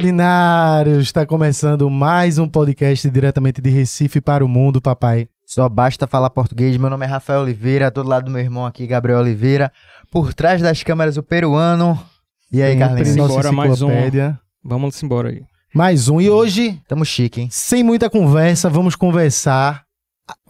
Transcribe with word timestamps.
Ordinários! 0.00 1.02
Está 1.02 1.26
começando 1.26 1.90
mais 1.90 2.38
um 2.38 2.48
podcast 2.48 3.10
diretamente 3.10 3.60
de 3.60 3.68
Recife 3.68 4.18
para 4.18 4.42
o 4.42 4.48
mundo, 4.48 4.80
papai. 4.80 5.28
Só 5.44 5.68
basta 5.68 6.06
falar 6.06 6.30
português. 6.30 6.74
Meu 6.78 6.88
nome 6.88 7.04
é 7.04 7.08
Rafael 7.08 7.42
Oliveira, 7.42 7.90
do 7.90 8.02
lado 8.02 8.24
do 8.24 8.30
meu 8.30 8.40
irmão 8.40 8.64
aqui, 8.64 8.86
Gabriel 8.86 9.18
Oliveira. 9.18 9.70
Por 10.10 10.32
trás 10.32 10.62
das 10.62 10.82
câmeras, 10.82 11.18
o 11.18 11.22
peruano. 11.22 12.02
E 12.50 12.62
aí, 12.62 12.78
Carlinhos? 12.78 13.14
Nossa 13.14 13.34
Bora 13.34 13.52
mais 13.52 13.82
um. 13.82 13.90
Vamos 14.64 15.02
embora 15.02 15.28
aí. 15.28 15.42
Mais 15.74 16.08
um. 16.08 16.18
E 16.18 16.30
hoje, 16.30 16.80
Tamo 16.88 17.04
chique, 17.04 17.42
hein? 17.42 17.48
sem 17.50 17.82
muita 17.82 18.08
conversa, 18.08 18.70
vamos 18.70 18.96
conversar. 18.96 19.84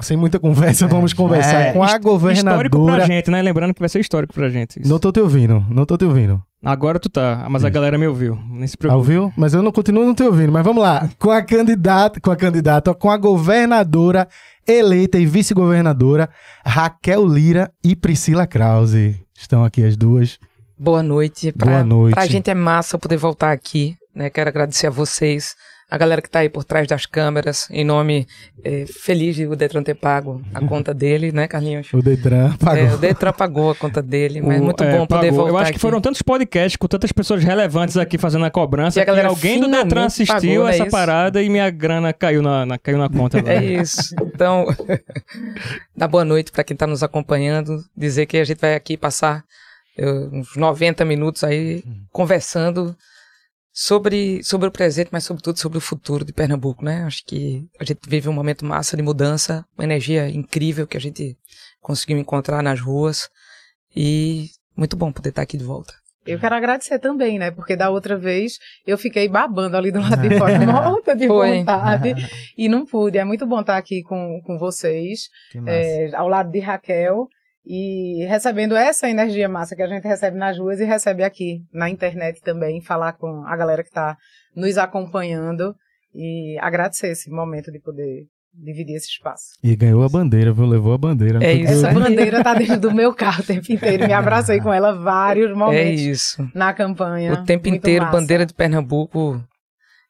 Sem 0.00 0.16
muita 0.16 0.38
conversa, 0.38 0.86
vamos 0.86 1.12
conversar 1.12 1.60
é. 1.60 1.72
com 1.72 1.82
a 1.82 1.86
Histórico 1.86 2.02
pra 2.04 2.10
governadora. 2.12 3.06
gente, 3.06 3.30
né? 3.30 3.42
Lembrando 3.42 3.74
que 3.74 3.80
vai 3.80 3.88
ser 3.88 4.00
histórico 4.00 4.32
pra 4.34 4.48
gente. 4.48 4.80
isso. 4.80 4.88
Não 4.88 4.98
tô 4.98 5.12
te 5.12 5.20
ouvindo, 5.20 5.64
não 5.70 5.84
tô 5.84 5.96
te 5.96 6.04
ouvindo. 6.04 6.42
Agora 6.62 6.98
tu 7.00 7.08
tá, 7.08 7.46
mas 7.48 7.64
a 7.64 7.68
Isso. 7.68 7.74
galera 7.74 7.96
me 7.96 8.06
ouviu. 8.06 8.38
Nem 8.50 8.66
se 8.66 8.76
preocupe. 8.76 8.98
Ouviu? 8.98 9.32
Mas 9.34 9.54
eu 9.54 9.62
não 9.62 9.72
continuo 9.72 10.04
não 10.04 10.14
te 10.14 10.22
ouvindo. 10.22 10.52
Mas 10.52 10.62
vamos 10.62 10.82
lá. 10.82 11.08
Com 11.18 11.30
a 11.30 11.40
candidata, 11.40 12.20
com 12.20 12.30
a 12.30 12.36
candidata, 12.36 12.92
com 12.92 13.10
a 13.10 13.16
governadora 13.16 14.28
eleita 14.68 15.18
e 15.18 15.24
vice-governadora 15.24 16.28
Raquel 16.64 17.26
Lira 17.26 17.72
e 17.82 17.96
Priscila 17.96 18.46
Krause. 18.46 19.18
Estão 19.34 19.64
aqui 19.64 19.82
as 19.82 19.96
duas. 19.96 20.38
Boa 20.78 21.02
noite. 21.02 21.50
Boa 21.56 21.82
noite. 21.82 22.14
Pra 22.14 22.26
gente 22.26 22.50
é 22.50 22.54
massa 22.54 22.98
poder 22.98 23.16
voltar 23.16 23.52
aqui, 23.52 23.96
né? 24.14 24.28
Quero 24.28 24.50
agradecer 24.50 24.86
a 24.86 24.90
vocês, 24.90 25.54
a 25.90 25.98
galera 25.98 26.22
que 26.22 26.30
tá 26.30 26.38
aí 26.38 26.48
por 26.48 26.62
trás 26.62 26.86
das 26.86 27.04
câmeras, 27.04 27.66
em 27.70 27.84
nome 27.84 28.26
eh, 28.64 28.84
feliz 28.86 29.34
de 29.34 29.46
o 29.46 29.56
Detran 29.56 29.82
ter 29.82 29.94
pago 29.94 30.40
a 30.54 30.60
conta 30.64 30.94
dele, 30.94 31.32
né, 31.32 31.48
Carlinhos? 31.48 31.92
O 31.92 32.00
Detran 32.00 32.52
pagou. 32.56 32.84
É, 32.84 32.94
o 32.94 32.98
Detran 32.98 33.32
pagou 33.32 33.70
a 33.72 33.74
conta 33.74 34.00
dele, 34.00 34.40
mas 34.40 34.60
O- 34.60 34.64
muito 34.64 34.84
é, 34.84 34.96
bom 34.96 35.06
poder 35.06 35.26
pagou. 35.28 35.36
voltar 35.36 35.50
Eu 35.50 35.56
acho 35.58 35.64
aqui. 35.70 35.72
que 35.74 35.78
foram 35.80 36.00
tantos 36.00 36.22
podcasts 36.22 36.76
com 36.76 36.86
tantas 36.86 37.10
pessoas 37.10 37.42
relevantes 37.42 37.96
aqui 37.96 38.16
fazendo 38.18 38.44
a 38.44 38.50
cobrança 38.50 38.98
E 38.98 39.02
a 39.02 39.04
que 39.04 39.10
galera 39.10 39.28
alguém 39.28 39.58
do 39.60 39.68
Detran 39.68 40.04
assistiu 40.06 40.34
pagou, 40.36 40.68
é 40.68 40.70
essa 40.74 40.82
isso? 40.84 40.90
parada 40.92 41.42
e 41.42 41.48
minha 41.48 41.68
grana 41.70 42.12
caiu 42.12 42.40
na, 42.40 42.64
na- 42.64 42.78
caiu 42.78 42.96
na 42.98 43.08
conta. 43.08 43.38
É 43.40 43.42
velho. 43.42 43.82
isso. 43.82 44.14
Então, 44.22 44.66
dá 45.96 46.06
boa 46.06 46.24
noite 46.24 46.52
para 46.52 46.64
quem 46.64 46.76
tá 46.76 46.86
nos 46.86 47.02
acompanhando. 47.02 47.78
Dizer 47.96 48.26
que 48.26 48.36
a 48.36 48.44
gente 48.44 48.60
vai 48.60 48.74
aqui 48.74 48.96
passar 48.96 49.42
eh, 49.98 50.28
uns 50.32 50.56
90 50.56 51.04
minutos 51.04 51.42
aí 51.44 51.82
conversando 52.12 52.94
sobre, 53.80 54.44
sobre 54.44 54.68
o 54.68 54.70
presente, 54.70 55.08
mas 55.10 55.24
sobretudo 55.24 55.58
sobre 55.58 55.78
o 55.78 55.80
futuro 55.80 56.22
de 56.22 56.34
Pernambuco, 56.34 56.84
né? 56.84 57.02
Acho 57.04 57.24
que 57.24 57.66
a 57.80 57.84
gente 57.84 58.00
vive 58.06 58.28
um 58.28 58.32
momento 58.32 58.62
massa 58.62 58.94
de 58.94 59.02
mudança, 59.02 59.64
uma 59.74 59.84
energia 59.84 60.28
incrível 60.28 60.86
que 60.86 60.98
a 60.98 61.00
gente 61.00 61.34
conseguiu 61.80 62.18
encontrar 62.18 62.62
nas 62.62 62.78
ruas 62.78 63.30
e 63.96 64.50
muito 64.76 64.98
bom 64.98 65.10
poder 65.10 65.30
estar 65.30 65.40
aqui 65.40 65.56
de 65.56 65.64
volta. 65.64 65.94
Eu 66.26 66.38
quero 66.38 66.54
agradecer 66.54 66.98
também, 66.98 67.38
né? 67.38 67.50
Porque 67.50 67.74
da 67.74 67.88
outra 67.88 68.18
vez 68.18 68.58
eu 68.86 68.98
fiquei 68.98 69.26
babando 69.30 69.78
ali 69.78 69.90
do 69.90 69.98
lado 69.98 70.20
de 70.20 70.28
fora, 70.36 70.58
morta 70.58 71.16
de 71.16 71.26
Foi. 71.26 71.60
vontade, 71.60 72.14
e 72.58 72.68
não 72.68 72.84
pude. 72.84 73.16
É 73.16 73.24
muito 73.24 73.46
bom 73.46 73.62
estar 73.62 73.78
aqui 73.78 74.02
com, 74.02 74.42
com 74.44 74.58
vocês, 74.58 75.30
é, 75.66 76.14
ao 76.14 76.28
lado 76.28 76.50
de 76.50 76.60
Raquel, 76.60 77.26
e 77.64 78.24
recebendo 78.26 78.74
essa 78.76 79.08
energia 79.08 79.48
massa 79.48 79.76
que 79.76 79.82
a 79.82 79.86
gente 79.86 80.06
recebe 80.06 80.36
nas 80.36 80.58
ruas 80.58 80.80
e 80.80 80.84
recebe 80.84 81.22
aqui 81.22 81.60
na 81.72 81.88
internet 81.90 82.40
também, 82.42 82.82
falar 82.82 83.12
com 83.14 83.44
a 83.46 83.56
galera 83.56 83.82
que 83.82 83.90
está 83.90 84.16
nos 84.56 84.78
acompanhando 84.78 85.74
e 86.14 86.56
agradecer 86.60 87.08
esse 87.08 87.30
momento 87.30 87.70
de 87.70 87.78
poder 87.80 88.24
dividir 88.52 88.96
esse 88.96 89.06
espaço. 89.08 89.44
E 89.62 89.76
ganhou 89.76 90.02
a 90.02 90.08
bandeira, 90.08 90.52
viu? 90.52 90.66
Levou 90.66 90.92
a 90.92 90.98
bandeira. 90.98 91.38
É 91.44 91.52
isso. 91.52 91.72
Essa 91.86 91.92
bandeira 91.92 92.42
tá 92.42 92.52
dentro 92.54 92.80
do 92.80 92.92
meu 92.92 93.14
carro 93.14 93.42
o 93.42 93.46
tempo 93.46 93.72
inteiro. 93.72 94.06
Me 94.06 94.12
abracei 94.12 94.60
com 94.60 94.72
ela 94.72 94.92
vários 94.92 95.50
É 95.50 95.54
momentos 95.54 96.00
isso. 96.00 96.50
na 96.52 96.72
campanha. 96.74 97.32
O 97.32 97.44
tempo 97.44 97.68
Muito 97.68 97.78
inteiro, 97.78 98.04
massa. 98.06 98.16
bandeira 98.18 98.44
de 98.44 98.52
Pernambuco. 98.54 99.40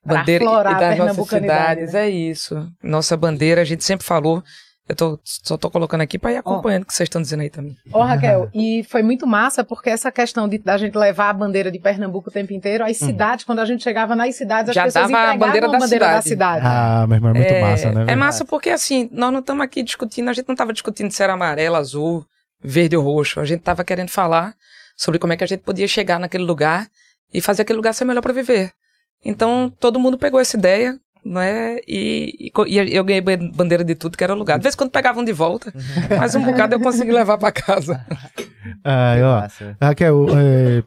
Pra 0.03 0.21
Bandeira 0.21 0.45
e 0.45 0.47
das 0.81 0.97
nossas 0.99 1.29
cidades. 1.29 1.93
né? 1.93 2.07
É 2.07 2.09
isso. 2.09 2.67
Nossa 2.83 3.15
bandeira, 3.19 3.61
a 3.61 3.65
gente 3.65 3.85
sempre 3.85 4.07
falou. 4.07 4.43
Eu 4.91 4.97
tô, 4.97 5.21
só 5.23 5.57
tô 5.57 5.71
colocando 5.71 6.01
aqui 6.01 6.19
para 6.19 6.33
ir 6.33 6.37
acompanhando 6.39 6.83
o 6.83 6.87
que 6.87 6.93
vocês 6.93 7.07
estão 7.07 7.23
dizendo 7.23 7.43
aí 7.43 7.49
também. 7.49 7.77
Ô, 7.93 8.03
Raquel, 8.03 8.51
e 8.53 8.83
foi 8.83 9.05
muito 9.05 9.25
massa 9.25 9.63
porque 9.63 9.89
essa 9.89 10.11
questão 10.11 10.49
de 10.49 10.59
da 10.59 10.77
gente 10.77 10.99
levar 10.99 11.29
a 11.29 11.33
bandeira 11.33 11.71
de 11.71 11.79
Pernambuco 11.79 12.29
o 12.29 12.33
tempo 12.33 12.53
inteiro, 12.53 12.85
as 12.85 12.97
cidades, 12.97 13.45
quando 13.45 13.61
a 13.61 13.65
gente 13.65 13.85
chegava 13.85 14.17
nas 14.17 14.35
cidades, 14.35 14.71
as 14.71 14.75
Já 14.75 14.83
pessoas 14.83 15.09
dava 15.09 15.31
a 15.31 15.37
bandeira 15.37 15.69
a 15.69 15.71
da 15.71 15.79
bandeira 15.79 16.07
da 16.07 16.23
cidade. 16.23 16.65
cidade. 16.65 16.67
Ah, 16.67 17.07
meu 17.07 17.19
irmão, 17.19 17.31
é 17.31 17.35
muito 17.35 17.53
é, 17.53 17.61
massa, 17.61 17.93
né? 17.93 18.05
É 18.09 18.17
massa 18.17 18.45
porque, 18.45 18.71
assim, 18.71 19.09
nós 19.13 19.33
não 19.33 19.39
estamos 19.39 19.65
aqui 19.65 19.85
discutindo, 19.85 20.29
a 20.29 20.33
gente 20.33 20.49
não 20.49 20.55
estava 20.55 20.73
discutindo 20.73 21.13
se 21.13 21.23
era 21.23 21.35
amarelo, 21.35 21.77
azul, 21.77 22.27
verde 22.61 22.97
ou 22.97 23.05
roxo. 23.05 23.39
A 23.39 23.45
gente 23.45 23.61
estava 23.61 23.85
querendo 23.85 24.09
falar 24.09 24.57
sobre 24.97 25.21
como 25.21 25.33
é 25.33 25.37
que 25.37 25.45
a 25.45 25.47
gente 25.47 25.61
podia 25.61 25.87
chegar 25.87 26.19
naquele 26.19 26.43
lugar 26.43 26.89
e 27.33 27.41
fazer 27.41 27.63
aquele 27.63 27.77
lugar 27.77 27.95
ser 27.95 28.05
melhor 28.05 28.23
para 28.23 28.33
viver. 28.33 28.73
Então, 29.25 29.73
todo 29.79 30.01
mundo 30.01 30.19
pegou 30.19 30.41
essa 30.41 30.57
ideia, 30.57 30.99
né? 31.25 31.79
E, 31.87 32.51
e 32.51 32.53
e 32.69 32.97
eu 32.97 33.05
ganhei 33.05 33.21
ban- 33.21 33.51
bandeira 33.55 33.85
de 33.85 33.95
tudo 33.95 34.17
que 34.17 34.25
era 34.25 34.35
lugar. 34.35 34.59
De 34.59 34.63
vez 34.63 34.75
em 34.75 34.79
quando 34.79 34.91
pegavam 34.91 35.25
de 35.25 35.33
volta, 35.33 35.73
mas 36.19 36.35
um 36.35 36.43
bocado 36.45 36.75
eu 36.75 36.81
consegui 36.81 37.13
levar 37.13 37.39
para 37.39 37.53
casa. 37.53 38.05
Ah, 38.85 39.15
Que 39.17 39.65
ó. 39.65 39.75
Raquel, 39.87 40.27
é, 40.39 40.83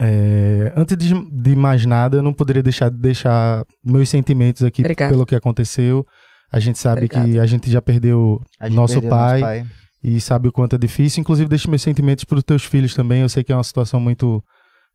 é, 0.00 0.72
antes 0.76 0.96
de, 0.96 1.14
de 1.30 1.56
mais 1.56 1.84
nada, 1.86 2.16
eu 2.18 2.22
não 2.22 2.32
poderia 2.32 2.62
deixar 2.62 2.90
de 2.90 2.96
deixar 2.98 3.64
meus 3.84 4.08
sentimentos 4.08 4.62
aqui 4.62 4.82
Obrigada. 4.82 5.12
pelo 5.12 5.26
que 5.26 5.34
aconteceu. 5.34 6.06
A 6.52 6.60
gente 6.60 6.78
sabe 6.78 7.08
que 7.08 7.16
Obrigado. 7.18 7.42
a 7.42 7.46
gente 7.46 7.70
já 7.70 7.82
perdeu 7.82 8.40
gente 8.62 8.74
nosso 8.74 8.94
perdeu 8.94 9.10
pai, 9.10 9.66
e 10.02 10.20
sabe 10.20 10.48
o 10.48 10.52
quanto 10.52 10.76
é 10.76 10.78
difícil. 10.78 11.20
Inclusive, 11.20 11.48
deixo 11.48 11.68
meus 11.68 11.82
sentimentos 11.82 12.24
para 12.24 12.38
os 12.38 12.44
teus 12.44 12.64
filhos 12.64 12.94
também. 12.94 13.22
Eu 13.22 13.28
sei 13.28 13.42
que 13.42 13.52
é 13.52 13.56
uma 13.56 13.64
situação 13.64 13.98
muito 13.98 14.42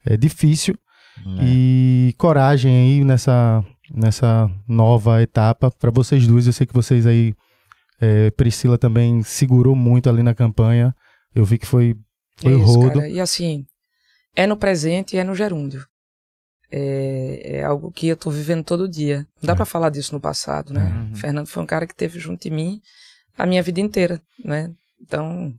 é, 0.06 0.16
difícil. 0.16 0.76
Né? 1.26 1.42
E 1.44 2.16
coragem 2.18 2.72
aí 2.72 3.04
nessa, 3.04 3.64
nessa 3.94 4.50
nova 4.68 5.22
etapa 5.22 5.72
para 5.72 5.92
vocês 5.92 6.26
duas. 6.28 6.48
Eu 6.48 6.54
sei 6.54 6.66
que 6.68 6.74
vocês 6.74 7.06
aí, 7.06 7.34
é, 8.00 8.32
Priscila 8.32 8.78
também 8.78 9.22
segurou 9.24 9.76
muito 9.76 10.10
ali 10.10 10.24
na 10.24 10.34
campanha. 10.36 10.96
Eu 11.34 11.46
vi 11.46 11.58
que 11.58 11.66
foi, 11.68 11.96
foi 12.38 12.54
É 12.54 12.56
isso, 12.58 12.66
rodo. 12.80 12.94
cara. 12.94 13.10
E 13.10 13.20
assim, 13.20 13.66
é 14.36 14.46
no 14.48 14.58
presente 14.58 15.16
e 15.16 15.20
é 15.20 15.24
no 15.24 15.36
gerúndio. 15.36 15.86
É, 16.72 17.58
é 17.58 17.64
algo 17.64 17.92
que 17.92 18.08
eu 18.08 18.16
tô 18.16 18.30
vivendo 18.30 18.64
todo 18.64 18.88
dia. 18.88 19.28
Não 19.42 19.48
dá 19.48 19.54
É. 19.54 19.56
pra 19.56 19.66
falar 19.66 19.90
disso 19.90 20.14
no 20.14 20.22
passado, 20.22 20.74
né? 20.74 20.86
Uhum. 20.86 21.16
Fernando 21.16 21.48
foi 21.48 21.62
um 21.62 21.66
cara 21.66 21.86
que 21.86 21.96
teve 21.96 22.18
junto 22.20 22.44
de 22.44 22.50
mim 22.50 22.82
a 23.38 23.46
minha 23.46 23.62
vida 23.62 23.82
inteira, 23.82 24.22
né? 24.44 24.72
Então, 25.02 25.54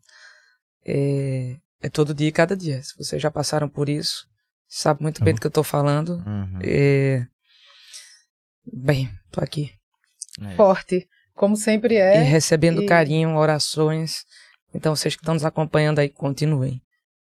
é, 0.87 1.57
é 1.83 1.89
todo 1.91 2.15
dia 2.15 2.29
e 2.29 2.33
cada 2.33 2.57
dia. 2.57 2.83
Se 2.83 2.97
vocês 2.97 3.21
já 3.21 3.31
passaram 3.31 3.69
por 3.69 3.89
isso, 3.89 4.27
sabe 4.69 5.03
muito 5.03 5.23
bem 5.23 5.35
do 5.35 5.41
que 5.41 5.47
eu 5.47 5.51
tô 5.51 5.63
falando. 5.63 6.23
Uhum. 6.27 6.59
É, 6.63 7.27
bem, 8.71 9.11
tô 9.31 9.41
aqui. 9.43 9.73
É. 10.41 10.55
Forte, 10.57 11.09
como 11.35 11.57
sempre 11.57 11.95
E 11.95 11.99
é. 11.99 12.23
recebendo 12.23 12.83
e- 12.83 12.87
carinho, 12.87 13.37
orações. 13.37 14.25
Então, 14.75 14.95
vocês 14.95 15.15
que 15.15 15.23
estão 15.23 15.35
nos 15.35 15.45
acompanhando 15.45 15.99
aí, 15.99 16.09
continuem. 16.09 16.81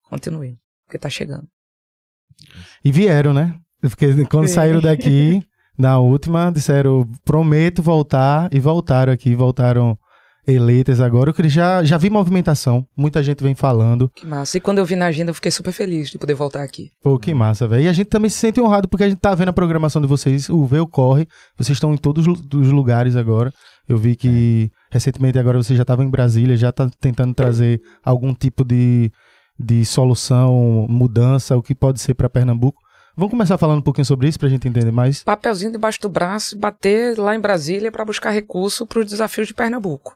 Continuem, 0.09 0.57
porque 0.85 0.97
tá 0.97 1.09
chegando. 1.09 1.47
E 2.83 2.91
vieram, 2.91 3.33
né? 3.33 3.59
Porque 3.81 4.25
quando 4.25 4.47
Sim. 4.47 4.53
saíram 4.55 4.79
daqui, 4.81 5.43
na 5.77 5.99
última, 5.99 6.51
disseram, 6.51 7.09
prometo 7.23 7.81
voltar, 7.81 8.51
e 8.53 8.59
voltaram 8.59 9.11
aqui, 9.13 9.35
voltaram 9.35 9.97
eleitas 10.47 11.01
agora. 11.01 11.33
Eu 11.37 11.49
já, 11.49 11.83
já 11.83 11.97
vi 11.97 12.09
movimentação, 12.09 12.85
muita 12.95 13.21
gente 13.21 13.43
vem 13.43 13.53
falando. 13.53 14.09
Que 14.15 14.25
massa. 14.25 14.57
E 14.57 14.61
quando 14.61 14.77
eu 14.77 14.85
vi 14.85 14.95
na 14.95 15.07
agenda, 15.07 15.29
eu 15.31 15.35
fiquei 15.35 15.51
super 15.51 15.71
feliz 15.73 16.09
de 16.09 16.17
poder 16.17 16.33
voltar 16.33 16.63
aqui. 16.63 16.89
Pô, 17.03 17.19
que 17.19 17.33
massa, 17.33 17.67
velho. 17.67 17.83
E 17.83 17.87
a 17.87 17.93
gente 17.93 18.07
também 18.07 18.29
se 18.29 18.37
sente 18.37 18.61
honrado 18.61 18.87
porque 18.87 19.03
a 19.03 19.09
gente 19.09 19.19
tá 19.19 19.35
vendo 19.35 19.49
a 19.49 19.53
programação 19.53 20.01
de 20.01 20.07
vocês, 20.07 20.49
o 20.49 20.65
Vê 20.65 20.77
Corre. 20.89 21.27
Vocês 21.57 21.75
estão 21.75 21.93
em 21.93 21.97
todos 21.97 22.25
os 22.25 22.39
lu- 22.39 22.61
os 22.61 22.71
lugares 22.71 23.15
agora. 23.15 23.51
Eu 23.89 23.97
vi 23.97 24.15
que 24.15 24.69
recentemente 24.91 25.37
agora 25.37 25.57
vocês 25.57 25.75
já 25.77 25.83
estavam 25.83 26.05
em 26.05 26.09
Brasília, 26.09 26.55
já 26.57 26.71
tá 26.71 26.89
tentando 26.99 27.33
trazer 27.33 27.81
algum 28.03 28.33
tipo 28.33 28.63
de, 28.63 29.11
de 29.59 29.85
solução, 29.85 30.85
mudança, 30.89 31.55
o 31.57 31.61
que 31.63 31.75
pode 31.75 31.99
ser 31.99 32.13
para 32.13 32.29
Pernambuco. 32.29 32.81
Vamos 33.15 33.31
começar 33.31 33.57
falando 33.57 33.79
um 33.79 33.81
pouquinho 33.83 34.05
sobre 34.05 34.27
isso 34.27 34.37
pra 34.39 34.47
gente 34.47 34.67
entender 34.67 34.91
mais. 34.91 35.23
Papelzinho 35.23 35.71
debaixo 35.71 35.99
do 36.01 36.09
braço 36.09 36.55
e 36.55 36.59
bater 36.59 37.17
lá 37.17 37.35
em 37.35 37.39
Brasília 37.39 37.91
para 37.91 38.05
buscar 38.05 38.29
recurso 38.29 38.85
para 38.85 38.99
os 38.99 39.05
desafios 39.07 39.47
de 39.47 39.53
Pernambuco. 39.55 40.15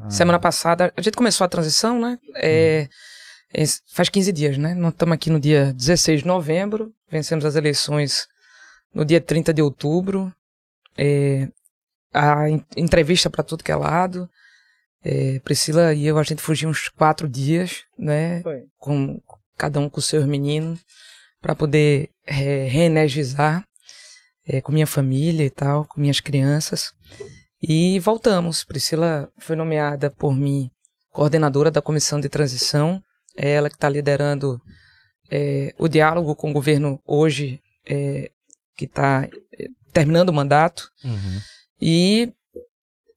Ah. 0.00 0.10
Semana 0.10 0.38
passada, 0.38 0.92
a 0.96 1.00
gente 1.00 1.16
começou 1.16 1.44
a 1.44 1.48
transição, 1.48 2.00
né? 2.00 2.18
É, 2.36 2.88
é, 3.52 3.64
faz 3.92 4.08
15 4.08 4.32
dias, 4.32 4.56
né? 4.58 4.74
Nós 4.74 4.92
estamos 4.92 5.14
aqui 5.14 5.30
no 5.30 5.40
dia 5.40 5.72
16 5.72 6.20
de 6.20 6.26
novembro, 6.26 6.92
vencemos 7.10 7.44
as 7.44 7.56
eleições 7.56 8.26
no 8.94 9.04
dia 9.04 9.20
30 9.20 9.52
de 9.52 9.62
outubro. 9.62 10.32
É, 10.96 11.48
a 12.12 12.48
en- 12.48 12.64
entrevista 12.76 13.28
para 13.30 13.44
tudo 13.44 13.62
que 13.64 13.70
é 13.72 13.76
lado. 13.76 14.28
É, 15.04 15.38
Priscila 15.40 15.94
e 15.94 16.06
eu, 16.06 16.18
a 16.18 16.22
gente 16.22 16.42
fugiu 16.42 16.68
uns 16.68 16.88
quatro 16.88 17.28
dias, 17.28 17.84
né? 17.98 18.40
Foi. 18.42 18.64
com 18.78 19.20
cada 19.56 19.78
um 19.80 19.88
com 19.88 20.00
seus 20.00 20.24
meninos, 20.24 20.80
para 21.40 21.54
poder 21.54 22.10
é, 22.26 22.66
reenergizar 22.68 23.64
é, 24.46 24.60
com 24.60 24.70
minha 24.72 24.86
família 24.86 25.44
e 25.44 25.50
tal, 25.50 25.84
com 25.84 26.00
minhas 26.00 26.20
crianças. 26.20 26.92
E 27.62 27.98
voltamos. 28.00 28.64
Priscila 28.64 29.30
foi 29.38 29.56
nomeada 29.56 30.10
por 30.10 30.34
mim 30.34 30.70
coordenadora 31.10 31.70
da 31.70 31.82
comissão 31.82 32.20
de 32.20 32.28
transição. 32.28 33.02
É 33.36 33.52
ela 33.52 33.68
que 33.68 33.76
está 33.76 33.88
liderando 33.88 34.60
é, 35.30 35.74
o 35.78 35.88
diálogo 35.88 36.34
com 36.34 36.50
o 36.50 36.52
governo 36.52 37.00
hoje, 37.04 37.60
é, 37.86 38.30
que 38.76 38.84
está 38.84 39.28
terminando 39.92 40.28
o 40.28 40.32
mandato. 40.32 40.90
Uhum. 41.04 41.40
E 41.80 42.32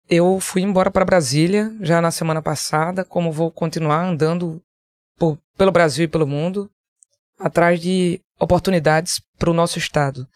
eu 0.09 0.39
fui 0.39 0.61
embora 0.61 0.91
para 0.91 1.05
Brasília 1.05 1.71
já 1.81 2.01
na 2.01 2.11
semana 2.11 2.41
passada, 2.41 3.05
como 3.05 3.31
vou 3.31 3.51
continuar 3.51 4.03
andando 4.03 4.61
por, 5.17 5.37
pelo 5.57 5.71
Brasil 5.71 6.05
e 6.05 6.07
pelo 6.07 6.27
mundo, 6.27 6.69
atrás 7.39 7.79
de 7.79 8.19
oportunidades 8.39 9.21
para 9.37 9.49
o 9.49 9.53
nosso 9.53 9.77
estado. 9.77 10.27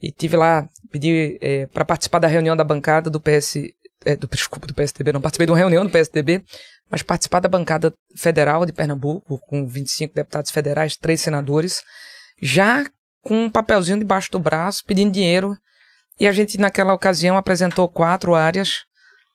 E 0.00 0.12
tive 0.12 0.36
lá, 0.36 0.68
pedi 0.90 1.38
é, 1.40 1.66
para 1.66 1.84
participar 1.84 2.18
da 2.18 2.28
reunião 2.28 2.56
da 2.56 2.64
bancada 2.64 3.10
do 3.10 3.20
PS, 3.20 3.56
é, 4.04 4.14
do, 4.16 4.28
desculpa, 4.28 4.66
do 4.66 4.74
PSDB, 4.74 5.12
não 5.12 5.20
participei 5.20 5.46
de 5.46 5.52
uma 5.52 5.58
reunião 5.58 5.84
do 5.84 5.90
PSDB, 5.90 6.44
mas 6.90 7.02
participar 7.02 7.40
da 7.40 7.48
bancada 7.48 7.92
federal 8.16 8.64
de 8.64 8.72
Pernambuco, 8.72 9.38
com 9.46 9.66
25 9.66 10.14
deputados 10.14 10.50
federais, 10.50 10.96
três 10.96 11.20
senadores, 11.20 11.82
já 12.40 12.84
com 13.22 13.44
um 13.44 13.50
papelzinho 13.50 13.98
debaixo 13.98 14.30
do 14.30 14.38
braço, 14.38 14.84
pedindo 14.84 15.12
dinheiro. 15.12 15.56
E 16.18 16.26
a 16.26 16.32
gente, 16.32 16.58
naquela 16.58 16.94
ocasião, 16.94 17.36
apresentou 17.36 17.88
quatro 17.88 18.34
áreas 18.34 18.88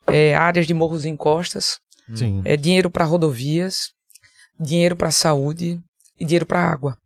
é, 0.08 0.36
áreas 0.36 0.68
de 0.68 0.74
morros 0.74 1.06
e 1.06 1.10
encostas, 1.10 1.80
Sim. 2.14 2.42
é, 2.46 2.58
dinheiro 2.58 2.90
para 2.90 3.06
rodovias, 3.06 3.92
dinheiro 4.60 4.96
para 4.96 5.12
saúde 5.12 5.80
e 6.20 6.26
dinheiro 6.26 6.46
para 6.46 6.60
água. 6.60 6.98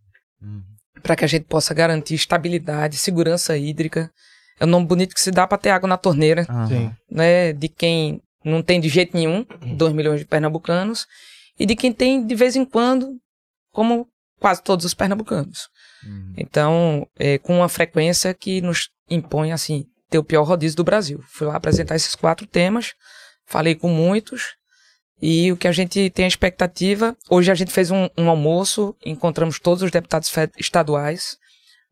Uhum. 0.41 0.63
Para 1.07 1.15
que 1.15 1.23
a 1.23 1.27
gente 1.27 1.45
possa 1.45 1.73
garantir 1.73 2.15
estabilidade, 2.15 2.97
segurança 2.97 3.57
hídrica. 3.57 4.11
É 4.59 4.65
um 4.65 4.67
nome 4.67 4.85
bonito 4.85 5.15
que 5.15 5.21
se 5.21 5.31
dá 5.31 5.47
para 5.47 5.57
ter 5.57 5.69
água 5.69 5.87
na 5.87 5.97
torneira. 5.97 6.43
Sim. 6.67 6.91
né? 7.09 7.53
De 7.53 7.69
quem 7.69 8.21
não 8.43 8.61
tem 8.61 8.79
de 8.79 8.89
jeito 8.89 9.15
nenhum, 9.15 9.45
2 9.75 9.93
milhões 9.93 10.19
de 10.19 10.25
pernambucanos, 10.25 11.05
e 11.57 11.65
de 11.65 11.75
quem 11.75 11.93
tem 11.93 12.25
de 12.25 12.35
vez 12.35 12.57
em 12.57 12.65
quando, 12.65 13.17
como 13.71 14.05
quase 14.37 14.61
todos 14.61 14.85
os 14.85 14.93
pernambucanos. 14.93 15.69
Uhum. 16.05 16.33
Então, 16.37 17.07
é, 17.17 17.37
com 17.37 17.57
uma 17.57 17.69
frequência 17.69 18.33
que 18.33 18.61
nos 18.61 18.89
impõe, 19.09 19.53
assim, 19.53 19.85
ter 20.09 20.17
o 20.17 20.23
pior 20.23 20.43
rodízio 20.43 20.77
do 20.77 20.83
Brasil. 20.83 21.21
Fui 21.29 21.47
lá 21.47 21.55
apresentar 21.55 21.95
esses 21.95 22.15
quatro 22.15 22.45
temas, 22.45 22.93
falei 23.45 23.75
com 23.75 23.89
muitos, 23.89 24.55
e 25.21 25.51
o 25.51 25.57
que 25.57 25.67
a 25.67 25.71
gente 25.71 26.09
tem 26.11 26.25
a 26.25 26.27
expectativa, 26.27 27.15
hoje 27.29 27.51
a 27.51 27.55
gente 27.55 27.71
fez 27.71 27.89
um, 27.89 28.07
um 28.17 28.29
almoço, 28.29 28.95
encontramos 29.05 29.59
todos 29.59 29.83
os 29.83 29.91
deputados 29.91 30.31
estaduais, 30.57 31.37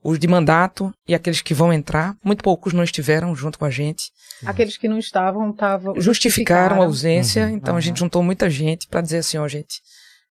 os 0.03 0.19
de 0.19 0.27
mandato 0.27 0.93
e 1.07 1.15
aqueles 1.15 1.41
que 1.41 1.53
vão 1.53 1.73
entrar, 1.73 2.15
muito 2.23 2.43
poucos 2.43 2.73
não 2.73 2.83
estiveram 2.83 3.35
junto 3.35 3.57
com 3.57 3.65
a 3.65 3.71
gente, 3.71 4.11
Aqueles 4.45 4.77
que 4.77 4.87
não 4.87 4.99
estavam, 4.99 5.49
estavam. 5.49 5.99
justificaram 5.99 6.81
a 6.81 6.85
ausência, 6.85 7.45
Uhum, 7.45 7.55
então 7.55 7.73
a 7.73 7.75
uhum. 7.75 7.81
gente 7.81 7.99
juntou 7.99 8.21
muita 8.21 8.49
gente 8.49 8.87
para 8.87 9.01
dizer 9.01 9.19
assim, 9.19 9.37
ó 9.37 9.47
gente, 9.47 9.81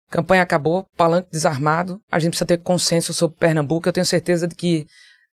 campanha 0.10 0.44
acabou, 0.44 0.86
palanque 0.96 1.30
desarmado, 1.32 2.00
a 2.12 2.20
gente 2.20 2.32
precisa 2.32 2.46
ter 2.46 2.58
consenso 2.58 3.14
sobre 3.14 3.38
Pernambuco, 3.38 3.88
eu 3.88 3.94
tenho 3.94 4.06
certeza 4.06 4.48
de 4.48 4.56
que 4.56 4.86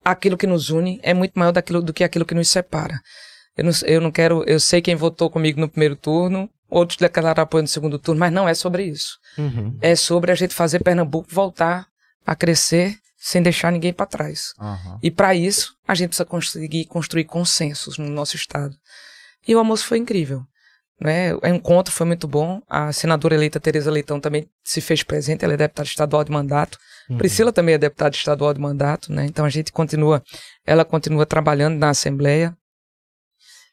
aquilo 0.04 0.38
que 0.38 0.45
nos 0.45 0.69
une 0.69 1.00
é 1.01 1.13
muito 1.13 1.33
maior 1.36 1.51
daquilo, 1.51 1.81
do 1.81 1.94
que 1.94 2.04
aquilo 2.04 2.25
que 2.25 2.36
nos 2.36 2.50
separa. 2.50 3.00
Eu 3.56 3.63
não, 3.63 3.71
eu 3.86 4.01
não 4.01 4.12
quero, 4.12 4.44
eu 4.45 4.59
sei 4.59 4.81
quem 4.81 4.95
votou 4.95 5.30
comigo 5.30 5.59
no 5.59 5.69
primeiro 5.69 5.95
turno, 5.95 6.50
outros 6.69 6.98
declararam 6.98 7.44
apoio 7.44 7.62
no 7.62 7.68
segundo 7.68 7.98
turno, 7.98 8.19
mas 8.19 8.31
não 8.31 8.48
é 8.48 8.54
sobre 8.54 8.84
isso. 8.86 9.18
Uhum. 9.38 9.78
É 9.81 9.96
sobre 9.96 10.31
a 10.31 10.36
gente 10.36 10.54
fazer 10.54 10.84
Pernambuco 10.84 11.28
voltar 11.31 11.88
a 12.25 12.36
crescer 12.36 12.98
sem 13.18 13.42
deixar 13.42 13.72
ninguém 13.72 13.94
para 13.94 14.06
trás. 14.06 14.54
Aham. 14.60 15.00
E 15.02 15.10
para 15.10 15.34
isso, 15.34 15.75
a 15.88 15.96
gente 15.96 16.10
precisa 16.10 16.25
conseguir 16.25 16.86
construir 16.86 17.25
consensos 17.25 17.98
no 17.98 18.10
nosso 18.10 18.36
estado. 18.36 18.75
E 19.48 19.56
o 19.56 19.60
almoço 19.60 19.86
foi 19.86 19.98
incrível. 19.98 20.44
Né? 21.00 21.34
O 21.36 21.48
encontro 21.48 21.94
foi 21.94 22.06
muito 22.06 22.28
bom. 22.28 22.62
A 22.68 22.92
senadora 22.92 23.36
eleita 23.36 23.60
Tereza 23.60 23.92
Leitão 23.92 24.19
também 24.19 24.48
se 24.64 24.81
fez 24.81 25.04
presente, 25.04 25.44
ela 25.44 25.54
é 25.54 25.58
deputada 25.58 25.88
estadual 25.88 26.24
de 26.24 26.31
mandato. 26.31 26.78
Uhum. 27.10 27.18
Priscila 27.18 27.52
também 27.52 27.75
é 27.75 27.78
deputada 27.78 28.16
estadual 28.16 28.54
de 28.54 28.60
mandato, 28.60 29.12
né? 29.12 29.25
Então 29.25 29.46
a 29.46 29.50
gente 29.50 29.72
continua, 29.72 30.24
ela 30.66 30.84
continua 30.84 31.25
trabalhando 31.25 31.78
na 31.78 31.90
Assembleia 31.90 32.56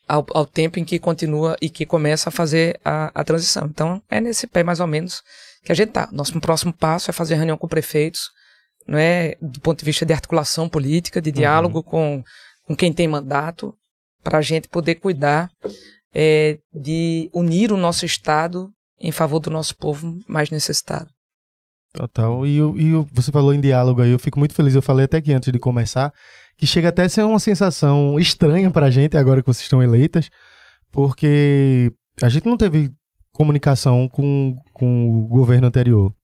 ao, 0.06 0.24
ao 0.34 0.46
tempo 0.46 0.78
em 0.78 0.84
que 0.84 0.98
continua 0.98 1.56
e 1.60 1.68
que 1.68 1.86
começa 1.86 2.28
a 2.28 2.32
fazer 2.32 2.78
a, 2.84 3.10
a 3.14 3.24
transição. 3.24 3.66
Então 3.66 4.02
é 4.10 4.20
nesse 4.20 4.46
pé 4.46 4.62
mais 4.62 4.80
ou 4.80 4.86
menos 4.86 5.22
que 5.64 5.72
a 5.72 5.74
gente 5.74 5.92
tá. 5.92 6.08
Nosso 6.12 6.38
próximo 6.40 6.72
passo 6.72 7.10
é 7.10 7.12
fazer 7.12 7.36
reunião 7.36 7.56
com 7.56 7.66
prefeitos, 7.66 8.30
não 8.86 8.98
é 8.98 9.36
do 9.40 9.60
ponto 9.60 9.78
de 9.78 9.84
vista 9.84 10.04
de 10.04 10.12
articulação 10.12 10.68
política, 10.68 11.20
de 11.20 11.32
diálogo 11.32 11.82
com, 11.82 12.22
com 12.66 12.76
quem 12.76 12.92
tem 12.92 13.08
mandato, 13.08 13.74
para 14.22 14.38
a 14.38 14.42
gente 14.42 14.68
poder 14.68 14.96
cuidar 14.96 15.50
é, 16.14 16.58
de 16.72 17.30
unir 17.32 17.72
o 17.72 17.76
nosso 17.76 18.06
Estado 18.06 18.70
em 18.98 19.12
favor 19.12 19.40
do 19.40 19.50
nosso 19.50 19.76
povo 19.76 20.18
mais 20.26 20.50
necessitado. 20.50 21.10
Total. 21.92 22.46
E, 22.46 22.58
e 22.58 22.92
você 23.12 23.30
falou 23.30 23.54
em 23.54 23.60
diálogo 23.60 24.02
aí, 24.02 24.10
eu 24.10 24.18
fico 24.18 24.38
muito 24.38 24.54
feliz. 24.54 24.74
Eu 24.74 24.82
falei 24.82 25.04
até 25.04 25.18
aqui 25.18 25.32
antes 25.32 25.52
de 25.52 25.58
começar, 25.58 26.12
que 26.56 26.66
chega 26.66 26.88
até 26.88 27.04
a 27.04 27.08
ser 27.08 27.22
uma 27.22 27.38
sensação 27.38 28.18
estranha 28.18 28.70
pra 28.70 28.90
gente 28.90 29.16
agora 29.16 29.42
que 29.42 29.46
vocês 29.46 29.64
estão 29.64 29.82
eleitas, 29.82 30.30
porque 30.90 31.92
a 32.22 32.28
gente 32.28 32.46
não 32.46 32.56
teve 32.56 32.92
comunicação 33.32 34.08
com, 34.08 34.56
com 34.72 35.08
o 35.08 35.26
governo 35.26 35.66
anterior. 35.66 36.14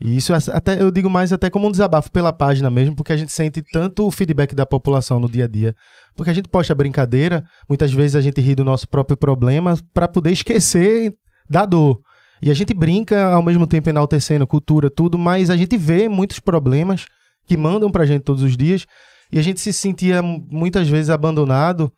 E 0.00 0.16
isso 0.16 0.34
é 0.34 0.38
até 0.52 0.82
eu 0.82 0.90
digo 0.90 1.08
mais 1.08 1.32
até 1.32 1.48
como 1.48 1.68
um 1.68 1.70
desabafo 1.70 2.10
pela 2.10 2.32
página 2.32 2.68
mesmo, 2.68 2.94
porque 2.94 3.12
a 3.12 3.16
gente 3.16 3.32
sente 3.32 3.62
tanto 3.62 4.06
o 4.06 4.10
feedback 4.10 4.54
da 4.54 4.66
população 4.66 5.18
no 5.18 5.28
dia 5.28 5.44
a 5.44 5.48
dia. 5.48 5.74
Porque 6.14 6.30
a 6.30 6.34
gente 6.34 6.48
posta 6.48 6.74
brincadeira, 6.74 7.44
muitas 7.68 7.92
vezes 7.92 8.16
a 8.16 8.20
gente 8.20 8.40
ri 8.40 8.54
do 8.54 8.64
nosso 8.64 8.88
próprio 8.88 9.16
problema 9.16 9.78
pra 9.92 10.08
poder 10.08 10.32
esquecer 10.32 11.14
da 11.48 11.64
dor. 11.64 12.00
E 12.42 12.50
a 12.50 12.54
gente 12.54 12.74
brinca 12.74 13.32
ao 13.32 13.42
mesmo 13.42 13.66
tempo 13.66 13.88
enaltecendo 13.88 14.46
cultura, 14.46 14.90
tudo, 14.90 15.16
mas 15.16 15.48
a 15.48 15.56
gente 15.56 15.76
vê 15.78 16.08
muitos 16.08 16.40
problemas 16.40 17.06
que 17.46 17.56
mandam 17.56 17.90
pra 17.90 18.04
gente 18.04 18.22
todos 18.22 18.42
os 18.42 18.56
dias 18.56 18.86
e 19.34 19.38
a 19.38 19.42
gente 19.42 19.60
se 19.60 19.72
sentia 19.72 20.22
mu- 20.22 20.46
muitas 20.50 20.88
vezes 20.88 21.10
abandonado 21.10 21.92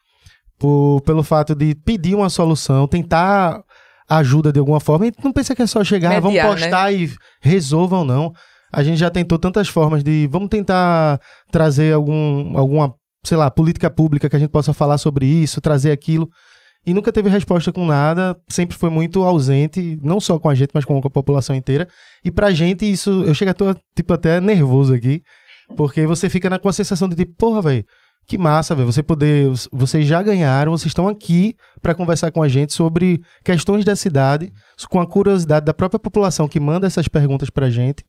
por, 0.58 1.00
pelo 1.02 1.22
fato 1.22 1.54
de 1.54 1.74
pedir 1.74 2.14
uma 2.14 2.30
solução, 2.30 2.88
tentar 2.88 3.62
ajuda 4.08 4.52
de 4.52 4.58
alguma 4.58 4.80
forma. 4.80 5.06
E 5.06 5.12
não 5.22 5.32
pensa 5.32 5.54
que 5.54 5.62
é 5.62 5.66
só 5.66 5.84
chegar, 5.84 6.12
"Ah, 6.12 6.20
Mediar, 6.20 6.46
vamos 6.46 6.60
postar 6.62 6.92
e 6.92 7.10
resolvam, 7.42 8.04
não. 8.04 8.32
A 8.72 8.82
gente 8.82 8.98
já 8.98 9.10
tentou 9.10 9.38
tantas 9.38 9.68
formas 9.68 10.02
de 10.02 10.28
vamos 10.30 10.48
tentar 10.48 11.20
trazer 11.50 11.94
algum, 11.94 12.56
alguma, 12.58 12.94
sei 13.24 13.36
lá, 13.36 13.50
política 13.50 13.90
pública 13.90 14.28
que 14.28 14.36
a 14.36 14.38
gente 14.38 14.50
possa 14.50 14.72
falar 14.72 14.98
sobre 14.98 15.26
isso, 15.26 15.60
trazer 15.60 15.92
aquilo. 15.92 16.28
E 16.86 16.94
nunca 16.94 17.10
teve 17.12 17.28
resposta 17.28 17.72
com 17.72 17.84
nada, 17.84 18.36
sempre 18.48 18.76
foi 18.76 18.88
muito 18.90 19.24
ausente, 19.24 19.98
não 20.02 20.20
só 20.20 20.38
com 20.38 20.48
a 20.48 20.54
gente, 20.54 20.70
mas 20.72 20.84
com 20.84 20.96
a 20.98 21.10
população 21.10 21.54
inteira. 21.56 21.88
E 22.24 22.30
pra 22.30 22.52
gente 22.52 22.90
isso, 22.90 23.24
eu 23.24 23.34
chego 23.34 23.50
a 23.50 23.54
tô, 23.54 23.74
tipo 23.96 24.12
até 24.12 24.40
nervoso 24.40 24.94
aqui, 24.94 25.20
porque 25.74 26.06
você 26.06 26.28
fica 26.28 26.50
na, 26.50 26.58
com 26.58 26.68
a 26.68 26.72
sensação 26.72 27.08
de 27.08 27.16
tipo, 27.16 27.34
porra, 27.36 27.62
velho, 27.62 27.84
que 28.26 28.36
massa, 28.36 28.74
velho, 28.74 28.90
você 28.90 29.02
poder, 29.02 29.48
vocês 29.72 30.06
já 30.06 30.22
ganharam, 30.22 30.72
vocês 30.72 30.90
estão 30.90 31.08
aqui 31.08 31.54
pra 31.80 31.94
conversar 31.94 32.30
com 32.32 32.42
a 32.42 32.48
gente 32.48 32.72
sobre 32.72 33.20
questões 33.44 33.84
da 33.84 33.94
cidade, 33.94 34.52
com 34.90 35.00
a 35.00 35.06
curiosidade 35.06 35.64
da 35.64 35.74
própria 35.74 35.98
população 35.98 36.48
que 36.48 36.58
manda 36.58 36.86
essas 36.86 37.08
perguntas 37.08 37.50
pra 37.50 37.70
gente. 37.70 38.04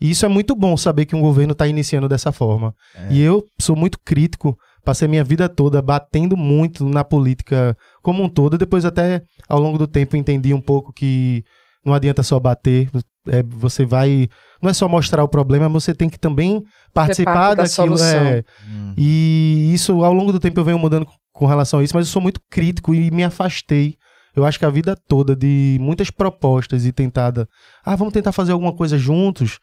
E 0.00 0.10
isso 0.10 0.24
é 0.24 0.28
muito 0.28 0.54
bom 0.54 0.76
saber 0.76 1.06
que 1.06 1.16
um 1.16 1.20
governo 1.20 1.54
tá 1.54 1.66
iniciando 1.66 2.08
dessa 2.08 2.30
forma. 2.30 2.72
É. 2.94 3.14
E 3.14 3.20
eu 3.20 3.44
sou 3.60 3.74
muito 3.74 3.98
crítico, 4.04 4.56
passei 4.84 5.08
minha 5.08 5.24
vida 5.24 5.48
toda 5.48 5.82
batendo 5.82 6.36
muito 6.36 6.88
na 6.88 7.02
política 7.02 7.76
como 8.00 8.22
um 8.22 8.28
todo. 8.28 8.56
Depois, 8.56 8.84
até 8.84 9.22
ao 9.48 9.58
longo 9.58 9.76
do 9.76 9.88
tempo, 9.88 10.16
entendi 10.16 10.54
um 10.54 10.60
pouco 10.60 10.92
que 10.92 11.42
não 11.84 11.94
adianta 11.94 12.22
só 12.22 12.38
bater. 12.38 12.88
É, 13.30 13.42
você 13.42 13.84
vai. 13.84 14.28
Não 14.62 14.70
é 14.70 14.72
só 14.74 14.88
mostrar 14.88 15.22
o 15.22 15.28
problema, 15.28 15.68
você 15.68 15.94
tem 15.94 16.08
que 16.08 16.18
também 16.18 16.62
participar 16.92 17.54
da 17.54 17.62
daquilo. 17.62 17.68
solução. 17.96 18.26
é. 18.26 18.44
Hum. 18.68 18.94
E 18.96 19.70
isso, 19.72 20.02
ao 20.04 20.12
longo 20.12 20.32
do 20.32 20.40
tempo, 20.40 20.58
eu 20.58 20.64
venho 20.64 20.78
mudando 20.78 21.06
com- 21.06 21.12
com 21.32 21.46
relação 21.46 21.78
a 21.80 21.84
isso, 21.84 21.94
mas 21.94 22.06
eu 22.06 22.12
sou 22.12 22.20
muito 22.22 22.40
crítico 22.50 22.92
e 22.94 23.10
me 23.12 23.22
afastei. 23.22 23.94
Eu 24.34 24.44
acho 24.44 24.58
que 24.58 24.64
a 24.64 24.70
vida 24.70 24.96
toda 25.08 25.34
de 25.36 25.78
muitas 25.80 26.10
propostas 26.10 26.84
e 26.84 26.92
tentada. 26.92 27.48
Ah, 27.84 27.94
vamos 27.96 28.12
tentar 28.12 28.32
fazer 28.32 28.52
alguma 28.52 28.72
coisa 28.74 28.98
juntos. 28.98 29.58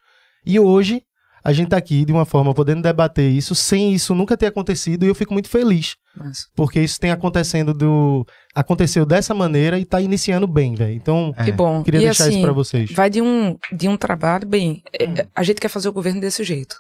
E 0.46 0.60
hoje, 0.60 1.02
a 1.46 1.54
gente 1.54 1.70
tá 1.70 1.78
aqui 1.78 2.04
de 2.04 2.12
uma 2.12 2.26
forma 2.26 2.54
podendo 2.56 2.82
debater 2.82 3.30
isso, 3.32 3.54
sem 3.54 3.94
isso 3.94 4.16
nunca 4.16 4.36
ter 4.36 4.48
acontecido, 4.48 5.06
e 5.06 5.08
eu 5.08 5.14
fico 5.14 5.32
muito 5.32 5.48
feliz. 5.48 5.96
Mas, 6.18 6.48
Porque 6.56 6.80
isso 6.82 7.00
tem 7.00 7.12
acontecendo 7.12 7.72
do. 7.72 8.26
Aconteceu 8.56 9.06
dessa 9.06 9.34
maneira 9.34 9.78
e 9.78 9.86
tá 9.86 10.02
iniciando 10.02 10.48
bem, 10.48 10.74
velho. 10.74 10.94
Então, 10.96 11.32
É. 11.38 11.44
que 11.44 11.52
bom. 11.52 11.84
queria 11.84 12.00
e 12.02 12.04
deixar 12.06 12.24
assim, 12.26 12.34
isso 12.38 12.42
pra 12.42 12.52
vocês. 12.54 12.92
vai 12.92 13.10
de 13.12 13.22
um, 13.22 13.56
de 13.72 13.88
um 13.88 13.96
trabalho, 13.96 14.48
bem, 14.48 14.82
é, 15.00 15.28
a 15.36 15.44
gente 15.44 15.62
quer 15.62 15.70
fazer 15.70 15.88
o 15.88 15.94
governo 15.94 16.20
desse 16.20 16.44
jeito. 16.44 16.76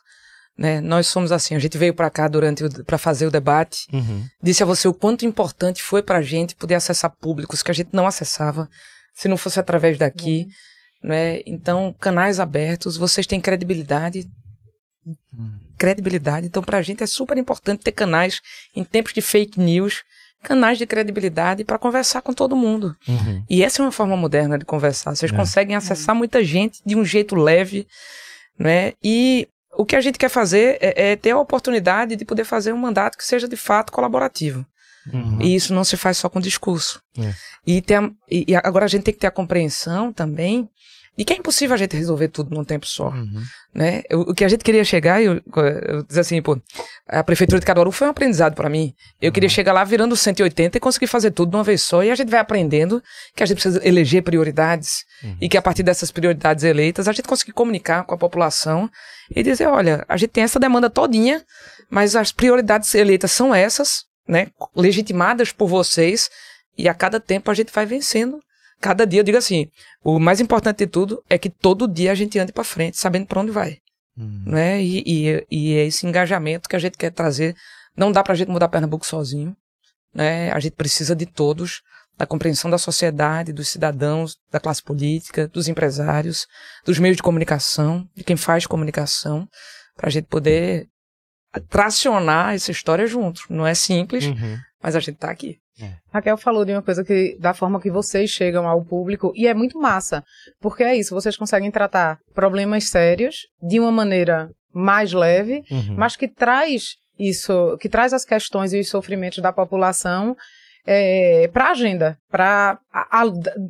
Né? 0.57 0.79
Nós 0.81 1.07
somos 1.07 1.31
assim, 1.33 1.53
a 1.53 1.59
gente 1.59 1.77
veio 1.77 1.93
para 1.93 2.09
cá 2.09 2.27
durante 2.29 2.63
para 2.85 2.97
fazer 2.97 3.27
o 3.27 3.31
debate, 3.31 3.87
Uhum. 3.93 4.23
disse 4.41 4.63
a 4.63 4.65
você 4.65 4.87
o 4.87 4.93
quanto 4.93 5.25
importante 5.25 5.83
foi 5.83 6.01
pra 6.01 6.21
gente 6.21 6.55
poder 6.55 6.75
acessar 6.75 7.11
públicos 7.21 7.61
que 7.61 7.69
a 7.69 7.73
gente 7.73 7.89
não 7.91 8.07
acessava 8.07 8.67
se 9.13 9.27
não 9.27 9.35
fosse 9.35 9.59
através 9.59 9.97
daqui, 9.97 10.47
né? 11.03 11.41
Então, 11.45 11.93
canais 11.99 12.39
abertos, 12.39 12.95
vocês 12.97 13.27
têm 13.27 13.41
credibilidade, 13.41 14.25
credibilidade. 15.77 16.47
Então, 16.47 16.63
pra 16.63 16.81
gente 16.81 17.03
é 17.03 17.07
super 17.07 17.37
importante 17.37 17.83
ter 17.83 17.91
canais 17.91 18.41
em 18.75 18.83
tempos 18.83 19.13
de 19.13 19.21
fake 19.21 19.59
news, 19.59 20.03
canais 20.43 20.77
de 20.77 20.85
credibilidade 20.85 21.63
para 21.63 21.77
conversar 21.77 22.21
com 22.21 22.33
todo 22.33 22.55
mundo. 22.55 22.95
Uhum. 23.07 23.43
E 23.49 23.63
essa 23.63 23.81
é 23.81 23.85
uma 23.85 23.91
forma 23.91 24.15
moderna 24.15 24.57
de 24.57 24.65
conversar. 24.65 25.15
Vocês 25.15 25.31
É. 25.31 25.35
conseguem 25.35 25.75
acessar 25.75 26.15
muita 26.15 26.43
gente 26.43 26.81
de 26.85 26.95
um 26.95 27.03
jeito 27.03 27.35
leve, 27.35 27.87
né? 28.57 28.93
E 29.03 29.47
o 29.77 29.83
que 29.85 29.95
a 29.95 30.01
gente 30.01 30.17
quer 30.17 30.29
fazer 30.29 30.77
é, 30.79 31.11
é 31.11 31.15
ter 31.15 31.31
a 31.31 31.39
oportunidade 31.39 32.15
de 32.15 32.23
poder 32.25 32.45
fazer 32.45 32.71
um 32.73 32.77
mandato 32.77 33.17
que 33.17 33.25
seja 33.25 33.47
de 33.47 33.57
fato 33.57 33.91
colaborativo. 33.91 34.65
Uhum. 35.11 35.39
E 35.41 35.53
isso 35.55 35.73
não 35.73 35.83
se 35.83 35.97
faz 35.97 36.17
só 36.17 36.29
com 36.29 36.39
discurso. 36.39 37.01
É. 37.19 37.33
E, 37.67 37.81
ter 37.81 37.95
a- 37.95 38.09
e- 38.29 38.45
e 38.47 38.55
agora 38.55 38.85
a 38.85 38.87
gente 38.87 39.03
tem 39.03 39.13
que 39.13 39.19
ter 39.19 39.27
a 39.27 39.31
compreensão 39.31 40.11
também 40.13 40.69
de 41.17 41.23
que 41.23 41.33
é 41.33 41.37
impossível 41.37 41.73
a 41.73 41.77
gente 41.77 41.95
resolver 41.95 42.27
tudo 42.27 42.53
num 42.53 42.63
tempo 42.63 42.85
só. 42.85 43.09
Uhum. 43.09 43.41
Né? 43.73 44.03
Eu- 44.09 44.21
o 44.21 44.33
que 44.33 44.43
a 44.43 44.47
gente 44.47 44.63
queria 44.63 44.83
chegar, 44.83 45.21
eu, 45.21 45.41
eu 45.87 46.03
dizer 46.03 46.21
assim, 46.21 46.41
pô, 46.41 46.59
a 47.07 47.23
prefeitura 47.23 47.59
de 47.59 47.65
Caruaru 47.65 47.91
foi 47.91 48.07
um 48.07 48.11
aprendizado 48.11 48.55
para 48.55 48.69
mim. 48.69 48.93
Eu 49.21 49.31
queria 49.31 49.49
chegar 49.49 49.73
lá 49.73 49.83
virando 49.83 50.15
180 50.15 50.77
e 50.77 50.79
conseguir 50.81 51.07
fazer 51.07 51.31
tudo 51.31 51.51
de 51.51 51.57
uma 51.57 51.63
vez 51.63 51.81
só. 51.81 52.03
E 52.03 52.11
a 52.11 52.15
gente 52.15 52.29
vai 52.29 52.39
aprendendo 52.39 53.01
que 53.35 53.43
a 53.43 53.45
gente 53.45 53.55
precisa 53.55 53.85
eleger 53.87 54.23
prioridades 54.23 55.03
e 55.41 55.47
que 55.49 55.57
a 55.57 55.61
partir 55.61 55.83
dessas 55.83 56.11
prioridades 56.11 56.63
eleitas 56.63 57.07
a 57.07 57.11
gente 57.13 57.27
conseguir 57.27 57.53
comunicar 57.53 58.03
com 58.03 58.13
a 58.13 58.17
população 58.17 58.89
e 59.33 59.41
dizer, 59.43 59.67
olha, 59.67 60.05
a 60.07 60.17
gente 60.17 60.29
tem 60.31 60.43
essa 60.43 60.59
demanda 60.59 60.89
todinha, 60.89 61.43
mas 61.89 62.15
as 62.15 62.31
prioridades 62.31 62.93
eleitas 62.95 63.31
são 63.31 63.53
essas, 63.55 64.03
né, 64.27 64.47
legitimadas 64.75 65.51
por 65.51 65.67
vocês 65.67 66.29
e 66.77 66.87
a 66.89 66.93
cada 66.93 67.19
tempo 67.19 67.49
a 67.49 67.53
gente 67.53 67.71
vai 67.71 67.85
vencendo. 67.85 68.39
Cada 68.81 69.05
dia, 69.05 69.19
eu 69.21 69.23
digo 69.23 69.37
assim, 69.37 69.67
o 70.03 70.19
mais 70.19 70.39
importante 70.39 70.77
de 70.79 70.87
tudo 70.87 71.23
é 71.29 71.37
que 71.37 71.49
todo 71.49 71.87
dia 71.87 72.11
a 72.11 72.15
gente 72.15 72.37
ande 72.37 72.51
para 72.51 72.63
frente, 72.63 72.97
sabendo 72.97 73.25
para 73.25 73.39
onde 73.41 73.51
vai 73.51 73.77
Uhum. 74.17 74.43
né? 74.45 74.81
E, 74.81 75.03
e, 75.05 75.45
e 75.51 75.73
é 75.75 75.85
esse 75.85 76.05
engajamento 76.07 76.69
que 76.69 76.75
a 76.75 76.79
gente 76.79 76.97
quer 76.97 77.11
trazer. 77.11 77.53
Não 77.97 78.11
dá 78.11 78.23
pra 78.23 78.33
gente 78.35 78.49
mudar 78.49 78.69
Pernambuco 78.69 79.05
sozinho, 79.05 79.55
né? 80.13 80.51
A 80.51 80.59
gente 80.59 80.73
precisa 80.75 81.13
de 81.15 81.25
todos, 81.25 81.81
da 82.17 82.25
compreensão 82.25 82.71
da 82.71 82.77
sociedade, 82.77 83.51
dos 83.51 83.67
cidadãos, 83.67 84.37
da 84.49 84.59
classe 84.59 84.81
política, 84.81 85.47
dos 85.49 85.67
empresários, 85.67 86.47
dos 86.85 86.97
meios 86.97 87.17
de 87.17 87.23
comunicação, 87.23 88.07
de 88.15 88.23
quem 88.23 88.37
faz 88.37 88.65
comunicação, 88.65 89.47
pra 89.97 90.09
gente 90.09 90.27
poder 90.27 90.87
tracionar 91.69 92.53
essa 92.53 92.71
história 92.71 93.07
juntos. 93.07 93.43
Não 93.49 93.65
é 93.65 93.73
simples, 93.73 94.25
Uhum. 94.25 94.57
mas 94.81 94.95
a 94.95 94.99
gente 94.99 95.17
tá 95.17 95.29
aqui. 95.29 95.57
Raquel 96.13 96.37
falou 96.37 96.63
de 96.63 96.71
uma 96.71 96.81
coisa 96.81 97.03
que 97.03 97.37
da 97.39 97.53
forma 97.53 97.81
que 97.81 97.91
vocês 97.91 98.29
chegam 98.29 98.67
ao 98.67 98.83
público 98.83 99.31
e 99.35 99.47
é 99.47 99.53
muito 99.53 99.77
massa, 99.79 100.23
porque 100.59 100.83
é 100.83 100.95
isso, 100.95 101.13
vocês 101.13 101.35
conseguem 101.35 101.69
tratar 101.71 102.17
problemas 102.33 102.85
sérios 102.85 103.47
de 103.61 103.79
uma 103.79 103.91
maneira 103.91 104.49
mais 104.73 105.11
leve, 105.13 105.63
Uhum. 105.71 105.95
mas 105.97 106.15
que 106.15 106.27
traz 106.27 106.95
isso, 107.17 107.77
que 107.79 107.89
traz 107.89 108.13
as 108.13 108.25
questões 108.25 108.73
e 108.73 108.79
os 108.79 108.89
sofrimentos 108.89 109.39
da 109.41 109.51
população 109.53 110.35
para 111.51 111.65
a 111.65 111.71
agenda, 111.71 112.17
para 112.29 112.77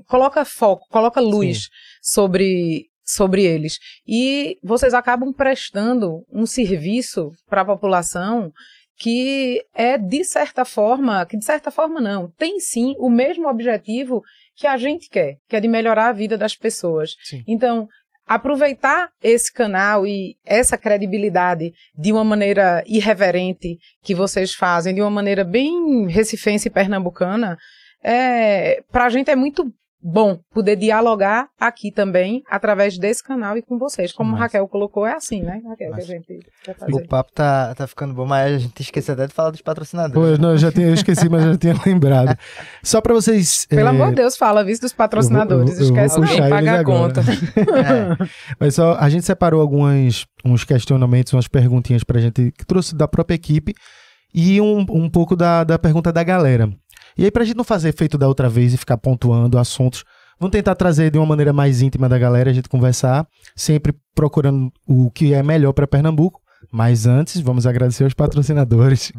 coloca 0.07 0.43
foco, 0.43 0.85
coloca 0.89 1.21
luz 1.21 1.69
sobre 2.01 2.87
sobre 3.07 3.43
eles. 3.45 3.77
E 4.07 4.57
vocês 4.63 4.93
acabam 4.93 5.31
prestando 5.31 6.25
um 6.31 6.45
serviço 6.47 7.31
para 7.47 7.61
a 7.61 7.65
população 7.65 8.51
que 8.97 9.63
é 9.73 9.97
de 9.97 10.23
certa 10.23 10.63
forma, 10.63 11.25
que 11.25 11.37
de 11.37 11.45
certa 11.45 11.69
forma 11.69 11.99
não, 11.99 12.31
tem 12.37 12.59
sim 12.59 12.95
o 12.97 13.09
mesmo 13.09 13.47
objetivo 13.47 14.23
que 14.55 14.65
a 14.65 14.77
gente 14.77 15.09
quer, 15.09 15.37
que 15.49 15.55
é 15.55 15.59
de 15.59 15.67
melhorar 15.67 16.09
a 16.09 16.13
vida 16.13 16.37
das 16.37 16.55
pessoas. 16.55 17.15
Sim. 17.23 17.43
Então, 17.47 17.87
aproveitar 18.25 19.11
esse 19.21 19.53
canal 19.53 20.07
e 20.07 20.35
essa 20.45 20.77
credibilidade 20.77 21.73
de 21.95 22.11
uma 22.11 22.23
maneira 22.23 22.83
irreverente 22.87 23.77
que 24.01 24.15
vocês 24.15 24.53
fazem, 24.53 24.95
de 24.95 25.01
uma 25.01 25.11
maneira 25.11 25.43
bem 25.43 26.07
recifense 26.07 26.67
e 26.67 26.71
pernambucana, 26.71 27.57
é, 28.03 28.81
pra 28.91 29.09
gente 29.09 29.29
é 29.29 29.35
muito 29.35 29.71
bom 30.07 30.37
poder 30.53 30.75
dialogar 30.75 31.47
aqui 31.59 31.91
também 31.91 32.43
através 32.47 32.95
desse 32.97 33.23
canal 33.23 33.57
e 33.57 33.61
com 33.63 33.79
vocês. 33.79 34.11
Como 34.11 34.29
a 34.29 34.31
Massa. 34.33 34.43
Raquel 34.43 34.67
colocou, 34.67 35.05
é 35.05 35.13
assim, 35.13 35.41
né, 35.41 35.59
Raquel, 35.67 35.89
Massa. 35.89 36.05
que 36.05 36.11
a 36.13 36.15
gente 36.15 36.39
quer 36.63 36.75
fazer. 36.77 36.93
O 36.93 37.07
papo 37.07 37.31
tá, 37.33 37.73
tá 37.73 37.87
ficando 37.87 38.13
bom, 38.13 38.25
mas 38.25 38.53
a 38.55 38.57
gente 38.59 38.79
esqueceu 38.81 39.13
até 39.15 39.25
de 39.25 39.33
falar 39.33 39.49
dos 39.49 39.61
patrocinadores. 39.61 40.37
não, 40.37 40.51
eu 40.51 40.57
já 40.59 40.71
tinha, 40.71 40.87
eu 40.87 40.93
esqueci, 40.93 41.27
mas 41.27 41.43
eu 41.43 41.53
já 41.53 41.57
tinha 41.57 41.73
lembrado. 41.85 42.37
Só 42.83 43.01
pra 43.01 43.13
vocês. 43.15 43.65
Pelo 43.65 43.81
é, 43.81 43.89
amor 43.89 44.09
de 44.09 44.15
Deus, 44.15 44.37
fala, 44.37 44.63
visto 44.63 44.83
dos 44.83 44.93
patrocinadores. 44.93 45.71
eu 45.79 45.87
vou- 45.87 45.97
eu 45.97 46.05
Esquece 46.05 46.19
não. 46.39 46.49
paga 46.49 46.79
a 46.79 46.83
conta. 46.83 47.21
É. 47.65 48.27
Mas 48.59 48.75
só, 48.75 48.95
a 48.99 49.09
gente 49.09 49.25
separou 49.25 49.59
algumas, 49.61 50.25
uns 50.45 50.63
questionamentos, 50.63 51.33
umas 51.33 51.47
perguntinhas 51.47 52.03
pra 52.03 52.19
gente, 52.19 52.51
que 52.51 52.65
trouxe 52.65 52.95
da 52.95 53.07
própria 53.07 53.35
equipe, 53.35 53.73
e 54.33 54.59
um, 54.61 54.85
um 54.89 55.09
pouco 55.09 55.35
da, 55.35 55.63
da 55.63 55.79
pergunta 55.79 56.11
da 56.11 56.21
galera. 56.23 56.69
E 57.17 57.23
aí, 57.23 57.31
pra 57.31 57.43
gente 57.45 57.55
não 57.57 57.63
fazer 57.63 57.93
feito 57.93 58.17
da 58.17 58.27
outra 58.27 58.49
vez 58.49 58.73
e 58.73 58.77
ficar 58.77 58.97
pontuando 58.97 59.57
assuntos, 59.57 60.03
vamos 60.39 60.51
tentar 60.51 60.75
trazer 60.75 61.09
de 61.11 61.17
uma 61.17 61.25
maneira 61.25 61.53
mais 61.53 61.81
íntima 61.81 62.09
da 62.09 62.17
galera, 62.17 62.49
a 62.49 62.53
gente 62.53 62.67
conversar, 62.69 63.25
sempre 63.55 63.93
procurando 64.13 64.71
o 64.87 65.09
que 65.11 65.33
é 65.33 65.41
melhor 65.41 65.71
pra 65.73 65.87
Pernambuco. 65.87 66.41
Mas 66.71 67.05
antes, 67.05 67.39
vamos 67.41 67.67
agradecer 67.67 68.05
aos 68.05 68.13
patrocinadores. 68.15 69.11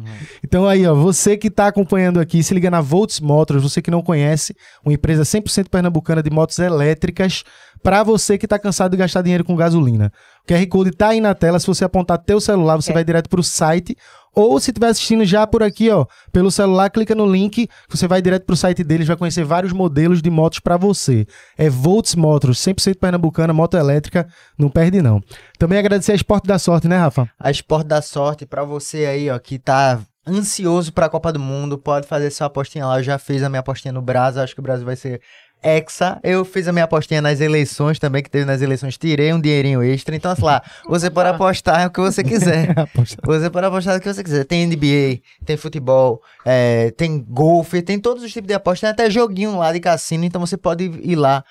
Então 0.43 0.67
aí, 0.67 0.85
ó, 0.85 0.93
você 0.93 1.37
que 1.37 1.47
está 1.47 1.67
acompanhando 1.67 2.19
aqui, 2.19 2.43
se 2.43 2.53
liga 2.53 2.69
na 2.69 2.81
Volts 2.81 3.21
Motors, 3.21 3.63
você 3.63 3.81
que 3.81 3.89
não 3.89 4.01
conhece, 4.01 4.53
uma 4.83 4.93
empresa 4.93 5.23
100% 5.23 5.69
pernambucana 5.69 6.21
de 6.21 6.29
motos 6.29 6.59
elétricas, 6.59 7.43
para 7.81 8.03
você 8.03 8.37
que 8.37 8.45
está 8.45 8.59
cansado 8.59 8.91
de 8.91 8.97
gastar 8.97 9.21
dinheiro 9.21 9.45
com 9.45 9.55
gasolina. 9.55 10.11
O 10.43 10.47
QR 10.51 10.67
Code 10.67 10.91
tá 10.91 11.09
aí 11.09 11.21
na 11.21 11.33
tela, 11.33 11.57
se 11.57 11.67
você 11.67 11.85
apontar 11.85 12.17
teu 12.17 12.41
celular, 12.41 12.75
você 12.75 12.91
É. 12.91 12.93
vai 12.93 13.03
direto 13.05 13.29
pro 13.29 13.41
site, 13.41 13.95
ou 14.37 14.59
se 14.59 14.69
estiver 14.69 14.89
assistindo 14.89 15.25
já 15.25 15.47
por 15.47 15.63
aqui, 15.63 15.89
ó, 15.89 16.05
pelo 16.31 16.51
celular, 16.51 16.91
clica 16.91 17.15
no 17.15 17.25
link, 17.25 17.67
você 17.89 18.07
vai 18.07 18.21
direto 18.21 18.45
pro 18.45 18.55
site 18.55 18.83
deles, 18.83 19.07
vai 19.07 19.17
conhecer 19.17 19.43
vários 19.43 19.73
modelos 19.73 20.21
de 20.21 20.29
motos 20.29 20.59
para 20.59 20.77
você. 20.77 21.25
É 21.57 21.67
Volts 21.67 22.13
Motors, 22.13 22.59
100% 22.59 22.99
pernambucana, 22.99 23.51
moto 23.51 23.75
elétrica, 23.75 24.27
não 24.55 24.69
perde 24.69 25.01
não. 25.01 25.23
Também 25.57 25.79
agradecer 25.79 26.11
a 26.11 26.15
Esporte 26.15 26.45
da 26.45 26.59
Sorte, 26.59 26.87
né, 26.87 26.97
Rafa? 26.97 27.27
A 27.39 27.49
Esporte 27.49 27.87
da 27.87 27.99
Sorte, 27.99 28.45
pra 28.45 28.63
você 28.63 29.07
aí, 29.07 29.27
ó, 29.27 29.39
que 29.39 29.57
tá 29.57 29.99
ansioso 30.27 30.93
pra 30.93 31.09
Copa 31.09 31.33
do 31.33 31.39
Mundo, 31.39 31.75
pode 31.75 32.05
fazer 32.05 32.29
sua 32.29 32.45
apostinha 32.45 32.85
lá. 32.85 32.99
Eu 32.99 33.03
já 33.03 33.17
fiz 33.17 33.41
a 33.41 33.49
minha 33.49 33.61
apostinha 33.61 33.91
no 33.91 34.03
Brasil, 34.03 34.43
acho 34.43 34.53
que 34.53 34.59
o 34.59 34.63
Brasil 34.63 34.85
vai 34.85 34.95
ser 34.95 35.19
hexa. 35.61 36.19
Eu 36.23 36.45
fiz 36.45 36.67
a 36.67 36.71
minha 36.71 36.85
apostinha 36.85 37.21
nas 37.21 37.41
eleições 37.41 37.99
também, 37.99 38.23
que 38.23 38.29
teve 38.29 38.45
nas 38.45 38.61
eleições, 38.61 38.97
tirei 38.97 39.33
um 39.33 39.39
dinheirinho 39.39 39.83
extra. 39.83 40.15
Então, 40.15 40.31
assim 40.31 40.43
lá, 40.43 40.61
você 40.87 41.09
pode 41.09 41.29
apostar 41.29 41.87
o 41.87 41.89
que 41.91 41.99
você 41.99 42.23
quiser. 42.23 42.73
Você 43.25 43.49
pode 43.49 43.65
apostar 43.65 43.97
o 43.97 43.99
que 43.99 44.11
você 44.11 44.23
quiser. 44.23 44.45
Tem 44.45 44.65
NBA, 44.65 45.21
tem 45.45 45.57
futebol, 45.57 46.21
é, 46.45 46.91
tem 46.91 47.19
golfe, 47.19 47.81
tem 47.81 47.99
todos 47.99 48.23
os 48.23 48.31
tipos 48.31 48.47
de 48.47 48.53
apostas. 48.53 48.81
Tem 48.81 48.89
até 48.89 49.09
joguinho 49.09 49.57
lá 49.57 49.71
de 49.71 49.79
cassino, 49.79 50.23
então 50.23 50.39
você 50.39 50.57
pode 50.57 50.83
ir 50.83 51.15
lá. 51.15 51.43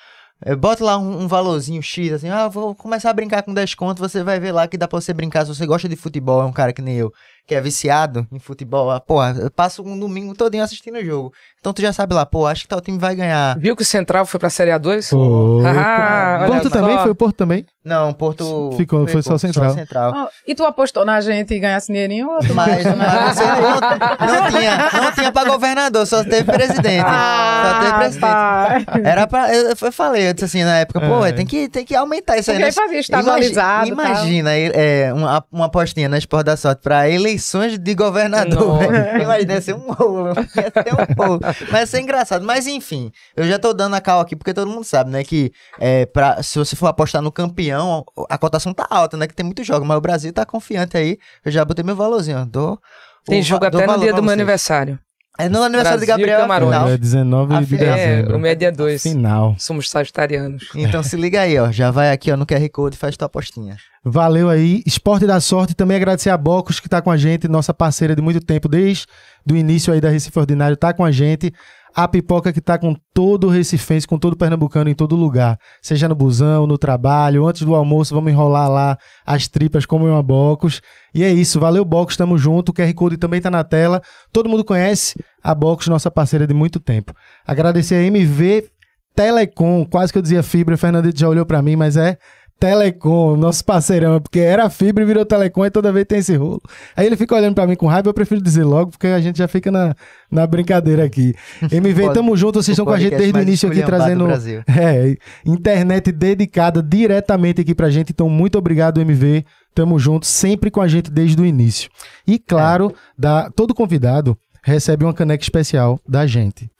É, 0.44 0.54
bota 0.54 0.84
lá 0.84 0.98
um, 0.98 1.22
um 1.22 1.28
valorzinho 1.28 1.82
X, 1.82 2.12
assim, 2.12 2.28
ah, 2.28 2.46
vou 2.46 2.75
começar 2.75 3.08
a 3.08 3.12
brincar 3.12 3.42
com 3.42 3.54
10 3.54 3.75
conto, 3.75 3.98
você 4.00 4.22
vai 4.22 4.38
ver 4.38 4.52
lá 4.52 4.68
que 4.68 4.76
dá 4.76 4.86
pra 4.86 5.00
você 5.00 5.12
brincar. 5.14 5.46
Se 5.46 5.54
você 5.54 5.64
gosta 5.64 5.88
de 5.88 5.96
futebol, 5.96 6.42
é 6.42 6.44
um 6.44 6.52
cara 6.52 6.75
que 6.75 6.82
nem 6.82 6.96
eu, 6.96 7.12
que 7.46 7.54
é 7.54 7.60
viciado 7.60 8.26
em 8.32 8.38
futebol, 8.38 8.90
ah, 8.90 8.98
porra, 9.00 9.36
eu 9.40 9.50
passo 9.50 9.82
um 9.82 9.98
domingo 9.98 10.34
todinho 10.34 10.64
assistindo 10.64 10.96
o 10.98 11.04
jogo. 11.04 11.32
Então 11.60 11.72
tu 11.72 11.80
já 11.82 11.92
sabe 11.92 12.14
lá, 12.14 12.24
pô, 12.26 12.46
acho 12.46 12.62
que 12.62 12.68
tal 12.68 12.80
time 12.80 12.98
vai 12.98 13.14
ganhar. 13.14 13.56
Viu 13.58 13.74
que 13.76 13.82
o 13.82 13.86
Central 13.86 14.24
foi 14.26 14.38
pra 14.40 14.50
Série 14.50 14.70
A2? 14.72 15.10
Foi. 15.10 15.66
Ah, 15.66 16.44
Porto 16.46 16.64
só. 16.64 16.70
também? 16.70 16.98
Foi 16.98 17.10
o 17.10 17.14
Porto 17.14 17.36
também? 17.36 17.66
Não, 17.84 18.12
Porto. 18.12 18.72
Ficou- 18.76 19.06
foi 19.06 19.22
só 19.22 19.38
Central. 19.38 19.72
Ó, 20.14 20.28
e 20.46 20.54
tu 20.54 20.64
apostou 20.64 21.04
na 21.04 21.20
gente 21.20 21.54
e 21.54 21.58
ganhasse 21.60 21.86
dinheirinho? 21.92 22.28
Ou 22.30 22.38
tu 22.40 22.48
não 22.48 22.54
Mas, 22.56 22.84
não, 22.84 22.96
não 22.96 24.50
tinha, 24.50 24.90
não 25.02 25.12
tinha 25.12 25.32
pra 25.32 25.44
governador, 25.44 26.06
só 26.06 26.22
teve 26.24 26.44
presidente. 26.44 27.00
só 27.02 27.78
teve 27.78 27.90
Ah, 27.92 27.96
presidente. 27.98 28.20
pai. 28.20 28.86
Era 29.04 29.26
pra. 29.26 29.54
Eu, 29.54 29.68
eu 29.80 29.92
falei, 29.92 30.28
eu 30.28 30.32
disse 30.34 30.44
assim 30.46 30.64
na 30.64 30.78
época, 30.78 31.00
pô, 31.00 31.24
É. 31.24 31.32
tem 31.32 31.46
que, 31.46 31.68
tem 31.68 31.84
que 31.84 31.94
aumentar 31.94 32.38
isso 32.38 32.50
aí. 32.50 32.56
Porque 32.56 32.62
né? 32.62 32.68
aí 32.68 32.72
fazia 32.72 32.98
estadualizado, 33.00 33.88
Imagina, 33.88 34.56
imagina 34.56 34.72
é, 34.74 35.12
uma, 35.12 35.44
uma 35.52 35.66
apostinha 35.66 36.08
na 36.08 36.18
Esporte 36.18 36.46
da 36.46 36.56
Sorte 36.56 36.80
pra 36.82 37.08
eleições 37.36 37.78
de 37.78 37.94
governador. 37.94 38.82
Imagina, 39.20 39.54
ia 39.54 39.60
ser 39.60 39.74
um 39.74 39.92
rolo. 39.92 40.28
Ia 40.56 40.82
ser 40.82 40.94
um 40.94 41.24
rolo. 41.24 41.40
Mas 41.70 41.80
ia 41.80 41.86
ser 41.86 42.00
engraçado. 42.00 42.44
Mas 42.44 42.66
enfim, 42.66 43.12
eu 43.36 43.44
já 43.44 43.58
tô 43.58 43.72
dando 43.72 43.94
a 43.94 44.00
cal 44.00 44.20
aqui 44.20 44.34
porque 44.34 44.54
todo 44.54 44.68
mundo 44.68 44.84
sabe, 44.84 45.10
né? 45.10 45.22
Que 45.22 45.52
é, 45.78 46.06
pra, 46.06 46.42
se 46.42 46.58
você 46.58 46.74
for 46.74 46.86
apostar 46.86 47.22
no 47.22 47.30
campeão, 47.30 48.04
a 48.28 48.38
cotação 48.38 48.72
tá 48.72 48.86
alta, 48.88 49.16
né? 49.16 49.26
Que 49.26 49.34
tem 49.34 49.44
muitos 49.44 49.66
jogos, 49.66 49.86
mas 49.86 49.96
o 49.96 50.00
Brasil 50.00 50.32
tá 50.32 50.44
confiante 50.44 50.96
aí. 50.96 51.18
Eu 51.44 51.52
já 51.52 51.64
botei 51.64 51.84
meu 51.84 51.94
valorzinho. 51.94 52.44
Dou, 52.46 52.80
Tem 53.26 53.40
o 53.40 53.42
jogo 53.42 53.64
até 53.64 53.86
no 53.86 53.98
dia 53.98 54.12
do 54.12 54.22
meu 54.22 54.32
aniversário. 54.32 54.98
É 55.38 55.48
no 55.48 55.62
aniversário 55.62 56.00
de 56.00 56.06
Brasil 56.06 56.24
e 56.24 56.28
Gabriel, 56.28 56.40
Camarões. 56.40 56.72
afinal. 56.74 56.90
É 56.90 56.96
19 56.98 57.56
de 57.66 57.74
Afinal- 57.76 57.94
É, 57.96 58.06
dezembro. 58.16 58.36
o 58.36 58.40
meu 58.40 58.50
é 58.50 58.54
dia 58.54 58.72
2. 58.72 59.02
Final. 59.02 59.54
Somos 59.58 59.90
sagitarianos. 59.90 60.68
Então 60.74 61.02
se 61.02 61.16
liga 61.16 61.40
aí, 61.42 61.58
ó. 61.58 61.70
Já 61.70 61.90
vai 61.90 62.10
aqui, 62.10 62.30
ó, 62.32 62.36
no 62.36 62.46
QR 62.46 62.68
Code 62.70 62.96
e 62.96 62.98
faz 62.98 63.16
tua 63.16 63.26
apostinha. 63.26 63.76
Valeu 64.04 64.48
aí. 64.48 64.82
Esporte 64.86 65.26
da 65.26 65.40
Sorte. 65.40 65.74
Também 65.74 65.96
agradecer 65.96 66.30
a 66.30 66.36
Bocos, 66.36 66.78
que 66.80 66.88
tá 66.88 67.02
com 67.02 67.10
a 67.10 67.16
gente, 67.16 67.48
nossa 67.48 67.74
parceira 67.74 68.14
de 68.14 68.22
muito 68.22 68.40
tempo, 68.40 68.68
desde 68.68 69.06
o 69.50 69.56
início 69.56 69.92
aí 69.92 70.00
da 70.00 70.08
Recife 70.08 70.38
Ordinário, 70.38 70.76
tá 70.76 70.92
com 70.92 71.04
a 71.04 71.10
gente. 71.10 71.52
A 71.96 72.06
Pipoca, 72.06 72.52
que 72.52 72.60
tá 72.60 72.76
com 72.76 72.94
todo 73.14 73.46
o 73.46 73.50
Recifense, 73.50 74.06
com 74.06 74.18
todo 74.18 74.34
o 74.34 74.36
Pernambucano 74.36 74.90
em 74.90 74.94
todo 74.94 75.16
lugar. 75.16 75.58
Seja 75.80 76.06
no 76.06 76.14
busão, 76.14 76.66
no 76.66 76.76
trabalho, 76.76 77.46
antes 77.46 77.62
do 77.62 77.74
almoço, 77.74 78.14
vamos 78.14 78.30
enrolar 78.30 78.68
lá 78.68 78.98
as 79.24 79.48
tripas 79.48 79.86
como 79.86 80.06
uma 80.06 80.22
Bocos. 80.22 80.82
E 81.14 81.24
é 81.24 81.32
isso. 81.32 81.58
Valeu, 81.58 81.86
Bocos. 81.86 82.14
Tamo 82.14 82.36
junto. 82.36 82.68
O 82.68 82.74
QR 82.74 82.92
Code 82.92 83.16
também 83.16 83.40
tá 83.40 83.50
na 83.50 83.64
tela. 83.64 84.02
Todo 84.30 84.46
mundo 84.46 84.62
conhece 84.62 85.18
a 85.42 85.54
Bocos, 85.54 85.88
nossa 85.88 86.10
parceira 86.10 86.46
de 86.46 86.52
muito 86.52 86.78
tempo. 86.78 87.14
Agradecer 87.46 87.94
a 87.94 88.02
MV 88.02 88.70
Telecom, 89.16 89.86
quase 89.86 90.12
que 90.12 90.18
eu 90.18 90.22
dizia 90.22 90.42
fibra, 90.42 90.76
Fernandito 90.76 91.18
já 91.18 91.26
olhou 91.26 91.46
pra 91.46 91.62
mim, 91.62 91.74
mas 91.74 91.96
é 91.96 92.18
Telecom, 92.58 93.36
nosso 93.36 93.64
parceirão, 93.64 94.20
porque 94.20 94.40
era 94.40 94.70
fibra 94.70 95.04
e 95.04 95.06
virou 95.06 95.26
Telecom 95.26 95.66
e 95.66 95.70
toda 95.70 95.92
vez 95.92 96.06
tem 96.06 96.18
esse 96.18 96.34
rolo. 96.34 96.62
Aí 96.96 97.06
ele 97.06 97.16
fica 97.16 97.34
olhando 97.34 97.54
pra 97.54 97.66
mim 97.66 97.76
com 97.76 97.86
raiva, 97.86 98.08
eu 98.08 98.14
prefiro 98.14 98.40
dizer 98.40 98.64
logo, 98.64 98.92
porque 98.92 99.08
a 99.08 99.20
gente 99.20 99.38
já 99.38 99.46
fica 99.46 99.70
na, 99.70 99.94
na 100.30 100.46
brincadeira 100.46 101.04
aqui. 101.04 101.34
MV, 101.70 102.14
tamo 102.14 102.34
junto, 102.36 102.62
vocês 102.62 102.68
o 102.68 102.72
estão 102.72 102.86
com 102.86 102.92
a 102.92 102.98
gente 102.98 103.16
desde 103.16 103.38
o 103.38 103.42
início 103.42 103.68
aqui 103.68 103.82
trazendo 103.82 104.26
é, 104.68 105.16
internet 105.44 106.10
dedicada 106.10 106.82
diretamente 106.82 107.60
aqui 107.60 107.75
pra 107.75 107.90
gente. 107.90 108.10
Então, 108.10 108.28
muito 108.30 108.56
obrigado, 108.56 109.00
MV. 109.00 109.44
Tamo 109.75 109.98
junto, 109.98 110.26
sempre 110.26 110.70
com 110.70 110.80
a 110.80 110.88
gente 110.88 111.10
desde 111.10 111.40
o 111.40 111.44
início. 111.44 111.90
E 112.26 112.38
claro, 112.38 112.94
da, 113.18 113.50
todo 113.50 113.75
convidado 113.75 114.36
recebe 114.62 115.04
uma 115.04 115.12
caneca 115.12 115.44
especial 115.44 116.00
da 116.08 116.26
gente. 116.26 116.70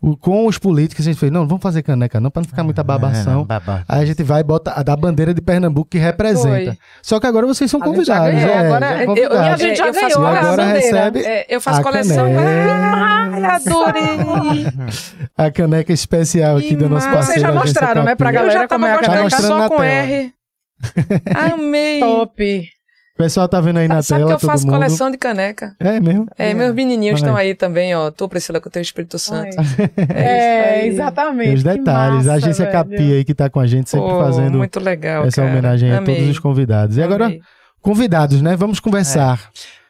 O- 0.00 0.16
com 0.16 0.46
os 0.46 0.58
políticos, 0.58 1.06
a 1.06 1.10
gente 1.10 1.18
fez, 1.18 1.32
não, 1.32 1.46
vamos 1.46 1.62
fazer 1.62 1.82
caneca 1.82 2.20
não, 2.20 2.30
pra 2.30 2.42
não 2.42 2.48
ficar 2.48 2.62
muita 2.62 2.82
babação. 2.84 3.42
É, 3.42 3.44
babá. 3.44 3.82
Aí 3.88 4.02
a 4.02 4.06
gente 4.06 4.22
vai 4.22 4.40
e 4.40 4.44
bota 4.44 4.72
a 4.76 4.82
da 4.82 4.94
bandeira 4.94 5.32
de 5.32 5.40
Pernambuco 5.40 5.88
que 5.90 5.98
representa. 5.98 6.72
Foi. 6.72 6.78
Só 7.02 7.18
que 7.18 7.26
agora 7.26 7.46
vocês 7.46 7.70
são 7.70 7.82
A 7.82 7.86
gente 7.86 8.04
já 8.04 8.18
convidados. 8.18 8.40
ganhou, 8.42 8.50
é, 8.54 8.66
agora 8.66 8.88
já 8.88 9.00
eu- 9.02 9.06
convidados. 9.06 9.36
E 9.36 9.40
a 9.48 9.56
gente 9.56 9.78
já 9.78 9.86
eu 9.86 9.94
faço- 9.94 10.18
ganhou 10.20 10.22
E 10.32 10.36
a 10.36 10.38
agora 10.40 10.56
bandeira. 10.64 10.80
recebe 10.80 11.18
É, 11.20 11.46
eu 11.48 11.60
faço 11.60 11.80
A 11.80 11.82
coleção. 11.82 12.26
Ai, 12.38 13.44
adorei. 13.44 14.66
a 15.36 15.50
caneca 15.50 15.92
especial 15.92 16.56
aqui 16.58 16.68
Que 16.68 16.76
do 16.76 16.88
nosso 16.88 17.06
parceiro. 17.08 17.40
Vocês 17.40 17.42
já 17.42 17.52
mostraram, 17.52 18.04
né, 18.04 18.14
pra 18.14 18.30
galera 18.32 18.52
eu 18.54 18.60
já 18.60 18.68
como 18.68 18.86
é 18.86 18.88
tava 18.90 19.00
a 19.00 19.10
a 19.10 19.14
caneca. 19.30 19.42
só 19.42 19.68
com 19.68 19.76
tela. 19.76 19.86
R. 19.86 20.32
Amei. 21.54 22.00
Top. 22.00 22.68
O 23.16 23.22
pessoal 23.26 23.48
tá 23.48 23.58
vendo 23.62 23.78
aí 23.78 23.88
na 23.88 24.02
Sabe 24.02 24.20
tela, 24.20 24.36
que 24.36 24.44
eu 24.44 24.48
faço 24.50 24.66
mundo. 24.66 24.74
coleção 24.74 25.10
de 25.10 25.16
caneca. 25.16 25.74
É 25.80 25.98
mesmo? 25.98 26.26
É, 26.36 26.52
meus 26.52 26.74
menininhos 26.74 27.18
estão 27.18 27.34
aí. 27.34 27.54
também, 27.54 27.94
ó. 27.94 28.10
Tô, 28.10 28.28
Priscila, 28.28 28.60
com 28.60 28.68
o 28.68 28.70
teu 28.70 28.82
Espírito 28.82 29.18
Santo. 29.18 29.56
É, 29.58 30.12
É, 30.12 30.78
isso 30.80 30.82
aí. 30.82 30.88
exatamente. 30.90 31.54
Os 31.54 31.62
detalhes. 31.62 32.28
a 32.28 32.32
massa, 32.32 32.32
agência 32.34 32.64
velho. 32.66 32.72
Capi 32.76 33.12
aí 33.14 33.24
que 33.24 33.34
tá 33.34 33.48
com 33.48 33.58
a 33.58 33.66
gente, 33.66 33.88
sempre 33.88 34.06
Pô, 34.10 34.20
fazendo 34.20 34.58
muito 34.58 34.78
legal, 34.78 35.24
essa 35.24 35.40
cara. 35.40 35.50
homenagem 35.50 35.90
a 35.92 35.98
Amei. 35.98 36.14
todos 36.16 36.30
os 36.30 36.38
convidados. 36.38 36.98
E 36.98 37.02
agora, 37.02 37.24
Amei. 37.26 37.40
convidados, 37.80 38.42
né? 38.42 38.54
Vamos 38.54 38.80
conversar. 38.80 39.40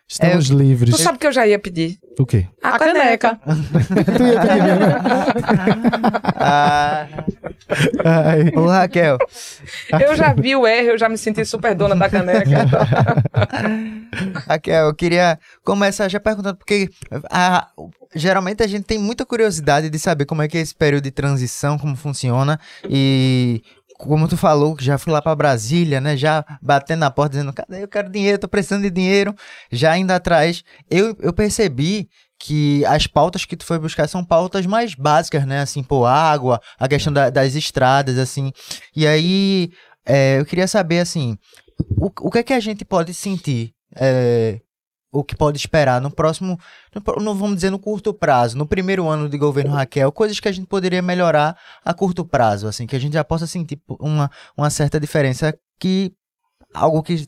Estamos 0.09 0.47
livres. 0.47 0.95
Tu 0.95 1.03
sabe 1.03 1.19
que 1.19 1.27
eu 1.27 1.33
já 1.33 1.47
ia 1.47 1.59
pedir? 1.59 1.99
O 2.19 2.25
quê? 2.25 2.47
A, 2.63 2.77
A 2.77 2.79
caneca. 2.79 3.41
tu 4.17 4.23
ia 4.25 4.41
pedir 4.41 4.63
mesmo? 4.63 4.95
Ah, 6.37 7.09
Ai, 8.05 8.53
ô 8.55 8.67
Raquel, 8.67 9.19
Eu 10.01 10.15
já 10.15 10.33
vi 10.33 10.55
o 10.55 10.65
R, 10.65 10.87
eu 10.91 10.99
já 10.99 11.09
me 11.09 11.19
senti 11.19 11.45
super 11.45 11.75
dona 11.75 11.97
da 11.97 12.09
caneca. 12.09 12.67
Raquel, 14.47 14.87
eu 14.87 14.95
queria 14.95 15.39
começar 15.65 16.09
já 16.09 16.21
perguntando, 16.21 16.57
porque 16.57 16.89
ah, 17.29 17.67
geralmente 18.15 18.63
a 18.63 18.67
gente 18.69 18.85
tem 18.85 18.99
muita 18.99 19.27
curiosidade 19.27 19.91
de 19.91 19.99
saber 19.99 20.25
como 20.25 20.43
é 20.43 20.49
que 20.49 20.57
é 20.57 20.61
esse 20.61 20.75
período 20.75 21.03
de 21.05 21.11
transição, 21.11 21.77
como 21.77 21.97
funciona, 21.97 22.61
e 22.89 23.61
como 23.99 24.29
tu 24.29 24.37
falou, 24.37 24.76
já 24.81 24.99
fui 24.99 25.12
lá 25.12 25.21
pra 25.23 25.35
Brasília, 25.35 26.00
né, 26.00 26.17
já 26.17 26.45
batendo 26.62 27.00
na 27.00 27.11
porta 27.11 27.31
dizendo, 27.37 27.53
cadê, 27.53 27.83
eu 27.83 27.88
quero 27.88 28.11
dinheiro, 28.11 28.38
tô 28.38 28.49
precisando 28.49 28.83
de 28.83 28.91
dinheiro, 28.91 29.35
já 29.71 29.97
indo 29.97 30.11
atrás, 30.11 30.62
eu, 30.91 31.17
eu 31.21 31.33
percebi 31.33 32.09
que 32.38 32.85
as 32.85 33.07
pautas 33.07 33.45
que 33.47 33.56
tu 33.56 33.65
foi 33.65 33.78
buscar 33.78 34.06
são 34.09 34.23
pautas 34.25 34.67
mais 34.67 34.95
básicas, 34.95 35.47
né, 35.47 35.61
assim, 35.61 35.82
pô, 35.82 36.04
água, 36.04 36.61
a 36.78 36.87
questão 36.87 37.13
da- 37.13 37.30
das 37.30 37.54
estradas, 37.54 38.19
assim, 38.19 38.52
e 38.95 39.06
aí 39.06 39.71
é, 40.04 40.39
eu 40.39 40.45
queria 40.45 40.69
saber, 40.69 41.00
assim, 41.00 41.37
o, 41.99 42.11
o 42.21 42.30
que 42.30 42.39
é 42.39 42.43
que 42.43 42.52
a 42.52 42.61
gente 42.61 42.85
pode 42.85 43.13
sentir 43.15 43.73
é, 43.97 44.61
o 45.19 45.25
que 45.25 45.35
pode 45.37 45.57
esperar 45.59 46.00
no 46.00 46.11
próximo, 46.11 46.59
não 47.21 47.35
vamos 47.35 47.57
dizer 47.57 47.71
no 47.71 47.79
curto 47.79 48.13
prazo, 48.15 48.57
no 48.57 48.67
primeiro 48.67 49.09
ano 49.09 49.29
de 49.29 49.37
governo 49.39 49.73
Raquel, 49.75 50.11
coisas 50.13 50.39
que 50.41 50.49
a 50.49 50.52
gente 50.52 50.67
poderia 50.67 51.00
melhorar 51.02 51.57
a 51.85 51.95
curto 51.95 52.25
prazo, 52.25 52.67
assim, 52.69 52.87
que 52.87 52.97
a 52.97 52.99
gente 52.99 53.15
já 53.15 53.25
possa 53.25 53.47
sentir 53.47 53.81
uma, 54.00 54.31
uma 54.57 54.71
certa 54.71 54.99
diferença 55.00 55.57
que 55.79 56.13
algo 56.75 57.02
que 57.02 57.26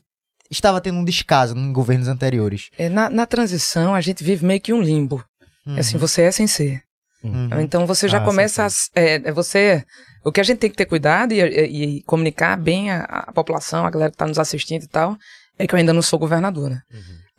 estava 0.51 0.81
tendo 0.81 0.97
um 0.99 1.03
descaso 1.05 1.55
em 1.57 1.71
governos 1.73 2.07
anteriores. 2.07 2.69
É, 2.77 2.89
na, 2.89 3.09
na 3.09 3.25
transição, 3.25 3.93
a 3.93 4.01
gente 4.01 4.23
vive 4.23 4.45
meio 4.45 4.59
que 4.61 4.73
um 4.73 4.81
limbo. 4.81 5.23
Uhum, 5.65 5.77
Assim, 5.77 5.97
você 5.97 6.23
é 6.23 6.31
sem 6.31 6.47
ser. 6.47 6.81
uhum. 7.23 7.59
Então 7.61 7.85
você 7.85 8.07
já 8.07 8.17
Ah, 8.17 8.21
começa 8.21 8.65
a. 8.65 8.69
É, 8.95 9.15
é 9.15 9.31
você. 9.31 9.83
O 10.25 10.31
que 10.31 10.39
a 10.41 10.43
gente 10.43 10.57
tem 10.59 10.69
que 10.69 10.75
ter 10.75 10.85
cuidado 10.85 11.33
e, 11.33 11.39
e- 11.41 11.97
e 11.97 12.03
comunicar 12.03 12.57
bem 12.57 12.91
a, 12.91 13.03
a 13.03 13.31
população, 13.31 13.85
a 13.85 13.89
galera 13.89 14.09
que 14.11 14.15
está 14.15 14.25
nos 14.25 14.39
assistindo 14.39 14.83
e 14.83 14.87
tal, 14.87 15.15
é 15.57 15.67
que 15.67 15.73
eu 15.75 15.77
ainda 15.79 15.93
não 15.93 16.01
sou 16.01 16.17
governadora. 16.17 16.81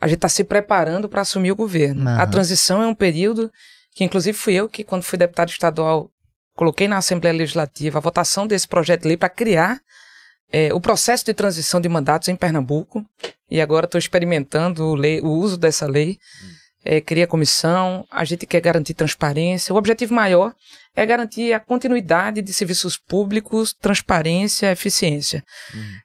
A 0.01 0.07
gente 0.07 0.17
está 0.17 0.27
se 0.29 0.43
preparando 0.43 1.07
para 1.07 1.21
assumir 1.21 1.51
o 1.51 1.55
governo. 1.55 2.09
A 2.09 2.23
Aham. 2.23 2.31
transição 2.31 2.81
é 2.81 2.87
um 2.87 2.95
período 2.95 3.51
que, 3.93 4.03
inclusive, 4.03 4.35
fui 4.37 4.53
eu 4.55 4.67
que, 4.67 4.83
quando 4.83 5.03
fui 5.03 5.17
deputado 5.17 5.49
estadual, 5.49 6.09
coloquei 6.55 6.87
na 6.87 6.97
Assembleia 6.97 7.37
Legislativa 7.37 7.99
a 7.99 8.01
votação 8.01 8.47
desse 8.47 8.67
projeto 8.67 9.03
de 9.03 9.09
lei 9.09 9.17
para 9.17 9.29
criar 9.29 9.79
é, 10.51 10.73
o 10.73 10.81
processo 10.81 11.23
de 11.23 11.33
transição 11.33 11.79
de 11.79 11.87
mandatos 11.87 12.27
em 12.27 12.35
Pernambuco. 12.35 13.05
E 13.49 13.61
agora 13.61 13.85
estou 13.85 13.99
experimentando 13.99 14.83
o, 14.85 14.95
lei- 14.95 15.21
o 15.21 15.29
uso 15.29 15.55
dessa 15.57 15.85
lei. 15.85 16.17
É, 16.83 16.99
cria 16.99 17.27
comissão, 17.27 18.05
a 18.09 18.25
gente 18.25 18.45
quer 18.45 18.59
garantir 18.59 18.95
transparência. 18.95 19.73
O 19.73 19.77
objetivo 19.77 20.13
maior 20.15 20.53
é 20.95 21.05
garantir 21.05 21.53
a 21.53 21.59
continuidade 21.59 22.41
de 22.41 22.51
serviços 22.51 22.97
públicos, 22.97 23.73
transparência, 23.79 24.71
eficiência. 24.71 25.43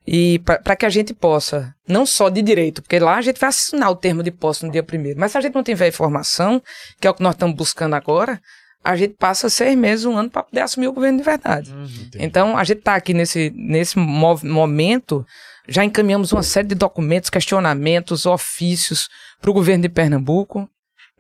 E 0.07 0.39
para 0.41 0.77
que 0.77 0.87
a 0.87 0.91
gente 0.91 1.15
possa, 1.15 1.75
não 1.89 2.05
só 2.05 2.29
de 2.29 2.43
direito, 2.43 2.83
porque 2.83 2.99
lá 2.99 3.17
a 3.17 3.23
gente 3.23 3.41
vai 3.41 3.49
assinar 3.49 3.91
o 3.91 3.97
termo 3.97 4.23
de 4.23 4.31
posse 4.31 4.65
no 4.67 4.71
dia 4.71 4.83
primeiro, 4.83 5.19
mas 5.19 5.33
se 5.33 5.39
a 5.39 5.41
gente 5.41 5.55
não 5.55 5.63
tiver 5.63 5.89
informação, 5.89 6.63
que 7.01 7.07
é 7.07 7.11
o 7.11 7.15
que 7.15 7.23
nós 7.23 7.35
estamos 7.35 7.57
buscando 7.57 7.95
agora, 7.95 8.41
a 8.87 8.95
gente 8.95 9.15
passa 9.15 9.51
seis 9.51 9.77
meses, 9.77 10.05
um 10.05 10.17
ano 10.17 10.31
para 10.31 10.45
poder 10.45 10.61
assumir 10.61 10.87
o 10.87 10.93
governo 10.93 11.19
de 11.19 11.25
verdade. 11.25 11.75
Então, 12.15 12.57
a 12.57 12.63
gente 12.63 12.79
está 12.79 12.95
aqui 12.95 13.13
nesse, 13.13 13.53
nesse 13.57 13.99
momento, 13.99 15.27
já 15.69 15.85
encaminhamos 15.85 16.33
uma 16.33 16.43
série 16.43 16.69
de 16.69 16.75
documentos, 16.75 17.31
questionamentos, 17.31 18.27
ofícios 18.27 19.09
para 19.41 19.51
o 19.51 19.55
governo 19.55 19.83
de 19.83 19.89
Pernambuco. 19.89 20.69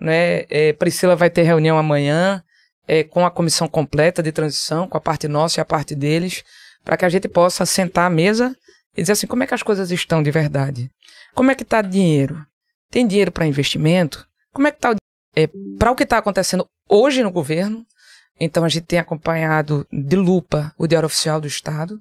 Né? 0.00 0.44
É, 0.48 0.72
Priscila 0.72 1.16
vai 1.16 1.30
ter 1.30 1.42
reunião 1.42 1.78
amanhã 1.78 2.42
é, 2.86 3.02
com 3.02 3.26
a 3.26 3.30
comissão 3.30 3.68
completa 3.68 4.22
de 4.22 4.32
transição, 4.32 4.88
com 4.88 4.96
a 4.96 5.00
parte 5.00 5.26
nossa 5.26 5.60
e 5.60 5.62
a 5.62 5.64
parte 5.64 5.94
deles, 5.94 6.44
para 6.84 6.96
que 6.96 7.04
a 7.04 7.08
gente 7.08 7.28
possa 7.28 7.66
sentar 7.66 8.06
à 8.06 8.10
mesa 8.10 8.56
e 8.96 9.02
dizer 9.02 9.12
assim, 9.12 9.26
como 9.26 9.42
é 9.42 9.46
que 9.46 9.54
as 9.54 9.62
coisas 9.62 9.90
estão 9.90 10.22
de 10.22 10.30
verdade? 10.30 10.90
Como 11.34 11.50
é 11.50 11.54
que 11.54 11.62
está 11.62 11.82
dinheiro? 11.82 12.46
Tem 12.90 13.06
dinheiro 13.06 13.32
para 13.32 13.46
investimento? 13.46 14.26
Como 14.52 14.68
é 14.68 14.70
que 14.70 14.78
está 14.78 14.94
é, 15.34 15.48
para 15.78 15.90
o 15.90 15.96
que 15.96 16.04
está 16.04 16.18
acontecendo 16.18 16.66
hoje 16.88 17.22
no 17.22 17.30
governo? 17.30 17.84
Então 18.38 18.64
a 18.64 18.68
gente 18.68 18.86
tem 18.86 18.98
acompanhado 18.98 19.86
de 19.90 20.16
lupa 20.16 20.72
o 20.78 20.86
Diário 20.86 21.06
Oficial 21.06 21.40
do 21.40 21.46
Estado, 21.46 22.00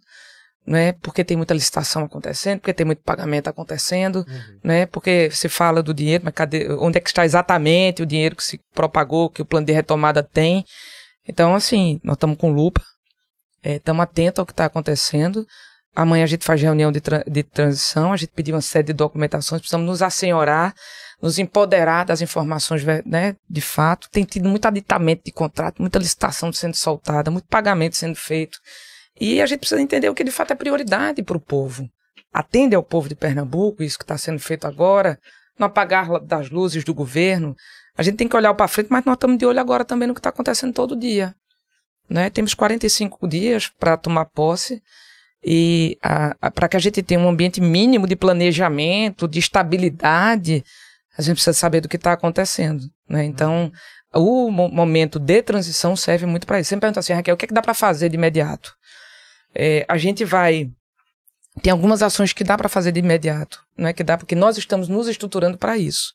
né? 0.66 0.94
Porque 0.94 1.24
tem 1.24 1.38
muita 1.38 1.54
licitação 1.54 2.04
acontecendo, 2.04 2.60
porque 2.60 2.74
tem 2.74 2.86
muito 2.86 3.02
pagamento 3.04 3.48
acontecendo, 3.48 4.26
né? 4.64 4.86
Porque 4.86 5.30
se 5.32 5.48
fala 5.48 5.84
do 5.84 5.94
dinheiro, 5.94 6.24
mas 6.26 6.34
cadê, 6.34 6.68
onde 6.80 6.98
é 6.98 7.02
que 7.02 7.10
está 7.10 7.24
exatamente 7.26 8.02
o 8.02 8.06
dinheiro 8.06 8.36
que 8.36 8.44
se 8.44 8.60
propagou, 8.74 9.30
que 9.30 9.42
o 9.42 9.46
plano 9.46 9.66
de 9.66 9.74
retomada 9.74 10.24
tem? 10.24 10.66
Então, 11.28 11.56
assim, 11.56 12.00
nós 12.04 12.16
estamos 12.16 12.38
com 12.38 12.52
lupa, 12.52 12.82
estamos 13.64 14.04
atentos 14.04 14.40
ao 14.40 14.46
que 14.46 14.52
está 14.54 14.66
acontecendo. 14.66 15.46
Amanhã 15.96 16.24
a 16.26 16.28
gente 16.28 16.44
faz 16.46 16.62
reunião 16.62 16.92
de, 16.92 17.00
tra- 17.00 17.24
de 17.26 17.42
transição, 17.42 18.12
a 18.12 18.18
gente 18.18 18.32
pediu 18.36 18.54
uma 18.56 18.62
série 18.62 18.88
de 18.88 18.94
documentações, 18.94 19.62
precisamos 19.62 19.88
nos 19.88 20.02
assenhorar, 20.02 20.74
nos 21.22 21.40
empoderar 21.40 22.04
das 22.06 22.22
informações 22.22 22.84
ve- 22.84 23.02
né, 23.06 23.36
de 23.50 23.62
fato. 23.62 24.10
Tem 24.12 24.24
tido 24.26 24.50
muito 24.50 24.66
aditamento 24.66 25.22
de 25.26 25.32
contrato, 25.32 25.82
muita 25.82 25.98
licitação 25.98 26.52
sendo 26.52 26.76
soltada, 26.76 27.32
muito 27.32 27.48
pagamento 27.48 27.96
sendo 27.96 28.16
feito. 28.16 28.58
E 29.20 29.42
a 29.42 29.46
gente 29.46 29.60
precisa 29.60 29.82
entender 29.82 30.10
o 30.10 30.14
que 30.14 30.24
de 30.24 30.32
fato 30.32 30.52
é 30.52 30.56
prioridade 30.56 31.24
para 31.24 31.38
o 31.38 31.40
povo. 31.40 31.90
Atende 32.34 32.76
ao 32.76 32.84
povo 32.84 33.08
de 33.08 33.16
Pernambuco, 33.16 33.82
isso 33.82 33.98
que 33.98 34.04
está 34.04 34.18
sendo 34.18 34.40
feito 34.40 34.68
agora, 34.68 35.18
não 35.58 35.68
apagar 35.68 36.20
das 36.20 36.50
luzes 36.50 36.84
do 36.84 36.94
governo. 36.94 37.56
A 37.98 38.04
gente 38.04 38.18
tem 38.18 38.28
que 38.28 38.36
olhar 38.36 38.54
para 38.54 38.68
frente, 38.68 38.88
mas 38.90 39.06
nós 39.06 39.16
estamos 39.16 39.38
de 39.38 39.46
olho 39.46 39.60
agora 39.60 39.86
também 39.86 40.08
no 40.08 40.14
que 40.14 40.20
está 40.20 40.30
acontecendo 40.30 40.74
todo 40.74 40.96
dia. 40.98 41.34
Né? 42.10 42.30
Temos 42.30 42.54
45 42.54 43.28
dias 43.28 43.70
para 43.80 43.96
tomar 43.96 44.26
posse 44.26 44.82
e 45.44 45.98
para 46.54 46.68
que 46.68 46.76
a 46.76 46.80
gente 46.80 47.02
tenha 47.02 47.20
um 47.20 47.30
ambiente 47.30 47.62
mínimo 47.62 48.08
de 48.08 48.16
planejamento, 48.16 49.28
de 49.28 49.40
estabilidade, 49.40 50.64
a 51.18 51.22
gente 51.22 51.36
precisa 51.36 51.54
saber 51.54 51.82
do 51.82 51.88
que 51.88 51.96
está 51.96 52.12
acontecendo. 52.12 52.84
Né? 53.08 53.24
Então, 53.24 53.72
o 54.14 54.52
mo- 54.52 54.70
momento 54.70 55.20
de 55.20 55.42
transição 55.42 55.96
serve 55.96 56.26
muito 56.26 56.46
para 56.46 56.60
isso. 56.60 56.70
Sempre 56.70 56.82
pergunta 56.82 57.00
assim, 57.00 57.14
Raquel, 57.14 57.36
o 57.36 57.38
que, 57.38 57.46
é 57.46 57.48
que 57.48 57.54
dá 57.54 57.62
para 57.62 57.74
fazer 57.74 58.10
de 58.10 58.16
imediato? 58.16 58.74
É, 59.56 59.86
a 59.88 59.98
gente 59.98 60.26
vai. 60.26 60.70
Tem 61.62 61.72
algumas 61.72 62.04
ações 62.04 62.34
que 62.34 62.44
dá 62.44 62.58
para 62.58 62.68
fazer 62.68 62.92
de 62.92 63.00
imediato, 63.00 63.62
não 63.78 63.88
é 63.88 63.94
que 63.94 64.04
dá, 64.04 64.18
porque 64.18 64.36
nós 64.36 64.58
estamos 64.58 64.90
nos 64.90 65.08
estruturando 65.08 65.58
para 65.58 65.78
isso. 65.78 66.14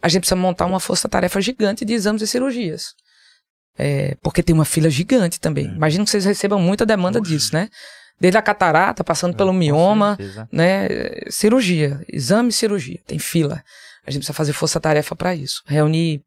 A 0.00 0.08
gente 0.08 0.20
precisa 0.20 0.36
montar 0.36 0.64
uma 0.64 0.80
força-tarefa 0.80 1.38
gigante 1.42 1.84
de 1.84 1.92
exames 1.92 2.22
e 2.22 2.26
cirurgias. 2.26 2.94
É, 3.76 4.16
porque 4.22 4.42
tem 4.42 4.54
uma 4.54 4.64
fila 4.64 4.88
gigante 4.88 5.38
também. 5.38 5.66
Imagino 5.66 6.04
que 6.04 6.10
vocês 6.10 6.24
recebam 6.24 6.58
muita 6.58 6.86
demanda 6.86 7.20
disso, 7.20 7.54
né? 7.54 7.68
Desde 8.18 8.38
a 8.38 8.42
catarata, 8.42 9.04
passando 9.04 9.36
pelo 9.36 9.52
mioma, 9.52 10.18
né? 10.50 10.88
Cirurgia, 11.30 12.02
exame 12.10 12.48
e 12.48 12.52
cirurgia, 12.52 13.00
tem 13.06 13.18
fila. 13.18 13.62
A 14.06 14.10
gente 14.10 14.20
precisa 14.20 14.32
fazer 14.32 14.54
força-tarefa 14.54 15.14
para 15.14 15.34
isso. 15.34 15.62
Reunir 15.66 16.22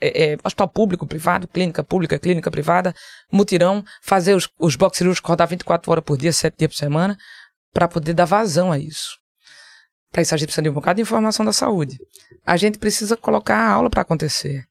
é, 0.00 0.32
é, 0.32 0.38
hospital 0.42 0.68
público, 0.68 1.06
privado, 1.06 1.48
clínica 1.48 1.82
pública, 1.84 2.18
clínica 2.18 2.50
privada, 2.50 2.94
mutirão, 3.30 3.84
fazer 4.02 4.34
os, 4.34 4.48
os 4.58 4.76
blocos 4.76 4.98
cirúrgicos 4.98 5.28
rodar 5.28 5.48
24 5.48 5.90
horas 5.90 6.04
por 6.04 6.16
dia, 6.16 6.32
7 6.32 6.54
dias 6.56 6.72
por 6.72 6.76
semana, 6.76 7.16
para 7.72 7.88
poder 7.88 8.14
dar 8.14 8.24
vazão 8.24 8.72
a 8.72 8.78
isso. 8.78 9.18
Para 10.10 10.22
isso 10.22 10.34
a 10.34 10.38
gente 10.38 10.46
precisa 10.46 10.62
de 10.62 10.70
um 10.70 10.74
bocado 10.74 10.96
de 10.96 11.02
informação 11.02 11.44
da 11.44 11.52
saúde. 11.52 11.98
A 12.46 12.56
gente 12.56 12.78
precisa 12.78 13.16
colocar 13.16 13.56
a 13.56 13.72
aula 13.72 13.90
para 13.90 14.02
acontecer. 14.02 14.64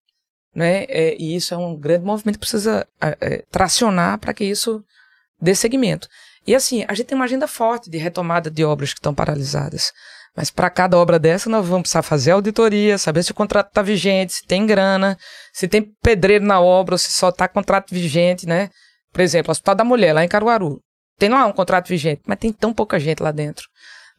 Né? 0.55 0.83
É, 0.83 1.15
e 1.19 1.35
isso 1.35 1.53
é 1.53 1.57
um 1.57 1.75
grande 1.75 2.05
movimento 2.05 2.35
que 2.35 2.41
precisa 2.41 2.87
é, 3.01 3.43
tracionar 3.51 4.17
para 4.19 4.33
que 4.33 4.45
isso 4.45 4.83
dê 5.41 5.53
seguimento. 5.53 6.07
E 6.45 6.55
assim, 6.55 6.85
a 6.87 6.93
gente 6.93 7.07
tem 7.07 7.15
uma 7.15 7.25
agenda 7.25 7.47
forte 7.47 7.89
de 7.89 7.97
retomada 7.97 8.49
de 8.49 8.63
obras 8.63 8.93
que 8.93 8.99
estão 8.99 9.13
paralisadas. 9.13 9.91
Mas 10.35 10.49
para 10.49 10.69
cada 10.69 10.97
obra 10.97 11.19
dessa, 11.19 11.49
nós 11.49 11.65
vamos 11.65 11.83
precisar 11.83 12.01
fazer 12.01 12.31
auditoria, 12.31 12.97
saber 12.97 13.23
se 13.23 13.31
o 13.31 13.35
contrato 13.35 13.67
está 13.67 13.81
vigente, 13.81 14.33
se 14.33 14.45
tem 14.45 14.65
grana, 14.65 15.17
se 15.53 15.67
tem 15.67 15.93
pedreiro 16.01 16.43
na 16.43 16.59
obra, 16.59 16.95
ou 16.95 16.97
se 16.97 17.11
só 17.11 17.29
está 17.29 17.47
contrato 17.47 17.93
vigente, 17.93 18.47
né? 18.47 18.69
Por 19.11 19.21
exemplo, 19.21 19.49
o 19.49 19.51
Hospital 19.51 19.75
da 19.75 19.83
Mulher, 19.83 20.13
lá 20.13 20.23
em 20.23 20.27
Caruaru. 20.27 20.81
Tem 21.19 21.29
lá 21.29 21.45
um 21.45 21.51
contrato 21.51 21.87
vigente, 21.87 22.23
mas 22.25 22.39
tem 22.39 22.51
tão 22.51 22.73
pouca 22.73 22.99
gente 22.99 23.21
lá 23.21 23.31
dentro. 23.31 23.67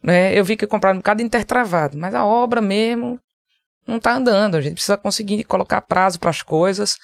Né? 0.01 0.33
Eu 0.37 0.45
vi 0.45 0.55
que 0.55 0.65
compraram 0.65 0.95
um 0.95 0.99
bocado 0.99 1.21
intertravado, 1.21 1.97
mas 1.97 2.15
a 2.15 2.23
obra 2.23 2.61
mesmo 2.61 3.19
não 3.85 3.97
está 3.97 4.13
andando. 4.13 4.55
A 4.55 4.61
gente 4.61 4.75
precisa 4.75 4.97
conseguir 4.97 5.43
colocar 5.43 5.81
prazo 5.81 6.17
para 6.17 6.29
as 6.29 6.41
coisas 6.41 6.95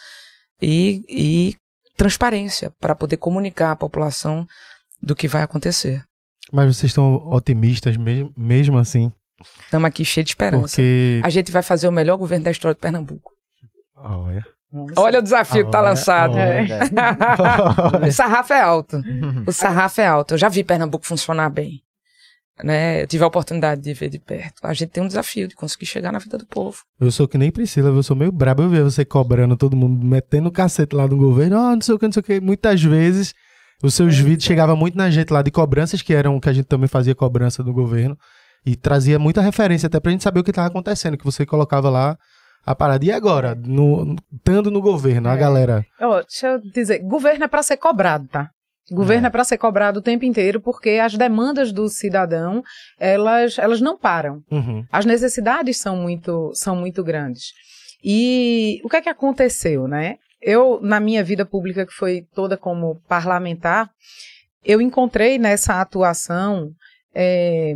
e, 0.61 1.03
e 1.09 1.55
transparência 1.97 2.71
para 2.79 2.95
poder 2.95 3.17
comunicar 3.17 3.71
à 3.71 3.75
população 3.75 4.47
do 5.01 5.15
que 5.15 5.27
vai 5.27 5.43
acontecer. 5.43 6.03
Mas 6.51 6.75
vocês 6.75 6.89
estão 6.89 7.15
otimistas 7.29 7.95
mesmo, 7.97 8.33
mesmo 8.35 8.77
assim? 8.77 9.11
Estamos 9.65 9.87
aqui 9.87 10.03
cheios 10.03 10.25
de 10.25 10.31
esperança. 10.31 10.67
Porque. 10.67 11.21
A 11.23 11.29
gente 11.29 11.51
vai 11.51 11.63
fazer 11.63 11.87
o 11.87 11.91
melhor 11.91 12.17
governo 12.17 12.45
da 12.45 12.51
história 12.51 12.75
de 12.75 12.81
Pernambuco. 12.81 13.31
Olha. 13.95 14.45
Olha 14.95 15.19
o 15.19 15.21
desafio 15.21 15.63
que 15.63 15.67
está 15.67 15.79
Olha, 15.79 15.89
lançado. 15.89 16.33
olha. 16.33 16.79
o 18.07 18.11
sarrafo 18.11 18.53
é 18.53 18.61
alto. 18.61 19.01
O 19.45 19.51
sarrafo 19.51 19.99
é 19.99 20.07
alto. 20.07 20.33
Eu 20.35 20.37
já 20.37 20.47
vi 20.47 20.63
Pernambuco 20.63 21.05
funcionar 21.05 21.49
bem. 21.49 21.81
Né? 22.63 23.01
Eu 23.01 23.07
tive 23.07 23.23
a 23.23 23.27
oportunidade 23.27 23.81
de 23.81 23.93
ver 23.93 24.09
de 24.09 24.19
perto. 24.19 24.61
A 24.63 24.73
gente 24.73 24.89
tem 24.89 25.03
um 25.03 25.07
desafio 25.07 25.47
de 25.47 25.55
conseguir 25.55 25.87
chegar 25.87 26.11
na 26.11 26.19
vida 26.19 26.37
do 26.37 26.45
povo. 26.45 26.77
Eu 26.99 27.11
sou 27.11 27.27
que 27.27 27.37
nem 27.37 27.51
Priscila, 27.51 27.89
eu 27.89 28.03
sou 28.03 28.15
meio 28.15 28.31
brabo. 28.31 28.63
Eu 28.63 28.69
ver 28.69 28.83
você 28.83 29.03
cobrando 29.03 29.57
todo 29.57 29.75
mundo, 29.75 30.05
metendo 30.05 30.47
o 30.47 30.51
cacete 30.51 30.95
lá 30.95 31.05
no 31.05 31.17
governo. 31.17 31.57
Ah, 31.57 31.73
não 31.73 31.81
sei 31.81 31.95
o 31.95 31.99
que, 31.99 32.05
não 32.05 32.13
sei 32.13 32.21
o 32.21 32.23
que. 32.23 32.39
Muitas 32.39 32.81
vezes 32.81 33.33
os 33.83 33.93
seus 33.93 34.17
vídeos 34.17 34.43
chegavam 34.43 34.75
muito 34.75 34.97
na 34.97 35.09
gente 35.09 35.31
lá 35.31 35.41
de 35.41 35.51
cobranças, 35.51 36.01
que 36.01 36.13
eram 36.13 36.39
que 36.39 36.49
a 36.49 36.53
gente 36.53 36.65
também 36.65 36.87
fazia 36.87 37.15
cobrança 37.15 37.63
do 37.63 37.73
governo. 37.73 38.17
E 38.65 38.75
trazia 38.75 39.17
muita 39.17 39.41
referência 39.41 39.87
até 39.87 39.99
pra 39.99 40.11
gente 40.11 40.23
saber 40.23 40.39
o 40.39 40.43
que 40.43 40.51
estava 40.51 40.67
acontecendo, 40.67 41.17
que 41.17 41.25
você 41.25 41.45
colocava 41.45 41.89
lá 41.89 42.15
a 42.63 42.75
parada. 42.75 43.03
E 43.03 43.11
agora, 43.11 43.55
no, 43.55 44.15
estando 44.31 44.69
no 44.69 44.79
governo, 44.81 45.29
a 45.29 45.33
É. 45.33 45.37
galera. 45.37 45.83
Ó, 45.99 46.21
deixa 46.21 46.47
eu 46.47 46.59
dizer, 46.71 46.99
governo 46.99 47.43
é 47.45 47.47
para 47.47 47.63
ser 47.63 47.77
cobrado, 47.77 48.27
tá? 48.27 48.49
Governo 48.91 49.25
é, 49.27 49.29
para 49.31 49.43
ser 49.45 49.57
cobrado 49.57 49.99
o 49.99 50.01
tempo 50.01 50.25
inteiro, 50.25 50.59
porque 50.61 50.91
as 51.01 51.15
demandas 51.17 51.71
do 51.71 51.87
cidadão, 51.89 52.61
elas, 52.99 53.57
elas 53.57 53.79
não 53.81 53.97
param. 53.97 54.43
Uhum, 54.51 54.83
As 54.91 55.05
necessidades 55.05 55.77
são 55.77 55.95
muito, 55.95 56.51
são 56.53 56.75
muito 56.75 57.03
grandes. 57.03 57.53
E 58.03 58.81
o 58.83 58.89
que 58.89 58.97
é 58.97 59.01
que 59.01 59.09
aconteceu, 59.09 59.87
né? 59.87 60.15
Eu, 60.41 60.79
na 60.81 60.99
minha 60.99 61.23
vida 61.23 61.45
pública, 61.45 61.85
que 61.85 61.93
foi 61.93 62.25
toda 62.33 62.57
como 62.57 62.99
parlamentar, 63.07 63.89
eu 64.63 64.81
encontrei 64.81 65.37
nessa 65.37 65.79
atuação 65.79 66.71
é, 67.13 67.75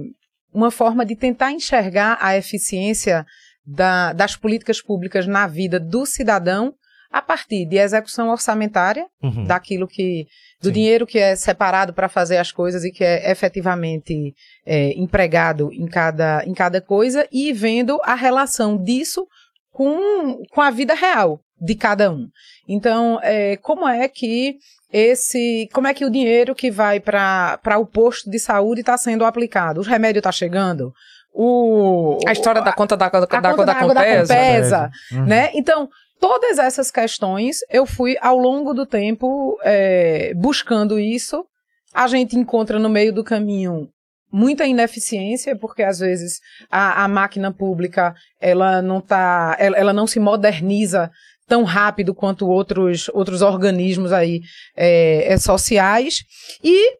uma 0.54 0.72
forma 0.72 1.06
de 1.06 1.16
tentar 1.16 1.52
enxergar 1.52 2.18
a 2.22 2.38
eficiência 2.38 3.26
da- 3.66 4.14
das 4.14 4.36
políticas 4.36 4.82
públicas 4.82 5.28
na 5.28 5.48
vida 5.48 5.80
do 5.80 6.06
cidadão 6.06 6.74
a 7.12 7.22
partir 7.22 7.66
de 7.66 7.78
execução 7.78 8.30
orçamentária, 8.30 9.06
uhum. 9.22 9.46
daquilo 9.46 9.88
que 9.88 10.26
do 10.62 10.68
Sim. 10.68 10.74
dinheiro 10.74 11.06
que 11.06 11.20
é 11.20 11.36
separado 11.36 11.94
para 11.94 12.10
fazer 12.10 12.38
as 12.38 12.52
coisas 12.52 12.84
e 12.84 12.92
que 12.92 13.04
é 13.04 13.30
efetivamente 13.32 14.34
é, 14.66 14.92
empregado 15.00 15.72
em 15.72 15.86
cada, 15.86 16.44
em 16.46 16.54
cada 16.54 16.82
coisa 16.82 17.28
e 17.32 17.54
vendo 17.54 18.00
a 18.04 18.16
relação 18.16 18.82
disso 18.82 19.28
com, 19.72 20.44
com 20.52 20.62
a 20.62 20.72
vida 20.72 20.94
real 20.94 21.40
de 21.60 21.76
cada 21.76 22.12
um. 22.12 22.28
Então, 22.68 23.20
é, 23.24 23.58
como 23.58 23.88
é 23.88 24.08
que 24.08 24.58
esse, 24.92 25.70
como 25.74 25.88
é 25.88 25.94
que 25.94 26.06
o 26.06 26.10
dinheiro 26.10 26.56
que 26.56 26.72
vai 26.72 27.00
para 27.00 27.78
o 27.80 27.86
posto 27.86 28.30
de 28.30 28.40
saúde 28.40 28.82
está 28.82 28.98
sendo 28.98 29.26
aplicado? 29.26 29.80
O 29.82 29.84
remédio 29.84 30.20
está 30.20 30.32
chegando? 30.32 30.94
O, 31.34 32.18
A 32.26 32.32
história 32.32 32.62
da 32.62 32.72
conta 32.72 32.96
da, 32.96 33.10
da, 33.10 33.18
a 33.18 33.22
da, 33.22 33.28
conta 33.28 33.66
da, 33.66 33.74
da 33.74 33.74
da 33.74 33.80
Compesa. 33.88 34.34
Compesa, 34.34 34.92
Uhum. 35.12 35.26
né? 35.26 35.52
Então, 35.54 35.90
todas 36.20 36.58
essas 36.58 36.90
questões 36.90 37.58
eu 37.70 37.86
fui 37.86 38.16
ao 38.22 38.38
longo 38.38 38.74
do 38.74 38.86
tempo 38.86 39.58
é, 39.64 40.34
buscando 40.36 40.98
isso. 40.98 41.46
A 41.94 42.08
gente 42.08 42.38
encontra 42.38 42.80
no 42.80 42.88
meio 42.90 43.12
do 43.14 43.24
caminho 43.24 43.90
muita 44.32 44.66
ineficiência, 44.66 45.56
porque 45.58 45.84
às 45.84 46.00
vezes 46.00 46.40
a, 46.70 47.04
a 47.04 47.08
máquina 47.08 47.54
pública 47.54 48.14
ela 48.40 48.82
não 48.82 49.00
tá, 49.02 49.56
ela, 49.60 49.78
ela 49.78 49.94
não 49.94 50.08
se 50.08 50.20
moderniza 50.20 51.12
tão 51.48 51.64
rápido 51.64 52.14
quanto 52.14 52.48
outros, 52.48 53.10
outros 53.14 53.42
organismos 53.42 54.12
aí 54.12 54.42
é, 54.76 55.34
é, 55.34 55.38
sociais 55.38 56.24
e 56.64 56.98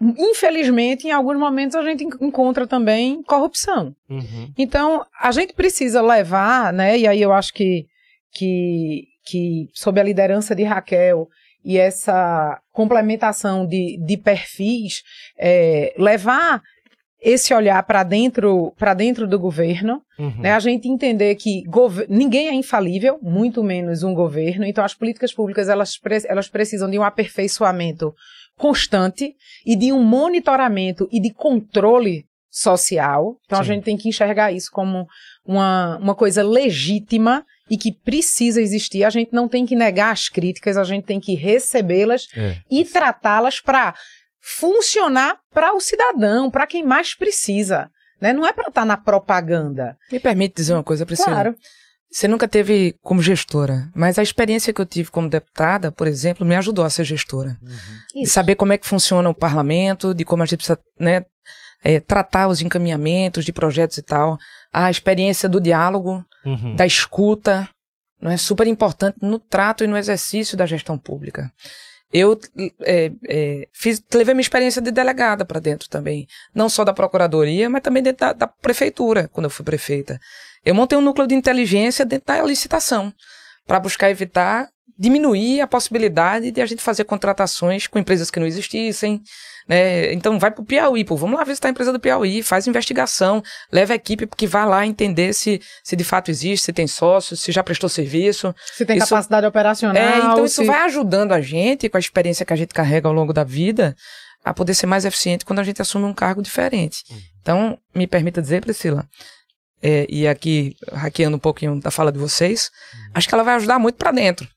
infelizmente 0.00 1.06
em 1.06 1.12
alguns 1.12 1.38
momentos 1.38 1.76
a 1.76 1.82
gente 1.82 2.04
en- 2.04 2.26
encontra 2.26 2.66
também 2.66 3.22
corrupção. 3.22 3.94
Uhum. 4.08 4.52
Então, 4.58 5.04
a 5.20 5.30
gente 5.30 5.52
precisa 5.54 6.02
levar, 6.02 6.72
né? 6.72 6.98
E 6.98 7.06
aí 7.06 7.22
eu 7.22 7.32
acho 7.32 7.52
que, 7.52 7.86
que, 8.32 9.04
que 9.24 9.68
sob 9.72 10.00
a 10.00 10.04
liderança 10.04 10.54
de 10.54 10.64
Raquel 10.64 11.28
e 11.64 11.78
essa 11.78 12.60
complementação 12.72 13.64
de, 13.64 13.96
de 14.04 14.16
perfis, 14.16 15.02
é, 15.38 15.94
levar 15.96 16.60
esse 17.24 17.54
olhar 17.54 17.80
para 17.84 18.02
dentro, 18.02 18.72
para 18.76 18.94
dentro 18.94 19.28
do 19.28 19.38
governo, 19.38 20.02
Uhum. 20.18 20.40
né? 20.40 20.52
A 20.52 20.58
gente 20.58 20.88
entender 20.88 21.34
que 21.36 21.62
ninguém 22.08 22.48
é 22.48 22.54
infalível, 22.54 23.18
muito 23.22 23.62
menos 23.62 24.02
um 24.02 24.12
governo. 24.12 24.64
Então, 24.66 24.84
as 24.84 24.92
políticas 24.94 25.32
públicas 25.32 25.68
elas, 25.68 25.96
pre- 25.96 26.24
elas 26.26 26.48
precisam 26.48 26.90
de 26.90 26.98
um 26.98 27.02
aperfeiçoamento 27.04 28.12
constante 28.58 29.34
e 29.64 29.76
de 29.76 29.92
um 29.92 30.02
monitoramento 30.02 31.08
e 31.12 31.20
de 31.20 31.32
controle 31.32 32.24
social. 32.50 33.36
Então, 33.46 33.58
a 33.58 33.62
Sim. 33.62 33.74
gente 33.74 33.84
tem 33.84 33.96
que 33.96 34.08
enxergar 34.08 34.52
isso 34.52 34.70
como 34.70 35.06
uma, 35.44 35.96
uma 35.98 36.14
coisa 36.14 36.42
legítima 36.42 37.44
e 37.70 37.78
que 37.78 37.90
precisa 37.92 38.60
existir. 38.60 39.04
A 39.04 39.10
gente 39.10 39.32
não 39.32 39.48
tem 39.48 39.64
que 39.64 39.74
negar 39.74 40.12
as 40.12 40.28
críticas, 40.28 40.76
a 40.76 40.84
gente 40.84 41.04
tem 41.04 41.18
que 41.18 41.34
recebê-las 41.34 42.26
É. 42.36 42.56
e 42.70 42.84
tratá-las 42.84 43.58
para 43.60 43.94
funcionar 44.42 45.38
para 45.54 45.72
o 45.72 45.80
cidadão, 45.80 46.50
para 46.50 46.66
quem 46.66 46.84
mais 46.84 47.14
precisa. 47.14 47.88
Né? 48.20 48.32
Não 48.32 48.46
é 48.46 48.52
para 48.52 48.68
estar 48.68 48.84
na 48.84 48.96
propaganda. 48.96 49.96
Me 50.10 50.18
permite 50.18 50.56
dizer 50.56 50.74
uma 50.74 50.82
coisa, 50.84 51.06
Priscila? 51.06 51.30
Claro. 51.30 51.56
Você 52.10 52.28
nunca 52.28 52.46
teve 52.46 52.94
como 53.00 53.22
gestora, 53.22 53.88
mas 53.94 54.18
a 54.18 54.22
experiência 54.22 54.72
que 54.72 54.80
eu 54.80 54.84
tive 54.84 55.10
como 55.10 55.30
deputada, 55.30 55.90
por 55.90 56.06
exemplo, 56.06 56.44
me 56.46 56.54
ajudou 56.56 56.84
a 56.84 56.90
ser 56.90 57.04
gestora. 57.04 57.56
De 58.14 58.24
Isso. 58.24 58.34
saber 58.34 58.54
como 58.54 58.72
é 58.72 58.76
que 58.78 58.86
funciona 58.86 59.30
o 59.30 59.34
parlamento, 59.34 60.12
de 60.12 60.22
como 60.22 60.42
a 60.42 60.46
gente 60.46 60.58
precisa 60.58 60.78
né, 61.00 61.24
é, 61.82 62.00
tratar 62.00 62.48
os 62.48 62.60
encaminhamentos 62.60 63.46
de 63.46 63.52
projetos 63.52 63.96
e 63.96 64.02
tal. 64.02 64.36
A 64.70 64.90
experiência 64.90 65.48
do 65.48 65.60
diálogo, 65.60 66.22
Uhum. 66.44 66.74
da 66.76 66.84
escuta, 66.84 67.68
não 68.20 68.30
é 68.30 68.36
super 68.36 68.66
importante 68.66 69.16
no 69.22 69.38
trato 69.38 69.82
e 69.82 69.86
no 69.86 69.96
exercício 69.96 70.56
da 70.56 70.66
gestão 70.66 70.98
pública. 70.98 71.50
Eu 72.12 72.38
é, 72.82 73.10
é, 73.26 73.68
fiz, 73.72 74.02
levei 74.12 74.34
minha 74.34 74.42
experiência 74.42 74.82
de 74.82 74.90
delegada 74.90 75.44
para 75.44 75.58
dentro 75.58 75.88
também, 75.88 76.26
não 76.54 76.68
só 76.68 76.84
da 76.84 76.92
procuradoria, 76.92 77.70
mas 77.70 77.80
também 77.80 78.02
dentro 78.02 78.20
da, 78.20 78.32
da 78.34 78.46
prefeitura, 78.46 79.28
quando 79.32 79.44
eu 79.44 79.50
fui 79.50 79.64
prefeita. 79.64 80.20
Eu 80.64 80.74
montei 80.74 80.96
um 80.98 81.02
núcleo 81.02 81.26
de 81.26 81.34
inteligência 81.34 82.04
dentro 82.04 82.26
da 82.26 82.42
licitação, 82.42 83.12
para 83.66 83.78
buscar 83.80 84.10
evitar, 84.10 84.68
diminuir 84.98 85.60
a 85.60 85.66
possibilidade 85.66 86.50
de 86.50 86.60
a 86.60 86.66
gente 86.66 86.82
fazer 86.82 87.04
contratações 87.04 87.86
com 87.86 87.98
empresas 87.98 88.30
que 88.30 88.38
não 88.38 88.46
existissem. 88.46 89.20
Né? 89.68 90.12
Então 90.12 90.38
vai 90.38 90.50
para 90.50 90.60
o 90.62 90.64
Piauí, 90.64 91.04
pô, 91.04 91.16
vamos 91.16 91.38
lá 91.38 91.44
visitar 91.44 91.68
a 91.68 91.70
empresa 91.70 91.92
do 91.92 92.00
Piauí, 92.00 92.42
faz 92.42 92.66
investigação, 92.66 93.42
leva 93.70 93.92
a 93.92 93.96
equipe 93.96 94.26
que 94.26 94.46
vai 94.46 94.66
lá 94.66 94.84
entender 94.84 95.32
se, 95.32 95.60
se 95.84 95.94
de 95.94 96.02
fato 96.04 96.30
existe, 96.30 96.64
se 96.66 96.72
tem 96.72 96.86
sócio, 96.88 97.36
se 97.36 97.52
já 97.52 97.62
prestou 97.62 97.88
serviço. 97.88 98.52
Se 98.74 98.84
tem 98.84 98.98
Isso- 98.98 99.08
capacidade 99.08 99.46
operacional. 99.46 99.96
É, 100.02 100.18
então 100.18 100.44
isso 100.44 100.62
se- 100.62 100.66
vai 100.66 100.80
ajudando 100.82 101.32
a 101.32 101.40
gente, 101.40 101.88
com 101.88 101.96
a 101.96 102.00
experiência 102.00 102.44
que 102.44 102.52
a 102.52 102.56
gente 102.56 102.74
carrega 102.74 103.06
ao 103.08 103.14
longo 103.14 103.32
da 103.32 103.44
vida, 103.44 103.94
a 104.44 104.52
poder 104.52 104.74
ser 104.74 104.86
mais 104.86 105.04
eficiente 105.04 105.44
quando 105.44 105.60
a 105.60 105.64
gente 105.64 105.80
assume 105.80 106.04
um 106.06 106.12
cargo 106.14 106.42
diferente. 106.42 107.04
Então, 107.40 107.78
me 107.94 108.08
permita 108.08 108.42
dizer, 108.42 108.60
Priscila, 108.60 109.06
é, 109.82 110.06
e 110.08 110.26
aqui 110.28 110.76
hackeando 110.92 111.36
um 111.36 111.40
pouquinho 111.40 111.80
da 111.80 111.90
fala 111.90 112.12
de 112.12 112.18
vocês, 112.18 112.70
acho 113.12 113.28
que 113.28 113.34
ela 113.34 113.42
vai 113.42 113.54
ajudar 113.56 113.78
muito 113.78 113.96
para 113.96 114.12
dentro. 114.12 114.48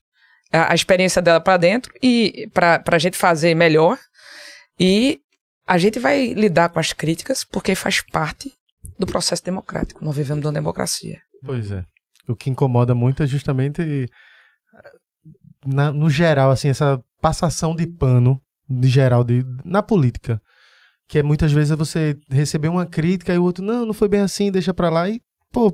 A, 0.52 0.72
a 0.72 0.74
experiência 0.74 1.20
dela 1.20 1.40
para 1.40 1.56
dentro 1.56 1.92
e 2.02 2.48
para 2.54 2.82
a 2.86 2.98
gente 2.98 3.16
fazer 3.16 3.54
melhor. 3.54 3.98
E 4.78 5.20
a 5.66 5.78
gente 5.78 5.98
vai 5.98 6.32
lidar 6.32 6.68
com 6.68 6.78
as 6.78 6.92
críticas 6.92 7.42
porque 7.44 7.74
faz 7.74 8.00
parte 8.00 8.52
do 8.98 9.06
processo 9.06 9.44
democrático. 9.44 10.04
Nós 10.04 10.16
vivemos 10.16 10.42
numa 10.44 10.52
democracia. 10.52 11.20
Pois 11.44 11.70
é. 11.72 11.84
O 12.28 12.36
que 12.36 12.48
incomoda 12.50 12.94
muito 12.94 13.22
é 13.22 13.26
justamente 13.26 14.08
na- 15.64 15.92
no 15.92 16.08
geral, 16.08 16.50
assim, 16.50 16.68
essa 16.68 17.02
passação 17.20 17.74
de 17.74 17.86
pano 17.86 18.40
de 18.68 18.88
geral 18.88 19.22
de, 19.24 19.44
na 19.64 19.82
política. 19.82 20.40
Que 21.08 21.18
é 21.18 21.22
muitas 21.22 21.52
vezes 21.52 21.70
é 21.70 21.76
você 21.76 22.16
receber 22.30 22.68
uma 22.68 22.86
crítica 22.86 23.32
e 23.34 23.38
o 23.38 23.44
outro, 23.44 23.64
não, 23.64 23.86
não 23.86 23.94
foi 23.94 24.08
bem 24.08 24.20
assim, 24.20 24.50
deixa 24.50 24.74
pra 24.74 24.90
lá 24.90 25.08
e, 25.08 25.20
pô, 25.52 25.72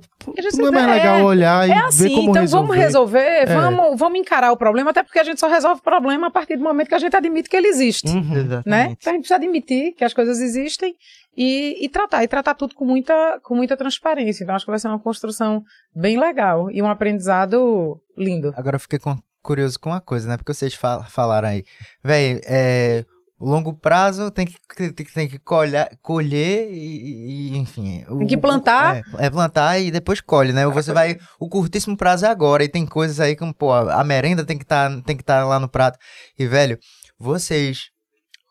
não 0.57 0.69
é 0.69 0.71
mais 0.71 0.87
é- 0.87 0.93
legal 0.95 1.25
olhar 1.25 1.69
e 1.69 1.73
É 1.73 1.79
assim, 1.79 2.05
ver 2.05 2.11
como 2.11 2.31
então 2.31 2.43
resolver. 2.43 2.67
vamos 2.69 2.77
resolver, 2.85 3.47
vamos, 3.47 3.99
vamos 3.99 4.19
encarar 4.21 4.53
o 4.53 4.57
problema, 4.57 4.91
até 4.91 5.03
porque 5.03 5.19
a 5.19 5.25
gente 5.25 5.41
só 5.41 5.49
resolve 5.49 5.81
o 5.81 5.83
problema 5.85 6.27
a 6.27 6.31
partir 6.31 6.57
do 6.57 6.63
momento 6.63 6.89
que 6.89 6.95
a 6.95 6.99
gente 6.99 7.17
admite 7.17 7.49
que 7.49 7.57
ele 7.57 7.69
existe. 7.69 8.09
Uhum. 8.09 8.63
Né? 8.67 8.89
Então 8.99 9.11
a 9.13 9.15
gente 9.15 9.23
precisa 9.23 9.37
admitir 9.37 9.93
que 9.95 10.05
as 10.05 10.13
coisas 10.15 10.39
existem 10.41 10.95
e, 11.37 11.83
e 11.85 11.89
tratar, 11.89 12.23
e 12.23 12.29
tratar 12.29 12.55
tudo 12.55 12.75
com 12.75 12.85
muita, 12.85 13.41
com 13.43 13.55
muita 13.57 13.75
transparência. 13.77 14.45
Então 14.45 14.55
acho 14.55 14.67
que 14.67 14.71
vai 14.71 14.79
ser 14.79 14.89
uma 14.89 14.99
construção 14.99 15.65
bem 15.97 16.19
legal 16.21 16.71
e 16.71 16.83
um 16.83 16.87
aprendizado 16.89 17.99
lindo. 18.17 18.53
Agora 18.57 18.77
eu 18.77 18.81
fiquei 18.81 18.99
com- 18.99 19.17
curioso 19.43 19.81
com 19.81 19.89
uma 19.91 20.01
coisa, 20.01 20.29
né? 20.29 20.37
Porque 20.37 20.53
vocês 20.53 20.75
fal- 20.75 21.03
falaram 21.09 21.49
aí. 21.49 21.65
Véi, 22.05 22.41
é. 22.45 23.05
O 23.43 23.49
Longo 23.51 23.75
prazo 23.75 24.31
tem 24.31 24.47
que, 24.47 24.57
tem, 24.77 24.93
que- 24.93 25.13
tem 25.13 25.29
que 25.29 25.39
colher, 25.39 25.89
colher 26.01 26.71
e, 26.73 27.51
e, 27.53 27.57
enfim. 27.59 28.05
o- 28.09 28.19
Tem 28.19 28.27
que 28.29 28.37
o- 28.37 28.41
plantar. 28.41 28.99
É, 29.19 29.27
é 29.27 29.31
plantar 29.31 29.79
e 29.81 29.91
depois 29.91 30.21
colhe, 30.21 30.53
né? 30.53 30.65
Você 30.67 30.93
vai. 30.93 31.19
O 31.41 31.49
curtíssimo 31.49 31.97
prazo 31.97 32.25
é 32.25 32.29
agora. 32.29 32.63
E 32.65 32.69
tem 32.69 32.87
coisas 32.87 33.19
aí 33.21 33.35
como, 33.37 33.53
pô, 33.53 33.73
a 33.73 34.05
merenda 34.05 34.45
tem 34.45 34.57
que 34.57 34.65
estar 34.65 34.89
tem 35.03 35.17
que 35.17 35.25
tá 35.25 35.45
lá 35.45 35.59
no 35.59 35.69
prato. 35.69 35.99
E, 36.39 36.47
velho, 36.47 36.79
vocês. 37.19 37.91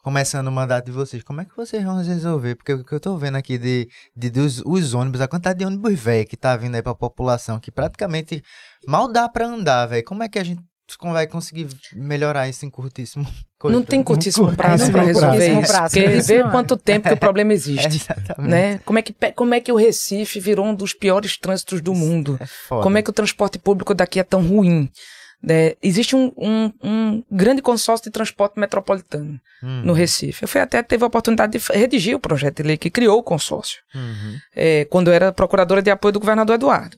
Começando 0.04 0.48
o 0.48 0.52
mandato 0.52 0.86
de 0.88 0.92
vocês, 0.92 1.22
como 1.22 1.42
é 1.42 1.46
que 1.46 1.56
vocês 1.56 1.84
vão 1.84 1.98
resolver? 2.04 2.56
Porque 2.56 2.74
o 2.74 2.84
que 2.84 2.92
eu 2.92 3.00
tô 3.00 3.16
vendo 3.18 3.36
aqui 3.38 3.56
de, 3.60 3.88
de 4.18 4.32
dos 4.32 4.60
os 4.66 4.96
ônibus, 4.96 5.22
a 5.22 5.28
quantidade 5.28 5.60
de 5.60 5.66
ônibus 5.66 5.94
velho 6.00 6.26
que 6.28 6.36
tá 6.36 6.58
vindo 6.58 6.74
aí 6.74 6.82
pra 6.82 6.96
população, 6.96 7.60
que 7.60 7.72
praticamente 7.72 8.42
mal 8.88 9.12
dá 9.12 9.30
pra 9.30 9.46
andar, 9.46 9.86
velho. 9.86 10.04
Como 10.04 10.24
é 10.24 10.28
que 10.28 10.40
a 10.40 10.44
gente 10.44 10.60
vai 11.00 11.28
conseguir 11.28 11.68
melhorar 11.94 12.48
isso 12.50 12.66
em 12.66 12.70
curtíssimo? 12.70 13.26
Não 13.64 13.84
tem 13.84 14.02
curtíssimo 14.02 14.48
Curtíssimo 14.48 14.58
prazo 14.58 14.92
para 14.92 15.04
resolver 15.04 15.60
isso. 15.62 15.72
prazo. 15.72 15.94
Porque 15.96 16.22
vê 16.22 16.38
é. 16.38 16.50
quanto 16.50 16.76
tempo 16.76 17.08
que 17.08 17.14
o 17.14 17.18
problema 17.18 17.52
É, 17.52 17.54
existe. 17.54 17.88
exatamente. 17.96 18.50
Né? 18.52 18.80
Como, 18.84 18.98
é 18.98 19.02
que, 19.04 19.14
como 19.36 19.54
é 19.54 19.60
que 19.60 19.72
o 19.72 19.76
Recife 19.76 20.40
virou 20.40 20.66
um 20.66 20.74
dos 20.74 20.94
piores 20.94 21.38
trânsitos 21.38 21.80
do 21.80 21.94
mundo? 21.94 22.40
É. 22.42 22.46
Como 22.68 22.98
é 22.98 23.04
que 23.04 23.10
o 23.12 23.14
transporte 23.14 23.60
público 23.60 23.94
daqui 23.94 24.20
é 24.20 24.24
tão 24.24 24.42
ruim? 24.42 24.90
né? 25.44 25.74
existe 25.82 26.16
um, 26.16 26.32
um- 26.38 26.72
um 26.84 27.24
grande 27.32 27.62
consórcio 27.64 28.06
de 28.06 28.12
transporte 28.12 28.60
metropolitano 28.60 29.40
Hum, 29.64 29.82
no 29.86 29.94
Recife. 29.94 30.44
Eu 30.44 30.48
fui 30.48 30.60
até 30.62 30.82
teve 30.82 31.04
a 31.04 31.08
oportunidade 31.08 31.58
de 31.58 31.64
redigir 31.74 32.16
o 32.16 32.20
projeto 32.20 32.58
de 32.58 32.64
lei 32.64 32.78
que 32.78 32.90
criou 32.90 33.20
o 33.20 33.24
consórcio, 33.24 33.80
uhum. 33.94 34.38
é, 34.56 34.86
quando 34.86 35.08
eu 35.10 35.14
era 35.14 35.32
procuradora 35.32 35.82
de 35.84 35.92
apoio 35.92 36.12
do 36.12 36.20
governador 36.20 36.56
Eduardo. 36.56 36.98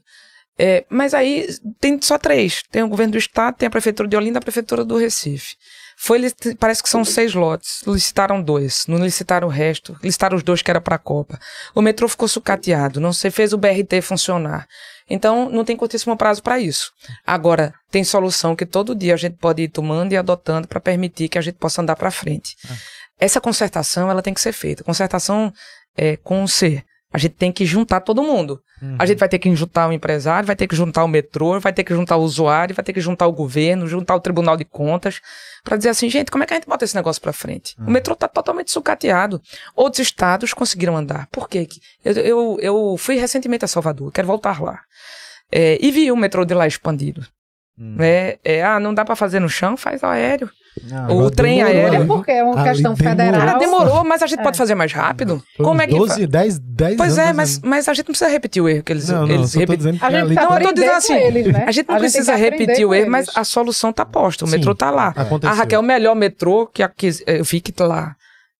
É, 0.57 0.85
mas 0.89 1.13
aí 1.13 1.47
tem 1.79 1.99
só 2.01 2.17
três: 2.17 2.63
tem 2.71 2.83
o 2.83 2.87
governo 2.87 3.13
do 3.13 3.17
estado, 3.17 3.57
tem 3.57 3.67
a 3.67 3.71
prefeitura 3.71 4.07
de 4.07 4.15
Olinda 4.15 4.37
e 4.37 4.39
a 4.39 4.41
prefeitura 4.41 4.85
do 4.85 4.97
Recife. 4.97 5.55
Foi, 5.95 6.19
parece 6.59 6.81
que 6.81 6.89
são 6.89 7.05
seis 7.05 7.33
lotes. 7.33 7.81
Licitaram 7.85 8.41
dois, 8.41 8.85
não 8.87 8.97
licitaram 8.97 9.47
o 9.47 9.51
resto. 9.51 9.97
Licitaram 10.03 10.35
os 10.35 10.43
dois 10.43 10.61
que 10.61 10.69
era 10.69 10.81
para 10.81 10.95
a 10.95 10.99
Copa. 10.99 11.39
O 11.73 11.81
metrô 11.81 12.07
ficou 12.07 12.27
sucateado, 12.27 12.99
não 12.99 13.13
se 13.13 13.29
fez 13.31 13.53
o 13.53 13.57
BRT 13.57 14.01
funcionar. 14.01 14.67
Então, 15.09 15.49
não 15.49 15.63
tem 15.65 15.75
curtíssimo 15.75 16.17
prazo 16.17 16.41
para 16.41 16.59
isso. 16.59 16.91
Agora, 17.25 17.73
tem 17.91 18.03
solução 18.03 18.55
que 18.55 18.65
todo 18.65 18.95
dia 18.95 19.13
a 19.13 19.17
gente 19.17 19.37
pode 19.37 19.63
ir 19.63 19.69
tomando 19.69 20.13
e 20.13 20.17
adotando 20.17 20.67
para 20.67 20.79
permitir 20.79 21.29
que 21.29 21.37
a 21.37 21.41
gente 21.41 21.55
possa 21.55 21.81
andar 21.81 21.95
para 21.95 22.09
frente. 22.09 22.55
Essa 23.19 23.39
concertação, 23.39 24.09
ela 24.09 24.21
tem 24.21 24.33
que 24.33 24.41
ser 24.41 24.53
feita. 24.53 24.83
Concertação 24.83 25.53
é, 25.95 26.17
com 26.17 26.43
o 26.43 26.47
C. 26.47 26.83
A 27.13 27.17
gente 27.19 27.35
tem 27.35 27.51
que 27.51 27.63
juntar 27.63 28.01
todo 28.01 28.23
mundo. 28.23 28.59
A 28.99 29.05
gente 29.05 29.19
vai 29.19 29.29
ter 29.29 29.39
que 29.39 29.55
juntar 29.55 29.87
o 29.87 29.93
empresário, 29.93 30.45
vai 30.45 30.55
ter 30.55 30.67
que 30.67 30.75
juntar 30.75 31.03
o 31.03 31.07
metrô, 31.07 31.57
vai 31.59 31.71
ter 31.71 31.83
que 31.83 31.93
juntar 31.93 32.17
o 32.17 32.23
usuário, 32.23 32.75
vai 32.75 32.83
ter 32.83 32.91
que 32.91 32.99
juntar 32.99 33.27
o 33.27 33.31
governo, 33.31 33.87
juntar 33.87 34.15
o 34.15 34.19
Tribunal 34.19 34.57
de 34.57 34.65
Contas, 34.65 35.21
para 35.63 35.77
dizer 35.77 35.89
assim, 35.89 36.09
gente, 36.09 36.29
como 36.29 36.43
é 36.43 36.47
que 36.47 36.53
a 36.53 36.57
gente 36.57 36.67
bota 36.67 36.83
esse 36.83 36.95
negócio 36.95 37.21
para 37.21 37.31
frente? 37.31 37.75
O 37.79 37.89
metrô 37.89 38.13
está 38.13 38.27
totalmente 38.27 38.71
sucateado. 38.71 39.41
Outros 39.75 39.99
estados 39.99 40.53
conseguiram 40.53 40.97
andar. 40.97 41.27
Por 41.27 41.47
quê? 41.47 41.67
Eu, 42.03 42.13
eu, 42.13 42.57
eu 42.59 42.97
fui 42.97 43.15
recentemente 43.15 43.63
a 43.63 43.67
Salvador, 43.67 44.11
quero 44.11 44.27
voltar 44.27 44.61
lá. 44.61 44.81
É, 45.51 45.77
e 45.79 45.91
vi 45.91 46.11
o 46.11 46.17
metrô 46.17 46.43
de 46.43 46.53
lá 46.53 46.67
expandido. 46.67 47.25
Hum. 47.77 47.95
né? 47.97 48.35
É, 48.43 48.63
ah, 48.63 48.79
não 48.79 48.93
dá 48.93 49.05
para 49.05 49.15
fazer 49.15 49.39
no 49.39 49.49
chão, 49.49 49.77
faz 49.77 50.03
aéreo. 50.03 50.49
Não, 50.81 51.17
o 51.17 51.29
trem 51.31 51.57
demorou, 51.57 51.75
aéreo. 51.81 51.91
né? 51.99 52.03
É 52.03 52.05
porque 52.07 52.31
é 52.31 52.43
uma 52.43 52.63
questão 52.63 52.93
demorou. 52.93 53.17
federal. 53.17 53.45
Cara, 53.45 53.59
demorou, 53.59 54.03
mas 54.03 54.23
a 54.23 54.27
gente 54.27 54.39
É. 54.39 54.43
pode 54.43 54.57
fazer 54.57 54.75
mais 54.75 54.91
rápido. 54.91 55.41
Foi 55.55 55.65
Como 55.65 55.81
é 55.81 55.87
que 55.87 55.95
12, 55.95 56.25
10, 56.25 56.59
10 56.59 56.97
Pois 56.97 57.17
anos 57.19 57.29
é, 57.29 57.33
mas, 57.33 57.49
fazendo. 57.51 57.69
mas 57.69 57.87
a 57.87 57.93
gente 57.93 58.05
não 58.07 58.11
precisa 58.13 58.29
repetir 58.29 58.61
o 58.63 58.67
erro 58.67 58.83
que 58.83 58.91
eles, 58.91 59.07
Não, 59.09 59.27
não, 59.27 59.35
eles 59.35 59.55
A 59.55 59.59
gente 59.59 59.71
ali 60.03 60.35
tá 60.35 60.43
Não, 60.45 60.57
eu 60.57 60.63
tô 60.63 60.73
dizendo 60.73 60.91
assim, 60.93 61.13
eles, 61.15 61.47
né? 61.53 61.63
A 61.67 61.71
gente 61.71 61.87
não 61.87 61.95
tem 61.95 61.99
precisa 62.01 62.31
que 62.31 62.37
aprender 62.37 62.59
repetir 62.65 62.85
o 62.85 62.93
erro, 62.93 63.11
mas 63.11 63.27
a 63.35 63.43
solução 63.43 63.93
tá 63.93 64.05
posta. 64.05 64.45
O 64.45 64.47
Sim, 64.47 64.57
metrô 64.57 64.73
tá 64.73 64.89
lá. 64.89 65.13
aconteceu. 65.15 65.53
A 65.53 65.57
Raquel, 65.57 65.79
o 65.79 65.83
melhor 65.83 66.15
metrô 66.15 66.65
que, 66.67 66.81
aqui, 66.81 67.09
eu 67.27 67.43
vi 67.43 67.61
que 67.61 67.71
tá 67.71 67.85
lá 67.85 68.15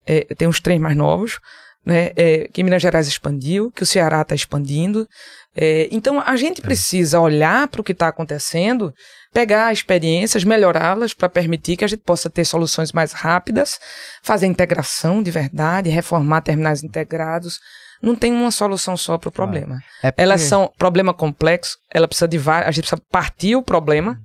é, 0.05 0.25
tem 0.37 0.47
uns 0.47 0.59
trens 0.59 0.79
mais 0.81 0.95
novos, 0.95 1.39
né? 1.85 2.11
é, 2.15 2.47
que 2.53 2.63
Minas 2.63 2.81
Gerais 2.81 3.07
expandiu, 3.07 3.71
que 3.71 3.83
o 3.83 3.85
Ceará 3.85 4.21
está 4.21 4.35
expandindo. 4.35 5.07
É, 5.55 5.87
então 5.91 6.21
a 6.25 6.35
gente 6.35 6.61
precisa 6.61 7.19
olhar 7.19 7.67
para 7.67 7.79
o 7.81 7.83
que 7.83 7.91
está 7.91 8.07
acontecendo, 8.07 8.93
pegar 9.33 9.73
experiências, 9.73 10.43
melhorá-las 10.43 11.13
para 11.13 11.27
permitir 11.27 11.75
que 11.77 11.83
a 11.83 11.87
gente 11.87 12.01
possa 12.03 12.29
ter 12.29 12.45
soluções 12.45 12.91
mais 12.91 13.11
rápidas, 13.11 13.79
fazer 14.21 14.45
integração 14.47 15.23
de 15.23 15.31
verdade, 15.31 15.89
reformar 15.89 16.41
terminais 16.41 16.83
integrados. 16.83 17.59
Não 18.01 18.15
tem 18.15 18.31
uma 18.33 18.51
solução 18.51 18.95
só 18.97 19.17
para 19.17 19.29
o 19.29 19.31
problema. 19.31 19.79
É 20.03 20.11
porque- 20.11 20.21
Elas 20.21 20.41
são 20.41 20.71
problema 20.77 21.13
complexo, 21.13 21.77
ela 21.91 22.07
precisa 22.07 22.27
de 22.27 22.37
várias, 22.37 22.67
a 22.67 22.71
gente 22.71 22.83
precisa 22.87 23.01
partir 23.11 23.55
o 23.55 23.63
problema, 23.63 24.17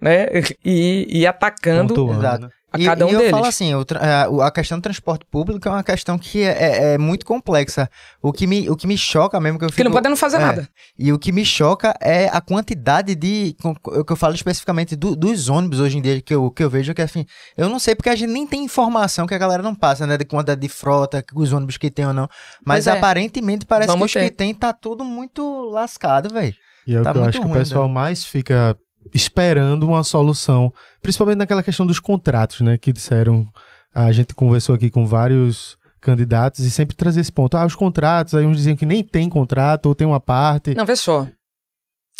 né? 0.00 0.26
E 0.64 1.06
e 1.08 1.18
ir 1.20 1.26
atacando 1.26 1.94
Pontuando, 1.94 2.20
Exato. 2.20 2.48
A 2.72 2.78
E- 2.78 2.84
cada 2.84 3.04
um 3.06 3.08
e, 3.10 3.12
eu 3.12 3.18
deles. 3.18 3.30
falo 3.32 3.44
assim, 3.46 3.74
o 3.74 3.84
a, 3.98 4.28
o- 4.30 4.42
a 4.42 4.50
questão 4.50 4.78
do 4.78 4.82
transporte 4.82 5.24
público 5.30 5.66
é 5.68 5.70
uma 5.70 5.82
questão 5.82 6.18
que 6.18 6.42
é, 6.42 6.48
é- 6.50 6.94
é 6.94 6.98
muito 6.98 7.26
complexa. 7.26 7.88
O 8.22 8.32
que, 8.32 8.46
me, 8.46 8.68
o 8.70 8.76
que 8.76 8.86
me 8.86 8.96
choca 8.96 9.40
mesmo 9.40 9.58
que 9.58 9.64
eu 9.64 9.68
que 9.70 9.82
não 9.84 9.90
fico- 9.90 10.02
podem 10.02 10.16
fazer 10.16 10.36
é, 10.36 10.40
nada. 10.40 10.68
E 10.98 11.12
o 11.12 11.18
que 11.18 11.32
me 11.32 11.44
choca 11.44 11.94
é 12.00 12.28
a 12.28 12.40
quantidade 12.40 13.14
de. 13.14 13.56
O 13.84 14.04
que 14.04 14.12
eu 14.12 14.16
falo 14.16 14.34
especificamente 14.34 14.94
do- 14.96 15.16
dos 15.16 15.48
ônibus 15.48 15.80
hoje 15.80 15.98
em 15.98 16.02
dia, 16.02 16.20
que 16.20 16.34
eu, 16.34 16.50
que 16.50 16.62
eu 16.62 16.70
vejo 16.70 16.94
que 16.94 17.02
assim. 17.02 17.24
Eu 17.56 17.68
não 17.68 17.78
sei 17.78 17.94
porque 17.94 18.08
a 18.10 18.14
gente 18.16 18.30
nem 18.30 18.46
tem 18.46 18.64
informação 18.64 19.26
que 19.26 19.34
a 19.34 19.38
galera 19.38 19.62
não 19.62 19.74
passa, 19.74 20.06
né? 20.06 20.16
De 20.16 20.24
quantidade 20.24 20.60
de 20.60 20.68
frota, 20.68 21.22
que 21.22 21.32
os 21.36 21.52
ônibus 21.52 21.76
que 21.76 21.90
tem 21.90 22.06
ou 22.06 22.12
não. 22.12 22.28
Mas 22.64 22.86
é. 22.86 22.92
aparentemente 22.92 23.66
parece 23.66 23.88
que 23.88 23.92
Vamos 23.92 24.06
os 24.06 24.12
que 24.12 24.18
ter. 24.20 24.30
tem 24.30 24.54
tá 24.54 24.72
tudo 24.72 25.04
muito 25.04 25.42
lascado, 25.70 26.32
velho. 26.32 26.54
E 26.86 26.94
é 26.94 27.00
o 27.00 27.02
Tá 27.04 27.12
que 27.12 27.18
eu 27.18 27.24
acho 27.24 27.40
que 27.40 27.46
o 27.46 27.52
pessoal 27.52 27.86
né? 27.88 27.94
mais 27.94 28.24
fica 28.24 28.76
esperando 29.14 29.84
uma 29.86 30.02
solução, 30.04 30.72
principalmente 31.02 31.38
naquela 31.38 31.62
questão 31.62 31.86
dos 31.86 31.98
contratos, 32.00 32.60
né? 32.60 32.76
Que 32.78 32.92
disseram, 32.92 33.46
a 33.94 34.10
gente 34.12 34.34
conversou 34.34 34.74
aqui 34.74 34.90
com 34.90 35.06
vários 35.06 35.76
candidatos 36.00 36.60
e 36.60 36.70
sempre 36.70 36.96
trazia 36.96 37.20
esse 37.20 37.32
ponto. 37.32 37.56
Ah, 37.56 37.66
os 37.66 37.74
contratos, 37.74 38.34
aí 38.34 38.46
uns 38.46 38.56
diziam 38.56 38.76
que 38.76 38.86
nem 38.86 39.02
tem 39.04 39.28
contrato 39.28 39.86
ou 39.86 39.94
tem 39.94 40.06
uma 40.06 40.20
parte. 40.20 40.74
Não, 40.74 40.86
vê 40.86 40.96
só. 40.96 41.26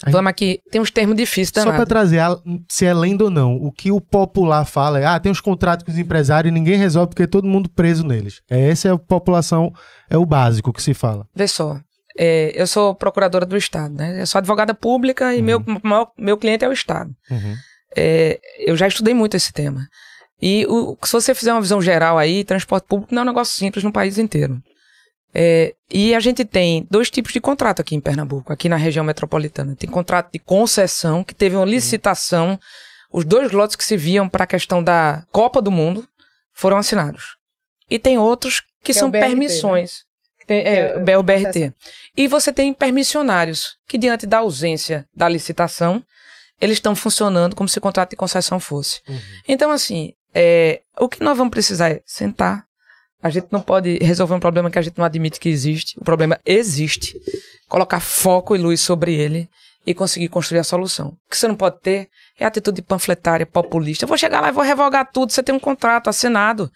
Vamos 0.07 0.31
aqui, 0.31 0.61
tem 0.71 0.81
uns 0.81 0.91
termos 0.91 1.15
difíceis 1.15 1.63
Só 1.63 1.71
para 1.71 1.85
trazer 1.85 2.21
a- 2.21 2.35
se 2.71 2.87
é 2.87 2.95
lenda 2.95 3.25
ou 3.25 3.31
não. 3.31 3.55
O 3.57 3.71
que 3.71 3.93
o 3.93 4.01
popular 4.01 4.65
fala 4.65 4.99
é: 4.99 5.05
ah, 5.05 5.21
tem 5.21 5.31
os 5.31 5.43
contratos 5.43 5.85
com 5.85 5.93
os 5.93 5.99
empresários 5.99 6.51
e 6.51 6.55
ninguém 6.55 6.79
resolve 6.79 7.09
porque 7.11 7.27
todo 7.27 7.47
mundo 7.47 7.69
preso 7.69 8.03
neles. 8.03 8.41
É, 8.49 8.71
essa 8.71 8.89
é 8.89 8.93
a 8.93 8.99
população, 8.99 9.71
é 10.09 10.17
o 10.17 10.25
básico 10.25 10.73
que 10.73 10.83
se 10.83 10.95
fala. 10.95 11.27
Vê 11.35 11.47
só. 11.47 11.79
É, 12.23 12.53
eu 12.55 12.67
sou 12.67 12.95
procuradora 12.95 13.47
do 13.47 13.57
Estado, 13.57 13.95
né? 13.95 14.21
Eu 14.21 14.27
sou 14.27 14.39
advogada 14.39 14.75
pública 14.75 15.35
e 15.35 15.41
meu, 15.41 15.59
maior- 15.83 16.11
meu 16.19 16.37
cliente 16.37 16.65
é 16.65 16.69
o 16.69 16.73
Estado. 16.73 17.11
É, 17.97 18.39
eu 18.59 18.77
já 18.77 18.87
estudei 18.87 19.15
muito 19.15 19.37
esse 19.37 19.53
tema. 19.53 19.89
E 20.41 20.67
o- 20.69 20.97
se 21.03 21.13
você 21.13 21.35
fizer 21.35 21.53
uma 21.53 21.61
visão 21.63 21.81
geral 21.81 22.19
aí, 22.19 22.45
transporte 22.45 22.87
público 22.87 23.15
não 23.15 23.23
é 23.23 23.25
um 23.25 23.29
negócio 23.29 23.55
simples 23.55 23.83
no 23.85 23.91
país 23.93 24.19
inteiro. 24.19 24.61
É, 25.33 25.75
e 25.91 26.15
a 26.15 26.21
gente 26.21 26.45
tem 26.45 26.87
dois 26.91 27.09
tipos 27.11 27.33
de 27.33 27.41
contrato 27.41 27.81
aqui 27.81 27.95
em 27.95 28.01
Pernambuco, 28.01 28.53
aqui 28.53 28.69
na 28.69 28.77
região 28.77 29.05
metropolitana. 29.05 29.77
Tem 29.77 29.89
contrato 29.89 30.31
de 30.33 30.39
concessão, 30.41 31.23
que 31.25 31.35
teve 31.35 31.57
uma 31.57 31.65
licitação. 31.65 32.59
Os 33.13 33.25
dois 33.25 33.51
lotes 33.53 33.77
que 33.77 33.85
se 33.85 33.97
viam 33.97 34.29
para 34.29 34.45
a 34.45 34.47
questão 34.47 34.83
da 34.83 35.25
Copa 35.33 35.63
do 35.63 35.71
Mundo 35.71 36.07
foram 36.53 36.77
assinados. 36.77 37.37
E 37.89 37.99
tem 37.99 38.19
outros 38.19 38.61
que, 38.61 38.67
Que 38.85 38.91
é 38.93 38.95
são 38.95 39.11
BRT, 39.11 39.27
permissões. 39.27 40.05
Tem- 40.51 40.63
é, 40.67 41.01
É, 41.07 41.17
o 41.19 41.23
BRT. 41.23 41.73
E 42.17 42.27
você 42.27 42.53
tem 42.53 42.75
permissionários, 42.75 43.77
que 43.87 43.97
diante 43.97 44.27
da 44.27 44.39
ausência 44.39 45.07
da 45.15 45.29
licitação, 45.29 46.03
eles 46.61 46.79
estão 46.79 46.97
funcionando 46.97 47.55
como 47.55 47.69
se 47.69 47.79
o 47.79 47.81
contrato 47.81 48.11
de 48.11 48.17
concessão 48.17 48.59
fosse. 48.59 49.01
Então, 49.47 49.71
assim, 49.71 50.13
é, 50.35 50.81
o 50.99 51.09
que 51.09 51.23
nós 51.23 51.39
vamos 51.39 51.53
precisar 51.53 51.91
é 51.91 52.01
sentar. 52.05 52.65
A 53.23 53.31
gente 53.31 53.47
não 53.53 53.61
pode 53.61 53.99
resolver 54.03 54.35
um 54.35 54.41
problema 54.41 54.69
que 54.73 54.79
a 54.79 54.83
gente 54.83 54.99
não 54.99 55.05
admite 55.05 55.39
que 55.39 55.49
existe. 55.49 55.97
O 56.01 56.05
problema 56.05 56.37
existe. 56.45 57.15
Colocar 57.69 58.01
foco 58.01 58.57
e 58.57 58.59
luz 58.59 58.81
sobre 58.81 59.15
ele 59.15 59.49
e 59.87 59.95
conseguir 59.95 60.29
construir 60.29 60.59
a 60.59 60.65
solução. 60.65 61.09
O 61.27 61.31
que 61.31 61.37
você 61.37 61.47
não 61.47 61.55
pode 61.55 61.81
ter 61.81 62.09
é 62.41 62.45
atitude 62.45 62.83
panfletária, 62.83 63.47
populista. 63.47 64.05
Eu 64.05 64.09
vou 64.09 64.19
chegar 64.19 64.41
lá 64.41 64.49
e 64.49 64.53
vou 64.53 64.65
revogar 64.65 65.09
tudo. 65.13 65.31
Você 65.33 65.45
tem 65.45 65.55
um 65.55 65.61
contrato 65.61 66.11
assinado. 66.11 66.69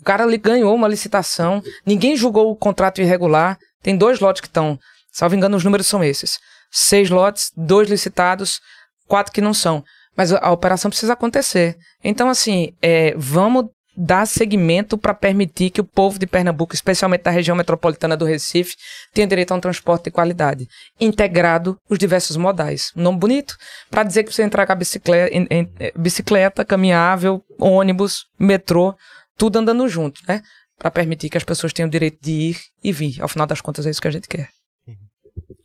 O 0.00 0.04
cara 0.04 0.24
ali 0.24 0.38
ganhou 0.38 0.74
uma 0.74 0.88
licitação. 0.88 1.62
Ninguém 1.84 2.16
julgou 2.16 2.50
o 2.50 2.56
contrato 2.56 3.00
irregular. 3.00 3.58
Tem 3.82 3.96
dois 3.96 4.20
lotes 4.20 4.40
que 4.40 4.48
estão. 4.48 4.78
Salvo 5.12 5.34
engano, 5.34 5.56
os 5.56 5.64
números 5.64 5.86
são 5.86 6.02
esses. 6.02 6.38
Seis 6.70 7.10
lotes, 7.10 7.50
dois 7.56 7.88
licitados, 7.88 8.60
quatro 9.06 9.32
que 9.32 9.40
não 9.40 9.54
são. 9.54 9.82
Mas 10.16 10.32
a, 10.32 10.50
operação 10.50 10.90
precisa 10.90 11.12
acontecer. 11.12 11.76
Então, 12.02 12.28
assim, 12.28 12.72
é, 12.82 13.14
vamos 13.16 13.66
dar 13.96 14.26
segmento 14.26 14.96
para 14.96 15.12
permitir 15.12 15.70
que 15.70 15.80
o 15.80 15.84
povo 15.84 16.20
de 16.20 16.26
Pernambuco, 16.26 16.72
especialmente 16.72 17.24
da 17.24 17.32
região 17.32 17.56
metropolitana 17.56 18.16
do 18.16 18.24
Recife, 18.24 18.76
tenha 19.12 19.26
direito 19.26 19.52
a 19.52 19.56
um 19.56 19.60
transporte 19.60 20.04
de 20.04 20.12
qualidade, 20.12 20.68
integrado 21.00 21.76
os 21.90 21.98
diversos 21.98 22.36
modais. 22.36 22.92
Um 22.96 23.02
nome 23.02 23.18
bonito 23.18 23.56
para 23.90 24.04
dizer 24.04 24.22
que 24.22 24.32
você 24.32 24.44
entrar 24.44 24.66
com 24.66 24.72
a 24.72 24.76
bicicleta, 24.76 25.36
em, 25.36 25.48
em, 25.50 25.68
bicicleta, 25.96 26.64
caminhável, 26.64 27.42
ônibus, 27.58 28.26
metrô, 28.38 28.94
tudo 29.38 29.58
andando 29.58 29.88
junto, 29.88 30.20
né? 30.28 30.42
Para 30.76 30.90
permitir 30.90 31.30
que 31.30 31.38
as 31.38 31.44
pessoas 31.44 31.72
tenham 31.72 31.88
o 31.88 31.90
direito 31.90 32.18
de 32.20 32.32
ir 32.32 32.56
e 32.82 32.92
vir. 32.92 33.22
Ao 33.22 33.28
final 33.28 33.46
das 33.46 33.60
contas, 33.60 33.86
é 33.86 33.90
isso 33.90 34.02
que 34.02 34.08
a 34.08 34.10
gente 34.10 34.28
quer. 34.28 34.48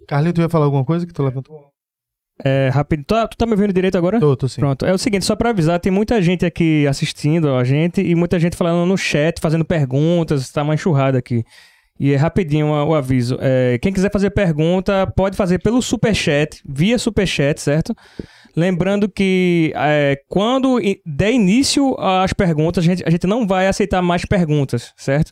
Carlinhos, 0.08 0.34
tu 0.34 0.42
ia 0.42 0.50
falar 0.50 0.66
alguma 0.66 0.86
coisa 0.86 1.06
que 1.06 1.14
tu 1.14 1.24
levantou? 1.24 1.74
É, 2.44 2.70
rápido. 2.70 3.04
Tu, 3.06 3.28
tu 3.30 3.38
tá 3.38 3.46
me 3.46 3.54
ouvindo 3.54 3.74
direito 3.74 3.98
agora? 3.98 4.20
Tô, 4.20 4.36
tô 4.36 4.48
sim. 4.48 4.60
Pronto. 4.60 4.86
É 4.86 4.94
o 4.94 4.98
seguinte, 4.98 5.26
só 5.26 5.36
pra 5.36 5.52
avisar, 5.52 5.80
tem 5.80 5.92
muita 5.92 6.22
gente 6.22 6.46
aqui 6.46 6.88
assistindo 6.88 7.54
a 7.56 7.64
gente 7.64 8.02
e 8.02 8.16
muita 8.16 8.40
gente 8.40 8.56
falando 8.56 8.88
no 8.88 8.98
chat, 8.98 9.40
fazendo 9.40 9.66
perguntas, 9.66 10.50
tá 10.50 10.64
uma 10.64 10.74
enxurrada 10.74 11.18
aqui. 11.18 11.44
E 12.00 12.12
é 12.12 12.16
rapidinho 12.16 12.68
o, 12.68 12.96
aviso. 12.96 13.38
É, 13.40 13.78
quem 13.80 13.94
quiser 13.94 14.12
fazer 14.12 14.32
pergunta, 14.32 15.06
pode 15.16 15.38
fazer 15.38 15.60
pelo 15.60 15.82
superchat, 15.82 16.62
via 16.68 16.98
superchat, 16.98 17.62
certo? 17.62 17.96
Lembrando 18.56 19.10
que 19.10 19.72
é, 19.76 20.20
quando 20.28 20.80
der 21.06 21.32
início 21.32 21.96
às 22.00 22.34
perguntas, 22.34 22.84
a 22.84 22.88
gente, 22.88 23.04
a 23.06 23.10
gente 23.10 23.26
não 23.26 23.48
vai 23.48 23.68
aceitar 23.68 24.02
mais 24.02 24.26
perguntas, 24.26 24.94
certo? 24.96 25.32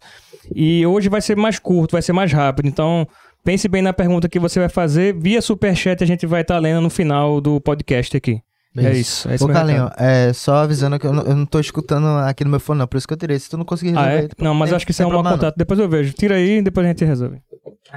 E 0.55 0.85
hoje 0.85 1.09
vai 1.09 1.21
ser 1.21 1.35
mais 1.35 1.59
curto, 1.59 1.93
vai 1.93 2.01
ser 2.01 2.13
mais 2.13 2.31
rápido. 2.31 2.67
Então, 2.67 3.07
pense 3.43 3.67
bem 3.67 3.81
na 3.81 3.93
pergunta 3.93 4.29
que 4.29 4.39
você 4.39 4.59
vai 4.59 4.69
fazer. 4.69 5.15
Via 5.19 5.41
superchat, 5.41 6.03
a 6.03 6.07
gente 6.07 6.25
vai 6.25 6.41
estar 6.41 6.57
lendo 6.57 6.81
no 6.81 6.89
final 6.89 7.39
do 7.39 7.61
podcast 7.61 8.15
aqui. 8.17 8.41
É 8.77 8.91
isso. 8.97 9.29
É 9.29 9.35
isso 9.35 9.43
Ô, 9.43 9.47
meu 9.47 9.55
Carlinho, 9.55 9.83
recado. 9.83 10.01
é, 10.01 10.31
só 10.31 10.55
avisando 10.55 10.97
que 10.97 11.05
eu 11.05 11.11
não, 11.11 11.23
eu 11.23 11.35
não 11.35 11.45
tô 11.45 11.59
escutando 11.59 12.07
aqui 12.25 12.43
no 12.45 12.49
meu 12.49 12.59
fone, 12.59 12.79
não. 12.79 12.87
Por 12.87 12.97
isso 12.97 13.07
que 13.07 13.13
eu 13.13 13.17
tirei. 13.17 13.37
Se 13.37 13.49
tu 13.49 13.57
não 13.57 13.65
conseguir 13.65 13.97
Ah, 13.97 14.05
resolver... 14.05 14.33
é? 14.39 14.43
Não, 14.43 14.53
mas 14.53 14.69
tem- 14.69 14.75
acho 14.77 14.85
que 14.85 14.91
isso 14.91 15.03
é 15.03 15.05
um 15.05 15.11
mau 15.11 15.21
contato. 15.23 15.55
Depois 15.57 15.77
eu 15.79 15.89
vejo. 15.89 16.13
Tira 16.13 16.35
aí 16.35 16.59
e 16.59 16.61
depois 16.61 16.85
a 16.85 16.89
gente 16.89 17.03
resolve. 17.03 17.41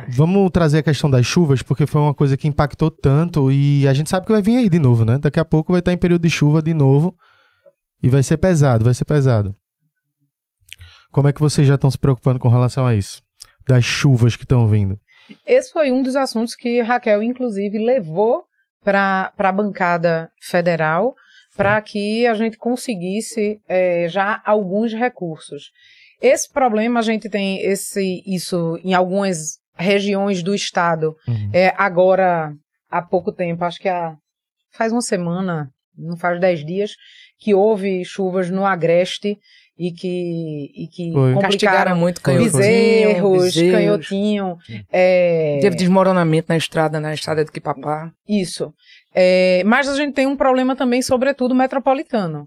Vamos 0.09 0.51
trazer 0.51 0.79
a 0.79 0.83
questão 0.83 1.09
das 1.09 1.25
chuvas, 1.25 1.63
porque 1.63 1.87
foi 1.87 2.01
uma 2.01 2.13
coisa 2.15 2.37
que 2.37 2.49
impactou 2.49 2.91
tanto 2.91 3.53
e 3.53 3.87
a 3.87 3.95
gente 3.95 4.11
sabe 4.11 4.27
que 4.27 4.33
vai 4.33 4.43
vir 4.43 4.57
aí 4.57 4.69
de 4.69 4.79
novo, 4.81 5.05
né? 5.05 5.19
Daqui 5.19 5.39
a 5.39 5.45
pouco 5.45 5.73
vai 5.73 5.79
estar 5.79 5.93
em 5.93 5.97
período 5.97 6.23
de 6.23 6.31
chuva 6.31 6.61
de 6.61 6.75
novo 6.75 7.15
e 8.03 8.09
vai 8.09 8.23
ser 8.25 8.37
pesado, 8.39 8.85
vai 8.85 8.95
ser 8.95 9.05
pesado. 9.05 9.55
Como 11.13 11.29
é 11.29 11.33
que 11.33 11.41
vocês 11.41 11.67
já 11.69 11.77
estão 11.77 11.91
se 11.91 11.99
preocupando 11.99 12.41
com 12.41 12.49
relação 12.49 12.85
a 12.85 12.95
isso? 12.97 13.23
Das 13.69 13.85
chuvas 13.85 14.35
que 14.35 14.43
estão 14.43 14.67
vindo. 14.67 14.99
Esse 15.47 15.71
foi 15.73 15.93
um 15.93 16.03
dos 16.03 16.17
assuntos 16.17 16.57
que 16.57 16.83
Raquel, 16.83 17.23
inclusive, 17.23 17.79
levou 17.79 18.43
para 18.85 19.33
a 19.37 19.53
bancada 19.53 20.31
federal 20.41 21.15
para 21.57 21.81
que 21.81 22.27
a 22.27 22.35
gente 22.35 22.57
conseguisse 22.57 23.61
eh, 23.69 24.09
já 24.09 24.43
alguns 24.45 24.93
recursos. 24.93 25.71
Esse 26.21 26.53
problema 26.53 27.01
a 27.01 27.03
gente 27.03 27.29
tem 27.29 27.61
esse, 27.61 28.23
isso 28.27 28.79
em 28.83 28.93
algumas 28.93 29.59
regiões 29.77 30.43
do 30.43 30.55
estado. 30.55 31.17
Uhum. 31.29 31.51
É, 31.53 31.73
agora, 31.77 32.53
há 32.91 33.03
pouco 33.03 33.33
tempo, 33.33 33.65
acho 33.65 33.79
que 33.81 33.89
há, 33.89 34.17
faz 34.73 34.93
uma 34.93 35.03
semana, 35.03 35.71
não 35.97 36.17
faz 36.17 36.41
dez 36.41 36.65
dias, 36.65 36.93
que 37.39 37.55
houve 37.55 38.05
chuvas 38.05 38.51
no 38.51 38.65
Agreste 38.65 39.39
e 39.79 39.91
que, 39.91 40.71
e 40.75 40.89
que 40.89 41.13
Foi. 41.13 41.39
Castigaram 41.41 41.97
muito 41.97 42.21
foi. 42.21 42.39
bezerros, 42.39 43.55
bezerros. 43.55 43.73
canhotinho. 43.73 44.57
É, 44.93 45.59
Teve 45.61 45.77
desmoronamento 45.77 46.47
na 46.49 46.57
estrada, 46.57 47.01
na 47.01 47.13
estrada 47.13 47.45
de 47.45 47.51
Quipapá. 47.51 48.11
Isso. 48.29 48.73
É, 49.15 49.63
mas 49.65 49.89
a 49.89 49.97
gente 49.97 50.15
tem 50.15 50.27
um 50.27 50.37
problema 50.37 50.77
também, 50.77 51.03
sobretudo, 51.03 51.55
metropolitano. 51.55 52.47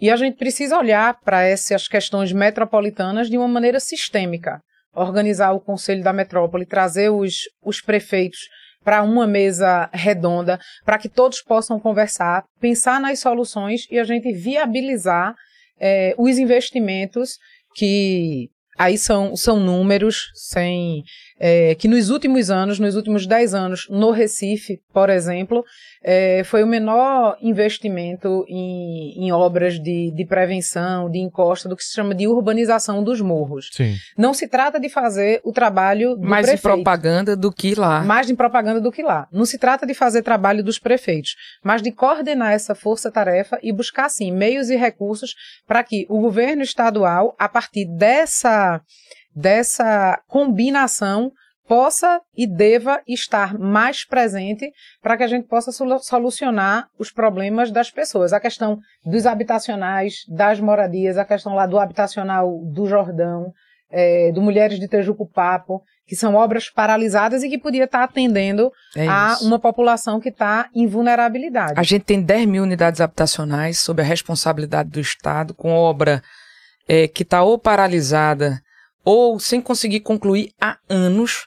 E 0.00 0.10
a 0.10 0.16
gente 0.16 0.36
precisa 0.36 0.78
olhar 0.78 1.18
para 1.20 1.42
essas 1.42 1.86
questões 1.86 2.32
metropolitanas 2.32 3.28
de 3.28 3.38
uma 3.38 3.48
maneira 3.48 3.78
sistêmica. 3.78 4.60
Organizar 4.94 5.52
o 5.52 5.60
Conselho 5.60 6.02
da 6.02 6.12
Metrópole, 6.12 6.66
trazer 6.66 7.10
os, 7.10 7.40
os 7.62 7.80
prefeitos 7.80 8.38
para 8.82 9.02
uma 9.02 9.26
mesa 9.26 9.88
redonda, 9.92 10.58
para 10.84 10.98
que 10.98 11.08
todos 11.08 11.42
possam 11.42 11.80
conversar, 11.80 12.44
pensar 12.60 13.00
nas 13.00 13.18
soluções 13.18 13.86
e 13.90 13.98
a 13.98 14.04
gente 14.04 14.30
viabilizar 14.32 15.34
é, 15.80 16.14
os 16.18 16.38
investimentos 16.38 17.38
que 17.74 18.50
aí 18.78 18.96
são, 18.98 19.36
são 19.36 19.60
números 19.60 20.30
sem 20.34 21.02
é, 21.38 21.74
que 21.74 21.88
nos 21.88 22.10
últimos 22.10 22.50
anos, 22.50 22.78
nos 22.78 22.94
últimos 22.94 23.26
10 23.26 23.54
anos, 23.54 23.86
no 23.90 24.10
Recife, 24.12 24.80
por 24.92 25.10
exemplo, 25.10 25.64
é, 26.02 26.42
foi 26.44 26.62
o 26.62 26.66
menor 26.66 27.36
investimento 27.42 28.44
em, 28.48 29.24
em 29.24 29.32
obras 29.32 29.80
de, 29.80 30.12
de 30.14 30.24
prevenção, 30.24 31.10
de 31.10 31.18
encosta, 31.18 31.68
do 31.68 31.76
que 31.76 31.82
se 31.82 31.92
chama 31.92 32.14
de 32.14 32.28
urbanização 32.28 33.02
dos 33.02 33.20
morros. 33.20 33.68
Sim. 33.72 33.94
Não 34.16 34.32
se 34.32 34.46
trata 34.46 34.78
de 34.78 34.88
fazer 34.88 35.40
o 35.44 35.52
trabalho 35.52 36.14
do 36.14 36.28
Mais 36.28 36.46
em 36.46 36.52
prefeito. 36.52 36.74
propaganda 36.74 37.36
do 37.36 37.50
que 37.50 37.74
lá. 37.74 38.02
Mais 38.04 38.26
de 38.26 38.34
propaganda 38.34 38.80
do 38.80 38.92
que 38.92 39.02
lá. 39.02 39.26
Não 39.32 39.44
se 39.44 39.58
trata 39.58 39.84
de 39.86 39.94
fazer 39.94 40.22
trabalho 40.22 40.62
dos 40.62 40.78
prefeitos, 40.78 41.34
mas 41.62 41.82
de 41.82 41.90
coordenar 41.90 42.52
essa 42.52 42.74
força-tarefa 42.74 43.58
e 43.62 43.72
buscar, 43.72 44.08
sim, 44.08 44.30
meios 44.30 44.70
e 44.70 44.76
recursos 44.76 45.34
para 45.66 45.82
que 45.82 46.06
o 46.08 46.20
governo 46.20 46.62
estadual, 46.62 47.34
a 47.38 47.48
partir 47.48 47.86
dessa, 47.86 48.80
dessa 49.34 50.20
combinação, 50.28 51.30
possa 51.66 52.20
e 52.36 52.46
deva 52.46 53.00
estar 53.08 53.58
mais 53.58 54.04
presente 54.06 54.70
para 55.02 55.16
que 55.16 55.22
a 55.22 55.26
gente 55.26 55.48
possa 55.48 55.72
solu- 55.72 55.98
solucionar 55.98 56.86
os 56.98 57.10
problemas 57.10 57.70
das 57.70 57.90
pessoas. 57.90 58.34
A 58.34 58.40
questão 58.40 58.78
dos 59.04 59.24
habitacionais, 59.24 60.16
das 60.28 60.60
moradias, 60.60 61.16
a 61.16 61.24
questão 61.24 61.54
lá 61.54 61.66
do 61.66 61.78
habitacional 61.78 62.60
do 62.70 62.86
Jordão, 62.86 63.50
eh, 63.90 64.30
do 64.32 64.42
Mulheres 64.42 64.78
de 64.78 64.86
Tejuco 64.86 65.26
Papo, 65.26 65.80
que 66.06 66.14
são 66.14 66.34
obras 66.34 66.68
paralisadas 66.68 67.42
e 67.42 67.48
que 67.48 67.56
podia 67.58 67.84
estar 67.84 68.02
atendendo 68.04 68.70
É 68.94 69.08
a 69.08 69.38
uma 69.40 69.58
população 69.58 70.20
que 70.20 70.28
está 70.28 70.68
em 70.74 70.86
vulnerabilidade. 70.86 71.72
A 71.80 71.82
gente 71.82 72.04
tem 72.04 72.20
10 72.20 72.44
mil 72.46 72.62
unidades 72.62 73.00
habitacionais 73.00 73.78
sob 73.78 74.02
a 74.02 74.04
responsabilidade 74.04 74.90
do 74.90 75.00
Estado, 75.00 75.54
com 75.54 75.72
obra 75.72 76.22
eh, 76.86 77.08
que 77.08 77.22
está 77.22 77.42
ou 77.42 77.58
paralisada 77.58 78.60
ou 79.04 79.38
sem 79.38 79.60
conseguir 79.60 80.00
concluir 80.00 80.52
há 80.60 80.78
anos. 80.88 81.46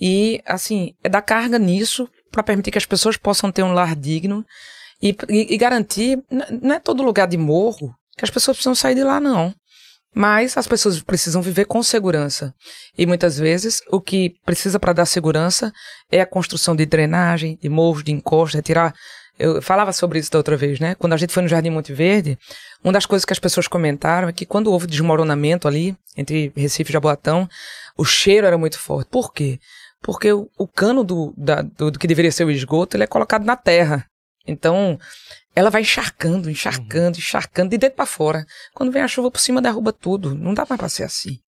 E, 0.00 0.40
assim, 0.46 0.94
é 1.02 1.08
dar 1.08 1.22
carga 1.22 1.58
nisso 1.58 2.08
para 2.30 2.42
permitir 2.42 2.70
que 2.70 2.78
as 2.78 2.86
pessoas 2.86 3.16
possam 3.16 3.52
ter 3.52 3.62
um 3.62 3.72
lar 3.72 3.94
digno 3.94 4.44
e, 5.00 5.10
e- 5.28 5.54
e 5.54 5.56
garantir. 5.56 6.18
Não 6.62 6.74
é 6.74 6.80
todo 6.80 7.02
lugar 7.02 7.28
de 7.28 7.36
morro 7.36 7.94
que 8.16 8.24
as 8.24 8.30
pessoas 8.30 8.56
precisam 8.56 8.74
sair 8.74 8.94
de 8.94 9.04
lá, 9.04 9.20
não. 9.20 9.54
Mas 10.14 10.56
as 10.58 10.66
pessoas 10.66 11.00
precisam 11.00 11.40
viver 11.40 11.64
com 11.64 11.82
segurança. 11.82 12.54
E 12.98 13.06
muitas 13.06 13.38
vezes 13.38 13.80
o 13.90 14.00
que 14.00 14.34
precisa 14.44 14.78
para 14.78 14.92
dar 14.92 15.06
segurança 15.06 15.72
é 16.10 16.20
a 16.20 16.26
construção 16.26 16.76
de 16.76 16.84
drenagem, 16.84 17.58
de 17.62 17.68
morros, 17.68 18.04
de 18.04 18.12
encostas, 18.12 18.56
retirar. 18.56 18.94
Eu 19.38 19.60
falava 19.62 19.92
sobre 19.92 20.18
isso 20.18 20.30
da 20.30 20.38
outra 20.38 20.56
vez, 20.56 20.78
né? 20.78 20.94
Quando 20.94 21.14
a 21.14 21.16
gente 21.16 21.32
foi 21.32 21.42
no 21.42 21.48
Jardim 21.48 21.70
Monte 21.70 21.92
Verde, 21.92 22.38
uma 22.84 22.92
das 22.92 23.06
coisas 23.06 23.24
que 23.24 23.32
as 23.32 23.38
pessoas 23.38 23.66
comentaram 23.66 24.28
é 24.28 24.32
que 24.32 24.46
quando 24.46 24.70
houve 24.70 24.86
desmoronamento 24.86 25.66
ali, 25.66 25.96
entre 26.16 26.52
Recife 26.54 26.90
e 26.90 26.92
Jaboatão, 26.92 27.48
o 27.96 28.04
cheiro 28.04 28.46
era 28.46 28.58
muito 28.58 28.78
forte. 28.78 29.08
Por 29.08 29.32
quê? 29.32 29.58
Porque 30.02 30.32
o, 30.32 30.48
o 30.58 30.68
cano 30.68 31.02
do, 31.02 31.32
da- 31.36 31.62
do, 31.62 31.90
do 31.90 31.98
que 31.98 32.06
deveria 32.06 32.30
ser 32.30 32.44
o 32.44 32.50
esgoto, 32.50 32.96
ele 32.96 33.04
é 33.04 33.06
colocado 33.06 33.44
na 33.44 33.56
terra. 33.56 34.04
Então, 34.46 34.98
ela 35.54 35.70
vai 35.70 35.82
encharcando, 35.82 36.50
encharcando, 36.50 37.18
encharcando, 37.18 37.70
de 37.70 37.78
dentro 37.78 37.96
para 37.96 38.06
fora. 38.06 38.44
Quando 38.74 38.92
vem 38.92 39.02
a 39.02 39.08
chuva 39.08 39.30
por 39.30 39.40
cima, 39.40 39.62
derruba 39.62 39.92
tudo. 39.92 40.34
Não 40.34 40.52
dá 40.52 40.66
mais 40.68 40.78
para 40.78 40.88
ser 40.88 41.04
assim. 41.04 41.38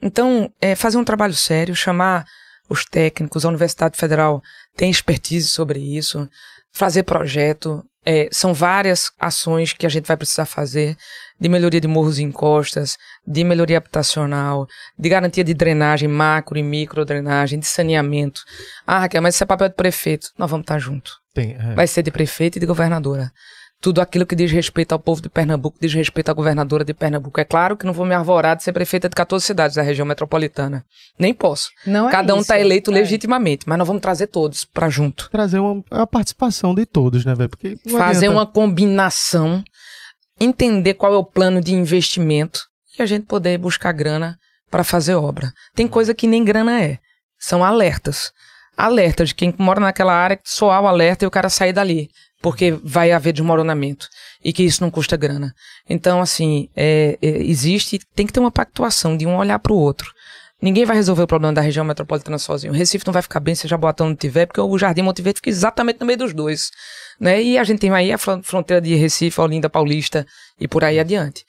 Então, 0.00 0.50
é 0.60 0.74
fazer 0.74 0.96
um 0.96 1.04
trabalho 1.04 1.34
sério, 1.34 1.74
chamar 1.74 2.24
os 2.68 2.84
técnicos, 2.84 3.44
a 3.44 3.48
Universidade 3.48 3.98
Federal 3.98 4.40
tem 4.76 4.90
expertise 4.90 5.48
sobre 5.48 5.80
isso, 5.80 6.28
fazer 6.72 7.02
projeto. 7.04 7.84
é, 8.04 8.28
são 8.32 8.54
várias 8.54 9.12
ações 9.18 9.74
que 9.74 9.84
a 9.84 9.88
gente 9.88 10.06
vai 10.06 10.16
precisar 10.16 10.46
fazer 10.46 10.96
de 11.38 11.48
melhoria 11.48 11.80
de 11.80 11.88
morros 11.88 12.18
e 12.18 12.22
encostas, 12.22 12.96
de 13.26 13.44
melhoria 13.44 13.76
habitacional, 13.76 14.66
de 14.98 15.08
garantia 15.08 15.44
de 15.44 15.52
drenagem, 15.54 16.08
macro 16.08 16.58
e 16.58 16.62
micro 16.62 17.04
drenagem, 17.04 17.58
de 17.58 17.66
saneamento. 17.66 18.42
Ah, 18.86 19.00
Raquel, 19.00 19.22
mas 19.22 19.34
isso 19.34 19.44
é 19.44 19.46
papel 19.46 19.68
de 19.68 19.74
prefeito. 19.74 20.28
Nós 20.38 20.50
vamos 20.50 20.64
estar 20.64 20.78
junto. 20.78 21.12
Tem, 21.34 21.54
é. 21.54 21.74
Vai 21.74 21.86
ser 21.86 22.02
de 22.02 22.10
prefeito 22.10 22.56
e 22.56 22.60
de 22.60 22.66
governadora. 22.66 23.30
Tudo 23.80 24.00
aquilo 24.02 24.26
que 24.26 24.36
diz 24.36 24.52
respeito 24.52 24.92
ao 24.92 24.98
povo 24.98 25.22
de 25.22 25.30
Pernambuco, 25.30 25.78
diz 25.80 25.94
respeito 25.94 26.28
à 26.30 26.34
governadora 26.34 26.84
de 26.84 26.92
Pernambuco. 26.92 27.40
É 27.40 27.44
claro 27.44 27.76
que 27.78 27.86
não 27.86 27.94
vou 27.94 28.04
me 28.04 28.14
arvorar 28.14 28.54
de 28.54 28.62
ser 28.62 28.72
prefeita 28.74 29.08
de 29.08 29.14
14 29.14 29.44
cidades 29.44 29.76
da 29.76 29.82
região 29.82 30.04
metropolitana. 30.06 30.84
Nem 31.18 31.32
posso. 31.32 31.70
Não 31.86 32.06
é 32.08 32.12
Cada 32.12 32.34
um 32.34 32.40
está 32.40 32.60
eleito 32.60 32.90
É. 32.90 32.94
legitimamente, 32.94 33.66
mas 33.66 33.78
nós 33.78 33.86
vamos 33.88 34.02
trazer 34.02 34.26
todos 34.26 34.66
para 34.66 34.90
junto. 34.90 35.30
Trazer 35.30 35.58
uma, 35.60 35.82
a 35.90 36.06
participação 36.06 36.74
de 36.74 36.84
todos, 36.84 37.24
né, 37.24 37.34
velho? 37.34 37.48
Porque 37.48 37.78
Fazer 37.88 38.26
adianta- 38.26 38.30
uma 38.32 38.46
combinação, 38.46 39.64
entender 40.38 40.94
qual 40.94 41.14
é 41.14 41.16
o 41.16 41.24
plano 41.24 41.60
de 41.60 41.74
investimento 41.74 42.60
e 42.98 43.02
a 43.02 43.06
gente 43.06 43.24
poder 43.26 43.56
buscar 43.58 43.92
grana 43.92 44.38
para 44.70 44.84
fazer 44.84 45.14
obra. 45.14 45.52
Tem 45.74 45.88
coisa 45.88 46.14
que 46.14 46.26
nem 46.26 46.44
grana 46.44 46.82
é, 46.82 46.98
são 47.38 47.64
alertas. 47.64 48.30
Alerta 48.84 49.24
de 49.24 49.34
quem 49.34 49.54
mora 49.58 49.80
naquela 49.80 50.14
área, 50.14 50.38
soar 50.44 50.82
o 50.82 50.86
alerta 50.86 51.24
e 51.24 51.28
o 51.28 51.30
cara 51.30 51.48
sair 51.48 51.72
dali, 51.72 52.08
porque 52.40 52.72
vai 52.82 53.12
haver 53.12 53.32
desmoronamento 53.32 54.08
e 54.44 54.52
que 54.52 54.62
isso 54.62 54.82
não 54.82 54.90
custa 54.90 55.16
grana. 55.16 55.52
Então, 55.88 56.20
assim, 56.20 56.68
é, 56.74 57.18
é, 57.20 57.28
existe, 57.42 57.98
tem 58.14 58.26
que 58.26 58.32
ter 58.32 58.40
uma 58.40 58.50
pactuação 58.50 59.16
de 59.16 59.26
um 59.26 59.36
olhar 59.36 59.58
para 59.58 59.72
o 59.72 59.76
outro. 59.76 60.10
Ninguém 60.62 60.84
vai 60.84 60.94
resolver 60.94 61.22
o 61.22 61.26
problema 61.26 61.54
da 61.54 61.62
região 61.62 61.84
metropolitana 61.84 62.38
sozinho. 62.38 62.72
O 62.72 62.76
Recife 62.76 63.06
não 63.06 63.14
vai 63.14 63.22
ficar 63.22 63.40
bem 63.40 63.54
se 63.54 63.66
Jaboatão 63.66 64.08
não 64.08 64.16
tiver, 64.16 64.44
porque 64.44 64.60
o 64.60 64.78
Jardim 64.78 65.00
Monte 65.02 65.22
fica 65.22 65.48
exatamente 65.48 66.00
no 66.00 66.06
meio 66.06 66.18
dos 66.18 66.34
dois. 66.34 66.70
Né? 67.18 67.42
E 67.42 67.58
a 67.58 67.64
gente 67.64 67.80
tem 67.80 67.90
aí 67.90 68.12
a 68.12 68.18
fronteira 68.18 68.80
de 68.80 68.94
Recife, 68.94 69.40
Olinda 69.40 69.70
Paulista 69.70 70.26
e 70.60 70.68
por 70.68 70.84
aí 70.84 71.00
adiante. 71.00 71.44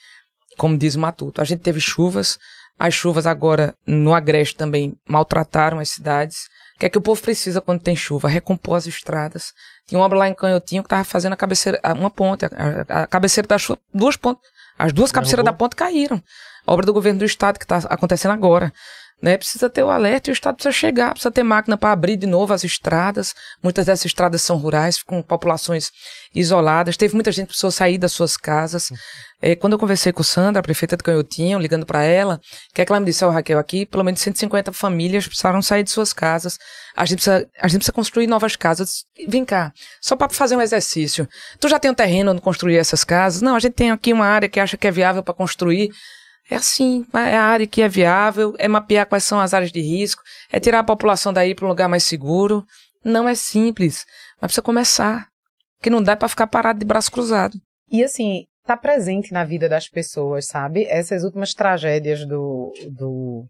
Como 0.57 0.77
diz 0.77 0.95
o 0.95 0.99
Matuto. 0.99 1.41
A 1.41 1.43
gente 1.43 1.59
teve 1.59 1.81
chuvas, 1.81 2.37
as 2.79 2.93
chuvas 2.93 3.27
agora 3.27 3.75
no 3.85 4.13
Agreste 4.13 4.55
também 4.55 4.93
maltrataram 5.07 5.79
as 5.79 5.89
cidades. 5.89 6.37
O 6.81 6.83
que 6.83 6.87
é 6.87 6.89
que 6.89 6.97
o 6.97 7.01
povo 7.01 7.21
precisa 7.21 7.61
quando 7.61 7.79
tem 7.79 7.95
chuva? 7.95 8.27
Recompor 8.27 8.75
as 8.75 8.87
estradas. 8.87 9.53
Tinha 9.85 9.99
uma 9.99 10.05
obra 10.05 10.17
lá 10.17 10.27
em 10.27 10.33
Canhotinho 10.33 10.81
que 10.81 10.87
estava 10.87 11.03
fazendo 11.03 11.33
a 11.33 11.37
cabeceira, 11.37 11.79
uma 11.95 12.09
ponte, 12.09 12.45
a, 12.45 12.49
a, 12.89 13.03
a 13.03 13.07
cabeceira 13.07 13.47
da 13.47 13.59
chuva, 13.59 13.79
duas 13.93 14.17
pontes. 14.17 14.49
As 14.79 14.91
duas 14.91 15.11
cabeceiras 15.11 15.45
da 15.45 15.53
ponte 15.53 15.75
caíram. 15.75 16.19
obra 16.65 16.83
do 16.83 16.91
governo 16.91 17.19
do 17.19 17.25
estado 17.25 17.59
que 17.59 17.65
está 17.65 17.77
acontecendo 17.87 18.31
agora. 18.31 18.73
Né? 19.21 19.37
Precisa 19.37 19.69
ter 19.69 19.83
o 19.83 19.89
alerta 19.89 20.29
e 20.29 20.31
o 20.31 20.33
Estado 20.33 20.55
precisa 20.55 20.73
chegar, 20.73 21.11
precisa 21.11 21.31
ter 21.31 21.43
máquina 21.43 21.77
para 21.77 21.91
abrir 21.91 22.17
de 22.17 22.25
novo 22.25 22.53
as 22.53 22.63
estradas. 22.63 23.35
Muitas 23.61 23.85
dessas 23.85 24.05
estradas 24.05 24.41
são 24.41 24.57
rurais, 24.57 25.03
com 25.03 25.21
populações 25.21 25.91
isoladas. 26.33 26.97
Teve 26.97 27.13
muita 27.13 27.31
gente 27.31 27.43
que 27.43 27.49
precisou 27.49 27.71
sair 27.71 27.97
das 27.97 28.11
suas 28.11 28.35
casas. 28.35 28.89
É, 29.41 29.55
quando 29.55 29.73
eu 29.73 29.79
conversei 29.79 30.11
com 30.13 30.23
Sandra, 30.23 30.59
a 30.59 30.63
prefeita 30.63 30.95
de 30.95 31.03
Canhotinho, 31.03 31.59
ligando 31.59 31.85
para 31.85 32.03
ela, 32.03 32.35
o 32.35 32.73
que 32.75 32.81
é 32.81 32.85
que 32.85 32.91
ela 32.91 32.99
me 32.99 33.05
disse, 33.05 33.25
ó, 33.25 33.27
oh, 33.27 33.31
Raquel, 33.31 33.57
aqui 33.57 33.85
pelo 33.85 34.03
menos 34.03 34.19
150 34.21 34.71
famílias 34.71 35.27
precisaram 35.27 35.61
sair 35.61 35.83
de 35.83 35.89
suas 35.89 36.13
casas. 36.13 36.57
A 36.95 37.05
gente 37.05 37.17
precisa, 37.17 37.47
a 37.59 37.67
gente 37.67 37.79
precisa 37.79 37.93
construir 37.93 38.27
novas 38.27 38.55
casas. 38.55 39.03
Vem 39.27 39.43
cá, 39.43 39.71
só 40.01 40.15
para 40.15 40.29
fazer 40.29 40.55
um 40.55 40.61
exercício. 40.61 41.27
Tu 41.59 41.67
já 41.67 41.79
tem 41.79 41.89
um 41.89 41.95
terreno 41.95 42.31
onde 42.31 42.41
construir 42.41 42.77
essas 42.77 43.03
casas? 43.03 43.41
Não, 43.41 43.55
a 43.55 43.59
gente 43.59 43.73
tem 43.73 43.91
aqui 43.91 44.13
uma 44.13 44.25
área 44.25 44.49
que 44.49 44.59
acha 44.59 44.77
que 44.77 44.87
é 44.87 44.91
viável 44.91 45.23
para 45.23 45.33
construir. 45.33 45.89
É 46.51 46.57
assim, 46.57 47.05
é 47.13 47.37
a 47.37 47.45
área 47.45 47.65
que 47.65 47.81
é 47.81 47.87
viável, 47.87 48.53
é 48.59 48.67
mapear 48.67 49.05
quais 49.05 49.23
são 49.23 49.39
as 49.39 49.53
áreas 49.53 49.71
de 49.71 49.79
risco, 49.79 50.21
é 50.51 50.59
tirar 50.59 50.79
a 50.79 50.83
população 50.83 51.31
daí 51.31 51.55
para 51.55 51.65
um 51.65 51.69
lugar 51.69 51.87
mais 51.87 52.03
seguro. 52.03 52.65
Não 53.05 53.27
é 53.27 53.33
simples, 53.33 54.05
mas 54.33 54.49
precisa 54.49 54.61
começar. 54.61 55.27
Que 55.81 55.89
não 55.89 56.03
dá 56.03 56.13
para 56.13 56.27
ficar 56.27 56.47
parado 56.47 56.79
de 56.79 56.85
braço 56.85 57.09
cruzado. 57.09 57.57
E 57.89 58.03
assim, 58.03 58.47
tá 58.65 58.75
presente 58.75 59.31
na 59.31 59.45
vida 59.45 59.69
das 59.69 59.87
pessoas, 59.87 60.45
sabe? 60.45 60.83
Essas 60.89 61.23
últimas 61.23 61.53
tragédias 61.53 62.27
do, 62.27 62.73
do 62.89 63.45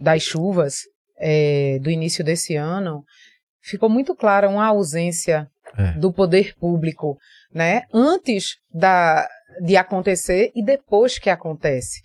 das 0.00 0.22
chuvas 0.22 0.76
é, 1.18 1.78
do 1.80 1.90
início 1.90 2.24
desse 2.24 2.56
ano, 2.56 3.04
ficou 3.60 3.90
muito 3.90 4.16
clara 4.16 4.48
uma 4.48 4.66
ausência 4.66 5.46
é. 5.76 5.92
do 5.92 6.10
poder 6.10 6.54
público, 6.56 7.18
né? 7.52 7.82
Antes 7.92 8.56
da, 8.72 9.28
de 9.62 9.76
acontecer 9.76 10.50
e 10.54 10.64
depois 10.64 11.18
que 11.18 11.28
acontece. 11.28 12.00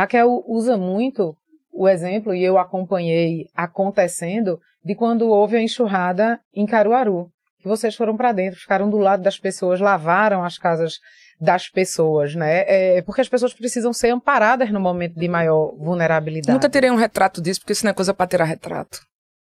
Raquel 0.00 0.42
usa 0.46 0.78
muito 0.78 1.36
o 1.70 1.86
exemplo, 1.86 2.34
e 2.34 2.42
eu 2.42 2.58
acompanhei 2.58 3.46
acontecendo, 3.54 4.58
de 4.82 4.94
quando 4.94 5.28
houve 5.28 5.56
a 5.56 5.62
enxurrada 5.62 6.40
em 6.54 6.64
Caruaru. 6.64 7.30
Que 7.60 7.68
vocês 7.68 7.94
foram 7.94 8.16
para 8.16 8.32
dentro, 8.32 8.58
ficaram 8.58 8.88
do 8.88 8.96
lado 8.96 9.22
das 9.22 9.38
pessoas, 9.38 9.78
lavaram 9.78 10.42
as 10.42 10.56
casas 10.56 10.98
das 11.38 11.68
pessoas, 11.68 12.34
né? 12.34 12.64
É, 12.66 13.02
porque 13.02 13.20
as 13.20 13.28
pessoas 13.28 13.52
precisam 13.52 13.92
ser 13.92 14.08
amparadas 14.08 14.70
no 14.70 14.80
momento 14.80 15.20
de 15.20 15.28
maior 15.28 15.74
vulnerabilidade. 15.76 16.52
Nunca 16.52 16.70
terei 16.70 16.90
um 16.90 16.96
retrato 16.96 17.42
disso, 17.42 17.60
porque 17.60 17.74
isso 17.74 17.84
não 17.84 17.90
é 17.90 17.94
coisa 17.94 18.14
para 18.14 18.26
tirar 18.26 18.44
retrato. 18.44 18.96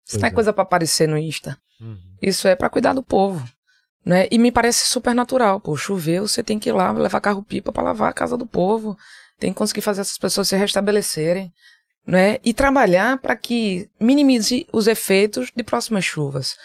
Isso 0.05 0.19
pois 0.19 0.23
não 0.23 0.29
é, 0.29 0.33
é, 0.33 0.35
coisa 0.35 0.53
para 0.53 0.63
aparecer 0.65 1.09
no 1.09 1.17
Insta. 1.17 1.57
Uhum. 1.81 1.97
Isso 2.21 2.49
é 2.49 2.57
para 2.57 2.69
cuidar 2.69 2.93
do 2.93 3.05
povo. 3.05 3.49
Né? 4.05 4.27
E 4.33 4.39
me 4.39 4.51
parece 4.51 4.89
super 4.89 5.15
natural. 5.15 5.61
Pô, 5.61 5.77
choveu, 5.77 6.27
você 6.27 6.43
tem 6.43 6.59
que 6.59 6.71
ir 6.71 6.73
lá 6.73 6.91
levar 6.91 7.21
carro-pipa 7.21 7.71
para 7.71 7.85
lavar 7.85 8.11
a 8.11 8.15
casa 8.15 8.37
do 8.37 8.47
povo. 8.47 8.97
Tem 9.41 9.53
que 9.53 9.59
conseguir 9.59 9.81
fazer 9.81 10.03
essas 10.03 10.19
pessoas 10.19 10.49
se 10.49 10.57
restabelecerem. 10.57 11.53
Né? 12.07 12.39
E 12.43 12.55
trabalhar 12.55 13.19
para 13.19 13.37
que 13.37 13.89
minimize 14.01 14.67
os 14.73 14.87
efeitos 14.87 15.51
de 15.55 15.63
próximas 15.63 16.05
chuvas. 16.05 16.57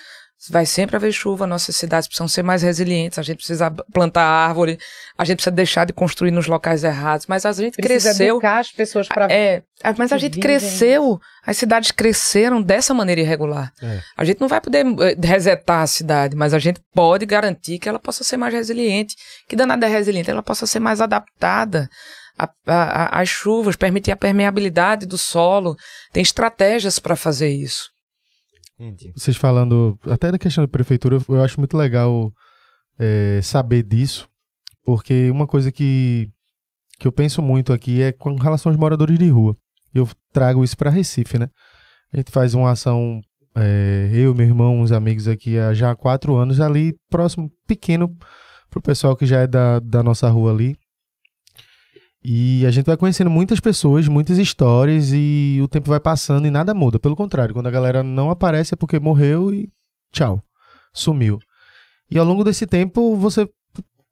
Vai 0.50 0.66
sempre 0.66 0.96
haver 0.96 1.12
chuva, 1.12 1.48
nossas 1.48 1.76
cidades 1.76 2.08
precisam 2.08 2.28
ser 2.28 2.44
mais 2.44 2.62
resilientes, 2.62 3.18
a 3.18 3.24
gente 3.24 3.38
precisa 3.38 3.72
plantar 3.72 4.22
árvore, 4.22 4.78
a 5.18 5.24
gente 5.24 5.38
precisa 5.38 5.56
deixar 5.56 5.86
de 5.86 5.94
construir 5.94 6.30
nos 6.30 6.46
locais 6.46 6.84
errados, 6.84 7.26
mas 7.26 7.46
a 7.46 7.54
gente 7.54 7.76
precisa 7.78 8.10
cresceu. 8.10 8.36
Educar 8.36 8.60
as 8.60 8.72
pessoas 8.72 9.08
para 9.08 9.32
É, 9.32 9.64
mas 9.98 10.12
a 10.12 10.18
gente 10.18 10.36
vivem. 10.36 10.42
cresceu, 10.42 11.20
as 11.44 11.58
cidades 11.58 11.92
cresceram 11.92 12.62
dessa 12.62 12.94
maneira 12.94 13.22
irregular. 13.22 13.72
É. 13.82 14.02
A 14.16 14.26
gente 14.26 14.40
não 14.40 14.48
vai 14.48 14.62
poder 14.62 14.86
eh, 14.86 15.16
resetar 15.26 15.82
a 15.82 15.88
cidade, 15.88 16.36
mas 16.36 16.54
a 16.54 16.60
gente 16.60 16.82
pode 16.94 17.26
garantir 17.26 17.80
que 17.80 17.90
ela 17.90 18.00
possa 18.00 18.24
ser 18.24 18.38
mais 18.38 18.54
resiliente, 18.54 19.16
que 19.48 19.56
danada 19.56 19.88
é 19.88 19.90
resiliente, 19.90 20.30
ela 20.30 20.44
possa 20.44 20.68
ser 20.68 20.80
mais 20.80 21.02
adaptada 21.02 21.90
às 22.38 23.30
chuvas, 23.30 23.76
permitir 23.76 24.12
a 24.12 24.18
permeabilidade 24.18 25.06
do 25.06 25.18
solo. 25.18 25.76
Tem 26.12 26.22
estratégias 26.22 27.00
para 27.00 27.16
fazer 27.16 27.50
isso. 27.50 27.90
Entendi. 28.78 29.14
Vocês 29.16 29.38
falando, 29.38 29.98
até 30.04 30.32
da 30.32 30.38
questão 30.38 30.64
da 30.64 30.68
prefeitura, 30.68 31.18
eu 31.30 31.44
acho 31.44 31.60
muito 31.60 31.78
legal 31.78 32.32
é, 33.00 33.40
saber 33.42 33.84
disso, 33.84 34.28
porque 34.84 35.30
uma 35.32 35.48
coisa 35.48 35.72
que, 35.72 36.30
que 37.00 37.08
eu 37.08 37.12
penso 37.12 37.42
muito 37.42 37.72
aqui 37.72 38.02
é 38.02 38.12
com 38.12 38.36
relação 38.36 38.70
aos 38.70 38.78
moradores 38.78 39.18
de 39.18 39.30
rua. 39.30 39.56
Eu 39.94 40.08
trago 40.34 40.64
isso 40.64 40.76
para 40.76 40.90
Recife, 40.90 41.40
né? 41.40 41.48
A 42.12 42.18
gente 42.18 42.32
faz 42.32 42.54
uma 42.54 42.72
ação, 42.72 43.22
é, 43.56 44.10
eu, 44.14 44.36
meu 44.36 44.46
irmão, 44.46 44.82
uns 44.82 44.92
amigos 44.92 45.28
aqui 45.28 45.58
há 45.58 45.74
já 45.74 45.96
quatro 45.96 46.36
anos, 46.36 46.60
ali 46.60 46.94
próximo, 47.10 47.50
pequeno, 47.66 48.14
pro 48.70 48.82
pessoal 48.82 49.16
que 49.16 49.26
já 49.26 49.40
é 49.40 49.48
da, 49.48 49.80
da 49.80 50.04
nossa 50.04 50.30
rua 50.30 50.52
ali. 50.52 50.76
E 52.28 52.66
a 52.66 52.72
gente 52.72 52.88
vai 52.88 52.98
conhecendo 52.98 53.30
muitas 53.30 53.60
pessoas, 53.60 54.08
muitas 54.08 54.40
histórias 54.40 55.12
e 55.14 55.60
o 55.62 55.68
tempo 55.68 55.92
vai 55.92 56.00
passando 56.00 56.48
e 56.48 56.50
nada 56.50 56.74
muda. 56.74 56.98
Pelo 56.98 57.16
contrário, 57.16 57.54
quando 57.54 57.68
a 57.68 57.72
galera 57.72 58.02
não 58.02 58.32
aparece 58.32 58.74
é 58.74 58.76
porque 58.76 59.00
morreu 59.00 59.54
e 59.54 59.70
tchau, 60.12 60.42
sumiu. 60.92 61.38
E 62.10 62.18
ao 62.18 62.26
longo 62.26 62.44
desse 62.44 62.66
tempo 62.66 63.16
você 63.16 63.48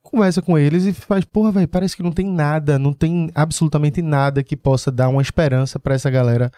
conversa 0.04 0.44
com 0.44 0.56
eles 0.60 0.86
e 0.86 0.94
faz, 0.94 1.26
porra, 1.26 1.54
velho, 1.54 1.68
parece 1.68 1.98
que 1.98 2.04
não 2.04 2.12
tem 2.12 2.32
nada, 2.32 2.78
não 2.78 2.94
tem 2.94 3.32
absolutamente 3.34 4.00
nada 4.00 4.44
que 4.44 4.56
possa 4.56 4.92
dar 4.92 5.10
uma 5.10 5.22
esperança 5.24 5.80
para 5.80 5.96
essa 5.96 6.12
galera 6.12 6.52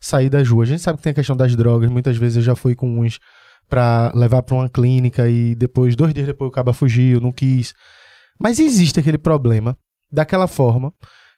sair 0.00 0.30
das 0.30 0.48
ruas. 0.48 0.70
A 0.70 0.72
gente 0.72 0.82
sabe 0.82 0.96
que 0.96 1.04
tem 1.04 1.10
a 1.10 1.14
questão 1.14 1.36
das 1.36 1.54
drogas, 1.54 1.90
muitas 1.90 2.16
vezes 2.16 2.38
eu 2.38 2.42
já 2.42 2.56
fui 2.56 2.74
com 2.74 3.00
uns 3.00 3.20
para 3.68 4.10
levar 4.14 4.42
para 4.42 4.54
uma 4.54 4.68
clínica 4.68 5.28
e 5.28 5.54
depois, 5.54 5.94
dois 5.94 6.14
dias 6.14 6.26
depois, 6.26 6.48
o 6.48 6.52
cara 6.52 6.72
fugiu, 6.72 7.20
não 7.20 7.32
quis. 7.32 7.74
Mas 8.40 8.58
existe 8.58 8.98
aquele 8.98 9.18
problema 9.18 9.76
daquela 10.12 10.46
forma 10.46 10.92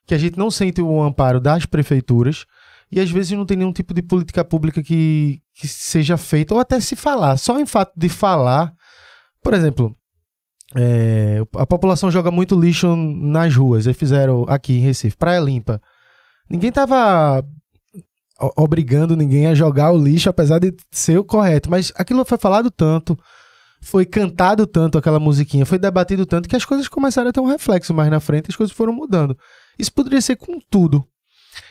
que 0.07 0.15
a 0.15 0.19
gente 0.19 0.39
não 0.39 0.51
sente 0.51 0.83
o 0.83 1.03
amparo 1.03 1.41
das 1.41 1.65
prefeituras 1.65 2.45
e 2.91 3.01
às 3.01 3.11
vezes 3.11 3.33
não 3.33 3.47
tem 3.47 3.57
nenhum 3.57 3.73
tipo 3.73 3.95
de 3.95 4.03
política 4.03 4.45
pública 4.45 4.83
que, 4.83 5.41
que 5.55 5.67
seja 5.67 6.17
feita, 6.17 6.55
ou 6.55 6.61
até 6.61 6.79
se 6.81 6.95
falar. 6.95 7.37
Só 7.39 7.59
em 7.59 7.67
fato 7.67 7.93
de 7.97 8.09
falar, 8.09 8.73
por 9.43 9.55
exemplo, 9.55 9.97
é, 10.77 11.41
a 11.57 11.67
população 11.67 12.11
joga 12.11 12.31
muito 12.31 12.59
lixo 12.59 12.95
nas 12.95 13.55
ruas. 13.55 13.87
Eles 13.87 13.99
fizeram 13.99 14.45
aqui 14.49 14.75
em 14.75 14.81
Recife, 14.81 15.17
Praia 15.17 15.41
Limpa. 15.41 15.81
Ninguém 16.49 16.71
tava 16.71 17.45
obrigando 18.57 19.17
ninguém 19.17 19.47
a 19.47 19.55
jogar 19.55 19.93
o 19.93 19.99
lixo, 19.99 20.29
apesar 20.29 20.59
de 20.59 20.75
ser 20.91 21.19
o 21.19 21.25
correto, 21.25 21.71
mas 21.71 21.93
aquilo 21.97 22.25
foi 22.25 22.37
falado 22.37 22.71
tanto, 22.71 23.19
foi 23.85 24.07
cantado 24.07 24.67
tanto 24.67 24.97
aquela 24.97 25.21
musiquinha, 25.21 25.67
foi 25.67 25.79
debatido 25.79 26.25
tanto 26.25 26.49
que 26.49 26.57
as 26.57 26.65
coisas 26.65 26.89
começaram 26.89 27.29
a 27.29 27.33
ter 27.33 27.41
um 27.41 27.47
reflexo 27.47 27.93
mais 27.93 28.11
na 28.11 28.19
frente, 28.19 28.47
as 28.49 28.57
coisas 28.57 28.75
foram 28.75 28.93
mudando. 28.93 29.37
Isso 29.79 29.93
poderia 29.93 30.21
ser 30.21 30.37
com 30.37 30.59
tudo. 30.71 31.07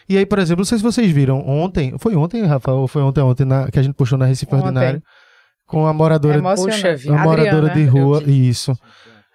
E 0.07 0.17
aí, 0.17 0.25
por 0.25 0.39
exemplo, 0.39 0.61
não 0.61 0.65
sei 0.65 0.77
se 0.77 0.83
vocês 0.83 1.11
viram 1.11 1.39
ontem, 1.39 1.95
foi 1.97 2.15
ontem, 2.15 2.43
Rafa, 2.43 2.71
ou 2.71 2.87
foi 2.87 3.01
ontem 3.01 3.21
ontem 3.21 3.45
na, 3.45 3.69
que 3.69 3.79
a 3.79 3.81
gente 3.81 3.95
postou 3.95 4.17
na 4.17 4.25
Recife 4.25 4.53
ontem. 4.53 4.65
Ordinário, 4.65 5.03
com 5.65 5.87
a 5.87 5.93
moradora, 5.93 6.35
é 6.35 7.09
a 7.09 7.23
moradora 7.23 7.69
de 7.69 7.83
rua, 7.85 8.21
isso. 8.23 8.77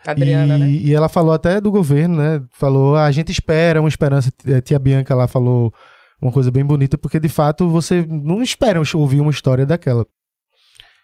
Adriana, 0.07 0.57
e, 0.57 0.61
né? 0.61 0.69
e 0.69 0.95
ela 0.95 1.09
falou 1.09 1.33
até 1.33 1.61
do 1.61 1.71
governo, 1.71 2.17
né? 2.17 2.41
Falou, 2.53 2.95
ah, 2.95 3.07
a 3.07 3.11
gente 3.11 3.33
espera 3.33 3.81
uma 3.81 3.89
esperança. 3.89 4.31
A 4.57 4.61
tia 4.61 4.79
Bianca 4.79 5.15
lá 5.15 5.27
falou 5.27 5.75
uma 6.23 6.31
coisa 6.31 6.51
bem 6.51 6.65
bonita, 6.65 6.97
porque 6.97 7.19
de 7.19 7.29
fato 7.29 7.69
você 7.69 8.07
não 8.09 8.41
espera 8.41 8.81
ouvir 8.95 9.21
uma 9.21 9.33
história 9.33 9.67
daquela. 9.67 10.07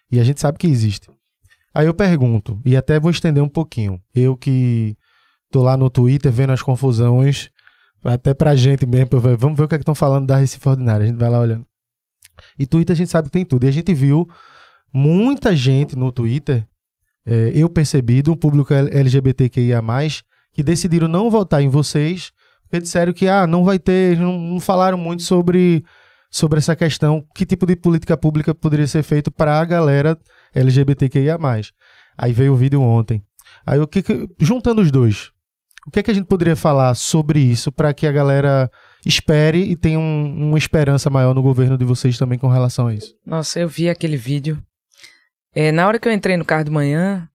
E 0.09 0.19
a 0.19 0.23
gente 0.23 0.39
sabe 0.39 0.57
que 0.57 0.67
existe. 0.67 1.09
Aí 1.75 1.87
eu 1.87 1.93
pergunto, 1.93 2.57
e 2.63 2.77
até 2.77 2.97
vou 2.97 3.11
estender 3.11 3.43
um 3.43 3.49
pouquinho. 3.49 4.01
Eu 4.13 4.37
que 4.37 4.95
tô 5.51 5.61
lá 5.61 5.75
no 5.75 5.89
Twitter 5.89 6.31
vendo 6.31 6.53
as 6.53 6.61
confusões, 6.61 7.49
até 8.01 8.33
pra 8.33 8.55
gente 8.55 8.85
mesmo, 8.85 9.19
vamos 9.37 9.57
ver 9.57 9.65
o 9.65 9.67
que 9.67 9.75
é 9.75 9.77
estão 9.77 9.93
falando 9.93 10.25
da 10.25 10.37
Recife 10.37 10.69
Ordinária. 10.69 11.03
A 11.03 11.07
gente 11.07 11.17
vai 11.17 11.29
lá 11.29 11.37
olhando. 11.37 11.65
E 12.57 12.65
Twitter 12.65 12.93
a 12.93 12.95
gente 12.95 13.11
sabe 13.11 13.27
que 13.27 13.33
tem 13.33 13.43
tudo. 13.43 13.65
E 13.65 13.67
a 13.67 13.71
gente 13.71 13.93
viu 13.93 14.25
muita 14.93 15.53
gente 15.53 15.97
no 15.97 16.13
Twitter, 16.13 16.65
é, 17.25 17.51
eu 17.53 17.67
percebi, 17.67 18.21
do 18.21 18.37
público 18.37 18.73
LGBTQIA, 18.73 19.81
que 20.53 20.63
decidiram 20.63 21.09
não 21.09 21.29
votar 21.29 21.61
em 21.61 21.67
vocês, 21.67 22.31
porque 22.61 22.79
disseram 22.79 23.11
que 23.11 23.27
ah, 23.27 23.45
não 23.45 23.65
vai 23.65 23.79
ter, 23.79 24.17
não, 24.17 24.39
não 24.39 24.59
falaram 24.61 24.97
muito 24.97 25.23
sobre 25.23 25.83
sobre 26.31 26.57
essa 26.59 26.75
questão, 26.75 27.25
que 27.33 27.45
tipo 27.45 27.65
de 27.65 27.77
política 27.77 28.17
pública 28.17 28.53
poderia 28.53 28.87
ser 28.87 29.03
feito 29.03 29.31
para 29.31 29.57
a 29.57 29.63
galera 29.63 30.17
LGBTQIA+. 30.55 31.37
Aí 32.17 32.31
veio 32.33 32.53
o 32.53 32.55
vídeo 32.57 32.81
ontem. 32.81 33.23
Aí 33.65 33.79
o 33.79 33.87
que, 33.87 34.01
que 34.01 34.27
juntando 34.39 34.81
os 34.81 34.89
dois, 34.91 35.31
o 35.87 35.91
que 35.91 35.99
é 35.99 36.03
que 36.03 36.09
a 36.11 36.13
gente 36.13 36.25
poderia 36.27 36.55
falar 36.55 36.95
sobre 36.95 37.39
isso 37.39 37.71
para 37.71 37.93
que 37.93 38.07
a 38.07 38.11
galera 38.11 38.71
espere 39.05 39.59
e 39.63 39.75
tenha 39.75 39.99
um, 39.99 40.47
uma 40.49 40.57
esperança 40.57 41.09
maior 41.09 41.35
no 41.35 41.41
governo 41.43 41.77
de 41.77 41.85
vocês 41.85 42.17
também 42.17 42.39
com 42.39 42.47
relação 42.47 42.87
a 42.87 42.93
isso? 42.93 43.15
Nossa, 43.25 43.59
eu 43.59 43.67
vi 43.67 43.89
aquele 43.89 44.17
vídeo. 44.17 44.63
É, 45.53 45.71
na 45.71 45.87
hora 45.87 45.99
que 45.99 46.07
eu 46.07 46.11
entrei 46.11 46.37
no 46.37 46.45
carro 46.45 46.63
de 46.63 46.71
manhã, 46.71 47.29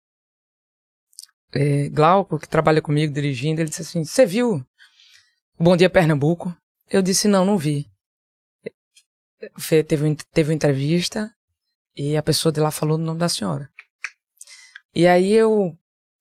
é, 1.53 1.89
Glauco, 1.89 2.37
que 2.39 2.47
trabalha 2.47 2.81
comigo 2.81 3.13
dirigindo, 3.13 3.61
ele 3.61 3.69
disse 3.69 3.81
assim: 3.81 4.03
Você 4.03 4.25
viu 4.25 4.63
Bom 5.59 5.75
Dia 5.75 5.89
Pernambuco? 5.89 6.55
Eu 6.89 7.01
disse: 7.01 7.27
Não, 7.27 7.45
não 7.45 7.57
vi. 7.57 7.87
Fe- 9.57 9.83
Teve, 9.83 10.15
teve 10.33 10.49
uma 10.49 10.55
entrevista 10.55 11.31
e 11.99 12.15
a 12.15 12.23
pessoa 12.23 12.51
de 12.51 12.61
lá 12.61 12.71
falou 12.71 12.97
o 12.97 13.01
nome 13.01 13.19
da 13.19 13.27
senhora. 13.27 13.69
E 14.95 15.05
aí 15.05 15.33
eu. 15.33 15.75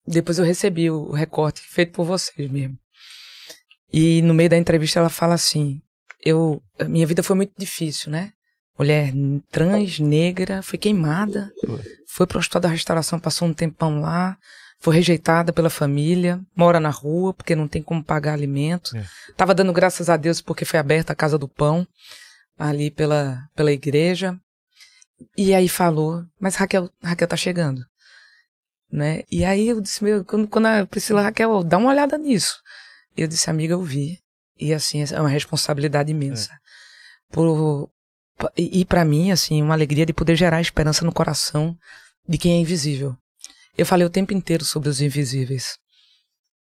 Depois 0.06 0.38
eu 0.38 0.44
recebi 0.44 0.90
o 0.90 1.12
recorte 1.12 1.60
feito 1.60 1.92
por 1.92 2.04
vocês 2.04 2.50
mesmo. 2.50 2.76
E 3.92 4.20
no 4.22 4.34
meio 4.34 4.50
da 4.50 4.56
entrevista 4.56 4.98
ela 4.98 5.08
fala 5.08 5.34
assim: 5.34 5.80
Eu. 6.24 6.60
Minha 6.88 7.06
vida 7.06 7.22
foi 7.22 7.36
muito 7.36 7.52
difícil, 7.56 8.10
né? 8.10 8.32
Mulher 8.76 9.12
trans, 9.50 10.00
negra, 10.00 10.62
foi 10.62 10.78
queimada. 10.78 11.52
Foi 12.08 12.26
pro 12.26 12.38
hospital 12.38 12.62
da 12.62 12.68
restauração, 12.68 13.20
passou 13.20 13.46
um 13.46 13.54
tempão 13.54 14.00
lá 14.00 14.36
foi 14.80 14.94
rejeitada 14.94 15.52
pela 15.52 15.68
família, 15.68 16.40
mora 16.54 16.78
na 16.78 16.90
rua 16.90 17.34
porque 17.34 17.56
não 17.56 17.66
tem 17.66 17.82
como 17.82 18.02
pagar 18.02 18.34
alimento. 18.34 18.96
É. 18.96 19.04
Tava 19.36 19.54
dando 19.54 19.72
graças 19.72 20.08
a 20.08 20.16
Deus 20.16 20.40
porque 20.40 20.64
foi 20.64 20.78
aberta 20.78 21.12
a 21.12 21.16
Casa 21.16 21.36
do 21.36 21.48
Pão 21.48 21.86
ali 22.56 22.90
pela, 22.90 23.48
pela 23.56 23.72
igreja. 23.72 24.38
E 25.36 25.54
aí 25.54 25.68
falou, 25.68 26.24
mas 26.38 26.54
Raquel, 26.56 26.90
Raquel 27.02 27.28
tá 27.28 27.36
chegando. 27.36 27.84
Né? 28.90 29.22
E 29.30 29.44
aí 29.44 29.68
eu 29.68 29.80
disse, 29.80 30.02
meu, 30.02 30.24
quando, 30.24 30.48
quando 30.48 30.66
a 30.66 30.86
Priscila, 30.86 31.22
Raquel, 31.22 31.62
dá 31.62 31.76
uma 31.78 31.90
olhada 31.90 32.16
nisso. 32.16 32.60
Eu 33.16 33.26
disse, 33.26 33.50
amiga, 33.50 33.74
eu 33.74 33.82
vi. 33.82 34.18
E 34.58 34.72
assim, 34.72 35.02
é 35.02 35.20
uma 35.20 35.28
responsabilidade 35.28 36.10
imensa. 36.10 36.50
Por, 37.30 37.90
e, 38.56 38.80
e 38.80 38.84
para 38.84 39.04
mim, 39.04 39.30
assim, 39.30 39.62
uma 39.62 39.74
alegria 39.74 40.06
de 40.06 40.12
poder 40.12 40.36
gerar 40.36 40.60
esperança 40.60 41.04
no 41.04 41.12
coração 41.12 41.76
de 42.26 42.38
quem 42.38 42.54
é 42.54 42.60
invisível. 42.60 43.16
Eu 43.76 43.86
falei 43.86 44.06
o 44.06 44.10
tempo 44.10 44.32
inteiro 44.32 44.64
sobre 44.64 44.88
os 44.88 45.00
invisíveis. 45.00 45.78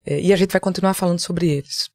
É, 0.05 0.21
e 0.21 0.33
a 0.33 0.37
gente 0.37 0.53
vai 0.53 0.61
continuar 0.61 0.95
falando 0.95 1.19
sobre 1.19 1.49
eles. 1.49 1.89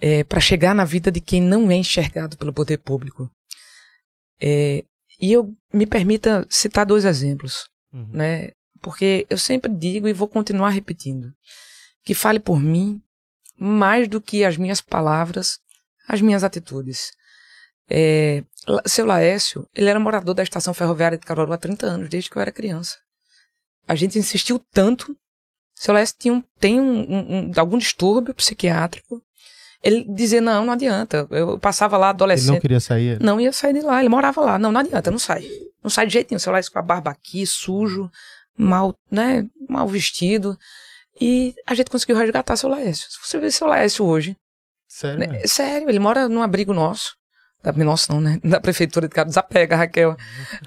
É, 0.00 0.24
para 0.24 0.40
chegar 0.40 0.74
na 0.74 0.84
vida 0.84 1.10
de 1.10 1.20
quem 1.20 1.40
não 1.40 1.70
é 1.70 1.76
enxergado 1.76 2.36
pelo 2.36 2.52
poder 2.52 2.78
público. 2.78 3.30
É, 4.40 4.84
e 5.28 5.32
eu 5.32 5.54
me 5.72 5.86
permita 5.86 6.46
citar 6.50 6.84
dois 6.86 7.04
exemplos, 7.04 7.68
Uhum. 7.92 8.08
né? 8.12 8.50
Porque 8.80 9.26
eu 9.30 9.38
sempre 9.38 9.72
digo 9.72 10.06
e 10.08 10.12
vou 10.12 10.28
continuar 10.28 10.70
repetindo 10.70 11.32
que 12.04 12.14
fale 12.14 12.38
por 12.38 12.60
mim 12.60 13.00
mais 13.58 14.08
do 14.08 14.20
que 14.20 14.44
as 14.44 14.56
minhas 14.56 14.80
palavras, 14.80 15.58
as 16.06 16.20
minhas 16.20 16.44
atitudes. 16.44 17.12
É, 17.88 18.42
seu 18.86 19.06
Laércio, 19.06 19.66
ele 19.74 19.88
era 19.88 20.00
morador 20.00 20.34
da 20.34 20.42
estação 20.42 20.74
ferroviária 20.74 21.16
de 21.18 21.24
Caruaru 21.26 21.52
há 21.52 21.58
30 21.58 21.86
anos, 21.86 22.08
desde 22.08 22.28
que 22.30 22.36
eu 22.36 22.42
era 22.42 22.52
criança. 22.52 22.96
A 23.86 23.94
gente 23.94 24.18
insistiu 24.18 24.58
tanto. 24.72 25.16
Seu 25.74 25.92
Laércio 25.94 26.16
tinha 26.18 26.34
um, 26.34 26.42
tem 26.58 26.80
um- 26.80 27.48
um- 27.48 27.52
algum 27.56 27.78
distúrbio 27.78 28.34
psiquiátrico. 28.34 29.22
Ele 29.84 30.04
dizia, 30.08 30.40
não, 30.40 30.64
não 30.64 30.72
adianta. 30.72 31.26
Eu 31.30 31.58
passava 31.58 31.96
lá 31.98 32.06
Ele 32.06 32.10
adolescente. 32.14 32.50
não 32.52 32.60
queria 32.60 32.80
sair? 32.80 33.20
Não 33.20 33.38
ia 33.40 33.52
sair 33.52 33.74
de 33.74 33.80
lá, 33.82 34.00
ele 34.00 34.08
morava 34.08 34.40
lá. 34.40 34.58
Não, 34.58 34.72
não 34.72 34.80
adianta, 34.80 35.10
não 35.10 35.18
sai. 35.18 35.46
Não 35.82 35.90
sai 35.90 36.06
de 36.06 36.14
jeito 36.14 36.30
nenhum. 36.30 36.38
Seu 36.38 36.50
Laércio 36.52 36.72
com 36.72 36.78
a 36.78 36.82
barba 36.82 37.10
aqui, 37.10 37.46
sujo, 37.46 38.10
mal, 38.56 38.96
né, 39.10 39.44
mal 39.68 39.86
vestido. 39.86 40.58
E 41.20 41.54
a 41.66 41.74
gente 41.74 41.90
conseguiu 41.90 42.16
resgatar 42.16 42.56
seu 42.56 42.68
Laércio. 42.68 43.06
Se 43.10 43.18
você 43.22 43.38
ver 43.38 43.52
seu 43.52 43.66
Laércio 43.66 44.04
hoje, 44.06 44.36
Sério? 44.88 45.18
né, 45.18 45.46
sério, 45.46 45.88
ele 45.88 45.98
mora 45.98 46.28
num 46.28 46.42
abrigo 46.42 46.72
nosso. 46.72 47.14
Da, 47.64 47.72
nosso 47.72 48.12
não, 48.12 48.20
né? 48.20 48.38
Da 48.44 48.60
prefeitura 48.60 49.08
de 49.08 49.14
Caruaru. 49.14 49.30
Desapega, 49.30 49.74
Raquel. 49.74 50.14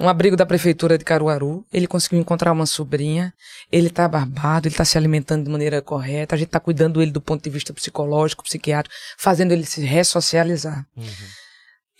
Um 0.02 0.10
abrigo 0.10 0.36
da 0.36 0.48
prefeitura 0.48 0.98
de 0.98 1.06
Caruaru. 1.06 1.64
Ele 1.72 1.86
conseguiu 1.86 2.20
encontrar 2.20 2.52
uma 2.52 2.66
sobrinha. 2.66 3.32
Ele 3.72 3.92
tá 3.92 4.08
barbado, 4.08 4.68
ele 4.68 4.74
tá 4.74 4.84
se 4.84 4.98
alimentando 4.98 5.44
de 5.46 5.52
maneira 5.52 5.80
correta. 5.80 6.34
A 6.34 6.38
gente 6.38 6.50
tá 6.50 6.60
cuidando 6.60 6.98
dele 7.00 7.12
do 7.12 7.22
ponto 7.22 7.44
de 7.44 7.52
vista 7.52 7.72
psicológico, 7.72 8.44
psiquiátrico, 8.44 8.96
fazendo 9.16 9.52
ele 9.52 9.64
se 9.64 9.86
ressocializar. 9.86 10.88
Uhum. 10.98 11.06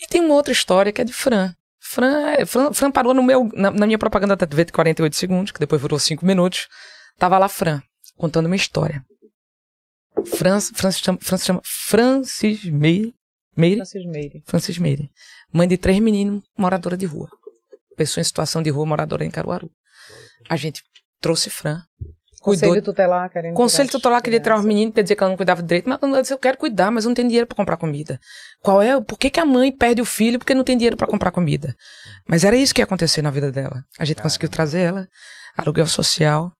E 0.00 0.08
tem 0.08 0.20
uma 0.20 0.34
outra 0.34 0.52
história 0.52 0.90
que 0.90 1.00
é 1.00 1.04
de 1.04 1.12
Fran. 1.12 1.54
Fran, 1.78 2.30
é- 2.30 2.44
Fran, 2.44 2.72
Fran 2.72 2.90
parou 2.90 3.14
no 3.14 3.22
meu, 3.22 3.48
na, 3.54 3.70
na 3.70 3.86
minha 3.86 3.98
propaganda 3.98 4.34
da 4.34 4.46
TV 4.46 4.64
de 4.64 4.72
48 4.72 5.14
segundos, 5.14 5.52
que 5.52 5.60
depois 5.60 5.80
virou 5.80 5.98
5 5.98 6.26
minutos. 6.26 6.66
Tava 7.16 7.38
lá 7.38 7.48
Fran, 7.48 7.80
contando 8.16 8.46
uma 8.46 8.56
história. 8.56 9.04
Fran, 10.26 10.60
Fran, 10.60 10.90
se 10.90 11.00
chama, 11.00 11.18
Fran 11.22 11.36
se 11.36 11.46
chama 11.46 11.60
Francis 11.64 12.64
Meire, 12.64 13.14
Meire? 13.58 13.76
Francis 13.76 14.06
Meire. 14.06 14.42
Francis 14.46 14.78
Meire. 14.78 15.10
Mãe 15.52 15.66
de 15.66 15.76
três 15.76 15.98
meninos, 15.98 16.42
moradora 16.56 16.96
de 16.96 17.06
rua. 17.06 17.28
Pessoa 17.96 18.20
em 18.20 18.24
situação 18.24 18.62
de 18.62 18.70
rua, 18.70 18.86
moradora 18.86 19.24
em 19.24 19.30
Caruaru. 19.30 19.68
A 20.48 20.56
gente 20.56 20.82
trouxe 21.20 21.50
Fran. 21.50 21.82
Cuidou 22.40 22.68
Conselho 22.68 22.84
tutelar 22.84 23.28
querendo 23.28 23.54
Conselho 23.54 23.90
tutelar 23.90 24.22
queria 24.22 24.38
tirar 24.38 24.60
os 24.60 24.64
meninos, 24.64 24.94
quer 24.94 25.02
dizer 25.02 25.16
que 25.16 25.22
ela 25.24 25.30
não 25.30 25.36
cuidava 25.36 25.60
direito, 25.60 25.88
mas 25.88 25.98
ela 26.00 26.20
disse, 26.22 26.32
eu 26.32 26.38
quero 26.38 26.56
cuidar, 26.56 26.88
mas 26.92 27.04
eu 27.04 27.08
não 27.08 27.14
tenho 27.14 27.26
dinheiro 27.26 27.48
para 27.48 27.56
comprar 27.56 27.76
comida. 27.76 28.20
Qual 28.62 28.80
é? 28.80 29.00
Por 29.00 29.18
que, 29.18 29.28
que 29.28 29.40
a 29.40 29.44
mãe 29.44 29.72
perde 29.72 30.00
o 30.00 30.04
filho 30.04 30.38
porque 30.38 30.54
não 30.54 30.62
tem 30.62 30.76
dinheiro 30.76 30.96
para 30.96 31.08
comprar 31.08 31.32
comida? 31.32 31.74
Mas 32.28 32.44
era 32.44 32.54
isso 32.54 32.72
que 32.72 32.80
ia 32.80 32.84
acontecer 32.84 33.22
na 33.22 33.30
vida 33.30 33.50
dela. 33.50 33.82
A 33.98 34.04
gente 34.04 34.22
conseguiu 34.22 34.48
trazer 34.48 34.82
ela, 34.82 35.08
aluguel 35.56 35.88
social. 35.88 36.52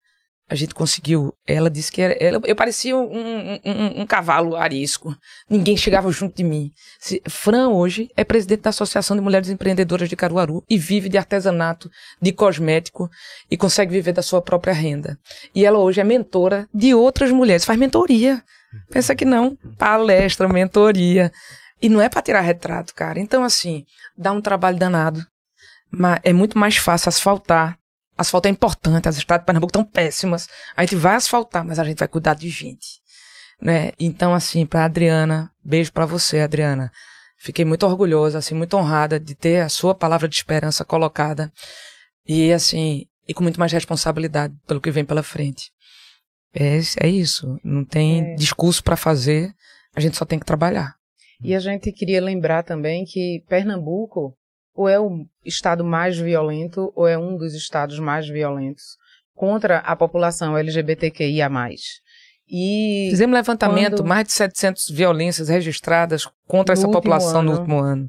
A 0.50 0.54
gente 0.54 0.74
conseguiu. 0.74 1.34
Ela 1.46 1.68
disse 1.68 1.92
que 1.92 2.00
era. 2.00 2.14
Ela, 2.18 2.40
eu 2.44 2.56
parecia 2.56 2.96
um, 2.96 3.02
um- 3.02 3.60
um- 3.64 4.00
um 4.00 4.06
cavalo 4.06 4.56
arisco. 4.56 5.14
Ninguém 5.48 5.76
chegava 5.76 6.10
junto 6.10 6.36
de 6.36 6.42
mim. 6.42 6.72
Se- 6.98 7.20
Fran 7.28 7.68
hoje 7.68 8.10
é 8.16 8.24
presidente 8.24 8.62
da 8.62 8.70
Associação 8.70 9.14
de 9.14 9.22
Mulheres 9.22 9.50
Empreendedoras 9.50 10.08
de 10.08 10.16
Caruaru 10.16 10.64
e 10.68 10.78
vive 10.78 11.08
de 11.10 11.18
artesanato, 11.18 11.90
de 12.20 12.32
cosmético 12.32 13.10
e 13.50 13.56
consegue 13.58 13.92
viver 13.92 14.12
da 14.12 14.22
sua 14.22 14.40
própria 14.40 14.72
renda. 14.72 15.18
E 15.54 15.66
ela 15.66 15.78
hoje 15.78 16.00
é 16.00 16.04
mentora 16.04 16.66
de 16.72 16.94
outras 16.94 17.30
mulheres. 17.30 17.66
Faz 17.66 17.78
mentoria. 17.78 18.42
Pensa 18.90 19.14
que 19.14 19.26
não. 19.26 19.56
Palestra, 19.76 20.48
mentoria. 20.48 21.30
E 21.80 21.88
não 21.88 22.00
é 22.00 22.08
para 22.08 22.22
tirar 22.22 22.40
retrato, 22.40 22.94
cara. 22.94 23.20
Então, 23.20 23.44
assim, 23.44 23.84
dá 24.16 24.32
um 24.32 24.40
trabalho 24.40 24.78
danado. 24.78 25.24
Mas 25.90 26.20
é 26.24 26.32
muito 26.32 26.58
mais 26.58 26.76
fácil 26.76 27.08
asfaltar. 27.08 27.77
Asfalto 28.18 28.48
é 28.48 28.50
importante, 28.50 29.08
as 29.08 29.16
estradas 29.16 29.42
de 29.42 29.46
Pernambuco 29.46 29.70
estão 29.70 29.84
péssimas. 29.84 30.48
A 30.76 30.82
gente 30.82 30.96
vai 30.96 31.14
asfaltar, 31.14 31.64
mas 31.64 31.78
a 31.78 31.84
gente 31.84 31.98
vai 31.98 32.08
cuidar 32.08 32.34
de 32.34 32.48
gente. 32.50 33.00
Né? 33.62 33.92
Então, 33.98 34.34
assim, 34.34 34.66
pra 34.66 34.84
Adriana, 34.84 35.50
beijo 35.64 35.92
pra 35.92 36.04
você, 36.04 36.40
Adriana. 36.40 36.90
Fiquei 37.40 37.64
muito 37.64 37.86
orgulhosa, 37.86 38.38
assim, 38.38 38.54
muito 38.54 38.76
honrada 38.76 39.18
de 39.20 39.34
ter 39.34 39.60
a 39.60 39.68
sua 39.68 39.94
palavra 39.94 40.28
de 40.28 40.34
esperança 40.34 40.84
colocada. 40.84 41.52
E, 42.26 42.52
assim, 42.52 43.06
e 43.26 43.32
com 43.32 43.42
muito 43.44 43.60
mais 43.60 43.72
responsabilidade 43.72 44.54
pelo 44.66 44.80
que 44.80 44.90
vem 44.90 45.04
pela 45.04 45.22
frente. 45.22 45.70
É, 46.52 46.78
é 47.00 47.08
isso. 47.08 47.58
Não 47.62 47.84
tem 47.84 48.32
É. 48.32 48.34
discurso 48.34 48.82
pra 48.82 48.96
fazer, 48.96 49.52
a 49.94 50.00
gente 50.00 50.16
só 50.16 50.24
tem 50.24 50.38
que 50.38 50.46
trabalhar. 50.46 50.94
E 51.40 51.54
a 51.54 51.60
gente 51.60 51.92
queria 51.92 52.20
lembrar 52.20 52.64
também 52.64 53.04
que 53.04 53.44
Pernambuco 53.48 54.36
ou 54.78 54.88
é 54.88 54.98
o 55.00 55.26
estado 55.44 55.84
mais 55.84 56.16
violento 56.16 56.92
ou 56.94 57.08
é 57.08 57.18
um 57.18 57.36
dos 57.36 57.52
estados 57.54 57.98
mais 57.98 58.28
violentos 58.28 58.96
contra 59.34 59.78
a 59.78 59.96
população 59.96 60.56
LGBTQIA+. 60.56 61.50
E 62.48 63.08
Fizemos 63.10 63.34
levantamento, 63.34 63.96
quando- 63.96 64.06
mais 64.08 64.26
de 64.28 64.32
700 64.32 64.88
violências 64.90 65.48
registradas 65.48 66.26
contra 66.46 66.74
No 66.74 66.78
essa 66.78 66.86
último 66.86 66.92
população 67.02 67.42
no 67.42 67.50
ano. 67.50 67.58
último 67.60 67.78
ano. 67.80 68.08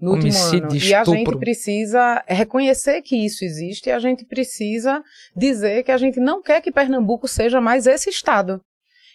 no 0.00 0.10
último 0.12 0.30
homicídio, 0.30 0.64
ano. 0.68 0.76
E 0.76 0.94
a 0.94 1.04
gente 1.04 1.36
precisa 1.38 2.24
reconhecer 2.28 3.02
que 3.02 3.16
isso 3.16 3.44
existe 3.44 3.88
e 3.88 3.92
a 3.92 3.98
gente 3.98 4.24
precisa 4.24 5.02
dizer 5.36 5.82
que 5.82 5.90
a 5.92 5.96
gente 5.96 6.20
não 6.20 6.40
quer 6.42 6.60
que 6.60 6.70
Pernambuco 6.72 7.26
seja 7.28 7.60
mais 7.60 7.86
esse 7.86 8.08
estado. 8.10 8.60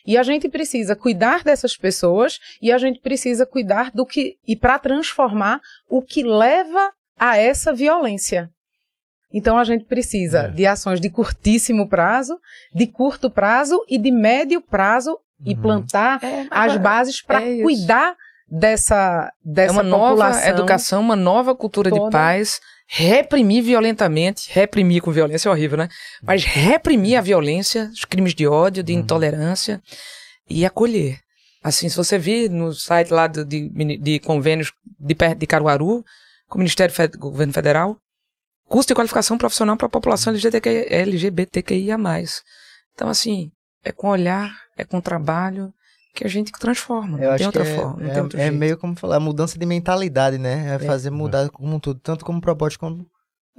E 0.09 0.17
a 0.17 0.23
gente 0.23 0.49
precisa 0.49 0.95
cuidar 0.95 1.43
dessas 1.43 1.77
pessoas 1.77 2.39
e 2.59 2.71
a 2.71 2.77
gente 2.79 2.99
precisa 2.99 3.45
cuidar 3.45 3.91
do 3.91 4.05
que 4.05 4.37
e 4.47 4.55
para 4.55 4.79
transformar 4.79 5.61
o 5.87 6.01
que 6.01 6.23
leva 6.23 6.91
a 7.19 7.37
essa 7.37 7.71
violência. 7.71 8.49
Então 9.31 9.55
a 9.57 9.63
gente 9.63 9.85
precisa 9.85 10.39
É. 10.39 10.47
de 10.47 10.65
ações 10.65 10.99
de 10.99 11.11
curtíssimo 11.11 11.87
prazo, 11.87 12.39
de 12.73 12.87
curto 12.87 13.29
prazo 13.29 13.79
e 13.87 13.99
de 13.99 14.09
médio 14.09 14.59
prazo 14.61 15.15
e 15.45 15.53
Uhum. 15.53 15.61
plantar 15.61 16.23
É, 16.23 16.47
as 16.49 16.75
bases 16.77 17.21
para 17.21 17.43
é 17.43 17.61
cuidar 17.61 18.15
dessa 18.47 19.31
É 19.45 19.53
dessa 19.53 19.73
uma 19.73 19.83
nova 19.83 20.09
população. 20.09 20.49
educação, 20.49 21.01
uma 21.01 21.15
nova 21.15 21.55
cultura 21.55 21.91
de 21.91 21.97
toda. 21.99 22.09
paz. 22.11 22.59
Reprimir 22.91 23.63
violentamente, 23.63 24.49
reprimir 24.51 24.99
com 25.03 25.11
violência 25.11 25.47
é 25.47 25.51
horrível, 25.51 25.77
né? 25.77 25.87
Mas 26.23 26.43
reprimir 26.43 27.19
a 27.19 27.21
violência, 27.21 27.87
os 27.93 28.03
crimes 28.03 28.33
de 28.33 28.47
ódio, 28.47 28.81
de 28.81 28.93
Uhum. 28.93 28.99
intolerância 28.99 29.79
e 30.49 30.65
acolher. 30.65 31.19
Assim, 31.63 31.87
se 31.87 31.95
você 31.95 32.17
vir 32.17 32.49
no 32.49 32.73
site 32.73 33.11
lá 33.11 33.27
de, 33.27 33.45
de, 33.99 34.19
convênios 34.19 34.71
de, 34.99 35.15
de 35.37 35.45
Caruaru, 35.45 36.03
com 36.47 36.55
o 36.55 36.57
Ministério 36.57 36.95
do 37.09 37.19
Governo 37.19 37.53
Federal, 37.53 37.95
custo 38.67 38.91
de 38.91 38.95
qualificação 38.95 39.37
profissional 39.37 39.77
para 39.77 39.85
a 39.85 39.89
população 39.89 40.33
LGBTQIA+. 40.33 41.95
Então, 42.95 43.07
assim, 43.07 43.51
é 43.83 43.91
com 43.91 44.07
olhar, 44.07 44.51
é 44.75 44.83
com 44.83 44.99
trabalho 44.99 45.71
que 46.13 46.25
a 46.25 46.29
gente 46.29 46.51
transforma. 46.51 47.17
Eu 47.17 47.27
não 47.27 47.29
acho 47.29 47.37
tem 47.37 47.47
outra 47.47 47.63
que 47.63 47.69
é, 47.69 47.75
forma. 47.75 48.41
É, 48.41 48.47
é 48.47 48.51
meio 48.51 48.77
como 48.77 48.95
falar, 48.95 49.19
mudança 49.19 49.57
de 49.57 49.65
mentalidade, 49.65 50.37
né? 50.37 50.75
É 50.75 50.79
fazer 50.79 51.09
mudar 51.09 51.49
como 51.49 51.75
um 51.75 51.79
todo, 51.79 51.99
tanto 51.99 52.25
como 52.25 52.41
propósito 52.41 52.79
como 52.79 53.05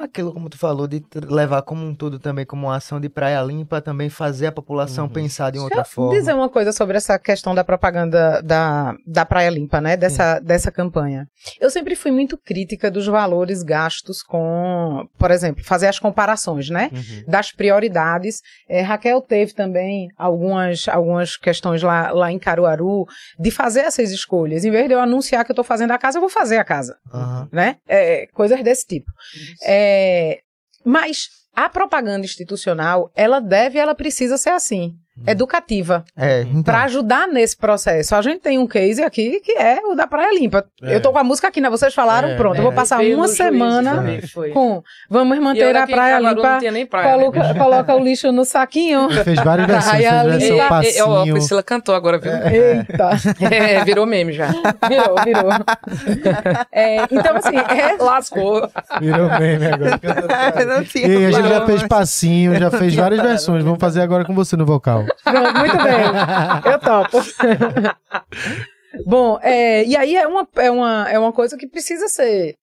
aquilo 0.02 0.32
como 0.32 0.48
tu 0.48 0.58
falou 0.58 0.86
de 0.86 1.02
levar 1.28 1.62
como 1.62 1.86
um 1.86 1.94
todo 1.94 2.18
também 2.18 2.44
como 2.44 2.66
uma 2.66 2.76
ação 2.76 3.00
de 3.00 3.08
praia 3.08 3.40
limpa, 3.42 3.80
também 3.80 4.08
fazer 4.08 4.46
a 4.46 4.52
população 4.52 5.08
pensar 5.08 5.50
de 5.50 5.58
outra 5.58 5.84
forma. 5.84 6.18
dizer 6.18 6.34
uma 6.34 6.48
coisa 6.48 6.72
sobre 6.72 6.96
essa 6.96 7.18
questão 7.18 7.54
da 7.54 7.64
propaganda 7.64 8.40
da, 8.42 8.94
da 9.06 9.24
Praia 9.24 9.50
Limpa, 9.50 9.80
né? 9.80 9.96
Dessa, 9.96 10.38
dessa 10.40 10.70
campanha. 10.70 11.26
Eu 11.60 11.70
sempre 11.70 11.94
fui 11.94 12.10
muito 12.10 12.38
crítica 12.38 12.90
dos 12.90 13.06
valores 13.06 13.62
gastos 13.62 14.22
com, 14.22 15.06
por 15.18 15.30
exemplo, 15.30 15.64
fazer 15.64 15.88
as 15.88 15.98
comparações, 15.98 16.70
né? 16.70 16.90
Das 17.26 17.52
prioridades. 17.52 18.40
É, 18.68 18.80
Raquel 18.80 19.20
teve 19.20 19.52
também 19.52 20.08
algumas, 20.16 20.88
algumas 20.88 21.36
questões 21.36 21.82
lá, 21.82 22.10
lá 22.12 22.32
em 22.32 22.38
Caruaru 22.38 23.06
de 23.38 23.50
fazer 23.50 23.80
essas 23.80 24.10
escolhas. 24.10 24.64
Em 24.64 24.70
vez 24.70 24.86
de 24.88 24.94
eu 24.94 25.00
anunciar 25.00 25.44
que 25.44 25.50
eu 25.50 25.54
estou 25.54 25.64
fazendo 25.64 25.90
a 25.92 25.98
casa, 25.98 26.18
eu 26.18 26.20
vou 26.20 26.30
fazer 26.30 26.58
a 26.58 26.64
casa 26.64 26.96
Aham. 27.12 27.48
né? 27.52 27.76
É, 27.88 28.26
coisas 28.32 28.62
desse 28.62 28.86
tipo. 28.86 29.10
É, 29.62 29.89
mas 30.84 31.28
a 31.54 31.68
propaganda 31.68 32.24
institucional, 32.24 33.10
ela 33.14 33.40
deve, 33.40 33.78
ela 33.78 33.94
precisa 33.94 34.38
ser 34.38 34.50
assim, 34.50 34.94
educativa, 35.26 36.04
É, 36.16 36.42
então, 36.42 36.62
para 36.62 36.82
ajudar 36.84 37.28
nesse 37.28 37.56
processo. 37.56 38.14
A 38.14 38.22
gente 38.22 38.40
tem 38.40 38.58
um 38.58 38.66
case 38.66 39.02
aqui 39.02 39.40
que 39.40 39.52
é 39.52 39.80
o 39.84 39.94
da 39.94 40.06
Praia 40.06 40.32
Limpa. 40.32 40.64
É. 40.82 40.94
Eu 40.96 41.00
tô 41.00 41.12
com 41.12 41.18
a 41.18 41.24
música 41.24 41.48
aqui, 41.48 41.60
né? 41.60 41.68
Vocês 41.70 41.94
falaram, 41.94 42.30
É, 42.30 42.36
pronto. 42.36 42.56
Eu 42.56 42.62
vou 42.62 42.72
passar 42.72 42.98
Veio 42.98 43.16
uma 43.16 43.28
semana 43.28 44.02
com 44.52 44.82
vamos 45.08 45.36
E 45.36 45.40
manter 45.40 45.76
a 45.76 45.86
Praia 45.86 46.18
Limpa. 46.18 46.52
Não 46.52 46.58
tinha 46.58 46.72
nem 46.72 46.86
praia, 46.86 47.06
né? 47.06 47.12
Coloca, 47.18 47.54
coloca 47.54 47.94
o 47.94 47.98
lixo 47.98 48.32
no 48.32 48.44
saquinho. 48.44 49.08
Fez 49.24 49.38
várias 49.40 49.66
versões, 49.66 49.96
fez 49.96 50.24
versão 50.24 50.56
É, 50.56 50.96
é, 50.96 51.02
ó, 51.04 51.12
a 51.14 51.16
passinho. 51.16 51.34
Priscila 51.34 51.62
cantou 51.62 51.94
agora, 51.94 52.18
viu? 52.18 52.32
Eita, 52.32 53.10
É, 53.50 53.84
virou 53.84 54.06
meme 54.06 54.32
já. 54.32 54.48
virou, 54.88 55.16
virou. 55.24 55.50
É, 56.72 57.02
então, 57.10 57.36
assim, 57.36 57.56
é, 57.56 58.02
Lascou. 58.02 58.68
Virou 59.00 59.28
meme 59.38 59.66
agora. 59.66 60.00
não 60.66 60.84
tinha 60.84 61.06
E 61.06 61.26
a 61.26 61.30
gente 61.30 61.48
já 61.48 61.66
fez 61.66 61.82
passinho, 61.84 62.54
já 62.56 62.70
fez 62.70 62.94
várias 62.94 63.20
versões. 63.20 63.64
Vamos 63.64 63.78
fazer 63.78 64.00
agora 64.02 64.24
com 64.24 64.34
você 64.34 64.56
no 64.56 64.64
vocal. 64.66 65.04
Pronto, 65.24 65.58
muito 65.58 65.76
bem. 65.76 66.72
Eu 66.72 66.78
topo. 66.78 67.18
Bom, 69.06 69.38
é, 69.42 69.84
e 69.84 69.96
aí 69.96 70.16
é 70.16 70.26
uma, 70.26 70.48
é, 70.56 70.70
uma, 70.70 71.10
é 71.10 71.18
uma 71.18 71.32
coisa 71.32 71.56
que 71.56 71.66
precisa 71.68 72.08
ser 72.08 72.56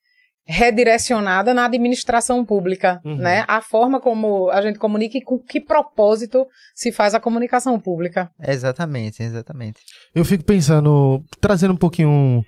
redirecionada 0.49 1.53
na 1.53 1.65
administração 1.65 2.43
pública, 2.45 3.01
Uhum. 3.03 3.17
né? 3.17 3.43
A 3.47 3.61
forma 3.61 3.99
como 3.99 4.49
a 4.49 4.61
gente 4.61 4.79
comunica 4.79 5.17
e 5.17 5.21
com 5.21 5.37
que 5.37 5.59
propósito 5.59 6.45
se 6.73 6.91
faz 6.91 7.13
a 7.13 7.19
comunicação 7.19 7.77
pública. 7.79 8.29
Exatamente, 8.41 9.21
exatamente. 9.21 9.79
Eu 10.15 10.23
fico 10.23 10.45
pensando, 10.45 11.21
trazendo 11.41 11.73
um 11.73 11.77
pouquinho 11.77 12.43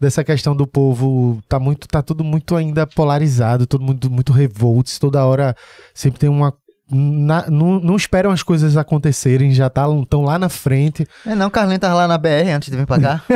dessa 0.00 0.24
questão 0.24 0.56
do 0.56 0.66
povo, 0.66 1.40
tá 1.46 1.60
muito, 1.60 1.86
tá 1.86 2.02
tudo 2.02 2.24
muito 2.24 2.56
ainda 2.56 2.86
polarizado, 2.86 3.66
todo 3.66 3.84
mundo 3.84 4.10
muito 4.10 4.32
revoltos, 4.32 4.98
toda 4.98 5.24
hora 5.24 5.54
sempre 5.94 6.18
tem 6.20 6.28
uma 6.30 6.52
na- 6.92 7.46
não, 7.48 7.80
não 7.80 7.96
esperam 7.96 8.30
as 8.30 8.42
coisas 8.42 8.76
acontecerem, 8.76 9.52
já 9.52 9.66
estão 9.68 10.04
tá, 10.04 10.16
lá 10.18 10.38
na 10.38 10.48
frente. 10.48 11.06
Não, 11.24 11.32
é 11.32 11.36
não, 11.36 11.50
Carlinhos 11.50 11.80
tava 11.80 11.94
lá 11.94 12.08
na 12.08 12.18
BR 12.18 12.50
antes 12.54 12.70
de 12.70 12.76
vir 12.76 12.86
pra 12.86 12.98
cá. 13.00 13.22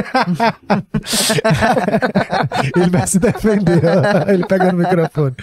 Ele 2.76 2.90
vai 2.90 3.06
se 3.06 3.18
defender, 3.18 3.80
ó. 3.84 4.26
ele 4.30 4.44
pega 4.46 4.72
no 4.72 4.78
microfone. 4.78 5.34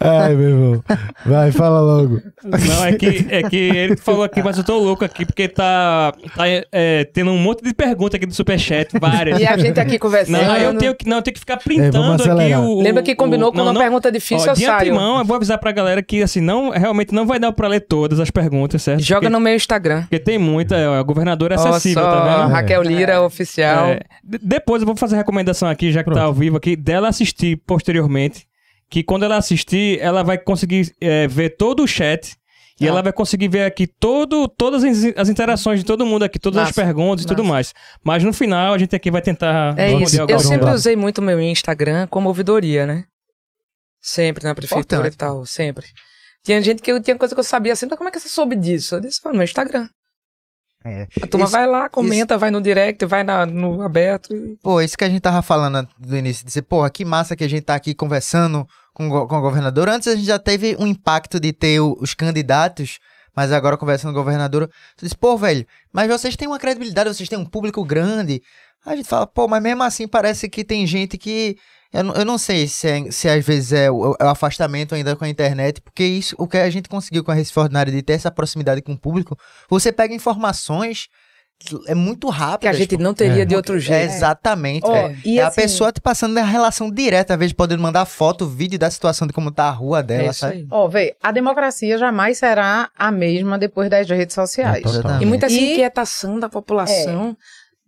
Ai, 0.00 0.34
meu 0.34 0.48
irmão. 0.48 0.84
Vai, 1.24 1.52
fala 1.52 1.80
logo. 1.80 2.20
Não, 2.44 2.84
é 2.84 2.92
que, 2.92 3.26
é 3.30 3.42
que 3.42 3.56
ele 3.56 3.96
falou 3.96 4.22
aqui, 4.22 4.42
mas 4.42 4.58
eu 4.58 4.64
tô 4.64 4.78
louco 4.78 5.04
aqui, 5.04 5.24
porque 5.24 5.48
tá, 5.48 6.12
tá 6.36 6.44
é, 6.72 7.04
tendo 7.04 7.30
um 7.30 7.38
monte 7.38 7.62
de 7.62 7.72
perguntas 7.74 8.16
aqui 8.16 8.26
do 8.26 8.34
Superchat, 8.34 8.98
várias. 9.00 9.40
E 9.40 9.46
a 9.46 9.56
gente 9.56 9.78
aqui 9.78 9.98
conversando. 9.98 10.42
Não, 10.42 10.56
eu 10.56 10.76
tenho 10.76 10.94
que, 10.94 11.08
não, 11.08 11.18
eu 11.18 11.22
tenho 11.22 11.34
que 11.34 11.40
ficar 11.40 11.54
É, 11.54 11.58
printando 11.58 11.98
vamos 12.18 12.26
aqui 12.26 12.54
o, 12.54 12.78
o- 12.78 12.82
Lembra 12.82 13.02
que 13.02 13.14
combinou 13.14 13.48
o- 13.48 13.52
com 13.52 13.58
não, 13.58 13.66
uma 13.66 13.72
não, 13.72 13.80
pergunta 13.80 14.10
difícil, 14.10 14.48
ó, 14.48 14.52
eu 14.52 14.54
de 14.54 14.64
saio. 14.64 14.76
antemão, 14.92 15.18
eu 15.18 15.24
vou 15.24 15.36
avisar 15.36 15.58
pra 15.58 15.72
galera 15.72 16.02
que, 16.02 16.22
assim, 16.22 16.40
não, 16.40 16.70
realmente 16.70 17.14
não 17.14 17.26
vai 17.26 17.37
dar 17.38 17.52
pra 17.52 17.68
ler 17.68 17.80
todas 17.80 18.18
as 18.20 18.30
perguntas, 18.30 18.82
certo? 18.82 19.00
Joga 19.02 19.20
porque, 19.22 19.32
no 19.32 19.40
meu 19.40 19.54
Instagram. 19.54 20.02
Porque 20.02 20.18
tem 20.18 20.38
muita, 20.38 20.76
é, 20.76 20.86
a 20.98 21.02
governadora 21.02 21.54
é 21.54 21.58
acessível, 21.58 22.02
só, 22.02 22.10
tá 22.10 22.24
vendo? 22.42 22.52
Raquel 22.52 22.82
Lira, 22.82 23.22
oficial. 23.22 23.86
É, 23.88 24.00
de- 24.22 24.38
depois 24.42 24.82
eu 24.82 24.86
vou 24.86 24.96
fazer 24.96 25.14
a 25.16 25.18
recomendação 25.18 25.68
aqui, 25.68 25.90
já 25.92 26.00
que 26.00 26.06
Pronto. 26.06 26.18
tá 26.18 26.24
ao 26.24 26.34
vivo 26.34 26.56
aqui, 26.56 26.76
dela 26.76 27.08
assistir 27.08 27.56
posteriormente. 27.66 28.46
Que 28.90 29.02
quando 29.02 29.24
ela 29.24 29.36
assistir, 29.36 29.98
ela 30.00 30.22
vai 30.22 30.38
conseguir 30.38 30.94
é, 31.00 31.26
ver 31.28 31.50
todo 31.50 31.82
o 31.82 31.86
chat. 31.86 32.36
E 32.80 32.86
Ah. 32.86 32.90
ela 32.90 33.02
vai 33.02 33.12
conseguir 33.12 33.48
ver 33.48 33.64
aqui 33.64 33.86
todo, 33.88 34.46
todas 34.48 34.84
as, 34.84 34.96
as 35.16 35.28
interações 35.28 35.80
de 35.80 35.84
todo 35.84 36.06
mundo 36.06 36.22
aqui, 36.22 36.38
todas 36.38 36.58
as 36.62 36.68
Massa, 36.68 36.80
perguntas 36.84 37.24
e 37.24 37.26
tudo 37.28 37.42
mais. 37.44 37.74
Mas 38.04 38.22
no 38.22 38.32
final 38.32 38.72
a 38.72 38.78
gente 38.78 38.94
aqui 38.94 39.10
vai 39.10 39.20
tentar 39.20 39.76
É 39.76 39.92
isso. 39.92 40.16
Eu 40.28 40.38
sempre 40.38 40.70
usei 40.70 40.94
muito 40.94 41.20
meu 41.20 41.40
Instagram 41.40 42.06
como 42.06 42.28
ouvidoria, 42.28 42.86
né? 42.86 43.04
Sempre 44.00 44.44
na 44.44 44.54
prefeitura 44.54 45.08
Importante. 45.08 45.14
e 45.14 45.16
tal, 45.18 45.44
sempre. 45.44 45.86
Tinha 46.48 46.62
gente 46.62 46.80
que 46.80 46.90
eu 46.90 46.98
tinha 46.98 47.14
coisa 47.14 47.34
que 47.34 47.38
eu 47.40 47.44
sabia 47.44 47.74
assim, 47.74 47.84
então 47.84 47.98
como 47.98 48.08
é 48.08 48.10
que 48.10 48.18
você 48.18 48.26
soube 48.30 48.56
disso? 48.56 48.94
Eu 48.94 49.00
disse, 49.00 49.20
"Pô, 49.20 49.30
no 49.34 49.42
Instagram. 49.42 49.86
É. 50.82 51.06
A 51.22 51.26
turma 51.26 51.44
Isso- 51.44 51.52
vai 51.52 51.66
lá, 51.66 51.90
comenta, 51.90 52.38
vai 52.38 52.50
no 52.50 52.58
direct, 52.62 53.04
vai 53.04 53.22
na- 53.22 53.44
no 53.44 53.82
aberto. 53.82 54.34
e- 54.34 54.56
Pô, 54.62 54.80
isso 54.80 54.96
que 54.96 55.04
a 55.04 55.10
gente 55.10 55.20
tava 55.20 55.42
falando 55.42 55.86
do 55.98 56.16
início, 56.16 56.46
dizer, 56.46 56.62
porra, 56.62 56.88
que 56.88 57.04
massa 57.04 57.36
que 57.36 57.44
a 57.44 57.48
gente 57.48 57.64
tá 57.64 57.74
aqui 57.74 57.94
conversando 57.94 58.66
com, 58.94 59.10
com 59.10 59.36
o 59.36 59.40
governador. 59.42 59.90
Antes 59.90 60.08
a 60.08 60.16
gente 60.16 60.24
já 60.24 60.38
teve 60.38 60.74
um 60.80 60.86
impacto 60.86 61.38
de 61.38 61.52
ter 61.52 61.80
o- 61.80 61.98
os 62.00 62.14
candidatos, 62.14 62.98
mas 63.36 63.52
agora 63.52 63.76
conversando 63.76 64.14
com 64.14 64.20
o 64.20 64.24
governador, 64.24 64.70
tu 64.96 65.04
diz, 65.04 65.12
pô, 65.12 65.36
velho, 65.36 65.66
mas 65.92 66.08
vocês 66.08 66.34
têm 66.34 66.48
uma 66.48 66.58
credibilidade, 66.58 67.12
vocês 67.14 67.28
têm 67.28 67.38
um 67.38 67.44
público 67.44 67.84
grande. 67.84 68.40
A 68.86 68.96
gente 68.96 69.06
fala, 69.06 69.26
pô, 69.26 69.46
mas 69.46 69.62
mesmo 69.62 69.82
assim 69.82 70.08
parece 70.08 70.48
que 70.48 70.64
tem 70.64 70.86
gente 70.86 71.18
que. 71.18 71.58
Eu, 71.92 72.04
não- 72.04 72.14
eu 72.14 72.24
não 72.24 72.36
sei 72.36 72.68
se, 72.68 72.86
é- 72.86 73.10
se 73.10 73.28
às 73.28 73.44
vezes 73.44 73.72
é 73.72 73.90
o, 73.90 74.14
é 74.20 74.24
o 74.24 74.28
afastamento 74.28 74.94
ainda 74.94 75.16
com 75.16 75.24
a 75.24 75.28
internet, 75.28 75.80
porque 75.80 76.04
isso, 76.04 76.34
o 76.38 76.46
que 76.46 76.58
a 76.58 76.68
gente 76.68 76.88
conseguiu 76.88 77.24
com 77.24 77.30
a 77.30 77.34
Recife 77.34 77.58
Ordinária 77.58 77.90
de 77.92 78.02
ter 78.02 78.12
essa 78.12 78.30
proximidade 78.30 78.82
com 78.82 78.92
o 78.92 78.98
público, 78.98 79.38
você 79.70 79.90
pega 79.90 80.12
informações, 80.14 81.08
é 81.88 81.94
muito 81.94 82.28
rápido. 82.28 82.60
Que 82.60 82.68
a 82.68 82.72
gente 82.78 82.96
não 82.98 83.12
teria 83.14 83.42
É. 83.42 83.44
de 83.46 83.56
outro 83.56 83.78
É, 83.78 83.80
jeito. 83.80 84.12
exatamente. 84.12 84.84
Ó, 84.86 84.92
velho. 84.92 85.18
e 85.24 85.40
é 85.40 85.42
a 85.42 85.48
assim- 85.48 85.60
pessoa 85.62 85.90
te 85.90 86.00
passando 86.00 86.36
a 86.38 86.42
relação 86.44 86.88
direta, 86.90 87.32
às 87.34 87.38
vezes 87.40 87.52
podendo 87.54 87.82
mandar 87.82 88.04
foto, 88.04 88.46
vídeo 88.46 88.78
da 88.78 88.88
situação 88.90 89.26
de 89.26 89.32
como 89.32 89.50
tá 89.50 89.64
a 89.64 89.70
rua 89.70 89.98
É 90.00 90.02
dela, 90.04 90.30
isso 90.30 90.40
sabe? 90.40 90.68
Ó, 90.70 90.86
vê, 90.88 91.16
a 91.22 91.32
democracia 91.32 91.98
jamais 91.98 92.38
será 92.38 92.90
a 92.96 93.10
mesma 93.10 93.58
depois 93.58 93.88
das 93.90 94.06
redes 94.08 94.34
sociais. 94.34 94.84
É. 94.84 95.22
E 95.22 95.26
muita 95.26 95.46
essa 95.46 95.56
E- 95.56 95.72
inquietação 95.72 96.38
da 96.38 96.48
população 96.50 97.36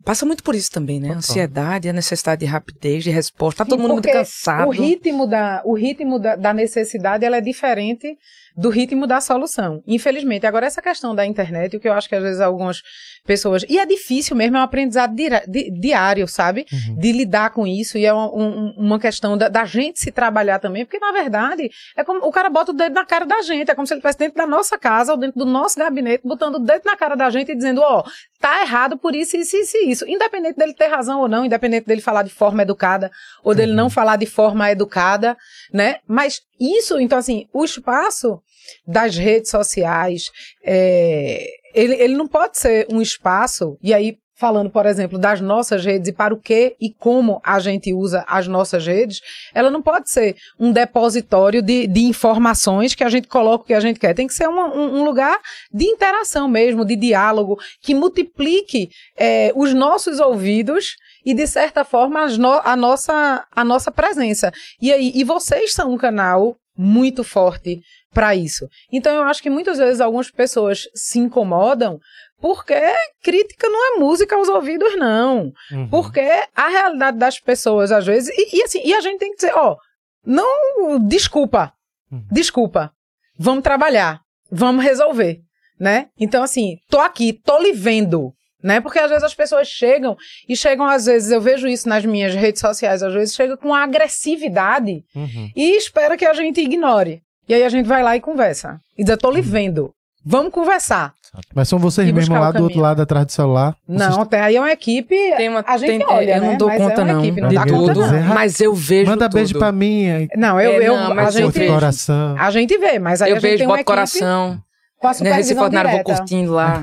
passa 0.04 0.26
muito 0.26 0.42
por 0.42 0.54
isso 0.54 0.70
também, 0.70 0.98
né? 0.98 1.08
Total. 1.08 1.18
Ansiedade, 1.18 1.88
a 1.88 1.92
necessidade 1.92 2.40
de 2.40 2.46
rapidez, 2.46 3.04
de 3.04 3.10
resposta. 3.10 3.64
Tá 3.64 3.68
todo 3.68 3.78
Sim, 3.78 3.82
mundo 3.82 3.94
muito 3.94 4.10
cansado. 4.10 4.68
O 4.68 4.70
ritmo, 4.70 5.26
da, 5.26 5.62
o 5.64 5.74
ritmo 5.74 6.18
da, 6.18 6.36
da 6.36 6.52
necessidade 6.52 7.24
ela 7.24 7.36
é 7.36 7.40
diferente 7.40 8.16
do 8.60 8.68
ritmo 8.68 9.06
da 9.06 9.20
solução. 9.20 9.82
Infelizmente. 9.86 10.46
Agora, 10.46 10.66
essa 10.66 10.82
questão 10.82 11.14
da 11.14 11.24
internet, 11.24 11.76
o 11.76 11.80
que 11.80 11.88
eu 11.88 11.92
acho 11.92 12.08
que 12.08 12.14
às 12.14 12.22
vezes 12.22 12.40
algumas 12.40 12.82
pessoas. 13.24 13.64
E 13.68 13.78
é 13.78 13.86
difícil 13.86 14.34
mesmo, 14.36 14.56
é 14.56 14.60
um 14.60 14.62
aprendizado 14.62 15.14
dira- 15.14 15.42
di- 15.46 15.70
diário, 15.70 16.26
sabe? 16.26 16.66
Uhum. 16.72 16.96
De 16.96 17.12
lidar 17.12 17.50
com 17.50 17.66
isso. 17.66 17.96
E 17.98 18.04
é 18.04 18.12
uma, 18.12 18.26
um- 18.34 18.74
uma 18.76 18.98
questão 18.98 19.36
da, 19.36 19.48
da 19.48 19.64
gente 19.64 20.00
se 20.00 20.10
trabalhar 20.10 20.58
também, 20.58 20.84
porque 20.84 20.98
na 20.98 21.12
verdade 21.12 21.70
é 21.96 22.02
como 22.04 22.26
o 22.26 22.30
cara 22.32 22.48
bota 22.50 22.72
o 22.72 22.74
dedo 22.74 22.94
na 22.94 23.04
cara 23.04 23.24
da 23.26 23.42
gente. 23.42 23.70
É 23.70 23.74
como 23.74 23.86
se 23.86 23.92
ele 23.94 23.98
estivesse 23.98 24.18
dentro 24.18 24.36
da 24.36 24.46
nossa 24.46 24.78
casa 24.78 25.12
ou 25.12 25.18
dentro 25.18 25.38
do 25.38 25.46
nosso 25.46 25.78
gabinete, 25.78 26.22
botando 26.26 26.56
o 26.56 26.58
dedo 26.58 26.82
na 26.84 26.96
cara 26.96 27.14
da 27.14 27.28
gente 27.30 27.52
e 27.52 27.54
dizendo: 27.56 27.80
ó, 27.82 28.02
tá 28.40 28.62
errado 28.62 28.96
por 28.98 29.14
isso, 29.14 29.36
isso, 29.36 29.56
isso 29.56 29.76
e 29.76 29.90
isso. 29.90 30.08
Independente 30.08 30.56
dele 30.56 30.74
ter 30.74 30.86
razão 30.86 31.20
ou 31.20 31.28
não, 31.28 31.44
independente 31.44 31.86
dele 31.86 32.00
falar 32.00 32.22
de 32.22 32.30
forma 32.30 32.62
educada 32.62 33.10
ou 33.44 33.54
dele 33.54 33.72
não 33.72 33.88
falar 33.90 34.16
de 34.16 34.26
forma 34.26 34.70
educada, 34.70 35.36
né? 35.72 35.96
Mas 36.06 36.40
isso, 36.58 36.98
então, 37.00 37.18
assim, 37.18 37.46
o 37.52 37.64
espaço 37.64 38.40
das 38.86 39.16
redes 39.16 39.50
sociais, 39.50 40.30
é, 40.64 41.46
ele, 41.74 41.94
ele 41.94 42.16
não 42.16 42.26
pode 42.26 42.58
ser 42.58 42.86
um 42.90 43.00
espaço, 43.00 43.76
e 43.82 43.92
aí. 43.94 44.16
Falando, 44.40 44.70
por 44.70 44.86
exemplo, 44.86 45.18
das 45.18 45.38
nossas 45.38 45.84
redes 45.84 46.08
e 46.08 46.12
para 46.14 46.32
o 46.32 46.40
que 46.40 46.74
e 46.80 46.94
como 46.94 47.42
a 47.44 47.60
gente 47.60 47.92
usa 47.92 48.24
as 48.26 48.48
nossas 48.48 48.86
redes, 48.86 49.20
ela 49.54 49.70
não 49.70 49.82
pode 49.82 50.08
ser 50.08 50.34
um 50.58 50.72
depositório 50.72 51.60
de, 51.60 51.86
de 51.86 52.04
informações 52.04 52.94
que 52.94 53.04
a 53.04 53.10
gente 53.10 53.28
coloca 53.28 53.64
o 53.64 53.66
que 53.66 53.74
a 53.74 53.80
gente 53.80 54.00
quer. 54.00 54.14
Tem 54.14 54.26
que 54.26 54.32
ser 54.32 54.48
um, 54.48 54.58
um 54.58 55.04
lugar 55.04 55.38
de 55.70 55.84
interação 55.84 56.48
mesmo, 56.48 56.86
de 56.86 56.96
diálogo, 56.96 57.58
que 57.82 57.94
multiplique 57.94 58.88
é, 59.14 59.52
os 59.54 59.74
nossos 59.74 60.20
ouvidos 60.20 60.96
e, 61.22 61.34
de 61.34 61.46
certa 61.46 61.84
forma, 61.84 62.26
no- 62.28 62.62
a, 62.64 62.74
nossa, 62.74 63.46
a 63.54 63.62
nossa 63.62 63.90
presença. 63.90 64.50
E 64.80 64.90
aí, 64.90 65.12
e 65.14 65.22
vocês 65.22 65.74
são 65.74 65.92
um 65.92 65.98
canal 65.98 66.56
muito 66.74 67.22
forte 67.22 67.82
para 68.12 68.34
isso. 68.34 68.68
Então, 68.92 69.14
eu 69.14 69.22
acho 69.22 69.42
que 69.42 69.50
muitas 69.50 69.78
vezes 69.78 70.00
algumas 70.00 70.30
pessoas 70.30 70.88
se 70.94 71.18
incomodam 71.18 71.98
Porque 72.40 72.74
crítica 73.22 73.68
não 73.68 73.96
é 73.96 73.98
música 73.98 74.34
aos 74.34 74.48
ouvidos, 74.48 74.96
não. 74.96 75.52
Uhum. 75.70 75.88
Porque 75.90 76.20
a 76.56 76.68
realidade 76.68 77.18
das 77.18 77.38
pessoas, 77.38 77.92
às 77.92 78.06
vezes, 78.06 78.30
e, 78.36 78.56
e 78.56 78.62
assim, 78.62 78.80
e 78.82 78.94
a 78.94 79.00
gente 79.02 79.18
tem 79.18 79.30
que 79.30 79.36
dizer, 79.36 79.52
ó, 79.54 79.76
não, 80.24 80.98
desculpa, 81.06 81.72
Uhum. 82.10 82.24
desculpa, 82.32 82.92
vamos 83.38 83.62
trabalhar, 83.62 84.20
vamos 84.50 84.82
resolver, 84.82 85.40
né? 85.78 86.08
Então, 86.18 86.42
assim, 86.42 86.78
tô 86.88 86.98
aqui, 86.98 87.32
tô 87.32 87.58
lhe 87.58 87.72
vendo, 87.72 88.32
né? 88.62 88.80
Porque 88.80 88.98
às 88.98 89.10
vezes 89.10 89.22
as 89.24 89.34
pessoas 89.34 89.68
chegam, 89.68 90.16
e 90.48 90.56
chegam 90.56 90.86
às 90.86 91.04
vezes, 91.06 91.30
eu 91.30 91.40
vejo 91.42 91.68
isso 91.68 91.88
nas 91.88 92.04
minhas 92.06 92.34
redes 92.34 92.60
sociais, 92.62 93.02
às 93.02 93.12
vezes 93.12 93.34
chega 93.34 93.56
com 93.56 93.74
agressividade 93.74 95.04
Uhum. 95.14 95.50
e 95.54 95.76
espera 95.76 96.16
que 96.16 96.24
a 96.24 96.32
gente 96.32 96.60
ignore. 96.60 97.22
E 97.50 97.54
aí 97.54 97.64
a 97.64 97.68
gente 97.68 97.84
vai 97.86 98.00
lá 98.00 98.14
e 98.16 98.20
conversa. 98.20 98.78
E 98.96 99.02
diz, 99.02 99.10
eu 99.10 99.18
tô 99.18 99.28
lhe 99.28 99.40
vendo, 99.40 99.90
vamos 100.24 100.52
conversar. 100.52 101.12
Mas 101.52 101.68
são 101.68 101.80
vocês 101.80 102.06
mesmo 102.06 102.20
buscar 102.34 102.40
lá 102.40 102.52
do 102.52 102.62
outro 102.62 102.78
lado 102.80 103.02
atrás 103.02 103.26
do 103.26 103.32
celular? 103.32 103.74
Não, 103.88 104.12
Vocês- 104.12 104.28
tem, 104.28 104.40
aí 104.40 104.54
é 104.56 104.60
uma 104.60 104.70
equipe, 104.70 105.16
Tem 105.36 105.48
uma, 105.48 105.64
a 105.66 105.76
gente 105.76 105.98
tem- 105.98 106.06
olha, 106.08 106.36
eu 106.36 106.40
não 106.42 106.48
né? 106.52 106.56
dou 106.56 106.68
Mas 106.68 106.80
é 106.80 106.84
conta, 106.84 107.02
uma 107.02 107.12
não, 107.12 107.20
equipe, 107.24 107.40
não 107.40 107.48
de 107.48 107.54
dá 107.56 107.66
conta, 107.66 107.92
tudo. 107.94 108.06
não. 108.06 108.22
Mas 108.34 108.60
eu 108.60 108.72
vejo 108.74 109.10
Manda 109.10 109.24
tudo. 109.28 109.34
beijo 109.34 109.58
pra 109.58 109.72
mim. 109.72 110.08
aí, 110.10 110.28
Não, 110.36 110.60
eu, 110.60 110.70
É, 110.80 110.88
eu, 110.88 110.96
não, 110.96 111.10
a 111.10 111.14
mas 111.14 111.34
eu 111.36 111.50
gente... 111.50 111.66
Coração. 111.66 112.36
A 112.38 112.50
gente 112.52 112.78
vê, 112.78 112.98
mas 113.00 113.20
aí 113.20 113.30
a 113.30 113.34
Eu 113.34 113.40
gente 113.40 113.42
vejo, 113.50 113.58
tem 113.58 113.66
uma 113.66 113.76
boto 113.78 113.80
equipe 113.80 113.92
coração. 114.20 114.62
Com 115.00 115.08
a 115.08 115.10
Né, 115.10 115.16
supervisão 115.16 115.70
Nada, 115.70 115.90
vou 115.90 116.04
curtindo 116.04 116.52
lá. 116.52 116.82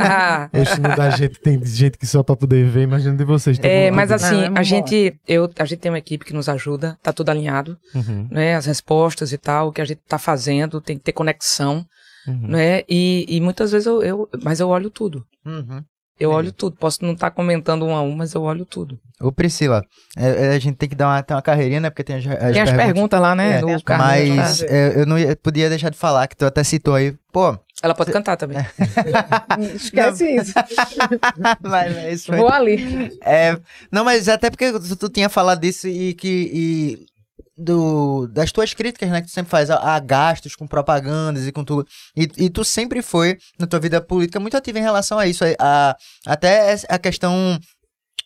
Esse 0.54 0.80
não 0.80 0.96
dá 0.96 1.10
gente, 1.10 1.38
tem 1.38 1.62
gente 1.64 1.98
que 1.98 2.06
só 2.06 2.22
pra 2.22 2.34
poder 2.34 2.64
ver, 2.64 2.82
imagina 2.82 3.14
de 3.14 3.24
vocês. 3.24 3.58
todo 3.58 3.66
é, 3.66 3.90
mas 3.90 4.10
assim, 4.10 4.48
Não, 4.48 4.56
é 4.56 4.60
a 4.60 4.62
gente, 4.62 5.14
eu, 5.28 5.50
a 5.58 5.64
gente 5.66 5.78
tem 5.78 5.92
uma 5.92 5.98
equipe 5.98 6.24
que 6.24 6.32
nos 6.32 6.48
ajuda, 6.48 6.98
tá 7.02 7.12
tudo 7.12 7.28
alinhado, 7.28 7.78
Uhum, 7.94 8.26
né? 8.30 8.56
As 8.56 8.64
respostas 8.64 9.32
e 9.32 9.38
tal, 9.38 9.68
o 9.68 9.72
que 9.72 9.82
a 9.82 9.84
gente 9.84 10.00
tá 10.08 10.18
fazendo, 10.18 10.80
tem 10.80 10.96
que 10.96 11.04
ter 11.04 11.12
conexão, 11.12 11.84
uhum. 12.26 12.48
né? 12.48 12.82
E, 12.88 13.26
e 13.28 13.40
muitas 13.40 13.70
vezes 13.70 13.86
eu, 13.86 14.02
eu, 14.02 14.28
mas 14.42 14.60
eu 14.60 14.68
olho 14.68 14.88
tudo. 14.88 15.26
Uhum. 15.44 15.84
Eu 16.18 16.30
olho 16.30 16.50
tudo. 16.52 16.76
Posso 16.76 17.04
não 17.04 17.12
estar 17.12 17.30
comentando 17.30 17.84
um 17.86 17.94
a 17.94 18.02
um, 18.02 18.14
mas 18.16 18.34
eu 18.34 18.42
olho 18.42 18.64
tudo. 18.64 18.98
Ô, 19.20 19.30
Priscila, 19.32 19.84
é, 20.16 20.46
é, 20.46 20.48
a 20.54 20.58
gente 20.58 20.76
tem 20.76 20.88
que 20.88 20.94
dar 20.94 21.08
uma, 21.08 21.22
ter 21.22 21.34
uma 21.34 21.42
carreirinha, 21.42 21.80
né? 21.80 21.90
Porque 21.90 22.04
tem 22.04 22.16
as, 22.16 22.26
as 22.26 22.52
tem 22.52 22.62
as 22.62 22.72
perguntas 22.72 23.20
lá, 23.20 23.34
né? 23.34 23.56
É, 23.56 23.60
do 23.60 23.66
Mas 23.98 24.58
tá? 24.60 24.66
é, 24.68 25.00
eu 25.00 25.06
não 25.06 25.18
ia- 25.18 25.36
podia 25.36 25.68
deixar 25.68 25.90
de 25.90 25.98
falar, 25.98 26.26
que 26.28 26.36
tu 26.36 26.44
até 26.46 26.62
citou 26.64 26.94
aí. 26.94 27.14
Pô, 27.32 27.56
Ela 27.82 27.94
pode 27.94 28.10
cantar 28.12 28.36
também. 28.36 28.58
Esquece 29.74 30.36
isso. 30.36 30.52
mas, 31.62 31.94
mas 31.94 32.12
isso 32.14 32.26
foi- 32.26 32.36
Vou 32.38 32.48
ali. 32.48 33.18
É, 33.22 33.58
não, 33.90 34.04
mas 34.04 34.28
até 34.28 34.50
porque 34.50 34.72
tu, 34.72 34.96
tu 34.96 35.08
tinha 35.08 35.28
falado 35.28 35.60
disso 35.60 35.88
e 35.88 36.14
que. 36.14 36.50
E 36.52 37.06
do, 37.58 38.26
das 38.28 38.52
tuas 38.52 38.72
críticas, 38.72 39.10
né? 39.10 39.20
Que 39.20 39.26
tu 39.26 39.32
sempre 39.32 39.50
faz 39.50 39.68
a, 39.70 39.76
a 39.96 39.98
gastos 39.98 40.54
com 40.54 40.66
propagandas 40.66 41.46
e 41.46 41.52
com 41.52 41.64
tudo. 41.64 41.86
E, 42.16 42.28
e 42.38 42.48
tu 42.50 42.64
sempre 42.64 43.02
foi, 43.02 43.36
na 43.58 43.66
tua 43.66 43.80
vida 43.80 44.00
política, 44.00 44.38
muito 44.38 44.56
ativa 44.56 44.78
em 44.78 44.82
relação 44.82 45.18
a 45.18 45.26
isso. 45.26 45.44
A, 45.44 45.48
a- 45.58 45.96
até 46.26 46.76
a 46.88 46.98
questão 46.98 47.58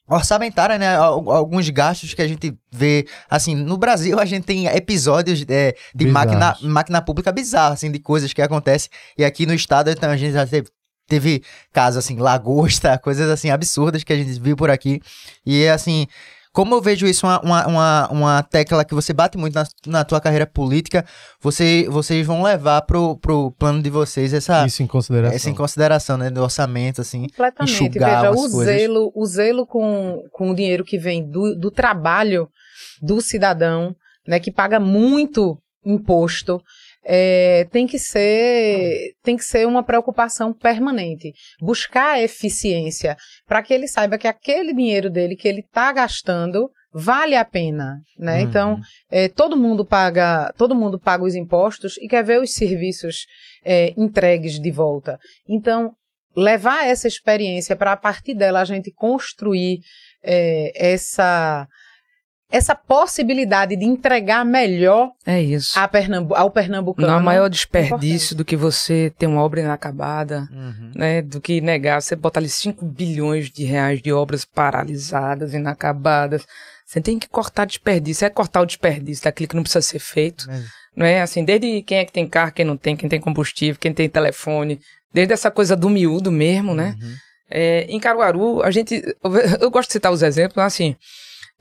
orçamentária, 0.08 0.78
né? 0.78 0.96
Al- 0.96 1.30
Alguns 1.30 1.68
gastos 1.70 2.12
que 2.14 2.22
a 2.22 2.28
gente 2.28 2.54
vê, 2.70 3.06
assim, 3.30 3.54
no 3.54 3.76
Brasil 3.76 4.18
a 4.20 4.24
gente 4.24 4.44
tem 4.44 4.66
episódios 4.66 5.44
é, 5.48 5.72
de 5.94 6.04
Bizarros. 6.06 6.12
máquina, 6.12 6.56
máquina 6.62 7.02
pública 7.02 7.32
bizarra, 7.32 7.74
assim, 7.74 7.90
de 7.90 7.98
coisas 7.98 8.32
que 8.32 8.42
acontecem. 8.42 8.90
E 9.16 9.24
aqui 9.24 9.46
no 9.46 9.54
estado 9.54 9.90
então, 9.90 10.10
a 10.10 10.16
gente 10.16 10.32
já 10.32 10.46
teve, 10.46 10.68
teve 11.08 11.42
casos, 11.72 11.98
assim, 12.04 12.18
lagosta, 12.18 12.98
coisas, 13.02 13.30
assim, 13.30 13.50
absurdas 13.50 14.04
que 14.04 14.12
a 14.12 14.16
gente 14.16 14.38
viu 14.40 14.56
por 14.56 14.70
aqui. 14.70 15.00
E, 15.46 15.66
assim, 15.68 16.06
como 16.52 16.74
eu 16.74 16.82
vejo 16.82 17.06
isso 17.06 17.26
uma, 17.26 17.40
uma, 17.40 17.66
uma, 17.66 18.08
uma 18.08 18.42
tecla 18.42 18.84
que 18.84 18.94
você 18.94 19.12
bate 19.12 19.38
muito 19.38 19.54
na, 19.54 19.64
na 19.86 20.04
tua 20.04 20.20
carreira 20.20 20.46
política, 20.46 21.04
você, 21.40 21.86
vocês 21.88 22.26
vão 22.26 22.42
levar 22.42 22.82
pro, 22.82 23.16
pro 23.16 23.50
plano 23.52 23.82
de 23.82 23.88
vocês 23.88 24.34
essa, 24.34 24.66
Isso 24.66 24.82
em 24.82 24.86
consideração. 24.86 25.34
essa 25.34 25.50
em 25.50 25.54
consideração, 25.54 26.16
né? 26.18 26.30
Do 26.30 26.42
orçamento, 26.42 27.00
assim. 27.00 27.22
Completamente. 27.28 27.72
enxugar 27.72 28.16
Veja, 28.16 28.30
as 28.30 28.36
o 28.36 28.50
coisas. 28.50 28.64
zelo, 28.64 29.12
o 29.14 29.26
zelo 29.26 29.66
com, 29.66 30.22
com 30.30 30.50
o 30.50 30.54
dinheiro 30.54 30.84
que 30.84 30.98
vem 30.98 31.26
do, 31.28 31.54
do 31.54 31.70
trabalho 31.70 32.48
do 33.00 33.20
cidadão, 33.20 33.96
né, 34.26 34.38
que 34.38 34.52
paga 34.52 34.78
muito 34.78 35.58
imposto, 35.84 36.62
é, 37.04 37.66
tem 37.70 37.86
que 37.86 37.98
ser 37.98 39.14
tem 39.22 39.36
que 39.36 39.44
ser 39.44 39.66
uma 39.66 39.82
preocupação 39.82 40.52
permanente. 40.52 41.32
Buscar 41.60 42.12
a 42.12 42.22
eficiência 42.22 43.16
para 43.46 43.62
que 43.62 43.74
ele 43.74 43.88
saiba 43.88 44.18
que 44.18 44.28
aquele 44.28 44.72
dinheiro 44.72 45.10
dele 45.10 45.36
que 45.36 45.48
ele 45.48 45.60
está 45.60 45.92
gastando 45.92 46.70
vale 46.94 47.34
a 47.34 47.44
pena, 47.44 48.00
né? 48.18 48.36
Uhum. 48.36 48.48
Então 48.48 48.80
é, 49.10 49.28
todo 49.28 49.56
mundo 49.56 49.84
paga 49.84 50.52
todo 50.56 50.74
mundo 50.74 50.98
paga 50.98 51.24
os 51.24 51.34
impostos 51.34 51.96
e 51.98 52.06
quer 52.06 52.22
ver 52.22 52.40
os 52.40 52.52
serviços 52.52 53.26
é, 53.64 53.92
entregues 53.96 54.60
de 54.60 54.70
volta. 54.70 55.18
Então 55.48 55.92
levar 56.36 56.86
essa 56.86 57.08
experiência 57.08 57.76
para 57.76 57.92
a 57.92 57.96
partir 57.96 58.34
dela 58.34 58.60
a 58.60 58.64
gente 58.64 58.90
construir 58.92 59.80
é, 60.22 60.72
essa 60.74 61.66
essa 62.52 62.74
possibilidade 62.74 63.74
de 63.74 63.84
entregar 63.84 64.44
melhor 64.44 65.10
É 65.26 65.40
isso. 65.40 65.78
a 65.78 65.88
Pernambu 65.88 66.34
ao 66.34 66.50
pernambucano. 66.50 67.08
Não 67.08 67.14
há 67.16 67.20
maior 67.20 67.46
importante. 67.46 67.52
desperdício 67.88 68.36
do 68.36 68.44
que 68.44 68.56
você 68.56 69.12
ter 69.18 69.26
uma 69.26 69.42
obra 69.42 69.60
inacabada, 69.62 70.46
né? 70.94 71.22
Do 71.22 71.40
que 71.40 71.60
negar, 71.60 72.00
você 72.02 72.14
botar 72.14 72.40
ali 72.40 72.48
5 72.48 72.84
bilhões 72.84 73.50
de 73.50 73.64
reais 73.64 74.02
de 74.02 74.12
obras 74.12 74.44
paralisadas, 74.44 75.54
inacabadas. 75.54 76.46
Você 76.86 77.00
tem 77.00 77.18
que 77.18 77.28
cortar 77.28 77.64
desperdício. 77.64 78.26
É 78.26 78.30
cortar 78.30 78.60
o 78.60 78.66
desperdício 78.66 79.24
daquilo 79.24 79.48
que 79.48 79.56
não 79.56 79.62
precisa 79.62 79.80
ser 79.82 79.98
feito. 79.98 80.50
É. 80.50 80.62
Não 80.94 81.06
é 81.06 81.22
assim, 81.22 81.42
desde 81.42 81.80
quem 81.82 81.98
é 81.98 82.04
que 82.04 82.12
tem 82.12 82.28
carro, 82.28 82.52
quem 82.52 82.66
não 82.66 82.76
tem, 82.76 82.94
quem 82.94 83.08
tem 83.08 83.18
combustível, 83.18 83.80
quem 83.80 83.94
tem 83.94 84.08
telefone, 84.10 84.78
desde 85.12 85.32
essa 85.32 85.50
coisa 85.50 85.74
do 85.74 85.88
miúdo 85.88 86.30
mesmo, 86.30 86.74
né? 86.74 86.94
Uhum. 87.00 87.14
É, 87.50 87.82
em 87.88 87.98
Caruaru, 87.98 88.62
a 88.62 88.70
gente. 88.70 89.02
Eu, 89.24 89.34
eu 89.62 89.70
gosto 89.70 89.88
de 89.88 89.92
citar 89.94 90.12
os 90.12 90.22
exemplos, 90.22 90.58
assim. 90.58 90.94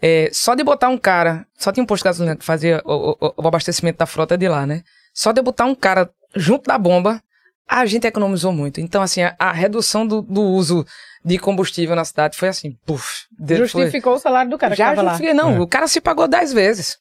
É, 0.02 0.30
só 0.34 0.56
de 0.56 0.64
botar 0.64 0.90
um 0.90 0.98
cara. 0.98 1.46
Só 1.58 1.72
tinha 1.72 1.84
um 1.84 1.88
posto 1.88 2.04
de 2.04 2.10
gasolina 2.10 2.36
que 2.36 2.44
fazia 2.46 2.82
o, 2.86 3.12
o- 3.20 3.34
o 3.38 3.48
abastecimento 3.48 3.98
da 4.00 4.06
frota 4.06 4.38
de 4.38 4.48
lá, 4.48 4.66
né? 4.66 4.84
Só 5.14 5.32
de 5.32 5.42
botar 5.42 5.66
um 5.66 5.76
cara 5.76 6.10
junto 6.36 6.68
da 6.68 6.78
bomba, 6.78 7.22
a 7.68 7.86
gente 7.86 8.08
economizou 8.08 8.52
muito. 8.52 8.82
Então, 8.82 9.02
assim, 9.02 9.22
a, 9.22 9.36
a 9.38 9.52
redução 9.52 10.06
do, 10.08 10.22
do 10.22 10.42
uso 10.42 10.86
de 11.24 11.38
combustível 11.38 11.96
na 11.96 12.04
cidade 12.04 12.36
foi 12.38 12.48
assim, 12.50 12.76
puf. 12.86 13.26
de- 13.40 13.58
foi- 13.68 13.68
Justificou 13.84 14.16
o 14.16 14.20
salário 14.20 14.50
do 14.50 14.58
cara 14.58 14.76
já 14.76 14.90
que 14.90 14.96
tava 14.96 15.02
lá. 15.04 15.12
justifiquei, 15.12 15.34
não, 15.34 15.56
É. 15.56 15.60
o 15.60 15.68
cara 15.68 15.88
se 15.88 16.02
pagou 16.02 16.28
dez 16.28 16.52
vezes. 16.52 16.98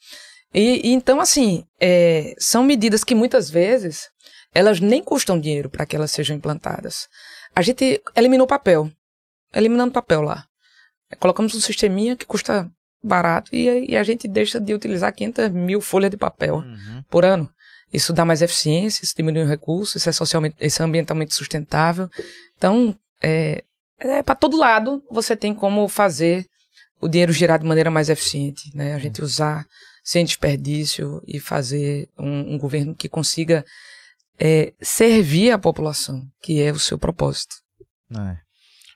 E, 0.52 0.88
e 0.88 0.92
então, 0.92 1.20
assim, 1.20 1.64
é, 1.80 2.34
são 2.38 2.62
medidas 2.64 3.02
que 3.04 3.14
muitas 3.14 3.48
vezes 3.48 4.08
elas 4.52 4.80
nem 4.80 5.02
custam 5.02 5.38
dinheiro 5.40 5.70
para 5.70 5.86
que 5.86 5.94
elas 5.96 6.10
sejam 6.10 6.36
implantadas. 6.36 7.08
A 7.54 7.62
gente 7.62 8.02
eliminou 8.16 8.46
papel, 8.48 8.90
eliminando 9.54 9.92
papel 9.92 10.22
lá. 10.22 10.44
Colocamos 11.18 11.54
um 11.54 11.60
sisteminha 11.60 12.16
que 12.16 12.26
custa 12.26 12.68
barato 13.02 13.54
e, 13.54 13.90
e 13.90 13.96
a 13.96 14.02
gente 14.02 14.28
deixa 14.28 14.60
de 14.60 14.74
utilizar 14.74 15.12
500 15.12 15.50
mil 15.50 15.80
folhas 15.80 16.10
de 16.10 16.16
papel 16.16 16.56
Uhum. 16.56 17.02
por 17.08 17.24
ano. 17.24 17.48
Isso 17.92 18.12
dá 18.12 18.24
mais 18.24 18.40
eficiência, 18.40 19.04
isso 19.04 19.14
diminui 19.16 19.42
o 19.42 19.48
recurso, 19.48 19.96
isso 19.96 20.08
é 20.08 20.12
socialmente, 20.12 20.56
isso 20.60 20.80
é 20.80 20.84
ambientalmente 20.84 21.34
sustentável. 21.34 22.08
Então, 22.56 22.96
é, 23.20 23.64
é 23.98 24.22
para 24.22 24.34
todo 24.34 24.56
lado 24.56 25.02
você 25.10 25.34
tem 25.36 25.52
como 25.54 25.88
fazer 25.88 26.46
o 27.00 27.08
dinheiro 27.08 27.32
girar 27.32 27.58
de 27.58 27.66
maneira 27.66 27.90
mais 27.90 28.08
eficiente, 28.08 28.70
né? 28.76 28.94
A 28.94 28.98
gente 28.98 29.22
usar 29.22 29.66
sem 30.04 30.24
desperdício 30.24 31.20
e 31.26 31.40
fazer 31.40 32.08
um, 32.18 32.54
um 32.54 32.58
governo 32.58 32.94
que 32.94 33.08
consiga 33.08 33.64
é, 34.38 34.72
servir 34.80 35.50
a 35.50 35.58
população, 35.58 36.22
que 36.42 36.62
é 36.62 36.70
o 36.72 36.78
seu 36.78 36.98
propósito. 36.98 37.56
É. 38.14 38.36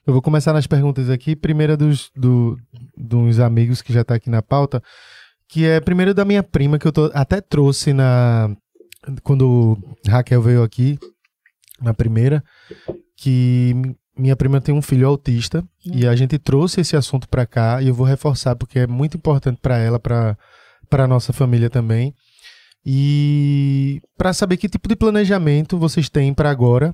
Eu 0.05 0.13
vou 0.13 0.21
começar 0.21 0.53
nas 0.53 0.67
perguntas 0.67 1.09
aqui. 1.09 1.35
Primeira 1.35 1.75
dos, 1.75 2.11
do, 2.15 2.57
dos 2.95 3.39
amigos 3.39 3.81
que 3.81 3.91
já 3.91 4.03
tá 4.03 4.15
aqui 4.15 4.29
na 4.29 4.41
pauta, 4.41 4.81
que 5.47 5.65
é 5.65 5.79
primeiro 5.79 6.13
da 6.13 6.23
minha 6.25 6.43
prima, 6.43 6.77
que 6.77 6.87
eu 6.87 6.91
tô, 6.91 7.09
até 7.13 7.41
trouxe 7.41 7.93
na. 7.93 8.55
Quando 9.23 9.77
Raquel 10.07 10.41
veio 10.41 10.63
aqui, 10.63 10.97
na 11.81 11.93
primeira, 11.93 12.43
que 13.17 13.73
mi- 13.75 13.95
minha 14.17 14.35
prima 14.35 14.59
tem 14.61 14.73
um 14.73 14.81
filho 14.81 15.07
autista 15.07 15.63
e 15.83 16.07
a 16.07 16.15
gente 16.15 16.39
trouxe 16.39 16.81
esse 16.81 16.95
assunto 16.95 17.27
para 17.29 17.45
cá 17.45 17.81
e 17.81 17.87
eu 17.87 17.93
vou 17.93 18.05
reforçar 18.05 18.55
porque 18.55 18.79
é 18.79 18.87
muito 18.87 19.17
importante 19.17 19.59
para 19.61 19.77
ela, 19.77 19.99
para 19.99 20.37
para 20.89 21.07
nossa 21.07 21.33
família 21.33 21.69
também. 21.69 22.13
E 22.85 23.99
para 24.15 24.33
saber 24.33 24.57
que 24.57 24.69
tipo 24.69 24.87
de 24.87 24.95
planejamento 24.95 25.77
vocês 25.79 26.09
têm 26.09 26.31
para 26.33 26.51
agora, 26.51 26.93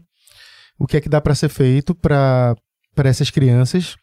o 0.80 0.88
que 0.88 0.96
é 0.96 1.02
que 1.02 1.10
dá 1.10 1.20
para 1.20 1.36
ser 1.36 1.50
feito 1.50 1.94
para 1.94 2.56
para 2.96 3.10
essas 3.10 3.30
crianças 3.30 3.96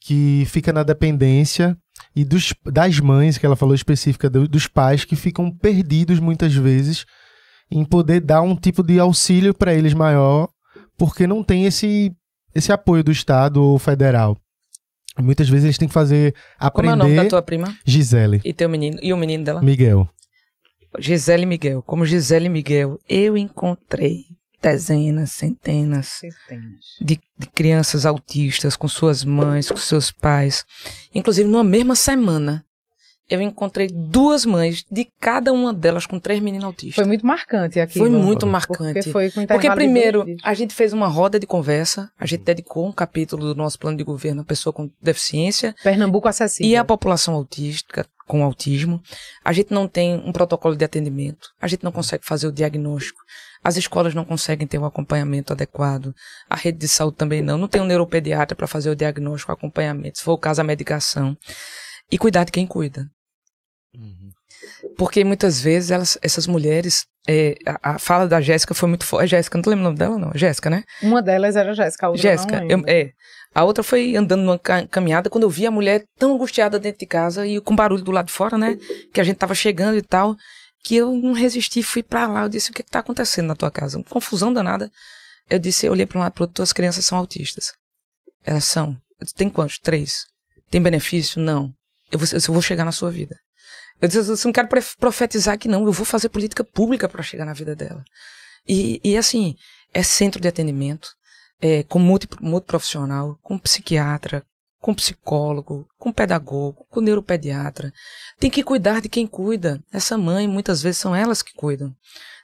que 0.00 0.44
fica 0.46 0.72
na 0.72 0.82
dependência 0.82 1.76
e 2.14 2.24
dos, 2.24 2.54
das 2.64 2.98
mães, 3.00 3.36
que 3.38 3.44
ela 3.44 3.56
falou 3.56 3.74
específica, 3.74 4.30
do- 4.30 4.48
dos 4.48 4.66
pais 4.66 5.04
que 5.04 5.16
ficam 5.16 5.50
perdidos 5.50 6.20
muitas 6.20 6.54
vezes 6.54 7.04
em 7.70 7.84
poder 7.84 8.20
dar 8.20 8.40
um 8.42 8.56
tipo 8.56 8.82
de 8.82 8.98
auxílio 8.98 9.52
para 9.52 9.74
eles 9.74 9.92
maior, 9.92 10.48
porque 10.96 11.26
não 11.26 11.42
tem 11.44 11.64
esse, 11.66 12.12
esse 12.54 12.72
apoio 12.72 13.04
do 13.04 13.12
Estado 13.12 13.62
ou 13.62 13.78
federal. 13.78 14.36
Muitas 15.18 15.48
vezes 15.48 15.64
eles 15.64 15.78
têm 15.78 15.88
que 15.88 15.94
fazer 15.94 16.32
Como 16.32 16.62
é 16.62 16.64
o 16.64 16.68
aprender. 16.68 16.96
nome 16.96 17.16
da 17.16 17.28
tua 17.28 17.42
prima 17.42 17.76
Gisele, 17.84 18.40
e 18.44 18.52
teu 18.54 18.68
menino 18.68 18.98
e 19.02 19.12
o 19.12 19.16
menino 19.16 19.44
dela? 19.44 19.60
Miguel. 19.60 20.08
Gisele 20.98 21.44
Miguel. 21.44 21.82
Como 21.82 22.06
Gisele 22.06 22.48
Miguel, 22.48 22.98
eu 23.08 23.36
encontrei 23.36 24.24
dezenas, 24.60 25.32
centenas 25.32 26.06
Centenas. 26.08 26.84
de, 27.00 27.20
de 27.38 27.46
crianças 27.48 28.04
autistas 28.04 28.76
com 28.76 28.88
suas 28.88 29.24
mães, 29.24 29.70
com 29.70 29.76
seus 29.76 30.10
pais. 30.10 30.64
Inclusive, 31.14 31.48
numa 31.48 31.64
mesma 31.64 31.94
semana, 31.94 32.64
eu 33.28 33.42
encontrei 33.42 33.88
duas 33.88 34.46
mães 34.46 34.84
de 34.90 35.06
cada 35.20 35.52
uma 35.52 35.72
delas 35.72 36.06
com 36.06 36.18
três 36.18 36.40
meninos 36.40 36.64
autistas. 36.64 36.94
Foi 36.94 37.04
muito 37.04 37.26
marcante 37.26 37.78
aqui. 37.78 37.98
Foi 37.98 38.08
muito 38.08 38.46
Porque 38.46 38.52
marcante. 38.52 39.12
foi 39.12 39.30
com 39.30 39.46
Porque 39.46 39.70
primeiro, 39.70 40.24
a 40.42 40.54
gente 40.54 40.74
fez 40.74 40.92
uma 40.94 41.08
roda 41.08 41.38
de 41.38 41.46
conversa, 41.46 42.10
a 42.18 42.24
gente 42.24 42.44
dedicou 42.44 42.86
um 42.86 42.92
capítulo 42.92 43.44
do 43.46 43.54
nosso 43.54 43.78
plano 43.78 43.98
de 43.98 44.04
governo 44.04 44.40
à 44.40 44.44
pessoa 44.44 44.72
com 44.72 44.90
deficiência 45.02 45.74
Pernambuco 45.82 46.26
acessível. 46.26 46.70
e 46.70 46.76
à 46.76 46.84
população 46.84 47.34
autística 47.34 48.06
com 48.26 48.42
autismo. 48.42 49.02
A 49.44 49.52
gente 49.52 49.72
não 49.72 49.86
tem 49.86 50.14
um 50.14 50.32
protocolo 50.32 50.74
de 50.74 50.84
atendimento, 50.84 51.50
a 51.60 51.66
gente 51.66 51.84
não 51.84 51.92
consegue 51.92 52.24
fazer 52.24 52.46
o 52.46 52.52
diagnóstico, 52.52 53.20
as 53.62 53.76
escolas 53.76 54.14
não 54.14 54.24
conseguem 54.24 54.66
ter 54.66 54.78
um 54.78 54.84
acompanhamento 54.84 55.52
adequado, 55.52 56.14
a 56.48 56.56
rede 56.56 56.78
de 56.78 56.88
saúde 56.88 57.16
também 57.16 57.42
não, 57.42 57.58
não 57.58 57.68
tem 57.68 57.80
um 57.80 57.86
neuropediatra 57.86 58.56
para 58.56 58.66
fazer 58.66 58.90
o 58.90 58.96
diagnóstico, 58.96 59.52
o 59.52 59.54
acompanhamento, 59.54 60.18
se 60.18 60.24
for 60.24 60.32
o 60.32 60.38
caso, 60.38 60.60
a 60.60 60.64
medicação. 60.64 61.36
E 62.10 62.16
cuidar 62.16 62.44
de 62.44 62.52
quem 62.52 62.66
cuida. 62.66 63.06
Porque 64.96 65.24
muitas 65.24 65.60
vezes 65.60 65.90
elas, 65.90 66.18
essas 66.22 66.46
mulheres. 66.46 67.04
é, 67.28 67.54
a, 67.66 67.94
a 67.94 67.98
fala 67.98 68.26
da 68.26 68.40
Jéssica 68.40 68.74
foi 68.74 68.88
muito 68.88 69.04
forte. 69.04 69.24
É 69.24 69.26
Jéssica, 69.28 69.56
não 69.56 69.62
tô 69.62 69.70
lembrando 69.70 69.86
o 69.86 69.88
nome 69.90 69.98
dela, 69.98 70.18
não. 70.18 70.30
É 70.34 70.38
Jéssica, 70.38 70.68
né? 70.70 70.82
Uma 71.02 71.22
delas 71.22 71.56
era 71.56 71.70
a 71.70 71.74
Jéssica, 71.74 72.06
a 72.06 72.10
outra 72.10 72.22
Jéssica, 72.22 72.56
não 72.56 72.62
eu- 72.62 72.68
lembro. 72.68 72.90
é. 72.90 73.10
A 73.54 73.64
outra 73.64 73.82
foi 73.82 74.14
andando 74.14 74.42
numa 74.42 74.58
ca- 74.58 74.86
caminhada 74.86 75.30
quando 75.30 75.44
eu 75.44 75.50
vi 75.50 75.66
a 75.66 75.70
mulher 75.70 76.04
tão 76.18 76.34
angustiada 76.34 76.78
dentro 76.78 77.00
de 77.00 77.06
casa 77.06 77.46
e 77.46 77.60
com 77.60 77.74
barulho 77.74 78.02
do 78.04 78.10
lado 78.10 78.26
de 78.26 78.32
fora, 78.32 78.58
né? 78.58 78.76
Que 79.12 79.20
a 79.20 79.24
gente 79.24 79.36
tava 79.38 79.54
chegando 79.54 79.96
e 79.96 80.02
tal. 80.02 80.36
Que 80.84 80.96
eu 80.96 81.12
não 81.14 81.32
resisti, 81.32 81.82
fui 81.82 82.02
pra 82.02 82.26
lá. 82.26 82.42
Eu 82.42 82.48
disse: 82.48 82.70
O 82.70 82.74
que 82.74 82.82
que 82.82 82.90
tá 82.90 82.98
acontecendo 83.00 83.46
na 83.46 83.56
tua 83.56 83.70
casa? 83.70 83.96
Uma 83.98 84.04
confusão 84.04 84.52
danada. 84.52 84.90
Eu 85.50 85.58
disse: 85.58 85.86
Eu 85.86 85.92
olhei 85.92 86.06
pra 86.06 86.18
um 86.18 86.22
lado 86.22 86.32
pro 86.32 86.44
outro, 86.44 86.54
tuas 86.56 86.72
crianças 86.72 87.04
são 87.04 87.16
autistas. 87.18 87.72
Elas 88.44 88.64
são. 88.64 88.90
Eu 89.18 89.24
disse, 89.24 89.34
Tem 89.34 89.48
quantos? 89.50 89.78
Três. 89.78 90.24
Tem 90.70 90.80
benefício? 90.80 91.40
Não. 91.40 91.72
Eu 92.12 92.18
vou, 92.18 92.28
eu 92.32 92.52
vou 92.52 92.62
chegar 92.62 92.84
na 92.84 92.92
sua 92.92 93.10
vida. 93.10 93.34
Eu 94.00 94.08
disse, 94.08 94.30
eu 94.30 94.36
não 94.44 94.52
quero 94.52 94.68
prof- 94.68 94.96
profetizar 94.98 95.54
aqui, 95.54 95.68
não. 95.68 95.84
Eu 95.84 95.92
vou 95.92 96.06
fazer 96.06 96.28
política 96.28 96.62
pública 96.64 97.08
para 97.08 97.22
chegar 97.22 97.44
na 97.44 97.52
vida 97.52 97.74
dela. 97.74 98.04
E, 98.66 99.00
e 99.02 99.16
assim, 99.16 99.56
é 99.92 100.02
centro 100.02 100.40
de 100.40 100.48
atendimento, 100.48 101.08
é, 101.60 101.82
com 101.82 101.98
multi, 101.98 102.28
multiprofissional, 102.40 103.38
com 103.42 103.58
psiquiatra, 103.58 104.44
com 104.80 104.94
psicólogo, 104.94 105.88
com 105.98 106.12
pedagogo, 106.12 106.86
com 106.88 107.00
neuropediatra. 107.00 107.92
Tem 108.38 108.50
que 108.50 108.62
cuidar 108.62 109.00
de 109.00 109.08
quem 109.08 109.26
cuida. 109.26 109.82
Essa 109.92 110.16
mãe, 110.16 110.46
muitas 110.46 110.82
vezes, 110.82 110.98
são 110.98 111.14
elas 111.14 111.42
que 111.42 111.52
cuidam. 111.54 111.94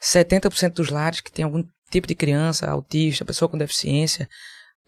70% 0.03 0.73
dos 0.73 0.91
lares 0.91 1.21
que 1.21 1.31
tem 1.31 1.45
algum 1.45 1.63
tipo 1.91 2.09
de 2.09 2.15
criança, 2.15 2.69
autista, 2.69 3.25
pessoa 3.25 3.49
com 3.49 3.57
deficiência, 3.57 4.29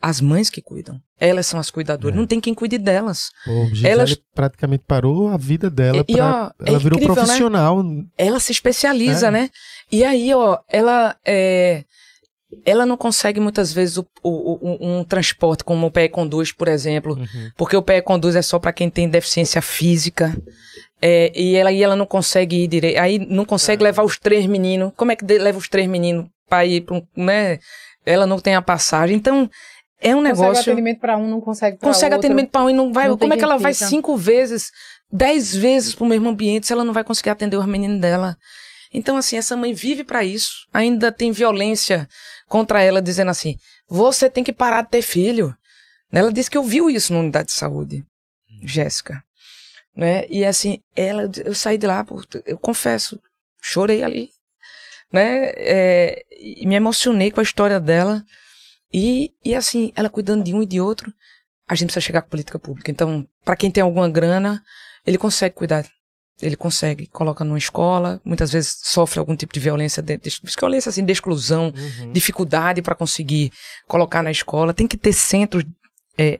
as 0.01 0.20
mães 0.20 0.51
que 0.51 0.61
cuidam. 0.62 1.01
Elas 1.18 1.47
são 1.47 1.59
as 1.59 1.70
cuidadoras. 1.70 2.14
É. 2.16 2.18
Não 2.18 2.26
tem 2.26 2.40
quem 2.40 2.55
cuide 2.55 2.76
delas. 2.78 3.30
Pô, 3.44 3.66
Gisele 3.68 3.88
Elas- 3.88 4.20
praticamente 4.34 4.84
parou 4.86 5.28
a 5.28 5.36
vida 5.36 5.70
dela. 5.70 5.99
E- 6.07 6.12
e, 6.12 6.16
pra- 6.16 6.53
ó, 6.59 6.64
é 6.64 6.68
ela 6.70 6.78
virou 6.78 6.99
incrível, 6.99 7.14
né? 7.16 7.22
profissional. 7.22 7.84
ela 8.18 8.38
se 8.40 8.53
especializa, 8.53 9.28
É. 9.28 9.30
né? 9.30 9.51
E 9.90 10.05
aí, 10.05 10.32
ó, 10.34 10.59
ela 10.68 11.16
é, 11.24 11.84
ela 12.64 12.84
não 12.86 12.97
consegue 12.97 13.40
muitas 13.40 13.72
vezes 13.72 13.97
o, 13.97 14.07
o- 14.22 14.59
o- 14.61 14.78
um 14.99 15.05
transporte 15.05 15.64
como 15.64 15.86
o 15.86 15.90
PE 15.90 16.09
Conduz, 16.11 16.53
por 16.53 16.68
exemplo, 16.68 17.14
Uhum. 17.14 17.51
porque 17.57 17.76
o 17.76 17.82
PE 17.82 18.03
Conduz 18.03 18.36
é 18.36 18.42
só 18.42 18.59
para 18.59 18.72
quem 18.72 18.90
tem 18.90 19.09
deficiência 19.09 19.61
física. 19.62 20.36
É, 21.01 21.30
e 21.38 21.55
ela, 21.57 21.70
e 21.72 21.82
ela 21.82 21.94
não 21.97 22.07
consegue 22.07 22.57
ir 22.64 22.68
direito. 22.68 22.99
Aí 22.99 23.18
não 23.18 23.44
consegue 23.44 23.82
levar 23.82 24.03
os 24.03 24.18
três 24.18 24.47
meninos. 24.47 24.92
Como 24.97 25.12
é 25.12 25.16
que 25.16 25.24
leva 25.26 25.59
os 25.59 25.68
três 25.68 25.86
meninos 25.88 26.26
para 26.49 26.64
ir 26.64 26.82
para 26.82 26.97
um. 26.97 27.03
Né? 27.16 27.59
Ela 28.05 28.26
não 28.26 28.38
tem 28.38 28.55
a 28.55 28.62
passagem. 28.62 29.16
Então, 29.16 29.51
é 30.01 30.14
um 30.14 30.18
Consegue 30.18 30.40
negócio 30.40 30.72
atendimento 30.72 31.01
para 31.01 31.16
um, 31.16 31.28
não 31.28 31.40
consegue 31.40 31.78
para 31.78 31.88
consegue 31.88 32.14
outro. 32.14 32.26
atendimento 32.26 32.51
para 32.51 32.64
um 32.64 32.70
e 32.70 32.72
não 32.72 32.92
vai. 32.92 33.09
Não 33.09 33.16
como 33.16 33.32
é 33.32 33.36
que 33.36 33.44
ela 33.44 33.57
vai 33.57 33.72
fica. 33.72 33.86
cinco 33.86 34.16
vezes, 34.16 34.70
dez 35.11 35.55
vezes 35.55 35.94
pro 35.94 36.07
mesmo 36.07 36.28
ambiente 36.28 36.66
se 36.66 36.72
ela 36.72 36.84
não 36.84 36.92
vai 36.92 37.05
conseguir 37.05 37.30
atender 37.30 37.57
os 37.57 37.66
meninos 37.66 38.01
dela? 38.01 38.36
Então, 38.92 39.16
assim, 39.16 39.36
essa 39.36 39.57
mãe 39.57 39.72
vive 39.72 40.05
para 40.05 40.24
isso. 40.24 40.66
Ainda 40.72 41.11
tem 41.11 41.32
violência 41.32 42.09
contra 42.49 42.82
ela, 42.82 43.03
dizendo 43.03 43.30
assim: 43.30 43.57
você 43.88 44.28
tem 44.28 44.44
que 44.44 44.53
parar 44.53 44.82
de 44.82 44.90
ter 44.90 45.03
filho. 45.03 45.55
Ela 46.12 46.32
disse 46.32 46.51
que 46.51 46.59
ouviu 46.59 46.88
isso 46.88 47.12
na 47.12 47.18
unidade 47.18 47.49
de 47.49 47.55
saúde, 47.55 48.05
Jéssica. 48.62 49.22
Né? 49.94 50.26
E 50.28 50.44
assim, 50.44 50.80
ela, 50.94 51.30
eu 51.44 51.55
saí 51.55 51.76
de 51.76 51.86
lá, 51.86 52.07
eu 52.44 52.59
confesso, 52.59 53.20
chorei 53.61 54.03
ali. 54.03 54.30
Né? 55.12 55.53
É, 55.57 56.22
e 56.38 56.66
me 56.66 56.74
emocionei 56.74 57.30
com 57.30 57.40
a 57.40 57.42
história 57.42 57.80
dela. 57.80 58.22
E, 58.93 59.32
e 59.45 59.55
assim, 59.55 59.93
ela 59.95 60.09
cuidando 60.09 60.45
de 60.45 60.55
um 60.55 60.62
e 60.62 60.66
de 60.66 60.80
outro, 60.80 61.12
a 61.68 61.74
gente 61.74 61.89
precisa 61.89 62.01
chegar 62.01 62.22
com 62.22 62.28
política 62.28 62.59
pública. 62.59 62.91
Então, 62.91 63.26
para 63.45 63.57
quem 63.57 63.70
tem 63.70 63.82
alguma 63.82 64.09
grana, 64.09 64.62
ele 65.07 65.18
consegue 65.18 65.55
cuidar. 65.55 65.87
Ele 66.41 66.57
consegue, 66.57 67.07
coloca 67.07 67.43
numa 67.45 67.57
escola, 67.57 68.20
muitas 68.24 68.53
vezes 68.53 68.76
sofre 68.82 69.18
algum 69.18 69.34
tipo 69.34 69.55
de 69.55 69.61
violência, 69.61 70.03
de, 70.03 70.18
de, 70.18 70.30
violência 70.59 70.91
assim, 70.91 71.05
de 71.05 71.12
exclusão, 71.12 71.72
Uhum. 71.74 72.12
dificuldade 72.12 72.82
para 72.82 72.95
conseguir 72.95 73.51
colocar 73.89 74.22
na 74.22 74.30
escola. 74.30 74.74
Tem 74.74 74.87
que 74.87 74.99
ter 74.99 75.14
centros 75.14 75.64
é, 76.18 76.39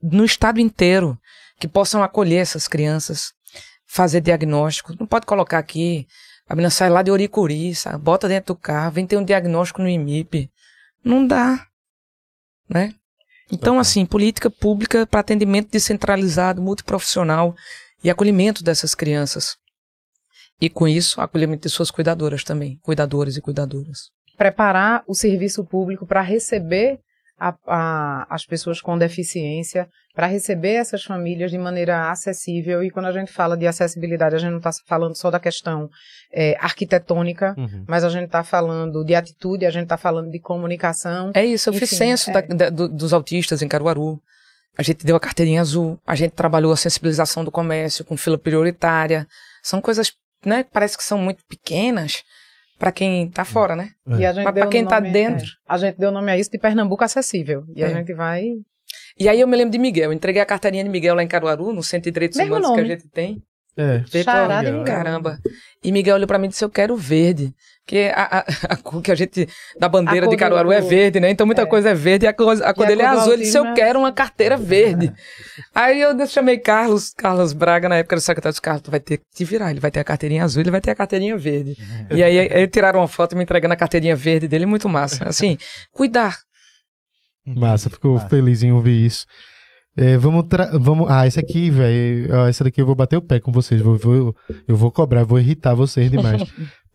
no 0.00 0.24
estado 0.24 0.60
inteiro 0.60 1.18
que 1.58 1.66
possam 1.66 2.02
acolher 2.02 2.36
essas 2.36 2.68
crianças, 2.68 3.32
fazer 3.86 4.20
diagnóstico. 4.20 4.94
Não 4.98 5.06
pode 5.06 5.26
colocar 5.26 5.58
aqui, 5.58 6.06
a 6.48 6.54
menina 6.54 6.70
sai 6.70 6.88
lá 6.88 7.02
de 7.02 7.10
Oricuri, 7.10 7.74
sabe? 7.74 7.98
bota 7.98 8.28
dentro 8.28 8.54
do 8.54 8.60
carro, 8.60 8.92
vem 8.92 9.06
ter 9.06 9.16
um 9.16 9.24
diagnóstico 9.24 9.82
no 9.82 9.88
IMIP. 9.88 10.48
Não 11.04 11.26
dá, 11.26 11.66
né? 12.68 12.94
Então, 13.46 13.74
Total. 13.74 13.78
assim, 13.78 14.04
política 14.04 14.50
pública 14.50 15.06
para 15.06 15.20
atendimento 15.20 15.70
descentralizado, 15.70 16.60
multiprofissional 16.60 17.56
e 18.04 18.10
acolhimento 18.10 18.62
dessas 18.62 18.94
crianças. 18.94 19.56
E 20.60 20.68
com 20.68 20.86
isso, 20.86 21.20
acolhimento 21.20 21.62
de 21.62 21.70
suas 21.72 21.90
cuidadoras 21.90 22.44
também, 22.44 22.78
cuidadores 22.82 23.36
e 23.36 23.40
cuidadoras. 23.40 24.10
Preparar 24.36 25.02
o 25.06 25.14
serviço 25.14 25.64
público 25.64 26.06
para 26.06 26.20
receber 26.20 27.00
a- 27.38 27.54
a- 27.66 28.26
as 28.30 28.44
pessoas 28.44 28.80
com 28.80 28.96
deficiência, 28.98 29.88
para 30.14 30.26
receber 30.26 30.72
essas 30.74 31.04
famílias 31.04 31.50
de 31.50 31.58
maneira 31.58 32.10
acessível. 32.10 32.82
E 32.82 32.90
quando 32.90 33.06
a 33.06 33.12
gente 33.12 33.30
fala 33.32 33.56
de 33.56 33.66
acessibilidade, 33.68 34.34
a 34.34 34.38
gente 34.38 34.50
não 34.50 34.58
está 34.58 34.70
falando 34.86 35.14
só 35.16 35.30
da 35.30 35.38
questão 35.38 35.88
é, 36.32 36.56
arquitetônica, 36.60 37.54
Uhum. 37.56 37.84
mas 37.88 38.04
a 38.04 38.08
gente 38.10 38.26
está 38.26 38.42
falando 38.44 39.02
de 39.04 39.14
atitude, 39.14 39.64
a 39.64 39.70
gente 39.70 39.84
está 39.84 39.96
falando 39.96 40.30
de 40.30 40.38
comunicação. 40.38 41.30
É 41.34 41.44
isso, 41.44 41.68
eu 41.70 41.72
fiz 41.72 41.84
Enfim, 41.92 41.96
censo 41.96 42.30
é. 42.30 42.32
da- 42.34 42.40
da- 42.54 42.70
do- 42.70 42.88
dos 42.88 43.12
autistas 43.14 43.62
em 43.62 43.68
Caruaru. 43.68 44.20
A 44.76 44.82
gente 44.82 45.06
deu 45.06 45.16
a 45.16 45.20
carteirinha 45.20 45.60
azul, 45.60 45.98
a 46.06 46.14
gente 46.14 46.32
trabalhou 46.32 46.72
a 46.72 46.76
sensibilização 46.76 47.44
do 47.44 47.50
comércio 47.50 48.04
com 48.04 48.16
fila 48.16 48.36
prioritária. 48.38 49.26
São 49.62 49.80
coisas, 49.80 50.12
né, 50.44 50.62
que 50.64 50.70
parece 50.70 50.96
que 50.98 51.02
são 51.04 51.18
muito 51.18 51.42
pequenas 51.48 52.22
para 52.78 52.92
quem 52.92 53.28
tá 53.30 53.44
fora, 53.44 53.74
né? 53.74 53.90
É. 54.08 54.16
E 54.18 54.26
a 54.26 54.32
gente 54.32 54.44
Mas 54.44 54.54
deu 54.54 54.62
pra 54.62 54.70
quem 54.70 54.84
tá 54.86 55.00
nome- 55.00 55.12
dentro. 55.12 55.46
é, 55.46 55.50
a 55.68 55.76
gente 55.78 55.98
deu 55.98 56.10
nome 56.12 56.30
a 56.30 56.38
isso 56.38 56.50
de 56.50 56.58
Pernambuco 56.58 57.02
acessível. 57.04 57.64
E 57.74 57.82
a 57.82 57.88
É. 57.88 57.94
gente 57.94 58.14
vai. 58.14 58.44
E 59.18 59.28
aí 59.28 59.40
eu 59.40 59.48
me 59.48 59.56
lembro 59.56 59.72
de 59.72 59.78
Miguel, 59.78 60.12
entreguei 60.12 60.40
a 60.40 60.46
carteirinha 60.46 60.84
de 60.84 60.90
Miguel 60.90 61.14
lá 61.14 61.22
em 61.22 61.28
Caruaru, 61.28 61.72
no 61.72 61.82
Centro 61.82 62.04
de 62.10 62.12
Direitos 62.14 62.38
Mesmo 62.38 62.52
Humanos 62.54 62.68
que 62.68 62.74
a 62.80 62.82
nome. 62.82 62.88
gente 62.94 63.08
tem. 63.08 63.42
É. 63.76 63.98
Miguel. 63.98 64.72
Miguel. 64.80 64.84
Caramba. 64.84 65.38
E 65.84 65.92
Miguel 65.92 66.16
olhou 66.16 66.26
pra 66.26 66.38
mim 66.38 66.46
e 66.46 66.48
disse: 66.48 66.64
Eu 66.64 66.70
quero 66.70 66.96
verde. 66.96 67.52
Porque 67.88 68.12
a, 68.14 68.40
a, 68.40 68.44
a 68.74 68.76
cor 68.76 69.00
que 69.00 69.10
a 69.10 69.14
gente. 69.14 69.48
da 69.80 69.88
bandeira 69.88 70.28
de 70.28 70.36
Caruaru 70.36 70.70
é 70.70 70.80
verde, 70.82 71.18
né? 71.20 71.30
Então 71.30 71.46
muita 71.46 71.62
É. 71.62 71.66
coisa 71.66 71.88
é 71.88 71.94
verde 71.94 72.26
e 72.26 72.28
a 72.28 72.34
cor, 72.34 72.62
a 72.62 72.74
cor 72.74 72.84
a 72.84 72.86
dele 72.88 73.00
é 73.00 73.06
azul. 73.06 73.32
Ele 73.32 73.44
disse: 73.44 73.56
Eu 73.56 73.62
autismo 73.64 73.82
é- 73.82 73.86
quero 73.86 73.98
uma 74.00 74.12
carteira 74.12 74.58
verde. 74.60 75.10
Aí 75.74 75.98
eu 76.02 76.26
chamei 76.26 76.58
Carlos, 76.58 77.14
Carlos 77.16 77.54
Braga, 77.54 77.88
na 77.88 77.96
época 77.96 78.16
do 78.16 78.20
secretário 78.20 78.52
dos 78.52 78.60
Carlos, 78.60 78.82
tu 78.82 78.90
vai 78.90 79.00
ter 79.00 79.16
que 79.16 79.24
te 79.34 79.42
virar. 79.42 79.70
Ele 79.70 79.80
vai 79.80 79.90
ter 79.90 80.00
a 80.00 80.04
carteirinha 80.04 80.44
azul, 80.44 80.60
ele 80.60 80.70
vai 80.70 80.82
ter 80.82 80.90
a 80.90 80.94
carteirinha 80.94 81.34
verde. 81.38 81.76
e 82.12 82.22
aí, 82.22 82.38
aí 82.38 82.68
tiraram 82.68 83.00
uma 83.00 83.08
foto 83.08 83.34
me 83.34 83.42
entregando 83.42 83.72
a 83.72 83.76
carteirinha 83.76 84.14
verde 84.14 84.46
dele, 84.46 84.66
muito 84.66 84.86
massa. 84.86 85.26
Assim, 85.26 85.56
cuidar. 85.90 86.36
Massa, 87.46 87.88
fico 87.88 88.12
Massa. 88.14 88.28
feliz 88.28 88.62
em 88.62 88.72
ouvir 88.72 89.06
isso. 89.06 89.24
É, 89.96 90.16
vamos, 90.18 90.44
vamos. 90.80 91.10
Ah, 91.10 91.26
esse 91.26 91.40
aqui, 91.40 91.70
velho. 91.70 92.32
Essa 92.46 92.62
daqui 92.64 92.80
eu 92.82 92.86
vou 92.86 92.94
bater 92.94 93.16
o 93.16 93.22
pé 93.22 93.40
com 93.40 93.50
vocês. 93.50 93.80
Vou, 93.80 93.96
vou- 93.96 94.36
eu 94.68 94.76
vou 94.76 94.92
cobrar, 94.92 95.24
vou 95.24 95.40
irritar 95.40 95.74
vocês 95.74 96.10
demais. 96.10 96.42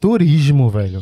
Turismo, 0.08 0.70
velho. 0.70 1.02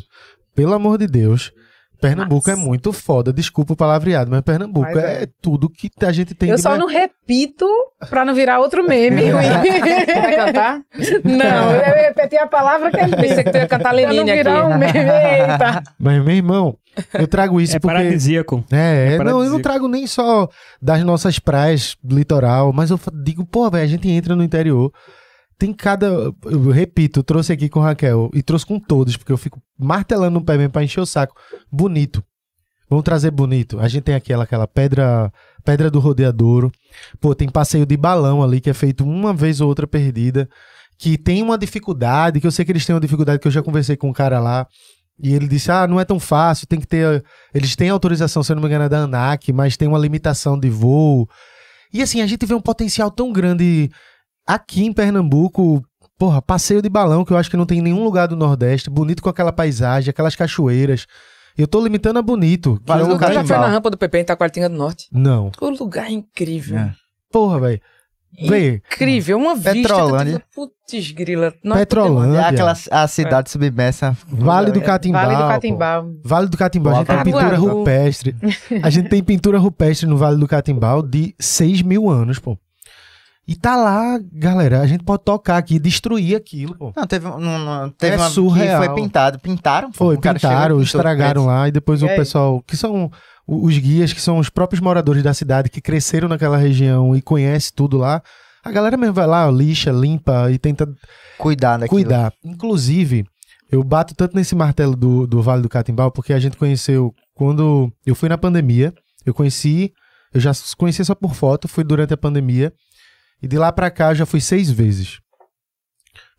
Pelo 0.55 0.73
amor 0.75 0.99
de 0.99 1.07
Deus. 1.07 1.51
Pernambuco 1.99 2.49
é 2.49 2.55
muito 2.55 2.91
foda. 2.93 3.31
Desculpa 3.33 3.73
o 3.73 3.75
palavreado, 3.75 4.29
mas 4.31 4.41
Pernambuco 4.41 4.87
Mas 4.87 4.97
é. 4.97 5.23
é. 5.23 5.27
tudo 5.41 5.69
que 5.69 5.89
a 6.03 6.11
gente 6.11 6.33
tem 6.35 6.49
Eu 6.49 6.55
de 6.55 6.61
só 6.61 6.69
mais- 6.69 6.79
não 6.81 6.87
repito 6.87 7.67
pra 8.09 8.23
não 8.25 8.33
virar 8.33 8.59
outro 8.59 8.83
meme. 8.87 9.21
Vai 9.31 10.35
cantar? 10.35 10.81
não, 11.23 11.71
eu 11.75 11.95
repeti 12.07 12.37
a 12.37 12.47
palavra 12.47 12.89
que 12.91 12.97
ele 12.97 13.15
Pensei 13.15 13.29
disse. 13.29 13.43
que 13.43 13.51
tu 13.51 13.57
ia 13.57 13.67
cantar 13.67 13.91
Lenine 13.91 14.31
virar 14.33 14.65
um 14.67 14.73
aqui. 14.73 14.79
meme. 14.79 15.09
Eita. 15.11 15.83
Mas, 15.99 16.23
meu 16.25 16.35
irmão, 16.35 16.77
eu 17.13 17.27
trago 17.27 17.61
isso 17.61 17.75
É 17.75 17.79
porque. 17.79 17.95
paradisíaco. 17.95 18.63
É, 18.71 19.13
É 19.13 19.17
não, 19.17 19.17
eu 19.17 19.17
não 19.17 19.25
paradisíaco. 19.25 19.61
trago 19.61 19.87
nem 19.87 20.07
só 20.07 20.47
das 20.81 21.03
nossas 21.03 21.37
praias, 21.39 21.95
litoral, 22.03 22.71
mas 22.73 22.89
eu 22.89 22.99
digo, 23.23 23.45
pô, 23.45 23.69
velho, 23.69 23.83
a 23.83 23.87
gente 23.87 24.09
entra 24.09 24.35
no 24.35 24.43
interior, 24.43 24.91
tem 25.61 25.71
cada. 25.71 26.07
Eu 26.43 26.71
repito, 26.71 27.21
trouxe 27.21 27.53
aqui 27.53 27.69
com 27.69 27.79
Raquel 27.79 28.31
e 28.33 28.41
trouxe 28.41 28.65
com 28.65 28.79
todos, 28.79 29.15
porque 29.15 29.31
eu 29.31 29.37
fico 29.37 29.61
martelando 29.77 30.39
no 30.39 30.43
pé 30.43 30.57
mesmo 30.57 30.71
pra 30.71 30.83
encher 30.83 30.99
o 30.99 31.05
saco. 31.05 31.35
Bonito. 31.71 32.23
Vamos 32.89 33.05
trazer 33.05 33.29
bonito. 33.29 33.79
A 33.79 33.87
gente 33.87 34.03
tem 34.03 34.15
aquela, 34.15 34.43
aquela 34.43 34.67
pedra 34.67 35.31
pedra 35.63 35.91
do 35.91 35.99
rodeadouro. 35.99 36.71
Pô, 37.19 37.35
tem 37.35 37.47
passeio 37.47 37.85
de 37.85 37.95
balão 37.95 38.41
ali 38.41 38.59
que 38.59 38.71
é 38.71 38.73
feito 38.73 39.03
uma 39.03 39.35
vez 39.35 39.61
ou 39.61 39.67
outra 39.67 39.85
perdida. 39.85 40.49
Que 40.97 41.15
tem 41.15 41.43
uma 41.43 41.59
dificuldade, 41.59 42.41
que 42.41 42.47
eu 42.47 42.51
sei 42.51 42.65
que 42.65 42.71
eles 42.71 42.83
têm 42.83 42.95
uma 42.95 42.99
dificuldade, 42.99 43.39
que 43.39 43.47
eu 43.47 43.51
já 43.51 43.61
conversei 43.61 43.95
com 43.95 44.09
um 44.09 44.13
cara 44.13 44.39
lá. 44.39 44.65
E 45.21 45.31
ele 45.31 45.47
disse: 45.47 45.71
Ah, 45.71 45.85
não 45.85 45.99
é 45.99 46.05
tão 46.05 46.19
fácil, 46.19 46.65
tem 46.65 46.79
que 46.79 46.87
ter. 46.87 47.23
Eles 47.53 47.75
têm 47.75 47.89
autorização, 47.89 48.41
se 48.41 48.51
eu 48.51 48.55
não 48.55 48.63
me 48.63 48.67
engano, 48.67 48.85
é 48.85 48.89
da 48.89 48.97
ANAC, 49.01 49.53
mas 49.53 49.77
tem 49.77 49.87
uma 49.87 49.99
limitação 49.99 50.59
de 50.59 50.71
voo. 50.71 51.29
E 51.93 52.01
assim, 52.01 52.19
a 52.19 52.25
gente 52.25 52.47
vê 52.47 52.55
um 52.55 52.61
potencial 52.61 53.11
tão 53.11 53.31
grande 53.31 53.91
aqui 54.55 54.85
em 54.85 54.93
Pernambuco. 54.93 55.83
Porra, 56.17 56.41
passeio 56.41 56.81
de 56.81 56.89
balão, 56.89 57.25
que 57.25 57.33
eu 57.33 57.37
acho 57.37 57.49
que 57.49 57.57
não 57.57 57.65
tem 57.65 57.79
em 57.79 57.81
nenhum 57.81 58.03
lugar 58.03 58.27
do 58.27 58.35
Nordeste, 58.35 58.89
bonito 58.91 59.23
com 59.23 59.29
aquela 59.29 59.51
paisagem, 59.51 60.09
aquelas 60.11 60.35
cachoeiras. 60.35 61.07
Eu 61.57 61.67
tô 61.67 61.81
limitando 61.83 62.19
a 62.19 62.21
bonito. 62.21 62.77
que 62.79 62.87
Vale 62.87 63.01
é 63.01 63.05
um 63.05 63.09
lugar- 63.09 63.33
Já 63.33 63.43
foi 63.43 63.57
na 63.57 63.67
rampa 63.67 63.89
do 63.89 63.97
PP 63.97 64.19
em 64.19 64.23
Taquaritinga 64.25 64.69
do 64.69 64.75
Norte. 64.75 65.07
Não. 65.11 65.51
O 65.59 65.69
lugar 65.69 66.07
é 66.07 66.11
incrível. 66.11 66.77
É. 66.77 66.93
Porra, 67.31 67.59
velho. 67.59 67.81
Incrível, 68.39 69.37
uma 69.37 69.55
vista. 69.55 69.71
Petrolândia. 69.73 70.39
Tu, 70.39 70.71
putz, 70.87 71.11
grila. 71.11 71.53
Nós 71.63 71.79
Petrolândia. 71.79 72.37
É 72.37 72.43
aquela 72.45 72.73
a 72.91 73.07
cidade 73.07 73.49
submersa. 73.51 74.15
Vale 74.27 74.71
do 74.71 74.81
Catimbau. 74.81 75.21
Vale 75.21 75.35
do 75.35 75.41
pô. 75.41 75.47
Catimbau. 75.49 76.11
Vale 76.23 76.47
do 76.49 76.57
Catimbau, 76.57 76.93
a 76.93 76.97
gente 76.99 77.07
tem 77.07 77.23
pintura 77.23 77.57
rupestre. 77.57 78.35
A 78.83 78.89
gente 78.89 79.09
tem 79.09 79.23
pintura 79.23 79.57
rupestre 79.59 80.07
no 80.07 80.17
Vale 80.17 80.37
do 80.37 80.47
Catimbau 80.47 81.01
de 81.01 81.35
6 81.39 81.81
mil 81.81 82.09
anos, 82.09 82.39
pô. 82.39 82.57
E 83.47 83.55
tá 83.55 83.75
lá, 83.75 84.19
galera, 84.31 84.81
a 84.81 84.87
gente 84.87 85.03
pode 85.03 85.23
tocar 85.23 85.57
aqui, 85.57 85.79
destruir 85.79 86.35
aquilo, 86.35 86.75
pô. 86.77 86.93
Não, 86.95 87.05
teve, 87.07 87.27
um- 87.27 87.39
não, 87.39 87.59
não, 87.59 87.89
teve 87.89 88.13
É 88.15 88.17
uma 88.17 88.29
surreal. 88.29 88.79
que 88.81 88.87
foi 88.87 88.95
pintado. 88.95 89.39
Pintaram? 89.39 89.91
pô. 89.91 89.97
Foi, 89.97 90.15
O 90.15 90.21
chegou 90.21 90.33
pintaram, 90.35 90.81
estragaram 90.81 91.45
lá 91.47 91.67
e 91.67 91.71
depois 91.71 92.01
o 92.03 92.05
E 92.05 92.09
aí? 92.11 92.15
pessoal, 92.15 92.61
que 92.65 92.77
são 92.77 93.09
o- 93.47 93.65
os 93.65 93.77
guias, 93.77 94.13
que 94.13 94.21
são 94.21 94.37
os 94.37 94.47
próprios 94.49 94.79
moradores 94.79 95.23
da 95.23 95.33
cidade, 95.33 95.69
que 95.69 95.81
cresceram 95.81 96.27
naquela 96.29 96.55
região 96.55 97.15
e 97.15 97.21
conhece 97.21 97.73
tudo 97.73 97.97
lá. 97.97 98.21
A 98.63 98.71
galera 98.71 98.95
mesmo 98.95 99.15
vai 99.15 99.25
lá, 99.25 99.49
lixa, 99.49 99.91
limpa 99.91 100.51
e 100.51 100.59
tenta 100.59 100.87
Cuidar 101.37 101.77
daquilo. 101.77 101.89
cuidar. 101.99 102.31
Inclusive, 102.45 103.25
eu 103.71 103.83
bato 103.83 104.13
tanto 104.13 104.35
nesse 104.35 104.53
martelo 104.55 104.95
do, 104.95 105.25
do 105.25 105.41
Vale 105.41 105.63
do 105.63 105.67
Catimbau, 105.69 106.11
porque 106.11 106.31
a 106.31 106.39
gente 106.39 106.55
conheceu 106.57 107.11
quando 107.33 107.91
eu 108.05 108.13
fui 108.13 108.29
na 108.29 108.37
pandemia. 108.37 108.93
Eu 109.25 109.33
conheci, 109.33 109.91
eu 110.31 110.39
já 110.39 110.51
conheci 110.77 111.03
só 111.03 111.15
por 111.15 111.33
foto, 111.33 111.67
fui 111.67 111.83
durante 111.83 112.13
a 112.13 112.17
pandemia. 112.17 112.71
E 113.41 113.47
de 113.47 113.57
lá 113.57 113.71
pra 113.71 113.89
cá 113.89 114.13
já 114.13 114.25
fui 114.25 114.39
seis 114.41 114.69
vezes. 114.69 115.19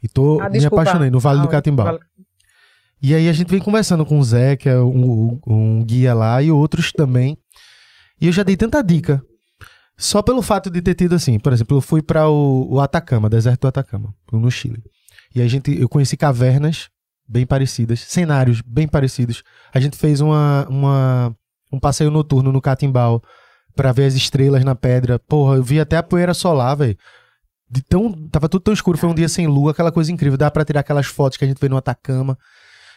E 0.02 0.08
tô, 0.08 0.40
Ah, 0.40 0.48
me 0.48 0.58
apaixonei 0.64 1.10
no 1.10 1.20
Vale 1.20 1.40
do 1.40 1.46
Ah, 1.48 1.50
Catimbau. 1.50 1.86
Vale- 1.86 2.00
E 3.00 3.14
aí 3.14 3.28
a 3.28 3.32
gente 3.32 3.48
vem 3.48 3.60
conversando 3.60 4.06
com 4.06 4.18
o 4.18 4.24
Zé, 4.24 4.56
que 4.56 4.68
é 4.68 4.78
um, 4.80 5.40
um 5.46 5.84
guia 5.84 6.14
lá, 6.14 6.40
e 6.42 6.50
outros 6.50 6.92
também. 6.92 7.36
E 8.20 8.26
eu 8.28 8.32
já 8.32 8.42
dei 8.44 8.56
tanta 8.56 8.82
dica. 8.82 9.20
Só 9.98 10.22
pelo 10.22 10.40
fato 10.42 10.70
de 10.70 10.80
ter 10.80 10.94
tido 10.94 11.14
assim, 11.14 11.38
por 11.38 11.52
exemplo, 11.52 11.76
eu 11.76 11.80
fui 11.80 12.00
para 12.02 12.28
o, 12.28 12.74
o 12.74 12.80
Atacama, 12.80 13.28
deserto 13.28 13.62
do 13.62 13.68
Atacama, 13.68 14.14
no 14.32 14.50
Chile. 14.50 14.82
E 15.34 15.40
a 15.42 15.48
gente, 15.48 15.76
eu 15.80 15.88
conheci 15.88 16.16
cavernas 16.16 16.88
bem 17.28 17.46
parecidas, 17.46 18.00
cenários 18.00 18.60
bem 18.62 18.86
parecidos. 18.88 19.42
A 19.72 19.78
gente 19.80 19.96
fez 19.96 20.20
uma, 20.20 20.66
uma, 20.68 21.36
um 21.72 21.78
passeio 21.78 22.10
noturno 22.10 22.50
no 22.52 22.60
Catimbau 22.60 23.22
para 23.74 23.92
ver 23.92 24.04
as 24.06 24.14
estrelas 24.14 24.64
na 24.64 24.74
pedra. 24.74 25.18
Porra, 25.18 25.56
eu 25.56 25.62
vi 25.62 25.80
até 25.80 25.96
a 25.96 26.02
poeira 26.02 26.34
solar, 26.34 26.76
velho. 26.76 26.96
Tão, 27.88 28.12
tava 28.28 28.48
tudo 28.48 28.62
tão 28.62 28.74
escuro, 28.74 28.98
foi 28.98 29.08
um 29.08 29.14
dia 29.14 29.28
sem 29.28 29.46
lua, 29.46 29.70
aquela 29.70 29.90
coisa 29.90 30.12
incrível. 30.12 30.36
Dá 30.36 30.50
pra 30.50 30.64
tirar 30.64 30.80
aquelas 30.80 31.06
fotos 31.06 31.38
que 31.38 31.44
a 31.44 31.48
gente 31.48 31.58
vê 31.58 31.68
no 31.68 31.76
Atacama. 31.76 32.36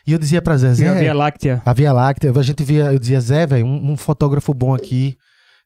E 0.05 0.11
eu 0.11 0.19
dizia 0.19 0.41
pra 0.41 0.57
Zé, 0.57 0.67
E 0.67 0.71
a 0.71 0.73
Zé, 0.73 0.99
Via 0.99 1.13
Láctea. 1.13 1.61
a 1.65 1.73
Via 1.73 1.91
Láctea, 1.93 2.31
a 2.35 2.43
gente 2.43 2.63
via, 2.63 2.91
eu 2.91 2.99
dizia, 2.99 3.19
Zé, 3.21 3.47
velho, 3.47 3.65
um, 3.65 3.93
um 3.93 3.97
fotógrafo 3.97 4.53
bom 4.53 4.75
aqui, 4.75 5.15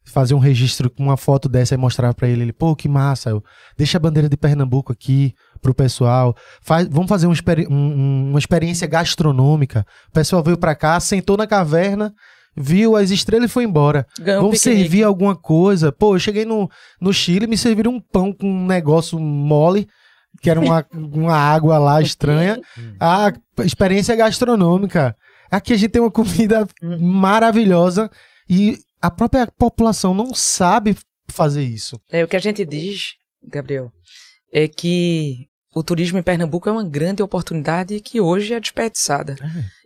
fazer 0.05 0.33
um 0.33 0.39
registro 0.39 0.89
com 0.89 1.03
uma 1.03 1.17
foto 1.17 1.49
dessa 1.49 1.73
e 1.73 1.77
mostrar 1.77 2.13
pra 2.13 2.27
ele. 2.27 2.43
Ele, 2.43 2.53
pô, 2.53 2.73
que 2.75 2.87
massa, 2.87 3.31
eu, 3.31 3.43
deixa 3.77 3.97
a 3.97 3.99
bandeira 3.99 4.29
de 4.29 4.37
Pernambuco 4.37 4.93
aqui 4.93 5.33
pro 5.61 5.73
pessoal, 5.73 6.33
faz, 6.61 6.87
vamos 6.87 7.09
fazer 7.09 7.27
um- 7.27 7.33
um- 7.69 8.29
uma 8.29 8.39
experiência 8.39 8.87
gastronômica. 8.87 9.85
O 10.07 10.11
pessoal 10.13 10.41
veio 10.41 10.57
pra 10.57 10.73
cá, 10.73 10.99
sentou 11.01 11.35
na 11.35 11.45
caverna, 11.47 12.13
viu 12.55 12.95
as 12.95 13.09
estrelas 13.09 13.49
e 13.49 13.53
foi 13.53 13.63
embora. 13.63 14.05
Ganhou 14.19 14.41
um 14.41 14.43
Vamos 14.45 14.59
piquenique. 14.59 14.81
servir 14.81 15.03
alguma 15.03 15.35
coisa. 15.35 15.91
Pô, 15.91 16.15
eu 16.15 16.19
cheguei 16.19 16.45
no, 16.45 16.69
no 16.99 17.13
Chile 17.13 17.47
me 17.47 17.57
serviram 17.57 17.93
um 17.93 18.01
pão 18.01 18.33
com 18.33 18.47
um 18.47 18.65
negócio 18.65 19.19
mole, 19.19 19.87
que 20.41 20.49
era 20.49 20.59
uma, 20.59 20.85
uma 20.93 21.35
água 21.35 21.77
lá 21.77 22.01
estranha. 22.01 22.59
A 22.99 23.31
experiência 23.63 24.15
gastronômica. 24.15 25.15
Aqui 25.51 25.73
a 25.73 25.77
gente 25.77 25.91
tem 25.91 26.01
uma 26.01 26.11
comida 26.11 26.67
maravilhosa 26.99 28.09
e 28.49 28.77
a 29.01 29.09
própria 29.09 29.47
população 29.47 30.13
não 30.13 30.33
sabe 30.33 30.95
fazer 31.29 31.63
isso. 31.63 31.99
É, 32.11 32.23
o 32.23 32.27
que 32.27 32.35
a 32.35 32.39
gente 32.39 32.65
diz, 32.65 33.13
Gabriel, 33.43 33.91
é 34.51 34.67
que 34.67 35.47
o 35.73 35.83
turismo 35.83 36.17
em 36.17 36.23
Pernambuco 36.23 36.67
é 36.67 36.71
uma 36.71 36.83
grande 36.83 37.21
oportunidade 37.23 37.99
que 37.99 38.19
hoje 38.19 38.53
é 38.53 38.59
desperdiçada. 38.59 39.35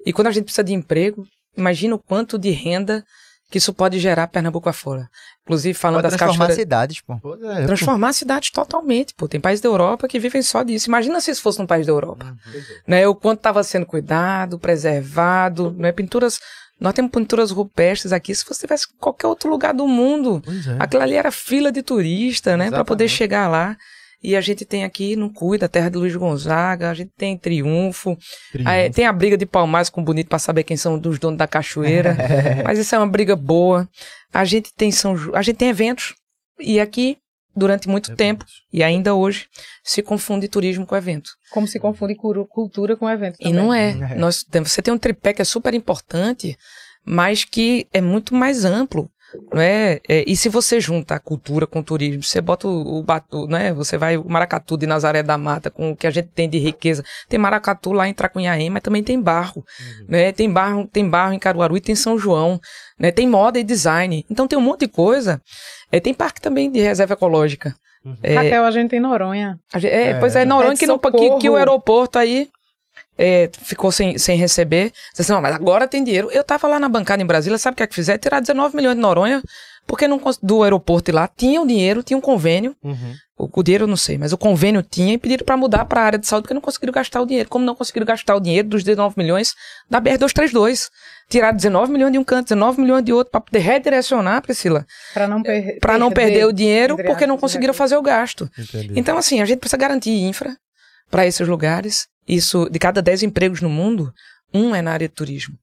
E 0.05 0.13
quando 0.13 0.27
a 0.27 0.31
gente 0.31 0.45
precisa 0.45 0.63
de 0.63 0.73
emprego, 0.73 1.25
imagina 1.55 1.95
o 1.95 1.99
quanto 1.99 2.37
de 2.37 2.51
renda 2.51 3.03
que 3.49 3.59
isso 3.59 3.71
pode 3.71 3.99
gerar 3.99 4.27
Pernambuco 4.27 4.67
afora. 4.67 5.07
Inclusive, 5.43 5.77
falando 5.77 6.01
Pode 6.01 6.09
das 6.11 6.17
transformar 6.17 6.47
cachoeiras... 6.47 6.55
cidades, 6.55 7.01
pô. 7.01 7.19
É, 7.51 7.65
Transformar 7.67 8.09
a 8.09 8.13
cidade 8.13 8.51
totalmente, 8.51 9.13
pô. 9.13 9.27
Tem 9.27 9.39
países 9.39 9.61
da 9.61 9.69
Europa 9.69 10.07
que 10.07 10.17
vivem 10.17 10.41
só 10.41 10.63
disso. 10.63 10.89
Imagina 10.89 11.21
se 11.21 11.29
isso 11.29 11.41
fosse 11.41 11.59
num 11.59 11.67
país 11.67 11.85
da 11.85 11.91
Europa. 11.91 12.35
Né? 12.87 13.07
O 13.07 13.13
quanto 13.13 13.39
estava 13.39 13.61
sendo 13.63 13.85
cuidado, 13.85 14.57
preservado, 14.57 15.71
né? 15.77 15.91
Pinturas... 15.91 16.39
Nós 16.79 16.93
temos 16.93 17.11
pinturas 17.11 17.51
rupestres 17.51 18.11
aqui. 18.11 18.33
Se 18.33 18.43
você 18.43 18.61
tivesse 18.61 18.87
em 18.91 18.97
qualquer 18.97 19.27
outro 19.27 19.49
lugar 19.49 19.73
do 19.73 19.87
mundo, 19.87 20.41
Pois 20.43 20.65
é. 20.65 20.75
Aquilo 20.79 21.03
ali 21.03 21.13
era 21.13 21.29
fila 21.29 21.71
de 21.71 21.83
turista, 21.83 22.57
né? 22.57 22.71
Pra 22.71 22.83
poder 22.83 23.07
chegar 23.07 23.47
lá. 23.47 23.77
E 24.23 24.37
a 24.37 24.41
gente 24.41 24.63
tem 24.63 24.85
aqui, 24.85 25.17
não 25.17 25.27
cuida, 25.27 25.65
a 25.65 25.69
terra 25.69 25.89
de 25.89 25.97
Luiz 25.97 26.15
Gonzaga, 26.15 26.89
a 26.89 26.93
gente 26.93 27.11
tem 27.17 27.37
Triunfo, 27.37 28.17
é, 28.65 28.89
tem 28.89 29.05
a 29.05 29.11
briga 29.11 29.35
de 29.35 29.45
Palmares 29.45 29.89
com 29.89 30.01
Bonito 30.01 30.29
pra 30.29 30.39
saber 30.39 30.63
quem 30.63 30.77
são 30.77 31.01
os 31.05 31.19
donos 31.19 31.37
da 31.37 31.45
cachoeira. 31.45 32.15
mas 32.63 32.79
isso 32.79 32.95
é 32.95 32.97
uma 32.97 33.07
briga 33.07 33.35
boa. 33.35 33.87
A 34.33 34.45
gente 34.45 34.73
tem 34.73 34.91
São 34.91 35.17
Ju... 35.17 35.35
a 35.35 35.41
gente 35.41 35.57
tem 35.57 35.67
eventos. 35.67 36.15
E 36.57 36.79
aqui, 36.79 37.17
durante 37.53 37.89
muito 37.89 38.15
tempo, 38.15 38.45
e 38.71 38.81
ainda 38.81 39.13
hoje, 39.13 39.47
se 39.83 40.01
confunde 40.01 40.47
turismo 40.47 40.85
com 40.85 40.95
evento. 40.95 41.31
Como 41.51 41.67
se 41.67 41.77
confunde 41.77 42.15
cultura 42.15 42.95
com 42.95 43.09
evento. 43.09 43.35
E 43.41 43.43
também. 43.43 43.53
não 43.53 43.73
é. 43.73 43.89
É. 43.89 44.15
Nós, 44.15 44.45
você 44.49 44.81
tem 44.81 44.93
um 44.93 44.97
tripé 44.97 45.33
que 45.33 45.41
é 45.41 45.45
super 45.45 45.73
importante, 45.73 46.57
mas 47.05 47.43
que 47.43 47.87
é 47.91 47.99
muito 47.99 48.33
mais 48.33 48.63
amplo. 48.63 49.09
Não 49.51 49.61
é? 49.61 49.99
É, 50.07 50.23
e 50.27 50.35
se 50.35 50.49
você 50.49 50.79
junta 50.79 51.15
a 51.15 51.19
cultura 51.19 51.65
com 51.65 51.79
o 51.79 51.83
turismo, 51.83 52.21
você 52.23 52.39
bota 52.41 52.67
o, 52.67 52.99
o 52.99 53.03
batu, 53.03 53.47
né? 53.47 53.73
Você 53.73 53.97
vai 53.97 54.17
o 54.17 54.27
maracatu 54.29 54.77
de 54.77 54.85
Nazaré 54.85 55.23
da 55.23 55.37
Mata 55.37 55.71
com 55.71 55.91
o 55.91 55.95
que 55.95 56.05
a 56.07 56.11
gente 56.11 56.29
tem 56.29 56.49
de 56.49 56.57
riqueza. 56.59 57.03
Tem 57.27 57.39
maracatu 57.39 57.91
lá 57.91 58.07
em 58.07 58.13
Tracunhaém, 58.13 58.69
mas 58.69 58.81
também 58.83 59.03
tem 59.03 59.19
barro, 59.21 59.63
né? 60.07 60.31
Tem 60.31 60.49
barro, 60.51 60.87
tem 60.87 61.07
barro 61.09 61.33
em 61.33 61.39
Caruaru 61.39 61.75
e 61.77 61.81
tem 61.81 61.95
São 61.95 62.17
João, 62.17 62.59
né? 62.99 63.11
Tem 63.11 63.27
moda 63.27 63.59
e 63.59 63.63
design. 63.63 64.25
Então 64.29 64.47
tem 64.47 64.57
um 64.57 64.61
monte 64.61 64.81
de 64.81 64.87
coisa. 64.87 65.41
É, 65.91 65.99
tem 65.99 66.13
parque 66.13 66.41
também 66.41 66.71
de 66.71 66.79
reserva 66.79 67.13
ecológica. 67.13 67.75
É, 68.21 68.35
Raquel, 68.35 68.65
a 68.65 68.71
gente 68.71 68.89
tem 68.89 68.99
Noronha. 68.99 69.57
a 69.73 69.79
gente- 69.79 69.93
é, 69.93 70.09
É. 70.09 70.13
pois 70.19 70.35
é, 70.35 70.43
Noronha 70.43 70.71
É 70.71 70.73
de 70.73 70.79
que, 70.79 70.85
não, 70.87 70.99
que, 70.99 71.37
que 71.39 71.49
o 71.49 71.55
aeroporto 71.55 72.19
aí 72.19 72.49
é, 73.17 73.49
ficou 73.61 73.91
sem, 73.91 74.17
sem 74.17 74.37
receber. 74.37 74.91
Você 75.13 75.21
disse, 75.21 75.31
não, 75.31 75.41
mas 75.41 75.55
agora 75.55 75.87
tem 75.87 76.03
dinheiro. 76.03 76.29
Eu 76.31 76.43
tava 76.43 76.67
lá 76.67 76.79
na 76.79 76.89
bancada 76.89 77.21
em 77.21 77.25
Brasília, 77.25 77.57
sabe 77.57 77.73
o 77.73 77.77
que 77.77 77.83
é 77.83 77.87
que 77.87 77.95
fizeram? 77.95 78.19
Tirar 78.19 78.39
19 78.39 78.75
milhões 78.75 78.95
de 78.95 79.01
Noronha, 79.01 79.41
porque 79.85 80.07
não, 80.07 80.19
do 80.41 80.63
aeroporto 80.63 81.11
lá 81.11 81.27
tinha 81.27 81.61
o 81.61 81.67
dinheiro, 81.67 82.03
tinha 82.03 82.17
um 82.17 82.21
convênio. 82.21 82.75
Uhum. 82.83 83.13
O, 83.37 83.49
o 83.59 83.63
dinheiro 83.63 83.83
eu 83.83 83.87
não 83.87 83.97
sei, 83.97 84.17
mas 84.17 84.31
o 84.31 84.37
convênio 84.37 84.81
tinha 84.81 85.13
e 85.13 85.17
pediram 85.17 85.45
para 85.45 85.57
mudar 85.57 85.85
para 85.85 86.01
a 86.01 86.05
área 86.05 86.19
de 86.19 86.27
saúde 86.27 86.43
porque 86.43 86.53
não 86.53 86.61
conseguiram 86.61 86.93
gastar 86.93 87.21
o 87.21 87.25
dinheiro. 87.25 87.49
Como 87.49 87.65
não 87.65 87.75
conseguiram 87.75 88.05
gastar 88.05 88.35
o 88.35 88.39
dinheiro 88.39 88.67
dos 88.67 88.83
19 88.83 89.15
milhões 89.17 89.53
da 89.89 89.99
BR-232? 90.01 90.89
Tiraram 91.29 91.55
19 91.55 91.91
milhões 91.91 92.11
de 92.11 92.19
um 92.19 92.23
canto, 92.23 92.49
19 92.49 92.81
milhões 92.81 93.03
de 93.03 93.13
outro, 93.13 93.31
para 93.31 93.41
poder 93.41 93.59
redirecionar, 93.59 94.41
Priscila, 94.41 94.85
Para 95.13 95.27
não, 95.27 95.41
per 95.41 95.79
para 95.79 95.97
não 95.97 96.11
perder 96.11 96.45
o 96.45 96.53
dinheiro 96.53 96.95
porque 96.97 97.25
não 97.25 97.35
aspas, 97.35 97.51
conseguiram 97.51 97.73
né? 97.73 97.77
fazer 97.77 97.97
o 97.97 98.01
gasto. 98.01 98.49
Entendi. 98.57 98.93
Então, 98.95 99.17
assim, 99.17 99.41
a 99.41 99.45
gente 99.45 99.59
precisa 99.59 99.77
garantir 99.77 100.11
infra 100.11 100.55
para 101.09 101.25
esses 101.25 101.47
lugares. 101.47 102.07
Isso, 102.27 102.69
de 102.69 102.79
cada 102.79 103.01
10 103.01 103.23
empregos 103.23 103.61
no 103.61 103.69
mundo, 103.69 104.13
um 104.53 104.75
é 104.75 104.81
na 104.81 104.91
área 104.91 105.07
de 105.07 105.13
turismo. 105.13 105.57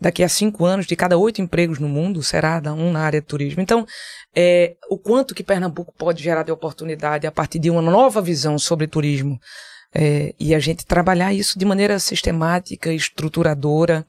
Daqui 0.00 0.22
a 0.22 0.28
cinco 0.28 0.64
anos, 0.64 0.86
de 0.86 0.96
cada 0.96 1.18
oito 1.18 1.42
empregos 1.42 1.78
no 1.78 1.88
mundo, 1.88 2.22
será 2.22 2.60
um 2.72 2.90
na 2.90 3.00
área 3.00 3.20
de 3.20 3.26
turismo. 3.26 3.60
Então, 3.60 3.86
é, 4.34 4.74
o 4.88 4.96
quanto 4.96 5.34
que 5.34 5.44
Pernambuco 5.44 5.92
pode 5.96 6.22
gerar 6.22 6.42
de 6.42 6.50
oportunidade 6.50 7.26
a 7.26 7.32
partir 7.32 7.58
de 7.58 7.68
uma 7.68 7.82
nova 7.82 8.22
visão 8.22 8.58
sobre 8.58 8.86
turismo. 8.86 9.38
É, 9.94 10.34
e 10.40 10.54
a 10.54 10.58
gente 10.58 10.86
trabalhar 10.86 11.34
isso 11.34 11.58
de 11.58 11.66
maneira 11.66 11.98
sistemática, 11.98 12.90
estruturadora, 12.92 14.06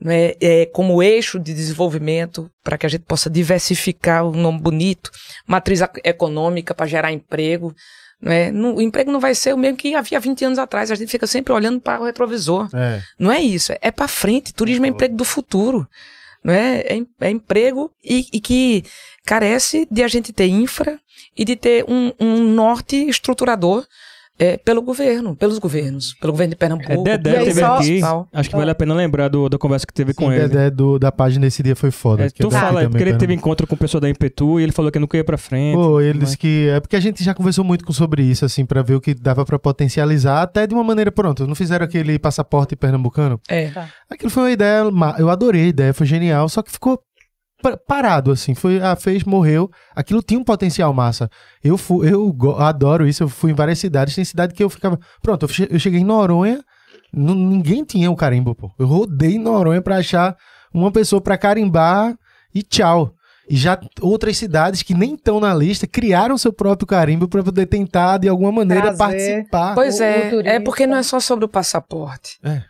né, 0.00 0.34
é, 0.40 0.66
como 0.66 1.02
eixo 1.02 1.40
de 1.40 1.52
desenvolvimento, 1.52 2.48
para 2.62 2.78
que 2.78 2.86
a 2.86 2.88
gente 2.88 3.04
possa 3.04 3.28
diversificar 3.28 4.24
o 4.24 4.32
nome 4.32 4.60
bonito, 4.60 5.10
matriz 5.46 5.80
econômica 6.04 6.72
para 6.72 6.86
gerar 6.86 7.12
emprego, 7.12 7.74
É? 8.24 8.52
Não- 8.52 8.76
o 8.76 8.82
emprego 8.82 9.10
não 9.10 9.18
vai 9.18 9.34
ser 9.34 9.52
o 9.52 9.58
mesmo 9.58 9.76
que 9.76 9.94
havia 9.94 10.20
20 10.20 10.44
anos 10.44 10.58
atrás. 10.58 10.90
A 10.90 10.94
gente 10.94 11.10
fica 11.10 11.26
sempre 11.26 11.52
olhando 11.52 11.80
para 11.80 12.00
o 12.00 12.04
retrovisor. 12.04 12.68
É. 12.74 13.02
Não 13.18 13.32
é 13.32 13.40
isso, 13.40 13.72
é 13.80 13.90
para 13.90 14.06
frente. 14.06 14.54
Turismo 14.54 14.86
é 14.86 14.88
emprego 14.88 15.16
do 15.16 15.24
futuro. 15.24 15.88
Não 16.42 16.52
é? 16.52 16.80
É, 16.80 17.00
é 17.20 17.30
emprego 17.30 17.90
e, 18.02 18.26
e 18.32 18.40
que 18.40 18.84
carece 19.24 19.86
de 19.90 20.02
a 20.02 20.08
gente 20.08 20.32
ter 20.32 20.46
infra 20.46 20.98
e 21.36 21.44
de 21.44 21.56
ter 21.56 21.84
um, 21.88 22.12
um 22.18 22.38
norte 22.38 22.96
estruturador 23.08 23.86
é, 24.42 24.56
pelo 24.56 24.82
governo, 24.82 25.36
pelos 25.36 25.58
governos, 25.58 26.14
pelo 26.14 26.32
governo 26.32 26.50
de 26.50 26.56
Pernambuco. 26.56 26.90
É, 26.92 26.96
Dedé 27.18 27.30
E 27.32 27.36
aí 27.36 27.44
teve 27.46 27.60
só- 27.60 27.76
aqui. 27.78 28.00
Tal. 28.00 28.28
Acho 28.32 28.50
que 28.50 28.56
vale 28.56 28.70
a 28.70 28.74
pena 28.74 28.94
lembrar 28.94 29.28
do, 29.28 29.48
da 29.48 29.58
conversa 29.58 29.86
que 29.86 29.92
teve 29.92 30.12
com 30.14 30.26
Sim, 30.26 30.32
ele. 30.34 30.48
Dedé 30.48 30.70
do, 30.70 30.98
da 30.98 31.12
página 31.12 31.46
desse 31.46 31.62
dia 31.62 31.76
foi 31.76 31.90
foda. 31.90 32.24
É, 32.24 32.26
é 32.26 32.30
tu 32.30 32.50
fala, 32.50 32.82
é 32.82 32.88
porque 32.88 33.02
ele 33.02 33.14
teve 33.16 33.32
encontro 33.34 33.66
com 33.66 33.74
o 33.74 33.78
pessoal 33.78 34.00
da 34.00 34.08
Impetu 34.10 34.58
e 34.58 34.62
ele 34.64 34.72
falou 34.72 34.90
que 34.90 34.98
nunca 34.98 35.16
ia 35.16 35.24
pra 35.24 35.38
frente. 35.38 35.74
Pô, 35.74 36.00
ele 36.00 36.18
disse 36.18 36.36
que 36.36 36.68
é 36.70 36.80
porque 36.80 36.96
a 36.96 37.00
gente 37.00 37.22
já 37.22 37.34
conversou 37.34 37.64
muito 37.64 37.84
com- 37.84 37.92
sobre 37.92 38.22
isso, 38.22 38.44
assim, 38.44 38.64
pra 38.66 38.82
ver 38.82 38.94
o 38.94 39.00
que 39.00 39.14
dava 39.14 39.44
pra 39.44 39.58
potencializar, 39.58 40.42
até 40.42 40.66
de 40.66 40.74
uma 40.74 40.82
maneira, 40.84 41.12
pronto, 41.12 41.46
não 41.46 41.54
fizeram 41.54 41.84
aquele 41.84 42.18
passaporte 42.18 42.74
pernambucano? 42.74 43.40
É. 43.48 43.70
Aquilo 44.10 44.30
foi 44.30 44.42
uma 44.44 44.50
ideia, 44.50 44.82
eu 45.18 45.30
adorei 45.30 45.64
a 45.64 45.68
ideia, 45.68 45.94
foi 45.94 46.06
genial, 46.06 46.48
só 46.48 46.62
que 46.62 46.70
ficou 46.72 46.98
parado, 47.86 48.30
assim, 48.32 48.54
foi, 48.54 48.80
ah, 48.80 48.94
fez, 48.96 49.24
morreu, 49.24 49.70
aquilo 49.94 50.22
tinha 50.22 50.38
um 50.40 50.44
potencial 50.44 50.92
massa. 50.92 51.30
Eu 51.62 51.76
fui, 51.78 52.12
eu 52.12 52.34
adoro 52.58 53.06
isso, 53.06 53.22
eu 53.22 53.28
fui 53.28 53.50
em 53.50 53.54
várias 53.54 53.78
cidades, 53.78 54.14
tem 54.14 54.24
cidade 54.24 54.54
que 54.54 54.62
eu 54.62 54.70
ficava, 54.70 54.98
pronto, 55.22 55.44
eu 55.44 55.48
che- 55.48 55.68
eu 55.70 55.78
cheguei 55.78 56.00
em 56.00 56.04
Noronha, 56.04 56.62
ninguém 57.12 57.84
tinha 57.84 58.10
o 58.10 58.16
carimbo, 58.16 58.54
pô. 58.54 58.70
Eu 58.78 58.86
rodei 58.86 59.34
em 59.36 59.38
Noronha 59.38 59.82
pra 59.82 59.96
achar 59.96 60.36
uma 60.72 60.90
pessoa 60.90 61.20
pra 61.20 61.36
carimbar 61.38 62.14
e 62.54 62.62
tchau. 62.62 63.12
E 63.50 63.56
já 63.56 63.78
outras 64.00 64.36
cidades 64.38 64.82
que 64.82 64.94
nem 64.94 65.14
estão 65.14 65.40
na 65.40 65.52
lista 65.52 65.86
criaram 65.86 66.38
seu 66.38 66.52
próprio 66.52 66.86
carimbo 66.86 67.28
pra 67.28 67.42
poder 67.42 67.66
tentar, 67.66 68.18
de 68.18 68.28
alguma 68.28 68.52
maneira, 68.52 68.94
Trazer. 68.94 68.98
participar. 68.98 69.74
Pois 69.74 69.98
o- 69.98 70.02
é, 70.02 70.30
é 70.56 70.60
porque 70.60 70.86
não 70.86 70.96
é 70.96 71.02
só 71.02 71.18
sobre 71.20 71.44
o 71.44 71.48
passaporte. 71.48 72.38
É. 72.42 72.62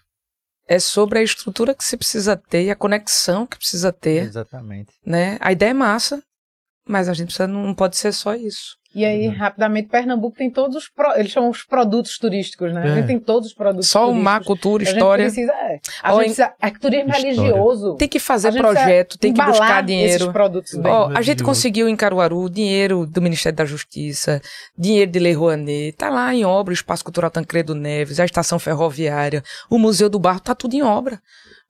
É 0.73 0.79
sobre 0.79 1.18
a 1.18 1.23
estrutura 1.23 1.75
que 1.75 1.85
se 1.85 1.99
precisa 1.99 2.35
ter 2.35 2.64
e 2.64 2.70
a 2.70 2.77
conexão 2.77 3.47
que 3.47 3.59
precisa 3.59 3.93
ter, 3.93 4.25
Exatamente. 4.25 4.91
né? 5.05 5.37
A 5.39 5.53
ideia 5.53 5.68
é 5.68 5.75
massa, 5.75 6.23
mas 6.89 7.11
a 7.11 7.12
gente 7.12 7.27
precisa, 7.27 7.47
não 7.47 7.75
pode 7.75 7.99
ser 7.99 8.11
só 8.11 8.35
isso. 8.35 8.79
E 8.95 9.05
aí, 9.05 9.28
Uhum. 9.28 9.34
rapidamente, 9.34 9.88
Pernambuco 9.88 10.36
tem 10.36 10.51
todos 10.51 10.76
os. 10.76 10.88
pro- 10.88 11.14
Eles 11.16 11.32
chamam 11.32 11.49
os 11.51 11.62
produtos 11.62 12.18
turísticos, 12.18 12.72
né? 12.74 12.86
É. 12.86 12.90
A 12.90 12.95
gente 12.97 13.07
tem 13.07 13.18
todos 13.18 13.49
os 13.49 13.55
produtos 13.55 13.88
Só 13.88 14.01
o 14.01 14.07
turísticos. 14.09 14.24
mar, 14.24 14.45
cultura, 14.45 14.82
A 14.82 14.86
gente 14.86 14.95
história. 14.97 15.24
precisa. 15.24 15.53
É, 15.53 15.80
a 16.03 16.12
Ó, 16.14 16.16
gente 16.18 16.24
precisa. 16.26 16.53
É 16.61 16.70
que 16.70 16.78
turismo 16.80 17.11
História. 17.11 17.30
religioso. 17.32 17.95
Tem 17.97 18.09
que 18.09 18.18
fazer 18.18 18.53
projeto, 18.53 19.18
tem 19.18 19.32
que 19.32 19.43
buscar 19.43 19.76
Esses 19.78 19.86
dinheiro. 19.86 20.32
produtos 20.32 20.74
bem. 20.74 20.93
Ó, 20.93 21.11
a 21.14 21.22
gente 21.22 21.43
conseguiu 21.43 21.88
em 21.88 21.97
Caruaru 21.97 22.49
dinheiro 22.51 23.07
do 23.07 23.22
Ministério 23.22 23.57
da 23.57 23.64
Justiça, 23.64 24.40
dinheiro 24.76 25.11
de 25.11 25.18
Lei 25.18 25.32
Rouanet, 25.32 25.97
tá 25.97 26.11
lá 26.11 26.34
em 26.34 26.45
obra 26.45 26.70
o 26.72 26.74
Espaço 26.74 27.03
Cultural 27.05 27.30
Tancredo 27.30 27.74
Neves, 27.74 28.20
a 28.20 28.24
Estação 28.24 28.59
Ferroviária, 28.59 29.43
o 29.70 29.78
Museu 29.78 30.09
do 30.11 30.18
Barro, 30.18 30.40
tá 30.40 30.55
tudo 30.55 30.74
em 30.74 30.82
obra. 30.82 31.18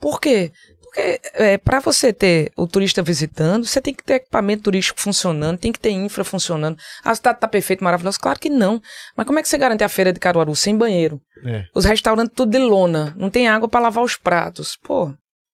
Por 0.01 0.21
quê? 0.21 0.51
Porque 0.93 1.21
é, 1.33 1.57
para 1.57 1.81
você 1.81 2.13
ter 2.13 2.53
o 2.55 2.67
turista 2.67 3.03
visitando, 3.03 3.65
você 3.65 3.81
tem 3.81 3.95
que 3.95 4.05
ter 4.05 4.15
equipamento 4.15 4.65
turístico 4.65 5.01
funcionando, 5.01 5.57
tem 5.59 5.73
que 5.73 5.81
ter 5.81 5.91
infra 5.91 6.23
funcionando. 6.23 6.77
A 7.03 7.15
cidade 7.15 7.41
tá 7.41 7.49
perfeita, 7.49 7.83
maravilhosa? 7.83 8.19
Claro 8.21 8.39
que 8.39 8.51
não. 8.51 8.79
Mas 9.17 9.27
como 9.27 9.39
é 9.39 9.43
que 9.43 9.49
você 9.49 9.57
garante 9.57 9.83
a 9.83 9.89
feira 9.89 10.13
de 10.13 10.21
Caruaru 10.21 10.55
sem 10.55 10.77
banheiro? 10.77 11.19
É. 11.47 11.65
Os 11.75 11.87
restaurantes 11.87 12.35
tudo 12.37 12.51
de 12.51 12.59
lona, 12.59 13.15
não 13.17 13.31
tem 13.31 13.49
água 13.49 13.69
para 13.71 13.81
lavar 13.81 14.05
os 14.05 14.17
pratos. 14.19 14.77
Pô, 14.77 15.11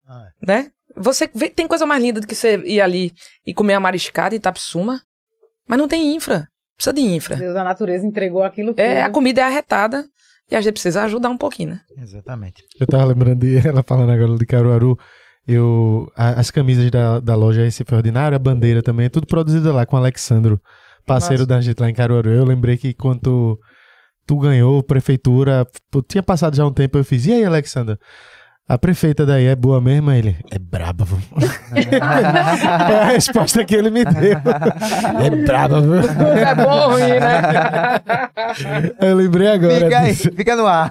Ah, 0.09 0.27
né? 0.45 0.73
Você 0.97 1.31
vê, 1.33 1.49
tem 1.49 1.69
coisa 1.69 1.87
mais 1.87 2.03
linda 2.03 2.21
do 2.21 2.27
que 2.27 2.35
você 2.35 2.57
ir 2.65 2.81
ali 2.81 3.13
e 3.47 3.55
comer 3.55 3.75
a 3.75 3.81
mariscada 3.81 4.35
em 4.35 4.39
Itapsuma, 4.39 5.01
mas 5.69 5.79
não 5.79 5.87
tem 5.87 6.17
infra. 6.17 6.49
Precisa 6.77 6.93
de 6.93 7.03
infra. 7.03 7.37
Deus, 7.37 7.55
a 7.55 7.63
natureza 7.63 8.05
entregou 8.05 8.43
aquilo 8.43 8.69
tudo. 8.71 8.81
É, 8.81 9.03
a 9.03 9.11
comida 9.11 9.41
é 9.43 9.45
arretada 9.45 10.05
e 10.51 10.57
a 10.57 10.61
gente 10.61 10.73
precisa 10.73 11.05
ajudar 11.05 11.29
um 11.29 11.37
pouquinho, 11.39 11.71
né? 11.71 11.81
Exatamente. 11.97 12.65
Eu 12.81 12.87
tava 12.89 13.05
lembrando 13.05 13.39
de 13.39 13.59
ela 13.69 13.85
falando 13.85 14.11
agora 14.11 14.37
de 14.37 14.47
Caruaru. 14.47 14.99
Eu, 15.49 16.13
a- 16.15 16.39
as 16.41 16.51
camisas 16.51 16.91
da, 16.91 17.19
da 17.21 17.35
loja 17.35 17.63
Recife 17.63 17.95
Ordinário, 17.95 18.37
a 18.37 18.39
bandeira 18.39 18.83
também, 18.83 19.07
é 19.07 19.09
tudo 19.09 19.27
produzido 19.27 19.73
lá 19.73 19.87
com 19.87 19.97
o 19.97 19.99
Alexandro, 19.99 20.61
parceiro 21.07 21.43
Massa. 21.45 21.47
da 21.47 21.61
gente 21.63 21.81
lá 21.81 21.89
em 21.89 21.95
Caruaru. 21.95 22.29
Eu 22.31 22.45
lembrei 22.45 22.77
que 22.77 22.93
quando 22.93 23.21
tu, 23.21 23.59
tu 24.27 24.39
ganhou 24.39 24.83
prefeitura, 24.83 25.67
tinha 26.07 26.23
passado 26.23 26.55
já 26.55 26.67
um 26.67 26.73
tempo, 26.73 26.99
eu 26.99 27.05
fiz, 27.05 27.25
e 27.27 27.33
aí, 27.33 27.45
Alexandra? 27.45 27.99
A 28.69 28.77
prefeita 28.77 29.25
daí 29.25 29.47
é 29.47 29.57
boa 29.57 29.81
mesmo? 29.81 30.11
Ele, 30.11 30.37
é 30.51 30.59
braba, 30.59 31.05
vô." 31.05 31.17
É 31.75 33.01
a 33.01 33.05
resposta 33.07 33.65
que 33.65 33.75
ele 33.75 33.91
me 33.91 34.05
deu. 34.05 34.37
É 35.25 35.31
braba, 35.47 35.81
vô." 35.81 35.95
É 35.97 36.55
bom 36.55 36.89
ruim, 36.91 37.19
né? 37.19 37.41
Eu 39.01 39.17
lembrei 39.17 39.49
agora. 39.49 39.75
Fica 39.87 39.99
aí, 40.01 40.13
disso. 40.13 40.31
fica 40.37 40.55
no 40.57 40.67
ar. 40.67 40.91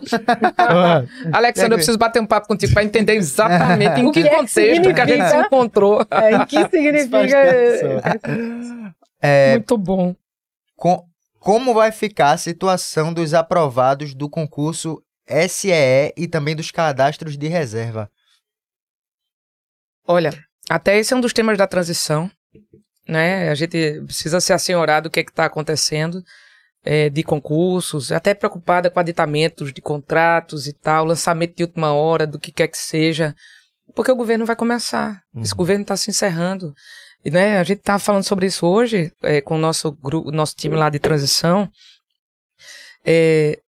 Alexandre, 1.32 1.73
eu 1.73 1.78
preciso 1.78 1.97
bater 1.97 2.21
um 2.21 2.25
papo 2.25 2.47
contigo 2.47 2.73
para 2.73 2.84
entender 2.84 3.13
exatamente 3.13 3.99
em 4.01 4.05
O 4.07 4.11
que 4.11 4.21
que 4.23 4.28
é 4.28 4.32
que 4.32 4.36
contexto 4.38 4.93
que 4.93 5.01
a 5.01 5.05
gente 5.05 5.30
se 5.30 5.38
encontrou. 5.38 6.05
É, 6.09 6.34
e 6.34 6.45
que 6.45 6.69
significa. 6.69 7.38
É, 9.21 9.51
Muito 9.53 9.78
bom. 9.78 10.15
com- 10.75 11.03
como 11.39 11.73
vai 11.73 11.91
ficar 11.91 12.32
a 12.32 12.38
situação 12.38 13.13
dos 13.13 13.34
aprovados 13.34 14.13
do 14.13 14.30
concurso 14.30 15.01
SEE 15.28 16.13
e 16.15 16.28
também 16.28 16.55
dos 16.55 16.71
cadastros 16.71 17.38
de 17.38 17.47
reserva? 17.47 18.09
Olha, 20.05 20.32
até 20.69 20.97
esse 20.97 21.13
é 21.13 21.17
um 21.17 21.21
dos 21.21 21.34
temas 21.34 21.57
da 21.57 21.67
transição, 21.67 22.32
né? 23.07 23.49
A 23.49 23.55
gente 23.55 24.01
precisa 24.05 24.39
se 24.39 24.53
assenhorar 24.53 25.01
do 25.01 25.09
que 25.09 25.19
é 25.19 25.23
está 25.23 25.45
acontecendo 25.45 26.23
é, 26.84 27.09
de 27.09 27.23
concursos, 27.23 28.11
até 28.11 28.34
preocupada 28.34 28.89
com 28.89 28.99
aditamentos 28.99 29.73
de 29.73 29.82
contratos 29.82 30.67
e 30.67 30.73
tal, 30.73 31.05
lançamento 31.05 31.55
de 31.55 31.63
última 31.63 31.93
hora, 31.93 32.25
do 32.25 32.39
que 32.39 32.51
quer 32.51 32.69
que 32.69 32.78
seja, 32.78 33.36
porque 33.93 34.11
o 34.11 34.15
governo 34.15 34.45
vai 34.45 34.55
começar. 34.55 35.21
Esse 35.36 35.51
Uhum. 35.51 35.57
governo 35.57 35.82
está 35.82 35.97
se 35.97 36.09
encerrando. 36.09 36.73
E, 37.25 37.32
né, 37.32 37.57
a 37.59 37.63
gente 37.63 37.80
estava 37.80 37.99
falando 37.99 38.23
sobre 38.23 38.45
isso 38.45 38.65
hoje 38.65 39.11
é, 39.21 39.41
com 39.41 39.55
o 39.55 39.57
nosso, 39.57 39.91
grupo, 39.91 40.32
nosso 40.32 40.55
time 40.55 40.75
lá 40.75 40.89
de 40.89 40.99
transição. 40.99 41.69
É, 43.05 43.59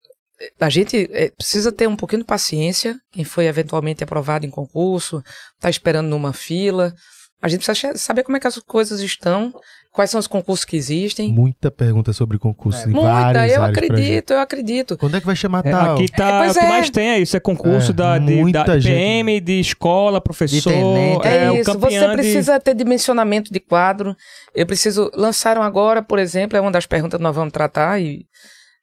a 0.60 0.70
gente 0.70 1.10
é, 1.12 1.30
precisa 1.32 1.72
ter 1.72 1.88
um 1.88 1.96
pouquinho 1.96 2.22
de 2.22 2.26
paciência. 2.28 2.98
Quem 3.12 3.24
foi 3.24 3.46
eventualmente 3.46 4.04
aprovado 4.04 4.46
em 4.46 4.50
concurso, 4.50 5.24
está 5.56 5.70
esperando 5.70 6.08
numa 6.08 6.34
fila. 6.34 6.94
A 7.42 7.48
gente 7.48 7.66
precisa 7.66 7.98
saber 7.98 8.24
como 8.24 8.36
é 8.36 8.40
que 8.40 8.48
as 8.48 8.58
coisas 8.60 9.00
estão, 9.00 9.54
quais 9.94 10.10
são 10.12 10.20
os 10.20 10.28
concursos 10.28 10.66
que 10.66 10.76
existem. 10.76 11.32
muita 11.32 11.72
pergunta 11.72 12.12
sobre 12.12 12.38
concurso 12.38 12.90
em 12.90 12.92
Muita, 12.92 13.08
várias 13.08 13.54
eu 13.54 13.64
acredito, 13.64 14.34
eu 14.34 14.40
acredito. 14.40 14.98
Quando 14.98 15.16
é 15.16 15.22
que 15.22 15.26
vai 15.26 15.38
chamar 15.38 15.66
É, 15.66 15.72
tal? 15.72 15.94
aqui 15.96 16.10
tá, 16.12 16.46
É, 16.46 16.50
o 16.50 16.54
que 16.54 16.60
é. 16.60 16.68
mais 16.68 16.90
tem 16.90 17.10
é 17.12 17.20
isso, 17.20 17.38
é 17.38 17.40
concurso 17.40 17.92
É, 17.92 17.94
da, 17.94 18.18
de, 18.18 18.52
da 18.52 18.78
gente. 18.78 18.94
PM, 18.94 19.40
de 19.40 19.58
escola, 19.58 20.20
professor, 20.20 20.70
tenente. 20.70 21.26
é, 21.28 21.46
É, 21.46 21.60
isso, 21.62 21.80
você 21.80 22.08
de- 22.08 22.14
precisa 22.14 22.60
ter 22.60 22.76
dimensionamento 22.76 23.54
de 23.54 23.60
quadro. 23.62 24.14
Eu 24.54 24.66
preciso. 24.66 25.10
Lançaram 25.16 25.64
agora, 25.64 26.02
por 26.04 26.20
exemplo, 26.20 26.58
é 26.58 26.62
uma 26.62 26.72
das 26.72 26.86
perguntas 26.86 27.18
que 27.18 27.24
nós 27.24 27.34
vamos 27.36 27.54
tratar, 27.54 28.02
e 28.02 28.26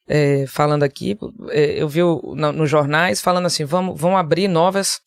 é, 0.08 0.44
falando 0.46 0.82
aqui, 0.82 1.16
é, 1.50 1.82
eu 1.82 1.88
vi 1.88 2.02
o- 2.02 2.34
na- 2.36 2.52
nos 2.52 2.68
jornais 2.70 3.20
falando 3.20 3.46
assim: 3.46 3.64
vamos, 3.64 4.00
vão 4.00 4.16
abrir 4.16 4.48
novas 4.48 5.00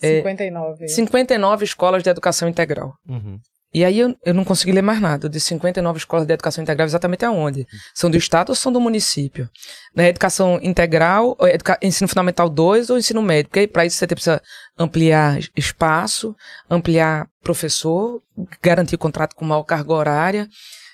É, 0.00 0.16
59. 0.16 0.88
59 0.88 1.64
escolas 1.64 2.02
de 2.02 2.10
educação 2.10 2.48
integral. 2.48 2.94
Uhum. 3.08 3.38
E 3.74 3.86
aí 3.86 4.00
eu, 4.00 4.14
eu 4.26 4.34
não 4.34 4.44
consegui 4.44 4.70
ler 4.72 4.82
mais 4.82 5.00
nada. 5.00 5.30
De 5.30 5.40
59 5.40 5.96
escolas 5.98 6.26
de 6.26 6.32
educação 6.34 6.60
integral, 6.62 6.84
exatamente 6.86 7.24
aonde? 7.24 7.66
São 7.94 8.10
do 8.10 8.18
Estado 8.18 8.50
ou 8.50 8.54
são 8.54 8.70
do 8.70 8.78
município? 8.78 9.48
Na 9.94 10.06
educação 10.08 10.58
integral, 10.62 11.34
educa- 11.42 11.78
ensino 11.80 12.06
fundamental 12.06 12.50
2 12.50 12.90
ou 12.90 12.98
ensino 12.98 13.22
médio? 13.22 13.48
Porque 13.48 13.66
para 13.66 13.86
isso 13.86 13.96
você 13.96 14.06
precisa 14.06 14.42
ampliar 14.78 15.38
espaço, 15.56 16.36
ampliar 16.68 17.26
professor, 17.42 18.20
garantir 18.62 18.98
contrato 18.98 19.34
com 19.34 19.44
maior 19.46 19.62
carga 19.62 19.92
horária. 19.94 20.48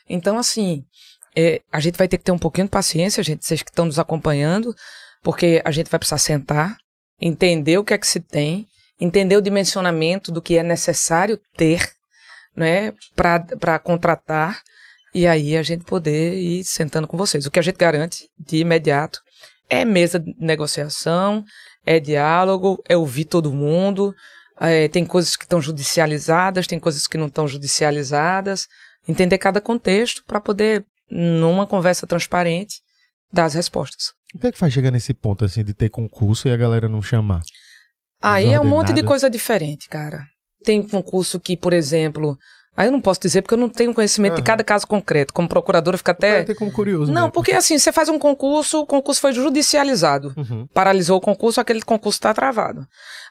Então, 0.08 0.38
assim, 0.38 0.84
é, 1.40 1.60
a 1.70 1.78
gente 1.78 1.96
vai 1.96 2.08
ter 2.08 2.18
que 2.18 2.24
ter 2.24 2.32
um 2.32 2.38
pouquinho 2.38 2.66
de 2.66 2.72
paciência, 2.72 3.22
gente, 3.22 3.46
vocês 3.46 3.62
que 3.62 3.70
estão 3.70 3.84
nos 3.84 4.00
acompanhando, 4.00 4.74
porque 5.22 5.62
a 5.64 5.70
gente 5.70 5.88
vai 5.88 5.98
precisar 5.98 6.18
sentar, 6.18 6.76
entender 7.20 7.78
o 7.78 7.84
que 7.84 7.94
é 7.94 7.98
que 7.98 8.06
se 8.08 8.18
tem, 8.18 8.66
entender 9.00 9.36
o 9.36 9.40
dimensionamento 9.40 10.32
do 10.32 10.42
que 10.42 10.58
é 10.58 10.64
necessário 10.64 11.38
ter, 11.56 11.88
né, 12.56 12.92
para 13.14 13.78
contratar, 13.78 14.60
e 15.14 15.28
aí 15.28 15.56
a 15.56 15.62
gente 15.62 15.84
poder 15.84 16.34
ir 16.34 16.64
sentando 16.64 17.06
com 17.06 17.16
vocês. 17.16 17.46
O 17.46 17.50
que 17.52 17.60
a 17.60 17.62
gente 17.62 17.76
garante 17.76 18.28
de 18.36 18.56
imediato 18.56 19.20
é 19.70 19.84
mesa 19.84 20.18
de 20.18 20.34
negociação, 20.40 21.44
é 21.86 22.00
diálogo, 22.00 22.82
é 22.88 22.96
ouvir 22.96 23.26
todo 23.26 23.52
mundo. 23.52 24.12
é, 24.60 24.88
tem 24.88 25.06
coisas 25.06 25.36
que 25.36 25.44
estão 25.44 25.60
judicializadas, 25.60 26.66
tem 26.66 26.80
coisas 26.80 27.06
que 27.06 27.16
não 27.16 27.28
estão 27.28 27.46
judicializadas. 27.46 28.66
Entender 29.06 29.38
cada 29.38 29.60
contexto 29.60 30.24
para 30.26 30.40
poder, 30.40 30.84
numa 31.10 31.66
conversa 31.66 32.06
transparente, 32.06 32.80
dar 33.32 33.44
as 33.44 33.54
respostas. 33.54 34.12
O 34.34 34.38
que 34.38 34.46
é 34.48 34.52
que 34.52 34.58
faz 34.58 34.72
chegar 34.72 34.90
nesse 34.90 35.14
ponto, 35.14 35.44
assim, 35.44 35.64
de 35.64 35.72
ter 35.72 35.88
concurso 35.88 36.48
e 36.48 36.52
a 36.52 36.56
galera 36.56 36.88
não 36.88 37.00
chamar? 37.00 37.42
Aí 38.20 38.52
é 38.52 38.60
um 38.60 38.64
monte 38.64 38.92
de 38.92 39.02
coisa 39.02 39.30
diferente, 39.30 39.88
cara. 39.88 40.26
Tem 40.64 40.82
concurso 40.82 41.38
que, 41.38 41.56
por 41.56 41.72
exemplo, 41.72 42.36
Aí 42.78 42.86
eu 42.86 42.92
não 42.92 43.00
posso 43.00 43.20
dizer 43.20 43.42
porque 43.42 43.54
eu 43.54 43.58
não 43.58 43.68
tenho 43.68 43.92
conhecimento 43.92 44.34
de 44.34 44.40
Aham. 44.40 44.44
cada 44.46 44.62
caso 44.62 44.86
concreto. 44.86 45.34
Como 45.34 45.48
procuradora 45.48 45.98
fica 45.98 46.12
até. 46.12 46.44
tem 46.44 46.54
como 46.54 46.70
curioso. 46.70 47.10
Não, 47.10 47.22
mesmo. 47.22 47.32
porque 47.32 47.50
assim, 47.50 47.76
você 47.76 47.90
faz 47.90 48.08
um 48.08 48.20
concurso, 48.20 48.78
o 48.82 48.86
concurso 48.86 49.20
foi 49.20 49.32
judicializado. 49.32 50.32
Uhum. 50.36 50.64
Paralisou 50.72 51.18
o 51.18 51.20
concurso, 51.20 51.60
aquele 51.60 51.82
concurso 51.82 52.18
está 52.18 52.32
travado. 52.32 52.86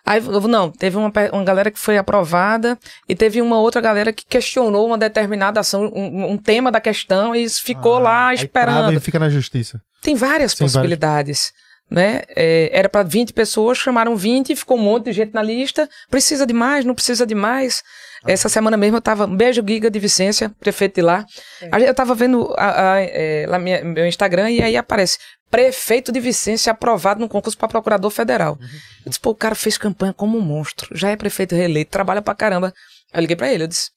Aí, 0.06 0.20
não, 0.20 0.70
teve 0.70 0.98
uma, 0.98 1.10
uma 1.32 1.44
galera 1.46 1.72
que 1.72 1.80
foi 1.80 1.98
aprovada 1.98 2.78
e 3.08 3.16
teve 3.16 3.42
uma 3.42 3.58
outra 3.58 3.80
galera 3.80 4.12
que 4.12 4.26
questionou 4.26 4.86
uma 4.86 4.98
determinada 4.98 5.62
ação, 5.62 5.90
um, 5.96 6.32
um 6.32 6.38
tema 6.38 6.70
da 6.70 6.82
questão 6.82 7.34
e 7.34 7.50
ficou 7.50 7.96
Ah, 7.96 8.00
lá 8.00 8.28
aí 8.28 8.48
trava 8.50 8.72
esperando. 8.72 8.98
E 8.98 9.00
fica 9.00 9.18
na 9.18 9.30
justiça. 9.30 9.82
Tem 10.02 10.14
várias 10.14 10.56
Tem 10.56 10.68
possibilidades. 10.68 11.54
Né? 11.90 12.24
É, 12.36 12.70
era 12.74 12.90
para 12.90 13.02
20 13.04 13.32
pessoas, 13.32 13.78
chamaram 13.78 14.16
20, 14.16 14.56
ficou 14.58 14.78
um 14.78 14.82
monte 14.82 15.06
de 15.06 15.14
gente 15.14 15.34
na 15.34 15.42
lista. 15.42 15.90
Precisa 16.10 16.46
de 16.46 16.54
mais? 16.54 16.84
Não 16.84 16.94
precisa 16.94 17.26
de 17.26 17.34
mais? 17.34 17.82
Essa 18.26 18.50
semana 18.50 18.76
mesmo 18.76 18.98
eu 18.98 19.02
tava. 19.02 19.26
Um 19.26 19.36
beijo, 19.36 19.64
Giga 19.66 19.90
de 19.90 19.98
Vicência, 20.00 20.50
prefeito 20.60 20.96
de 20.96 21.02
lá. 21.02 21.24
Gente- 21.62 21.84
Eu 21.88 21.94
tava 21.96 22.14
vendo 22.14 22.54
a, 22.58 22.94
a, 22.96 23.02
é, 23.02 23.46
lá 23.48 23.58
minha- 23.58 23.84
meu 23.86 24.06
Instagram 24.06 24.50
e 24.52 24.62
aí 24.62 24.76
aparece 24.76 25.18
prefeito 25.50 26.12
de 26.12 26.20
Vicência 26.20 26.72
aprovado 26.74 27.22
no 27.22 27.30
concurso 27.30 27.58
para 27.58 27.70
procurador 27.70 28.12
federal. 28.12 28.58
Eu 29.06 29.10
disse, 29.10 29.20
pô, 29.20 29.30
o 29.30 29.36
cara 29.36 29.56
fez 29.56 29.78
campanha 29.78 30.12
como 30.12 30.38
um 30.38 30.42
monstro, 30.42 30.90
já 30.98 31.10
é 31.12 31.16
prefeito 31.16 31.56
reeleito, 31.56 31.90
trabalha 31.92 32.22
pra 32.22 32.36
caramba. 32.36 32.74
Aí 33.14 33.20
eu 33.20 33.22
liguei 33.22 33.36
pra 33.38 33.54
ele, 33.54 33.64
eu 33.64 33.68
disse, 33.68 33.92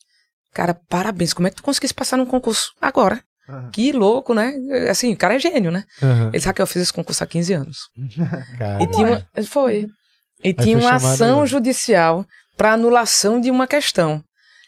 cara, 0.54 0.78
parabéns, 0.88 1.32
como 1.32 1.48
é 1.48 1.50
que 1.50 1.56
tu 1.56 1.62
conseguisse 1.64 1.92
passar 1.94 2.16
num 2.16 2.26
concurso 2.26 2.72
agora? 2.80 3.20
Que 3.72 3.92
louco, 3.92 4.34
né? 4.34 4.54
Assim, 4.90 5.12
o 5.12 5.16
cara 5.16 5.34
é 5.34 5.38
gênio, 5.38 5.70
né? 5.70 5.84
Aham. 6.02 6.28
Ele 6.32 6.40
sabe 6.40 6.56
que 6.56 6.62
eu 6.62 6.66
fiz 6.66 6.82
esse 6.82 6.92
concurso 6.92 7.22
há 7.22 7.26
15 7.26 7.52
anos. 7.52 7.78
Cara. 8.58 8.82
E 8.82 8.86
tinha 8.88 9.06
uma, 9.06 9.44
foi. 9.44 9.86
E 10.42 10.52
tinha 10.54 10.78
foi 10.78 10.86
uma 10.86 10.94
ação 10.96 11.42
aí. 11.42 11.46
judicial 11.46 12.24
para 12.56 12.72
anulação 12.72 13.40
de 13.40 13.50
uma 13.50 13.66
questão. 13.66 14.22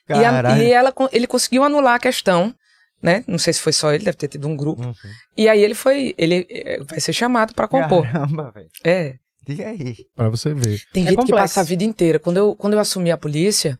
E, 0.08 0.12
a- 0.24 0.58
e 0.58 0.70
ela, 0.72 0.92
ele 1.12 1.26
conseguiu 1.26 1.64
anular 1.64 1.94
a 1.94 1.98
questão, 1.98 2.54
né? 3.02 3.24
Não 3.26 3.38
sei 3.38 3.52
se 3.52 3.60
foi 3.60 3.72
só 3.72 3.92
ele, 3.92 4.04
deve 4.04 4.16
ter 4.16 4.28
tido 4.28 4.46
um 4.48 4.56
grupo. 4.56 4.82
Uhum. 4.82 4.92
E 5.36 5.48
aí 5.48 5.62
ele 5.62 5.74
foi, 5.74 6.14
ele 6.18 6.46
eh, 6.50 6.80
vai 6.88 7.00
ser 7.00 7.12
chamado 7.12 7.54
para 7.54 7.66
compor. 7.68 8.02
Caramba, 8.10 8.50
velho. 8.54 8.68
É. 8.84 9.14
Diga 9.46 9.68
aí. 9.68 9.96
Pra 10.14 10.28
você 10.28 10.52
ver. 10.54 10.80
Tem 10.92 11.04
É 11.04 11.06
gente 11.10 11.16
que 11.16 11.22
complexo. 11.22 11.42
passa 11.42 11.60
a 11.60 11.64
vida 11.64 11.82
inteira. 11.84 12.18
Quando 12.18 12.36
eu, 12.36 12.54
quando 12.54 12.74
eu 12.74 12.78
assumi 12.78 13.10
a 13.10 13.16
polícia, 13.16 13.78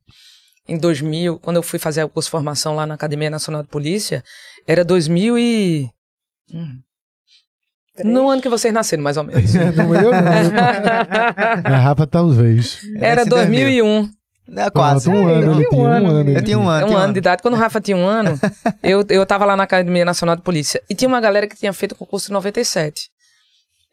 em 0.69 0.79
2000, 0.79 1.39
quando 1.39 1.57
eu 1.57 1.63
fui 1.63 1.79
fazer 1.79 2.05
o 2.05 2.09
curso 2.09 2.29
de 2.29 2.31
formação 2.31 2.75
lá 2.75 2.87
na 2.87 2.95
Academia 2.95 3.31
Nacional 3.31 3.63
de 3.63 3.69
Polícia, 3.69 4.23
era 4.67 4.85
2000 4.85 5.39
e... 5.39 5.91
Hum. 6.53 6.81
No 8.05 8.31
ano 8.31 8.41
que 8.41 8.49
vocês 8.49 8.73
nasceram, 8.73 9.03
mais 9.03 9.19
ou 9.19 9.25
menos. 9.25 9.53
Não 9.53 9.95
eu 9.95 10.11
não. 10.13 10.51
Na 11.63 11.79
Rafa, 11.79 12.07
talvez. 12.07 12.81
Era 12.99 13.21
Esse 13.21 13.31
2001. 13.31 14.11
É, 14.57 14.71
quase. 14.71 15.11
Pronto, 15.11 15.23
um 15.23 15.29
ano, 15.29 15.41
ele 15.41 15.49
um 15.51 15.69
tinha 15.69 15.81
um 15.81 15.85
ano, 15.85 16.11
ano. 16.11 16.31
Eu 16.31 16.43
tinha 16.43 16.59
um 16.59 16.69
ano. 16.69 16.87
um 16.87 16.89
tinha 16.89 17.01
ano 17.01 17.13
de 17.13 17.19
idade. 17.19 17.43
Quando 17.43 17.55
o 17.55 17.57
Rafa 17.59 17.81
tinha 17.83 17.97
um 17.97 18.07
ano, 18.07 18.39
eu, 18.83 19.05
eu 19.11 19.27
tava 19.27 19.45
lá 19.45 19.57
na 19.57 19.65
Academia 19.65 20.07
Nacional 20.07 20.37
de 20.37 20.43
Polícia. 20.43 20.83
E 20.89 20.95
tinha 20.95 21.09
uma 21.09 21.21
galera 21.21 21.47
que 21.47 21.57
tinha 21.57 21.73
feito 21.73 21.93
o 21.93 21.97
concurso 21.97 22.31
em 22.31 22.33
97. 22.33 23.11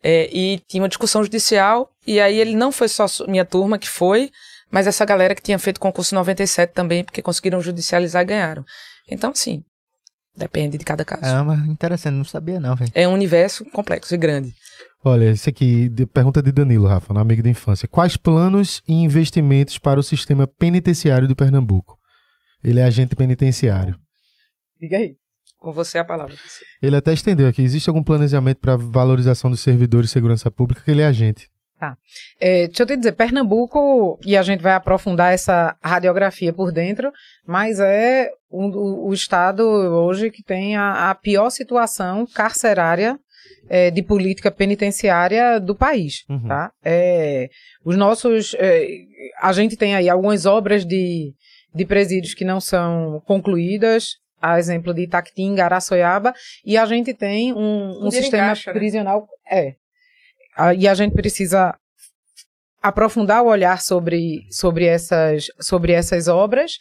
É, 0.02 0.30
e 0.32 0.60
tinha 0.68 0.82
uma 0.82 0.90
discussão 0.90 1.22
judicial. 1.22 1.90
E 2.08 2.22
aí 2.22 2.40
ele 2.40 2.56
não 2.56 2.72
foi 2.72 2.88
só 2.88 3.06
minha 3.28 3.44
turma 3.44 3.78
que 3.78 3.90
foi, 3.90 4.32
mas 4.72 4.88
essa 4.88 5.06
galera 5.06 5.34
que 5.36 5.42
tinha 5.42 5.58
feito 5.60 5.80
concurso 5.80 6.14
em 6.14 6.18
97 6.18 6.74
também, 6.74 7.04
porque 7.04 7.22
conseguiram 7.22 7.62
judicializar 7.62 8.26
ganharam. 8.26 8.64
Então, 9.10 9.34
sim, 9.34 9.64
depende 10.36 10.78
de 10.78 10.86
cada 10.86 11.04
caso. 11.04 11.22
Caramba, 11.22 11.56
interessante, 11.68 12.16
não 12.16 12.24
sabia 12.24 12.60
não, 12.60 12.76
velho. 12.76 12.92
É 12.94 13.08
um 13.08 13.14
universo 13.14 13.66
complexo 13.72 14.14
e 14.14 14.18
grande. 14.18 14.54
Olha, 15.04 15.26
esse 15.32 15.50
aqui, 15.50 15.88
de- 15.90 16.06
pergunta 16.06 16.42
de 16.42 16.52
Danilo, 16.52 16.88
Rafa, 16.88 17.14
um 17.14 17.18
amigo 17.20 17.42
da 17.42 17.50
infância. 17.50 17.88
Quais 17.88 18.18
planos 18.18 18.82
e 18.88 18.94
investimentos 18.94 19.78
para 19.78 20.00
o 20.00 20.04
sistema 20.04 20.46
penitenciário 20.46 21.28
de 21.28 21.34
Pernambuco? 21.36 21.98
Ele 22.64 22.80
é 22.80 22.84
agente 22.84 23.16
penitenciário. 23.16 23.98
Diga 24.80 24.98
aí. 24.98 25.16
Com 25.58 25.72
você 25.74 25.98
a 25.98 26.06
palavra. 26.06 26.36
Ele 26.82 26.96
até 26.96 27.12
estendeu 27.14 27.48
aqui. 27.48 27.62
Existe 27.62 27.90
algum 27.90 28.04
planejamento 28.04 28.60
para 28.60 28.78
valorização 28.78 29.50
dos 29.52 29.60
servidores 29.62 30.10
de 30.10 30.14
segurança 30.14 30.50
pública 30.52 30.82
que 30.84 30.92
ele 30.92 31.02
é 31.02 31.06
agente? 31.06 31.50
É, 32.40 32.68
deixa 32.68 32.84
eu 32.84 32.88
te 32.88 32.98
dizer, 32.98 33.14
Pernambuco, 33.14 34.20
e 34.26 34.36
a 34.36 34.44
gente 34.44 34.62
vai 34.62 34.74
aprofundar 34.74 35.34
essa 35.34 35.76
radiografia 35.82 36.52
por 36.52 36.72
dentro, 36.72 37.12
mas 37.46 37.80
é 37.80 38.30
um, 38.52 38.68
o, 38.68 39.08
o 39.08 39.14
estado 39.14 39.64
hoje 39.64 40.32
que 40.32 40.44
tem 40.44 40.76
a, 40.76 41.10
a 41.10 41.16
pior 41.16 41.50
situação 41.50 42.26
carcerária 42.26 43.18
é, 43.70 43.92
de 43.92 44.02
política 44.02 44.52
penitenciária 44.52 45.60
do 45.60 45.76
país. 45.76 46.26
Uhum. 46.28 46.48
Tá? 46.48 46.72
É, 46.84 47.50
os 47.86 47.96
nossos. 47.96 48.56
é, 48.58 48.88
a 49.42 49.54
gente 49.54 49.78
tem 49.78 49.96
aí 49.96 50.10
algumas 50.10 50.46
obras 50.46 50.86
de, 50.86 51.34
de 51.74 51.86
presídios 51.86 52.34
que 52.34 52.44
não 52.44 52.60
são 52.60 53.22
concluídas. 53.26 54.18
A 54.42 54.58
exemplo 54.58 54.94
de 54.94 55.02
Itactinga, 55.02 55.66
Araçoiaba, 55.66 56.34
e 56.66 56.78
a 56.78 56.86
gente 56.86 57.14
tem 57.14 57.52
um, 57.54 58.08
um 58.08 58.10
sistema 58.10 58.46
encaixa, 58.46 58.72
né? 58.72 58.80
prisional. 58.80 59.28
É. 59.46 59.76
Ah, 60.60 60.74
E 60.74 60.88
a 60.88 60.94
gente 60.94 61.14
precisa 61.14 61.74
aprofundar 62.82 63.44
o 63.44 63.48
olhar 63.48 63.82
sobre, 63.82 64.46
sobre, 64.52 64.86
essas, 64.86 65.46
sobre 65.60 65.92
essas 65.92 66.28
obras, 66.28 66.74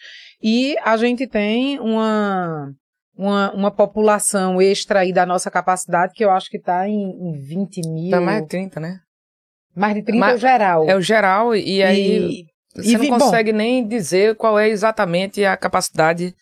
e 0.42 0.76
a 0.84 0.96
gente 0.96 1.26
tem 1.26 1.78
uma, 1.80 2.72
uma, 3.16 3.52
uma 3.52 3.70
população 3.70 4.60
extra 4.62 5.00
aí 5.00 5.12
da 5.12 5.26
nossa 5.26 5.50
capacidade, 5.50 6.12
que 6.14 6.24
eu 6.24 6.30
acho 6.30 6.48
que 6.50 6.56
está 6.56 6.88
em, 6.88 7.10
em 7.10 7.32
20 7.38 7.80
mil. 7.88 8.10
Dá 8.10 8.20
mais 8.20 8.42
de 8.42 8.48
30, 8.48 8.80
né? 8.80 9.00
mais 9.74 9.94
de 9.94 10.02
30 10.02 10.18
Mas- 10.20 10.32
é 10.32 10.36
o 10.36 10.38
geral. 10.38 10.90
É 10.90 10.96
o 10.96 11.00
geral, 11.00 11.54
e 11.56 11.82
aí 11.82 12.18
E- 12.42 12.46
você 12.74 12.90
e 12.90 12.92
não 12.94 13.00
vi- 13.00 13.08
bom. 13.10 13.18
consegue 13.18 13.52
nem 13.52 13.86
dizer 13.86 14.34
qual 14.36 14.58
é 14.58 14.68
exatamente 14.68 15.44
a 15.44 15.56
capacidade 15.56 16.34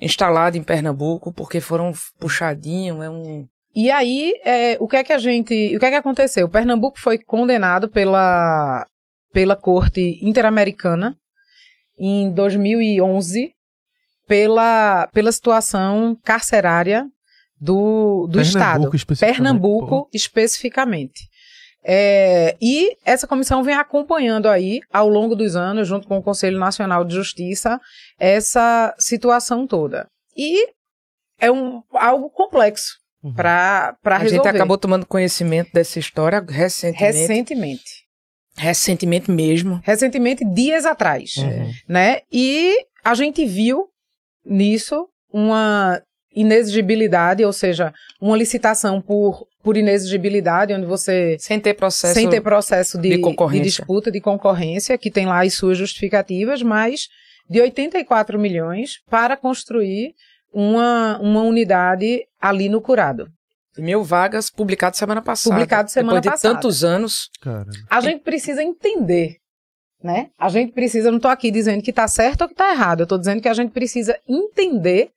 instalada 0.00 0.56
em 0.56 0.62
Pernambuco, 0.62 1.32
porque 1.32 1.60
foram 1.60 1.92
puxadinho, 2.18 3.02
é 3.02 3.08
um... 3.10 3.46
E 3.74 3.90
aí, 3.90 4.34
é, 4.44 4.76
o 4.80 4.88
que 4.88 4.96
é 4.96 5.04
que 5.04 5.12
a 5.12 5.18
gente. 5.18 5.76
O 5.76 5.80
que 5.80 5.86
é 5.86 5.90
que 5.90 5.96
aconteceu? 5.96 6.48
Pernambuco 6.48 6.98
foi 6.98 7.18
condenado 7.18 7.88
pela, 7.88 8.86
pela 9.32 9.54
Corte 9.56 10.18
Interamericana 10.22 11.16
em 11.98 12.32
2011 12.32 13.52
pela, 14.30 15.08
pela 15.08 15.32
situação 15.32 16.16
carcerária 16.22 17.04
do, 17.60 18.28
do 18.28 18.40
Estado. 18.40 18.94
especificamente. 18.94 19.36
Pernambuco, 19.36 20.08
especificamente. 20.14 21.28
É, 21.82 22.56
e 22.60 22.96
essa 23.04 23.26
comissão 23.26 23.64
vem 23.64 23.74
acompanhando 23.74 24.48
aí, 24.48 24.80
ao 24.92 25.08
longo 25.08 25.34
dos 25.34 25.56
anos, 25.56 25.88
junto 25.88 26.06
com 26.06 26.18
o 26.18 26.22
Conselho 26.22 26.60
Nacional 26.60 27.04
de 27.04 27.14
Justiça, 27.14 27.80
essa 28.20 28.94
situação 29.00 29.66
toda. 29.66 30.06
E 30.36 30.68
é 31.40 31.50
um, 31.50 31.82
algo 31.92 32.30
complexo 32.30 33.00
Uhum. 33.22 33.34
para 33.34 33.96
A 34.04 34.18
resolver. 34.18 34.44
gente 34.44 34.56
acabou 34.56 34.78
tomando 34.78 35.04
conhecimento 35.06 35.70
dessa 35.72 35.98
história 35.98 36.44
recentemente. 36.48 37.18
recentemente. 37.18 37.90
Recentemente 38.56 39.30
mesmo. 39.30 39.80
Recentemente, 39.84 40.44
dias 40.44 40.84
atrás. 40.86 41.36
Uhum. 41.36 41.70
né? 41.88 42.20
E 42.32 42.74
a 43.04 43.14
gente 43.14 43.44
viu 43.44 43.86
nisso 44.44 45.06
uma 45.32 46.00
inexigibilidade, 46.34 47.44
ou 47.44 47.52
seja, 47.52 47.92
uma 48.20 48.36
licitação 48.36 49.00
por, 49.00 49.46
por 49.62 49.76
inexigibilidade, 49.76 50.72
onde 50.72 50.86
você 50.86 51.36
Sem 51.38 51.60
ter 51.60 51.74
processo. 51.74 52.14
sem 52.14 52.28
ter 52.28 52.40
processo 52.40 52.98
de, 52.98 53.10
de 53.10 53.18
concorrência. 53.18 53.62
de 53.64 53.68
disputa, 53.68 54.10
de 54.10 54.20
concorrência, 54.20 54.96
que 54.98 55.10
tem 55.10 55.26
lá 55.26 55.42
as 55.44 55.54
suas 55.54 55.76
justificativas, 55.78 56.62
mas 56.62 57.08
de 57.48 57.60
84 57.60 58.38
milhões 58.38 59.00
para 59.10 59.36
construir 59.36 60.14
uma, 60.52 61.18
uma 61.18 61.42
unidade 61.42 62.26
ali 62.40 62.68
no 62.68 62.80
Curado. 62.80 63.28
Mil 63.78 64.02
vagas 64.02 64.50
publicado 64.50 64.96
semana 64.96 65.22
passada. 65.22 65.54
Publicado 65.54 65.90
semana 65.90 66.20
Depois 66.20 66.22
de 66.22 66.42
passada. 66.42 66.54
tantos 66.54 66.84
anos. 66.84 67.30
Caramba. 67.40 67.70
A 67.88 68.00
gente 68.00 68.22
precisa 68.22 68.62
entender, 68.62 69.36
né? 70.02 70.30
A 70.38 70.48
gente 70.48 70.72
precisa, 70.72 71.08
eu 71.08 71.12
não 71.12 71.18
estou 71.18 71.30
aqui 71.30 71.50
dizendo 71.50 71.82
que 71.82 71.90
está 71.90 72.06
certo 72.08 72.42
ou 72.42 72.48
que 72.48 72.54
está 72.54 72.72
errado, 72.72 73.00
eu 73.00 73.04
estou 73.04 73.18
dizendo 73.18 73.40
que 73.40 73.48
a 73.48 73.54
gente 73.54 73.70
precisa 73.70 74.18
entender 74.28 75.10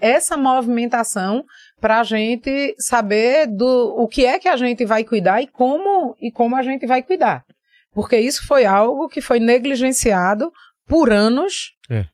essa 0.00 0.36
movimentação 0.36 1.44
para 1.80 2.00
a 2.00 2.02
gente 2.02 2.74
saber 2.78 3.46
do 3.46 3.94
o 3.96 4.08
que 4.08 4.24
é 4.24 4.38
que 4.38 4.48
a 4.48 4.56
gente 4.56 4.84
vai 4.84 5.04
cuidar 5.04 5.42
e 5.42 5.46
como 5.46 6.16
e 6.20 6.32
como 6.32 6.56
a 6.56 6.62
gente 6.62 6.86
vai 6.86 7.02
cuidar, 7.02 7.44
porque 7.92 8.18
isso 8.18 8.46
foi 8.46 8.64
algo 8.64 9.08
que 9.08 9.20
foi 9.20 9.38
negligenciado 9.38 10.50
por 10.86 11.12
anos 11.12 11.72
É. 11.88 12.06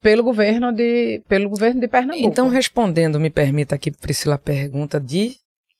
pelo 0.00 0.22
governo 0.22 0.72
de 0.72 1.22
pelo 1.28 1.48
governo 1.48 1.80
de 1.80 1.88
Pernambuco. 1.88 2.26
Então, 2.26 2.48
respondendo, 2.48 3.18
me 3.20 3.30
permita 3.30 3.74
aqui, 3.74 3.90
Priscila, 3.90 4.36
a 4.36 4.38
pergunta 4.38 4.98
de 5.00 5.36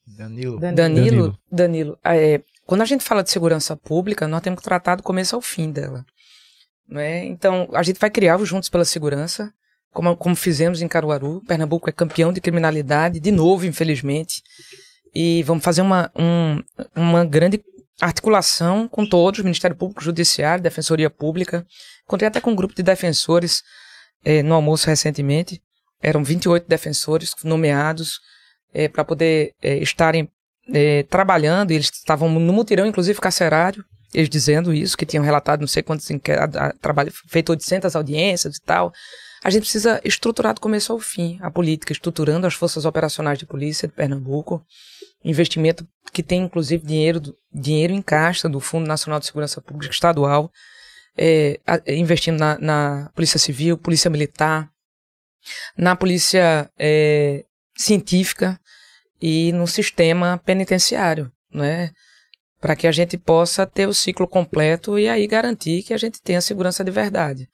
Danilo. 0.06 0.58
Danilo. 0.58 0.76
Danilo. 0.76 1.38
Danilo, 1.50 1.98
é, 2.04 2.40
quando 2.66 2.82
a 2.82 2.84
gente 2.84 3.04
fala 3.04 3.22
de 3.22 3.30
segurança 3.30 3.76
pública, 3.76 4.26
nós 4.28 4.40
temos 4.42 4.58
que 4.58 4.64
tratar 4.64 4.96
do 4.96 5.02
começo 5.02 5.34
ao 5.36 5.40
fim 5.42 5.70
dela. 5.70 6.04
Não 6.88 7.00
é? 7.00 7.24
Então, 7.24 7.68
a 7.72 7.82
gente 7.82 8.00
vai 8.00 8.10
criar 8.10 8.36
o 8.40 8.44
Juntos 8.44 8.68
pela 8.68 8.84
Segurança, 8.84 9.52
como, 9.92 10.16
como 10.16 10.34
fizemos 10.34 10.82
em 10.82 10.88
Caruaru. 10.88 11.40
Pernambuco 11.46 11.88
é 11.88 11.92
campeão 11.92 12.32
de 12.32 12.40
criminalidade, 12.40 13.20
de 13.20 13.30
novo, 13.30 13.64
infelizmente. 13.64 14.42
E 15.14 15.42
vamos 15.44 15.62
fazer 15.64 15.82
uma, 15.82 16.10
um- 16.16 16.60
uma 16.96 17.24
grande 17.24 17.62
articulação 18.00 18.88
com 18.88 19.06
todos, 19.06 19.40
Ministério 19.42 19.76
Público, 19.76 20.02
Judiciário, 20.02 20.62
Defensoria 20.64 21.08
Pública. 21.10 21.64
Encontrei 22.04 22.26
até 22.28 22.40
com 22.40 22.50
um 22.50 22.56
grupo 22.56 22.74
de 22.74 22.82
defensores 22.82 23.62
é, 24.24 24.42
no 24.42 24.54
almoço 24.54 24.86
recentemente. 24.86 25.60
Eram 26.02 26.24
28 26.24 26.66
defensores 26.66 27.34
nomeados 27.44 28.20
é, 28.72 28.88
para 28.88 29.04
poder 29.04 29.52
é, 29.62 29.76
estarem 29.78 30.28
é, 30.72 31.02
trabalhando. 31.04 31.70
Eles 31.70 31.90
estavam 31.92 32.28
no 32.28 32.52
mutirão, 32.52 32.86
inclusive 32.86 33.20
carcerário, 33.20 33.84
eles 34.12 34.28
dizendo 34.28 34.72
isso, 34.72 34.96
que 34.96 35.06
tinham 35.06 35.24
relatado 35.24 35.60
não 35.60 35.68
sei 35.68 35.82
quantos 35.82 36.08
trabalho, 36.80 37.12
feito 37.28 37.50
800 37.50 37.94
audiências 37.94 38.56
e 38.56 38.62
tal. 38.62 38.92
A 39.42 39.48
gente 39.48 39.62
precisa 39.62 40.00
estruturar 40.04 40.54
do 40.54 40.60
começo 40.60 40.92
ao 40.92 40.98
fim 40.98 41.38
a 41.40 41.50
política, 41.50 41.92
estruturando 41.92 42.46
as 42.46 42.54
forças 42.54 42.84
operacionais 42.84 43.38
de 43.38 43.46
polícia 43.46 43.88
de 43.88 43.94
Pernambuco, 43.94 44.62
investimento 45.24 45.86
que 46.12 46.22
tem 46.22 46.42
inclusive 46.42 46.84
dinheiro, 46.84 47.20
dinheiro 47.52 47.92
em 47.92 48.02
caixa 48.02 48.48
do 48.48 48.60
Fundo 48.60 48.86
Nacional 48.86 49.18
de 49.18 49.26
Segurança 49.26 49.60
Pública 49.60 49.92
Estadual, 49.92 50.50
é, 51.22 51.60
investindo 51.94 52.38
na, 52.38 52.58
na, 52.58 53.10
Polícia 53.14 53.38
Civil, 53.38 53.76
Polícia 53.76 54.10
Militar, 54.10 54.70
na 55.76 55.94
Polícia 55.94 56.70
é, 56.78 57.44
Científica 57.76 58.58
e 59.20 59.52
no 59.52 59.66
sistema 59.66 60.38
penitenciário, 60.38 61.30
não 61.52 61.62
é? 61.62 61.90
para 62.58 62.74
que 62.74 62.86
a 62.86 62.92
gente 62.92 63.18
possa 63.18 63.66
ter 63.66 63.86
o 63.86 63.94
ciclo 63.94 64.26
completo 64.26 64.98
e 64.98 65.08
aí 65.08 65.26
garantir 65.26 65.82
que 65.82 65.94
a 65.94 65.98
gente 65.98 66.20
tenha 66.22 66.40
segurança 66.40 66.82
de 66.82 66.90
verdade. 66.90 67.48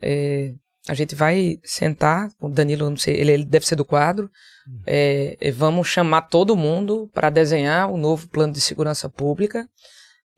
É, 0.00 0.52
a 0.88 0.94
gente 0.94 1.14
vai 1.14 1.58
sentar, 1.64 2.30
o 2.40 2.48
Danilo, 2.48 2.88
não 2.88 2.96
sei, 2.96 3.14
ele, 3.16 3.32
ele 3.32 3.44
deve 3.44 3.66
ser 3.66 3.76
do 3.76 3.84
quadro, 3.84 4.30
é, 4.86 5.36
vamos 5.52 5.88
chamar 5.88 6.22
todo 6.22 6.56
mundo 6.56 7.10
para 7.14 7.30
desenhar 7.30 7.90
o 7.90 7.96
novo 7.96 8.28
plano 8.28 8.52
de 8.52 8.60
segurança 8.60 9.08
pública 9.08 9.68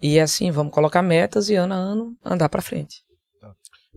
e 0.01 0.19
assim 0.20 0.51
vamos 0.51 0.73
colocar 0.73 1.03
metas 1.03 1.49
e 1.49 1.55
ano 1.55 1.75
a 1.75 1.77
ano 1.77 2.16
andar 2.25 2.49
para 2.49 2.62
frente. 2.62 3.03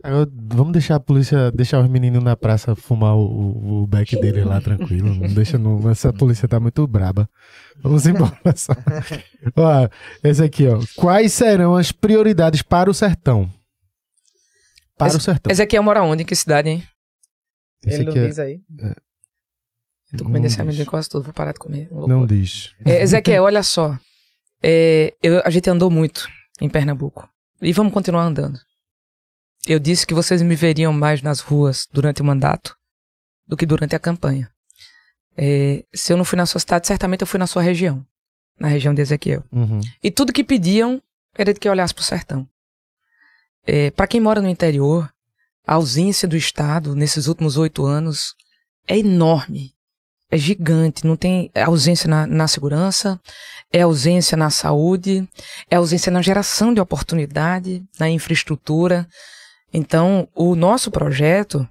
Agora, 0.04 0.28
vamos 0.34 0.74
deixar 0.74 0.96
a 0.96 1.00
polícia, 1.00 1.52
deixar 1.52 1.80
os 1.80 1.88
meninos 1.88 2.24
na 2.24 2.36
praça 2.36 2.76
fumar 2.76 3.16
o, 3.16 3.84
o 3.84 3.88
beck 3.88 4.20
dele 4.20 4.44
lá 4.44 4.60
tranquilo. 4.60 5.14
Não 5.14 5.32
deixa 5.32 5.60
não. 5.60 5.90
Essa 5.92 6.12
polícia 6.12 6.48
tá 6.48 6.60
muito 6.60 6.86
braba. 6.88 7.30
Vamos 7.78 8.08
embora. 8.08 8.36
Só. 8.56 8.74
ó, 9.56 9.88
esse 10.24 10.44
aqui, 10.44 10.68
ó. 10.68 10.80
Quais 10.96 11.34
serão 11.34 11.76
as 11.76 11.92
prioridades 11.92 12.64
para 12.64 12.90
o 12.90 12.94
sertão? 12.96 13.48
Para 14.98 15.08
esse, 15.08 15.18
o 15.18 15.22
sertão. 15.22 15.52
Esse 15.52 15.62
aqui 15.62 15.78
é 15.78 15.82
mora 15.82 16.02
onde? 16.02 16.24
Em 16.24 16.26
que 16.26 16.36
cidade, 16.36 16.70
hein? 16.70 16.84
Esse 17.86 18.02
Ele 18.02 18.06
não 18.06 18.18
é... 18.18 18.28
diz 18.28 18.40
aí. 18.40 18.60
É... 18.80 18.96
Tô 20.18 20.26
comendo 20.26 20.48
esse 20.48 20.60
amendoim 20.60 20.86
quase 20.86 21.08
todo, 21.08 21.24
vou 21.24 21.34
parar 21.34 21.54
de 21.54 21.60
comer. 21.60 21.88
Não 21.92 22.26
diz. 22.26 22.74
É, 22.84 23.02
Ezequiel, 23.02 23.44
olha 23.44 23.64
só. 23.64 23.98
É, 24.62 25.14
eu, 25.22 25.42
a 25.44 25.50
gente 25.50 25.70
andou 25.70 25.90
muito 25.90 26.28
em 26.60 26.70
Pernambuco. 26.70 27.30
E 27.62 27.72
vamos 27.74 27.94
continuar 27.94 28.24
andando. 28.24 28.60
Eu 29.68 29.80
disse 29.80 30.06
que 30.06 30.14
vocês 30.14 30.42
me 30.42 30.56
veriam 30.56 30.92
mais 30.92 31.22
nas 31.22 31.40
ruas 31.40 31.88
durante 31.92 32.22
o 32.22 32.26
mandato 32.26 32.76
do 33.48 33.56
que 33.56 33.66
durante 33.66 33.96
a 33.96 34.00
campanha. 34.00 34.52
É, 35.38 35.84
se 35.94 36.12
eu 36.12 36.18
não 36.18 36.26
fui 36.26 36.38
na 36.38 36.46
sua 36.46 36.60
cidade, 36.60 36.88
certamente 36.88 37.22
eu 37.22 37.28
fui 37.28 37.40
na 37.40 37.48
sua 37.48 37.62
região, 37.62 38.06
na 38.60 38.68
região 38.68 38.94
de 38.94 39.02
Ezequiel. 39.02 39.44
Uhum. 39.52 39.82
E 40.04 40.10
tudo 40.10 40.34
que 40.34 40.44
pediam 40.44 41.02
era 41.36 41.54
de 41.54 41.60
que 41.60 41.68
eu 41.68 41.72
olhasse 41.72 41.94
para 41.94 42.02
o 42.02 42.06
sertão. 42.06 42.48
É, 43.66 43.92
para 43.92 44.08
quem 44.08 44.20
mora 44.20 44.42
no 44.42 44.50
interior, 44.50 45.12
a 45.66 45.76
ausência 45.76 46.28
do 46.28 46.36
Estado 46.36 46.96
nesses 46.96 47.28
últimos 47.28 47.58
oito 47.58 47.86
anos 47.86 48.36
é 48.88 48.98
enorme, 48.98 49.74
é 50.32 50.38
gigante. 50.38 51.06
Não 51.06 51.18
tem 51.18 51.52
ausência 51.54 52.10
na, 52.10 52.26
na 52.26 52.48
segurança, 52.48 53.20
é 53.72 53.82
ausência 53.82 54.38
na 54.38 54.50
saúde, 54.50 55.28
é 55.70 55.76
ausência 55.76 56.12
na 56.12 56.22
geração 56.22 56.74
de 56.74 56.80
oportunidade, 56.80 57.84
na 58.00 58.10
infraestrutura. 58.10 59.08
Então, 59.74 60.28
o 60.34 60.56
nosso 60.56 60.90
projeto, 60.90 61.68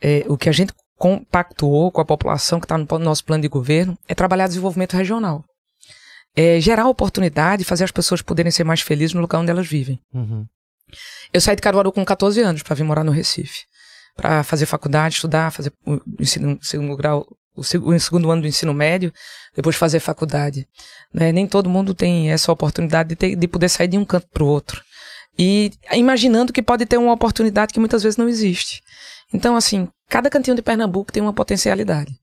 é, 0.00 0.24
o 0.28 0.36
que 0.36 0.48
a 0.48 0.52
gente 0.52 0.72
compactuou 0.96 1.90
com 1.90 2.00
a 2.00 2.04
população 2.04 2.60
que 2.60 2.66
está 2.66 2.76
no 2.76 2.86
nosso 2.98 3.24
plano 3.24 3.42
de 3.42 3.48
governo, 3.48 3.96
é 4.06 4.14
trabalhar 4.14 4.48
desenvolvimento 4.48 4.96
regional. 4.96 5.44
É 6.36 6.60
gerar 6.60 6.88
oportunidade, 6.88 7.64
fazer 7.64 7.84
as 7.84 7.90
pessoas 7.90 8.22
poderem 8.22 8.52
ser 8.52 8.64
mais 8.64 8.80
felizes 8.80 9.14
no 9.14 9.20
lugar 9.20 9.40
onde 9.40 9.50
elas 9.50 9.66
vivem. 9.66 9.98
Uhum. 10.12 10.46
Eu 11.32 11.40
saí 11.40 11.56
de 11.56 11.62
Caruaru 11.62 11.92
com 11.92 12.04
14 12.04 12.40
anos 12.40 12.62
para 12.62 12.74
vir 12.74 12.84
morar 12.84 13.04
no 13.04 13.12
Recife, 13.12 13.64
para 14.16 14.42
fazer 14.42 14.66
faculdade, 14.66 15.14
estudar, 15.14 15.50
fazer 15.50 15.72
o 15.86 16.00
ensino 16.20 16.58
segundo 16.60 16.96
grau, 16.96 17.26
o 17.60 17.98
segundo 18.00 18.30
ano 18.30 18.42
do 18.42 18.48
ensino 18.48 18.74
médio, 18.74 19.12
depois 19.54 19.76
fazer 19.76 20.00
faculdade. 20.00 20.66
Né? 21.12 21.32
Nem 21.32 21.46
todo 21.46 21.70
mundo 21.70 21.94
tem 21.94 22.30
essa 22.30 22.50
oportunidade 22.50 23.10
de, 23.10 23.16
ter, 23.16 23.36
de 23.36 23.48
poder 23.48 23.68
sair 23.68 23.88
de 23.88 23.98
um 23.98 24.04
canto 24.04 24.28
para 24.32 24.42
o 24.42 24.46
outro 24.46 24.82
e 25.38 25.70
imaginando 25.92 26.52
que 26.52 26.62
pode 26.62 26.84
ter 26.84 26.98
uma 26.98 27.12
oportunidade 27.12 27.72
que 27.72 27.80
muitas 27.80 28.02
vezes 28.02 28.18
não 28.18 28.28
existe. 28.28 28.82
Então, 29.32 29.56
assim, 29.56 29.88
cada 30.06 30.28
cantinho 30.28 30.56
de 30.56 30.62
Pernambuco 30.62 31.10
tem 31.10 31.22
uma 31.22 31.32
potencialidade. 31.32 32.14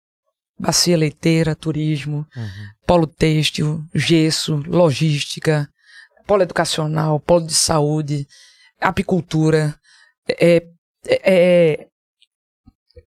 Bacia 0.59 0.97
leiteira, 0.97 1.55
turismo, 1.55 2.27
uhum. 2.35 2.67
polo 2.85 3.07
têxtil, 3.07 3.83
gesso, 3.93 4.57
logística, 4.67 5.67
polo 6.25 6.43
educacional, 6.43 7.19
polo 7.19 7.45
de 7.45 7.55
saúde, 7.55 8.27
apicultura, 8.79 9.75
é, 10.27 10.57
é, 11.07 11.21
é, 11.23 11.87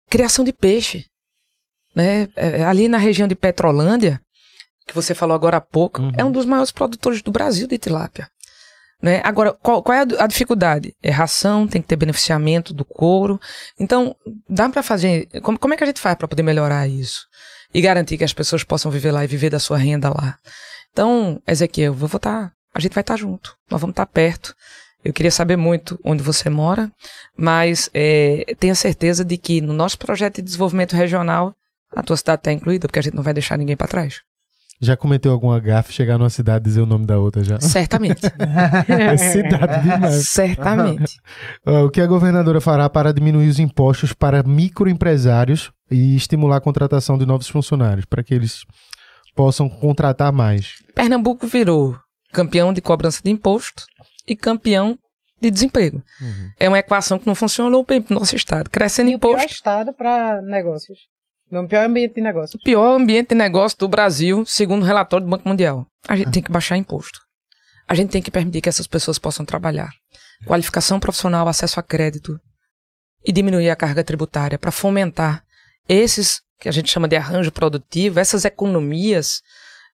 criação 0.09 0.45
de 0.45 0.53
peixe. 0.53 1.05
Né? 1.95 2.27
É, 2.35 2.63
ali 2.63 2.87
na 2.87 2.97
região 2.97 3.27
de 3.27 3.35
Petrolândia, 3.35 4.21
que 4.87 4.95
você 4.95 5.13
falou 5.13 5.35
agora 5.35 5.57
há 5.57 5.61
pouco, 5.61 6.01
uhum. 6.01 6.11
é 6.17 6.23
um 6.23 6.31
dos 6.31 6.45
maiores 6.45 6.71
produtores 6.71 7.21
do 7.21 7.31
Brasil 7.31 7.67
de 7.67 7.77
tilápia. 7.77 8.29
Né? 9.01 9.21
Agora, 9.23 9.53
qual, 9.53 9.81
qual 9.81 9.97
é 9.97 10.01
a, 10.01 10.23
a, 10.23 10.27
dificuldade? 10.27 10.93
É 11.01 11.09
ração, 11.09 11.67
tem 11.67 11.81
que 11.81 11.87
ter 11.87 11.95
beneficiamento 11.95 12.73
do 12.73 12.83
couro. 12.83 13.39
Então, 13.79 14.15
dá 14.49 14.67
para 14.67 14.83
fazer. 14.83 15.27
Como, 15.41 15.57
como 15.57 15.73
é 15.73 15.77
que 15.77 15.83
a 15.83 15.87
gente 15.87 16.01
faz 16.01 16.15
para 16.15 16.27
poder 16.27 16.43
melhorar 16.43 16.87
isso? 16.87 17.21
E 17.73 17.81
garantir 17.81 18.17
que 18.17 18.23
as 18.23 18.33
pessoas 18.33 18.63
possam 18.63 18.91
viver 18.91 19.11
lá 19.11 19.23
e 19.23 19.27
viver 19.27 19.49
da 19.49 19.59
sua 19.59 19.77
renda 19.77 20.09
lá. 20.09 20.37
Então, 20.91 21.41
Ezequiel, 21.47 21.93
vou 21.93 22.07
estar. 22.07 22.51
A 22.73 22.79
gente 22.79 22.93
vai 22.93 23.01
estar 23.01 23.15
junto. 23.15 23.55
Nós 23.69 23.79
vamos 23.79 23.93
estar 23.93 24.05
perto. 24.05 24.53
Eu 25.03 25.13
queria 25.13 25.31
saber 25.31 25.55
muito 25.55 25.97
onde 26.03 26.21
você 26.21 26.49
mora, 26.49 26.91
mas 27.37 27.89
é, 27.93 28.53
tenha 28.59 28.75
certeza 28.75 29.23
de 29.23 29.37
que 29.37 29.61
no 29.61 29.71
nosso 29.71 29.97
projeto 29.97 30.37
de 30.37 30.41
desenvolvimento 30.41 30.93
regional, 30.93 31.55
a 31.95 32.03
tua 32.03 32.17
cidade 32.17 32.41
está 32.41 32.51
incluída, 32.51 32.87
porque 32.87 32.99
a 32.99 33.01
gente 33.01 33.15
não 33.15 33.23
vai 33.23 33.33
deixar 33.33 33.57
ninguém 33.57 33.75
para 33.75 33.87
trás. 33.87 34.21
Já 34.81 34.95
cometeu 34.95 35.33
alguma 35.33 35.59
gafe 35.59 35.91
chegar 35.91 36.17
numa 36.17 36.29
cidade 36.29 36.63
e 36.63 36.69
dizer 36.69 36.81
o 36.81 36.85
nome 36.85 37.05
da 37.05 37.19
outra 37.19 37.43
já? 37.43 37.59
Certamente. 37.59 38.21
é 38.87 39.17
cidade 39.17 39.83
demais. 39.83 40.29
Certamente. 40.29 41.19
o 41.65 41.89
que 41.89 41.99
a 41.99 42.07
governadora 42.07 42.61
fará 42.61 42.89
para 42.89 43.13
diminuir 43.13 43.49
os 43.49 43.59
impostos 43.59 44.13
para 44.13 44.41
microempresários 44.41 45.69
e 45.91 46.15
estimular 46.15 46.57
a 46.57 46.61
contratação 46.61 47.17
de 47.17 47.25
novos 47.25 47.49
funcionários, 47.49 48.05
para 48.05 48.23
que 48.23 48.33
eles 48.33 48.63
possam 49.35 49.67
contratar 49.67 50.31
mais? 50.31 50.75
Pernambuco 50.95 51.45
virou 51.45 51.99
campeão 52.31 52.71
de 52.71 52.79
cobrança 52.79 53.21
de 53.21 53.31
imposto 53.31 53.83
e 54.25 54.33
campeão 54.33 54.97
de 55.41 55.51
desemprego. 55.51 56.01
Uhum. 56.21 56.51
É 56.57 56.69
uma 56.69 56.79
equação 56.79 57.19
que 57.19 57.27
não 57.27 57.35
funcionou 57.35 57.83
bem 57.83 58.01
para 58.01 58.15
o 58.15 58.19
nosso 58.19 58.35
estado. 58.35 58.69
Crescendo 58.69 59.09
e 59.09 59.13
imposto. 59.13 59.41
O 59.41 59.45
estado 59.45 59.93
para 59.93 60.41
negócios. 60.41 60.99
No 61.51 61.67
pior 61.67 61.85
ambiente 61.85 62.15
de 62.15 62.21
negócio. 62.21 62.57
O 62.57 62.63
pior 62.63 62.95
ambiente 62.95 63.29
de 63.29 63.35
negócio 63.35 63.77
do 63.77 63.87
Brasil, 63.87 64.45
segundo 64.45 64.83
o 64.83 64.85
relatório 64.85 65.25
do 65.25 65.29
Banco 65.29 65.47
Mundial. 65.47 65.87
A 66.07 66.15
gente 66.15 66.31
tem 66.31 66.43
que 66.43 66.51
baixar 66.51 66.77
imposto. 66.77 67.19
A 67.87 67.95
gente 67.95 68.11
tem 68.11 68.21
que 68.21 68.29
permitir 68.29 68.61
que 68.61 68.69
essas 68.69 68.85
pessoas 68.85 69.17
possam 69.17 69.45
trabalhar. 69.45 69.89
Qualificação 70.45 70.99
profissional, 70.99 71.47
acesso 71.47 71.79
a 71.79 71.83
crédito 71.83 72.39
e 73.25 73.31
diminuir 73.31 73.69
a 73.69 73.75
carga 73.75 74.03
tributária 74.03 74.59
para 74.59 74.71
fomentar 74.71 75.43
esses 75.87 76.41
que 76.59 76.69
a 76.69 76.71
gente 76.71 76.91
chama 76.91 77.07
de 77.07 77.15
arranjo 77.15 77.51
produtivo, 77.51 78.19
essas 78.19 78.45
economias, 78.45 79.41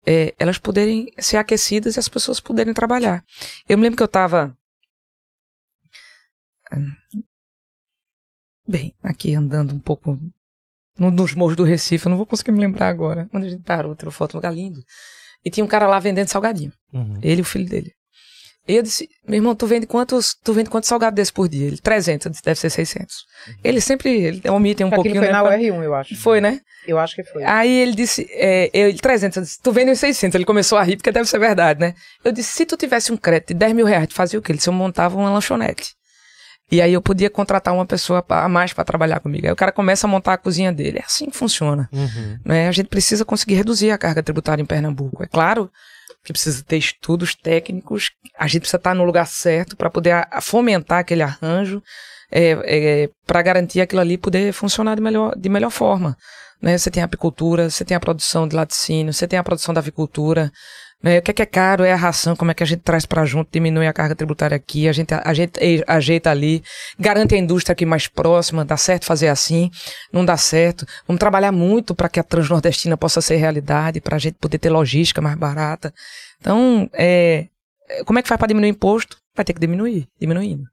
é, 0.05 0.33
elas 0.39 0.57
poderem 0.57 1.11
ser 1.19 1.37
aquecidas 1.37 1.95
e 1.95 1.99
as 1.99 2.09
pessoas 2.09 2.39
poderem 2.39 2.73
trabalhar. 2.73 3.23
Eu 3.67 3.77
me 3.77 3.83
lembro 3.83 3.97
que 3.97 4.03
eu 4.03 4.07
estava 4.07 4.57
bem, 8.67 8.95
aqui 9.03 9.35
andando 9.35 9.73
um 9.73 9.79
pouco 9.79 10.17
nos 10.97 11.33
morros 11.33 11.55
do 11.55 11.63
Recife, 11.63 12.05
eu 12.05 12.09
não 12.09 12.17
vou 12.17 12.25
conseguir 12.25 12.51
me 12.51 12.59
lembrar 12.59 12.87
agora. 12.87 13.27
Quando 13.31 13.45
a 13.45 13.49
gente 13.49 13.63
parou, 13.63 13.95
tirou 13.95 14.11
foto, 14.11 14.35
um 14.35 14.37
lugar 14.37 14.53
lindo. 14.53 14.79
E 15.43 15.49
tinha 15.49 15.63
um 15.63 15.67
cara 15.67 15.87
lá 15.87 15.99
vendendo 15.99 16.27
salgadinho. 16.27 16.71
Uhum. 16.93 17.19
Ele 17.21 17.39
e 17.39 17.41
o 17.41 17.45
filho 17.45 17.67
dele. 17.67 17.91
E 18.65 18.75
eu 18.77 18.81
disse, 18.81 19.09
meu 19.27 19.35
irmão, 19.35 19.53
tu 19.53 19.67
vende 19.67 19.85
quantos, 19.85 20.37
tu 20.41 20.53
vende 20.53 20.69
quantos 20.69 20.87
salgados 20.87 21.15
desses 21.17 21.31
por 21.31 21.49
dia? 21.49 21.67
Ele, 21.67 21.77
300, 21.77 22.31
disse, 22.31 22.43
deve 22.43 22.57
ser 22.57 22.69
600. 22.69 23.15
Uhum. 23.47 23.53
Ele 23.61 23.81
sempre, 23.81 24.09
ele 24.09 24.49
omite 24.49 24.81
um 24.83 24.87
Aquilo 24.87 25.03
pouquinho. 25.03 25.21
foi 25.21 25.27
né, 25.27 25.33
na 25.33 25.43
UR1, 25.43 25.83
eu 25.83 25.93
acho. 25.93 26.15
Foi, 26.15 26.39
né? 26.39 26.61
Eu 26.87 26.97
acho 26.97 27.13
que 27.13 27.23
foi. 27.25 27.43
Aí 27.43 27.69
ele 27.69 27.93
disse, 27.93 28.25
é, 28.31 28.69
eu, 28.73 28.95
300, 28.95 29.35
eu 29.35 29.43
disse, 29.43 29.61
tu 29.61 29.71
vende 29.73 29.91
os 29.91 29.99
600. 29.99 30.35
Ele 30.35 30.45
começou 30.45 30.77
a 30.77 30.83
rir, 30.83 30.95
porque 30.95 31.11
deve 31.11 31.27
ser 31.27 31.39
verdade, 31.39 31.81
né? 31.81 31.93
Eu 32.23 32.31
disse, 32.31 32.53
se 32.53 32.65
tu 32.65 32.77
tivesse 32.77 33.11
um 33.11 33.17
crédito 33.17 33.49
de 33.49 33.55
10 33.55 33.73
mil 33.73 33.85
reais, 33.85 34.07
tu 34.07 34.13
fazia 34.13 34.39
o 34.39 34.41
quê? 34.41 34.53
Ele 34.53 34.57
disse, 34.57 34.69
eu 34.69 34.73
montava 34.73 35.17
uma 35.17 35.29
lanchonete. 35.29 35.93
E 36.71 36.81
aí 36.81 36.93
eu 36.93 37.01
podia 37.01 37.29
contratar 37.29 37.73
uma 37.73 37.85
pessoa 37.85 38.25
a 38.27 38.49
mais 38.49 38.73
para 38.73 38.83
trabalhar 38.83 39.19
comigo. 39.19 39.45
Aí 39.45 39.53
o 39.53 39.55
cara 39.55 39.71
começa 39.71 40.07
a 40.07 40.09
montar 40.09 40.33
a 40.33 40.37
cozinha 40.37 40.71
dele. 40.71 40.99
É 40.99 41.03
assim 41.05 41.29
que 41.29 41.37
funciona. 41.37 41.89
Uhum. 41.91 42.39
Né? 42.43 42.67
A 42.67 42.71
gente 42.71 42.87
precisa 42.87 43.23
conseguir 43.23 43.55
reduzir 43.55 43.91
a 43.91 43.97
carga 43.97 44.23
tributária 44.23 44.61
em 44.61 44.65
Pernambuco. 44.65 45.23
É 45.23 45.27
claro 45.27 45.69
que 46.23 46.31
precisa 46.31 46.63
ter 46.63 46.77
estudos 46.77 47.35
técnicos, 47.35 48.11
a 48.37 48.47
gente 48.47 48.61
precisa 48.61 48.77
estar 48.77 48.95
no 48.95 49.03
lugar 49.03 49.27
certo 49.27 49.75
para 49.75 49.89
poder 49.89 50.25
fomentar 50.41 50.99
aquele 50.99 51.21
arranjo. 51.21 51.81
é, 52.33 53.03
é, 53.03 53.09
para 53.27 53.43
garantir 53.43 53.79
aquilo 53.79 54.01
ali 54.01 54.17
poder 54.17 54.51
funcionar 54.53 54.95
de 54.95 55.01
melhor, 55.01 55.35
de 55.37 55.47
melhor 55.49 55.69
forma. 55.69 56.17
Né? 56.59 56.77
Você 56.77 56.89
tem 56.89 57.03
a 57.03 57.05
apicultura, 57.05 57.69
você 57.69 57.85
tem 57.85 57.95
a 57.95 57.99
produção 57.99 58.47
de 58.47 58.55
laticínio, 58.55 59.13
você 59.13 59.27
tem 59.27 59.37
a 59.37 59.43
produção 59.43 59.73
da 59.73 59.79
avicultura, 59.79 60.51
né? 61.03 61.19
O 61.19 61.21
que 61.21 61.31
é, 61.31 61.33
que 61.33 61.41
é 61.41 61.45
caro 61.45 61.83
é 61.83 61.91
a 61.91 61.97
ração, 61.97 62.33
como 62.33 62.49
é 62.49 62.53
que 62.53 62.63
a 62.63 62.65
gente 62.65 62.79
traz 62.79 63.05
para 63.05 63.25
junto, 63.25 63.49
diminui 63.51 63.85
a 63.85 63.91
carga 63.91 64.15
tributária 64.15 64.55
aqui, 64.55 64.87
a 64.87 64.93
gente, 64.93 65.13
a 65.13 65.33
gente 65.33 65.59
ajeita 65.85 66.31
ali, 66.31 66.63
garante 66.97 67.35
a 67.35 67.37
indústria 67.37 67.73
aqui 67.73 67.85
mais 67.85 68.07
próxima, 68.07 68.63
dá 68.63 68.77
certo 68.77 69.05
fazer 69.05 69.27
assim, 69.27 69.69
não 70.13 70.23
dá 70.23 70.37
certo. 70.37 70.85
Vamos 71.05 71.19
trabalhar 71.19 71.51
muito 71.51 71.93
para 71.93 72.07
que 72.07 72.21
a 72.21 72.23
Transnordestina 72.23 72.95
possa 72.95 73.19
ser 73.19 73.35
realidade, 73.35 73.99
para 73.99 74.15
a 74.15 74.19
gente 74.19 74.35
poder 74.39 74.57
ter 74.57 74.69
logística 74.69 75.21
mais 75.21 75.35
barata. 75.35 75.93
Então, 76.39 76.89
é, 76.93 77.47
como 78.05 78.19
é 78.19 78.21
que 78.21 78.29
faz 78.29 78.39
para 78.39 78.47
diminuir 78.47 78.71
o 78.71 78.75
imposto? 78.75 79.17
Vai 79.35 79.43
ter 79.43 79.53
que 79.53 79.59
diminuir, 79.59 80.07
diminuindo. 80.19 80.72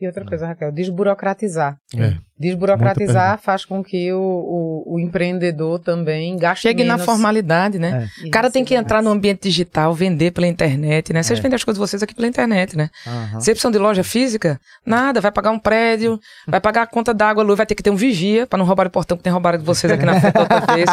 E 0.00 0.06
outra 0.06 0.24
coisa, 0.24 0.46
Raquel, 0.46 0.70
desburocratizar. 0.70 1.76
É. 1.96 2.14
Desburocratizar 2.38 3.36
faz 3.38 3.64
com 3.64 3.82
que 3.82 4.12
o, 4.12 4.20
o, 4.20 4.94
o, 4.94 5.00
empreendedor 5.00 5.80
também 5.80 6.36
gaste 6.36 6.62
Chegue 6.62 6.84
menos. 6.84 7.00
na 7.00 7.04
formalidade, 7.04 7.80
né? 7.80 8.08
É. 8.22 8.28
O 8.28 8.30
cara 8.30 8.48
tem 8.48 8.64
que 8.64 8.76
entrar 8.76 9.02
no 9.02 9.10
ambiente 9.10 9.42
digital, 9.42 9.92
vender 9.92 10.30
pela 10.30 10.46
internet, 10.46 11.12
né? 11.12 11.20
Vocês 11.20 11.40
é. 11.40 11.42
vendem 11.42 11.56
as 11.56 11.64
coisas 11.64 11.82
de 11.82 11.90
vocês 11.90 12.00
aqui 12.00 12.14
pela 12.14 12.28
internet, 12.28 12.76
né? 12.76 12.90
Uhum. 13.04 13.40
Vocês 13.40 13.56
precisam 13.56 13.72
de 13.72 13.78
loja 13.78 14.04
física? 14.04 14.60
Nada, 14.86 15.20
vai 15.20 15.32
pagar 15.32 15.50
um 15.50 15.58
prédio, 15.58 16.20
vai 16.46 16.60
pagar 16.60 16.82
a 16.82 16.86
conta 16.86 17.12
d'água, 17.12 17.42
luz, 17.42 17.56
vai 17.56 17.66
ter 17.66 17.74
que 17.74 17.82
ter 17.82 17.90
um 17.90 17.96
vigia 17.96 18.46
para 18.46 18.56
não 18.56 18.64
roubar 18.64 18.86
o 18.86 18.90
portão 18.90 19.16
que 19.16 19.24
tem 19.24 19.32
roubado 19.32 19.58
de 19.58 19.64
vocês 19.64 19.92
aqui 19.92 20.04
na 20.04 20.20
frente 20.20 20.38
outra 20.38 20.60
vez, 20.72 20.88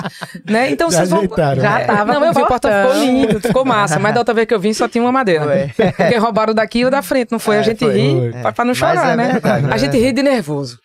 né? 0.50 0.72
Então 0.72 0.90
já 0.90 1.06
vocês 1.06 1.10
vão... 1.12 1.30
Já 1.58 1.80
é. 1.80 1.86
tava 1.86 2.12
Não, 2.12 2.26
eu 2.26 2.34
vi 2.34 2.42
o 2.42 2.48
portão 2.48 2.72
ficou 2.72 3.06
lindo, 3.06 3.40
ficou 3.40 3.64
massa, 3.64 4.00
mas 4.00 4.16
da 4.16 4.22
outra 4.22 4.34
vez 4.34 4.48
que 4.48 4.54
eu 4.54 4.60
vim 4.60 4.74
só 4.74 4.88
tinha 4.88 5.04
uma 5.04 5.12
madeira. 5.12 5.46
Ué. 5.46 5.68
Porque 5.68 6.18
roubaram 6.18 6.56
daqui 6.56 6.80
e 6.80 6.86
o 6.86 6.90
da 6.90 7.04
frente, 7.04 7.32
não 7.32 7.38
foi? 7.38 7.60
a 7.60 7.62
gente 7.62 7.86
foi. 7.86 7.94
ri 7.94 8.32
para 8.42 8.66
não 8.66 8.74
chorar, 8.74 8.95
é 9.02 9.16
né? 9.16 9.32
Verdade, 9.34 9.68
a 9.72 9.78
gente 9.78 9.98
ri 9.98 10.12
de 10.12 10.24
nervoso. 10.24 10.80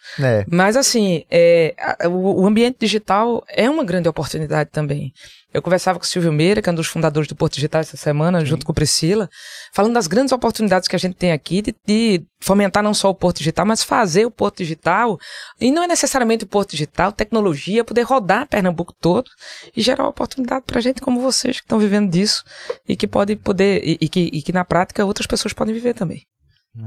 Mas 0.51 0.77
assim, 0.77 1.25
é, 1.31 1.75
o, 2.07 2.43
o, 2.43 2.47
ambiente 2.47 2.79
digital 2.81 3.45
é 3.49 3.69
uma 3.69 3.85
grande 3.85 4.09
oportunidade 4.09 4.71
também. 4.71 5.13
Eu 5.53 5.61
conversava 5.61 5.99
com 5.99 6.05
o 6.05 6.09
Silvio 6.09 6.33
Meira, 6.33 6.63
que 6.63 6.69
é 6.69 6.73
um 6.73 6.77
dos 6.77 6.87
fundadores 6.87 7.29
do 7.29 7.35
Porto 7.35 7.55
Digital 7.55 7.81
essa 7.81 7.97
semana, 7.97 8.41
Sim. 8.41 8.47
junto 8.47 8.65
com 8.65 8.73
Priscila, 8.73 9.29
falando 9.73 9.95
das 9.95 10.07
grandes 10.07 10.33
oportunidades 10.33 10.87
que 10.87 10.95
a 10.95 10.99
gente 10.99 11.17
tem 11.17 11.33
aqui 11.33 11.61
de, 11.61 11.75
de, 11.85 12.25
fomentar 12.41 12.85
não 12.85 12.95
só 12.95 13.11
o 13.11 13.15
Porto 13.15 13.39
Digital, 13.39 13.67
mas 13.67 13.83
fazer 13.83 14.25
o 14.25 14.31
Porto 14.31 14.59
Digital, 14.59 15.19
e 15.61 15.73
não 15.73 15.83
é 15.83 15.89
necessariamente 15.89 16.45
o 16.45 16.47
Porto 16.47 16.71
Digital, 16.71 17.11
tecnologia, 17.11 17.85
poder 17.85 18.03
rodar 18.03 18.47
Pernambuco 18.47 18.95
todo 19.01 19.29
e 19.77 19.83
gerar 19.83 20.07
oportunidade 20.07 20.65
para 20.67 20.81
gente 20.81 21.01
como 21.01 21.21
vocês 21.21 21.57
que 21.57 21.65
estão 21.65 21.81
vivendo 21.81 22.11
disso 22.11 22.45
e 22.89 22.95
que 22.95 23.09
podem 23.09 23.37
poder, 23.37 23.83
e, 23.85 23.99
e, 24.01 24.09
que, 24.09 24.31
e 24.33 24.43
que 24.43 24.53
na 24.53 24.65
prática 24.65 25.05
outras 25.05 25.27
pessoas 25.27 25.53
podem 25.53 25.75
viver 25.75 25.95
também. 25.95 26.23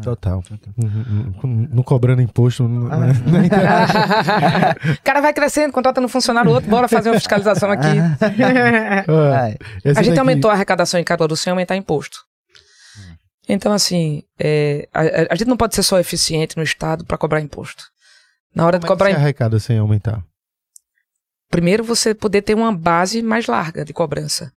Total. 0.02 0.42
Não 1.44 1.84
cobrando 1.84 2.22
imposto. 2.22 2.64
Ah. 2.90 2.98
Né? 2.98 3.12
o 4.98 5.04
cara 5.04 5.20
vai 5.20 5.34
crescendo, 5.34 5.74
contrata 5.74 6.00
no 6.00 6.08
funcionário 6.08 6.52
outro, 6.52 6.70
bora 6.70 6.88
fazer 6.88 7.10
uma 7.10 7.20
fiscalização 7.20 7.70
aqui. 7.70 7.88
a 9.86 10.02
gente 10.02 10.08
daqui... 10.08 10.20
aumentou 10.20 10.50
a 10.50 10.54
arrecadação 10.54 11.00
em 11.00 11.04
Caruaru 11.04 11.36
sem 11.36 11.52
aumentar 11.52 11.76
imposto. 11.76 12.20
Então, 13.48 13.74
assim, 13.74 14.24
é, 14.40 14.88
a, 14.94 15.34
a, 15.34 15.36
gente 15.36 15.50
não 15.50 15.58
pode 15.58 15.76
ser 15.76 15.84
só 15.84 16.00
eficiente 16.00 16.56
no 16.56 16.64
Estado 16.64 17.04
para 17.04 17.18
cobrar 17.18 17.42
imposto. 17.42 17.84
Na 18.56 18.66
hora 18.66 18.78
Como 18.78 18.86
de 18.86 18.88
cobrar 18.88 19.10
imposto. 19.10 19.24
arrecada 19.24 19.60
sem 19.60 19.78
aumentar? 19.78 20.24
Primeiro, 21.50 21.84
você 21.84 22.16
poder 22.16 22.42
ter 22.42 22.56
uma 22.56 22.74
base 22.74 23.22
mais 23.22 23.48
larga 23.48 23.84
de 23.84 23.92
cobrança. 23.92 24.52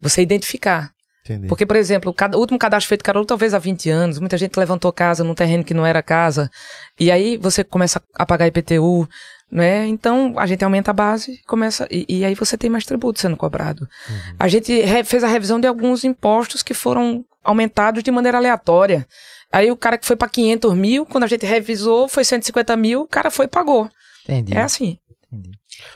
Você 0.00 0.20
identificar. 0.20 0.92
Entendi. 1.24 1.46
Porque, 1.46 1.64
por 1.64 1.76
exemplo, 1.76 2.12
o 2.12 2.38
último 2.38 2.58
cadastro 2.58 2.88
feito 2.88 3.04
Carol 3.04 3.24
talvez 3.24 3.54
há 3.54 3.58
20 3.58 3.88
anos, 3.90 4.18
muita 4.18 4.36
gente 4.36 4.56
levantou 4.56 4.92
casa 4.92 5.22
num 5.22 5.34
terreno 5.34 5.62
que 5.62 5.72
não 5.72 5.86
era 5.86 6.02
casa, 6.02 6.50
e 6.98 7.12
aí 7.12 7.36
você 7.36 7.62
começa 7.62 8.02
a 8.14 8.26
pagar 8.26 8.48
IPTU, 8.48 9.08
né? 9.50 9.86
Então 9.86 10.34
a 10.36 10.46
gente 10.46 10.64
aumenta 10.64 10.90
a 10.90 10.94
base, 10.94 11.40
começa 11.46 11.86
e, 11.90 12.06
e 12.08 12.24
aí 12.24 12.34
você 12.34 12.56
tem 12.56 12.70
mais 12.70 12.84
tributo 12.84 13.20
sendo 13.20 13.36
cobrado. 13.36 13.88
Uhum. 14.08 14.36
A 14.38 14.48
gente 14.48 14.82
fez 15.04 15.22
a 15.22 15.28
revisão 15.28 15.60
de 15.60 15.68
alguns 15.68 16.04
impostos 16.04 16.62
que 16.62 16.74
foram 16.74 17.24
aumentados 17.44 18.02
de 18.02 18.10
maneira 18.10 18.38
aleatória. 18.38 19.06
Aí 19.52 19.70
o 19.70 19.76
cara 19.76 19.98
que 19.98 20.06
foi 20.06 20.16
para 20.16 20.28
500 20.28 20.74
mil, 20.74 21.04
quando 21.04 21.24
a 21.24 21.26
gente 21.26 21.44
revisou, 21.44 22.08
foi 22.08 22.24
150 22.24 22.74
mil, 22.76 23.02
o 23.02 23.06
cara 23.06 23.30
foi 23.30 23.44
e 23.44 23.48
pagou. 23.48 23.90
Entendi. 24.24 24.54
É 24.56 24.62
assim. 24.62 24.98
Entendi. 25.30 25.50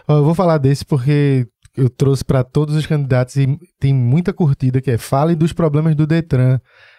eu 0.06 0.24
vou 0.24 0.34
falar 0.34 0.58
desse 0.58 0.84
porque 0.84 1.46
eu 1.76 1.90
trouxe 1.90 2.24
para 2.24 2.42
todos 2.42 2.74
os 2.74 2.86
candidatos 2.86 3.36
e 3.36 3.58
tem 3.78 3.92
muita 3.92 4.32
curtida 4.32 4.80
que 4.80 4.90
é 4.90 4.96
fale 4.98 5.34
dos 5.34 5.52
problemas 5.52 5.94
do 5.94 6.06
Detran. 6.06 6.58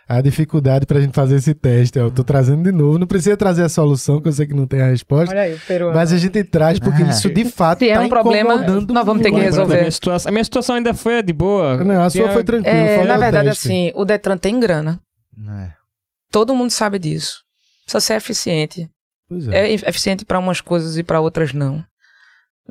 A 0.10 0.22
dificuldade 0.22 0.86
para 0.86 1.00
a 1.00 1.02
gente 1.02 1.14
fazer 1.14 1.36
esse 1.36 1.54
teste. 1.54 2.00
Eu 2.00 2.10
tô 2.10 2.24
trazendo 2.24 2.64
de 2.64 2.72
novo. 2.72 2.98
Não 2.98 3.06
precisa 3.06 3.36
trazer 3.36 3.64
a 3.64 3.68
solução, 3.68 4.22
que 4.22 4.30
eu 4.30 4.32
sei 4.32 4.48
que 4.48 4.54
não 4.54 4.66
tem 4.66 4.82
a 4.82 4.88
resposta. 4.88 5.36
Olha 5.36 5.42
aí, 5.42 5.60
peruano. 5.68 5.94
Mas 5.94 6.14
a 6.14 6.18
gente 6.18 6.46
traz 6.46 6.80
porque 6.80 7.04
ah. 7.04 7.10
isso 7.10 7.30
de 7.30 7.44
fato 7.44 7.80
Se 7.80 7.90
é 7.90 7.96
tá 7.96 8.02
um 8.02 8.08
problema, 8.08 8.56
nós 8.56 9.06
vamos 9.06 9.22
ter 9.22 9.32
que 9.32 9.40
resolver. 9.40 9.76
A 9.76 9.80
minha, 9.80 9.92
situação, 9.92 10.30
a 10.30 10.32
minha 10.32 10.44
situação 10.46 10.76
ainda 10.78 10.94
foi 10.94 11.22
de 11.22 11.34
boa. 11.34 11.84
Não, 11.84 12.04
a 12.04 12.10
sua 12.10 12.30
foi 12.30 12.44
tranquila. 12.46 12.74
É, 12.74 13.04
na 13.04 13.18
verdade, 13.18 13.50
assim, 13.50 13.92
o 13.96 14.06
Detran 14.06 14.38
tem 14.38 14.58
grana. 14.62 14.98
É. 15.38 15.72
Todo 16.32 16.56
mundo 16.56 16.72
sabe 16.72 17.00
disso. 17.00 17.42
Precisa 17.84 18.00
ser 18.00 18.14
eficiente. 18.14 18.90
É. 19.52 19.72
é 19.72 19.74
eficiente 19.74 20.24
para 20.24 20.40
umas 20.40 20.62
coisas 20.62 20.98
e 20.98 21.04
para 21.04 21.20
outras 21.20 21.52
não. 21.52 21.84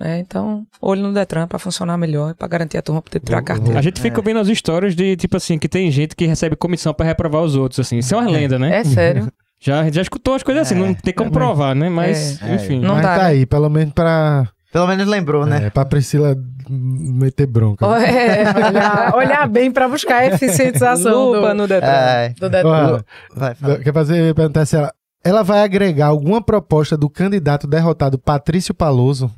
É, 0.00 0.18
então, 0.18 0.66
olho 0.80 1.02
no 1.02 1.12
Detran 1.12 1.46
para 1.46 1.58
funcionar 1.58 1.96
melhor, 1.96 2.34
para 2.34 2.46
garantir 2.48 2.76
a 2.76 2.82
turma 2.82 3.00
poder 3.00 3.20
tirar 3.20 3.38
a 3.38 3.42
carteira. 3.42 3.78
A 3.78 3.82
gente 3.82 4.00
fica 4.00 4.20
é. 4.20 4.22
vendo 4.22 4.40
as 4.40 4.48
histórias 4.48 4.94
de, 4.94 5.16
tipo 5.16 5.36
assim, 5.36 5.58
que 5.58 5.68
tem 5.68 5.90
gente 5.90 6.14
que 6.14 6.26
recebe 6.26 6.54
comissão 6.54 6.92
para 6.92 7.06
reprovar 7.06 7.42
os 7.42 7.56
outros, 7.56 7.80
assim. 7.80 7.98
Isso 7.98 8.14
é 8.14 8.18
uma 8.18 8.30
lenda, 8.30 8.58
né? 8.58 8.78
É 8.78 8.84
sério. 8.84 9.32
Já, 9.58 9.90
já 9.90 10.02
escutou 10.02 10.34
as 10.34 10.42
coisas 10.42 10.66
assim, 10.66 10.74
não 10.74 10.92
tem 10.92 11.14
como 11.14 11.30
provar, 11.30 11.74
né? 11.74 11.88
Mas, 11.88 12.40
é. 12.42 12.54
enfim. 12.54 12.78
Não 12.78 12.94
Mas 12.96 13.02
dá, 13.02 13.16
tá 13.16 13.22
né? 13.22 13.28
aí, 13.30 13.46
pelo 13.46 13.70
menos 13.70 13.94
para 13.94 14.46
Pelo 14.70 14.86
menos 14.86 15.06
lembrou, 15.06 15.46
né? 15.46 15.66
É, 15.66 15.70
pra 15.70 15.86
Priscila 15.86 16.36
meter 16.68 17.46
bronca. 17.46 17.86
É, 17.86 18.68
olhar, 18.68 19.14
olhar 19.16 19.48
bem 19.48 19.72
pra 19.72 19.88
buscar 19.88 20.16
a 20.16 20.26
eficientização 20.26 21.32
Lupa 21.32 21.48
do, 21.48 21.54
no 21.54 21.66
Detran. 21.66 21.88
É. 21.88 22.28
Do 22.38 22.50
Detran. 22.50 23.00
Vai, 23.34 23.54
quer 23.82 23.94
fazer, 23.94 24.34
perguntar 24.34 24.66
se 24.66 24.76
ela, 24.76 24.92
ela 25.24 25.42
vai 25.42 25.62
agregar 25.62 26.08
alguma 26.08 26.42
proposta 26.42 26.96
do 26.96 27.08
candidato 27.08 27.66
derrotado 27.66 28.18
Patrício 28.18 28.74
Paloso 28.74 29.32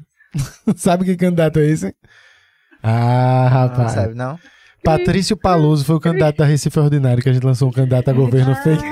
sabe 0.77 1.05
que 1.05 1.16
candidato 1.16 1.59
é 1.59 1.66
esse? 1.66 1.94
Ah, 2.82 3.48
rapaz. 3.51 3.78
Não 3.78 4.02
sabe, 4.02 4.15
não? 4.15 4.39
Patrício 4.85 5.36
Paloso 5.36 5.85
foi 5.85 5.97
o 5.97 6.01
candidato 6.01 6.36
da 6.36 6.44
Recife 6.44 6.78
Ordinário 6.78 7.23
que 7.23 7.28
a 7.28 7.32
gente 7.32 7.44
lançou 7.44 7.69
um 7.69 7.73
candidato 7.73 8.09
a 8.09 8.12
governo 8.12 8.55
fake. 8.56 8.85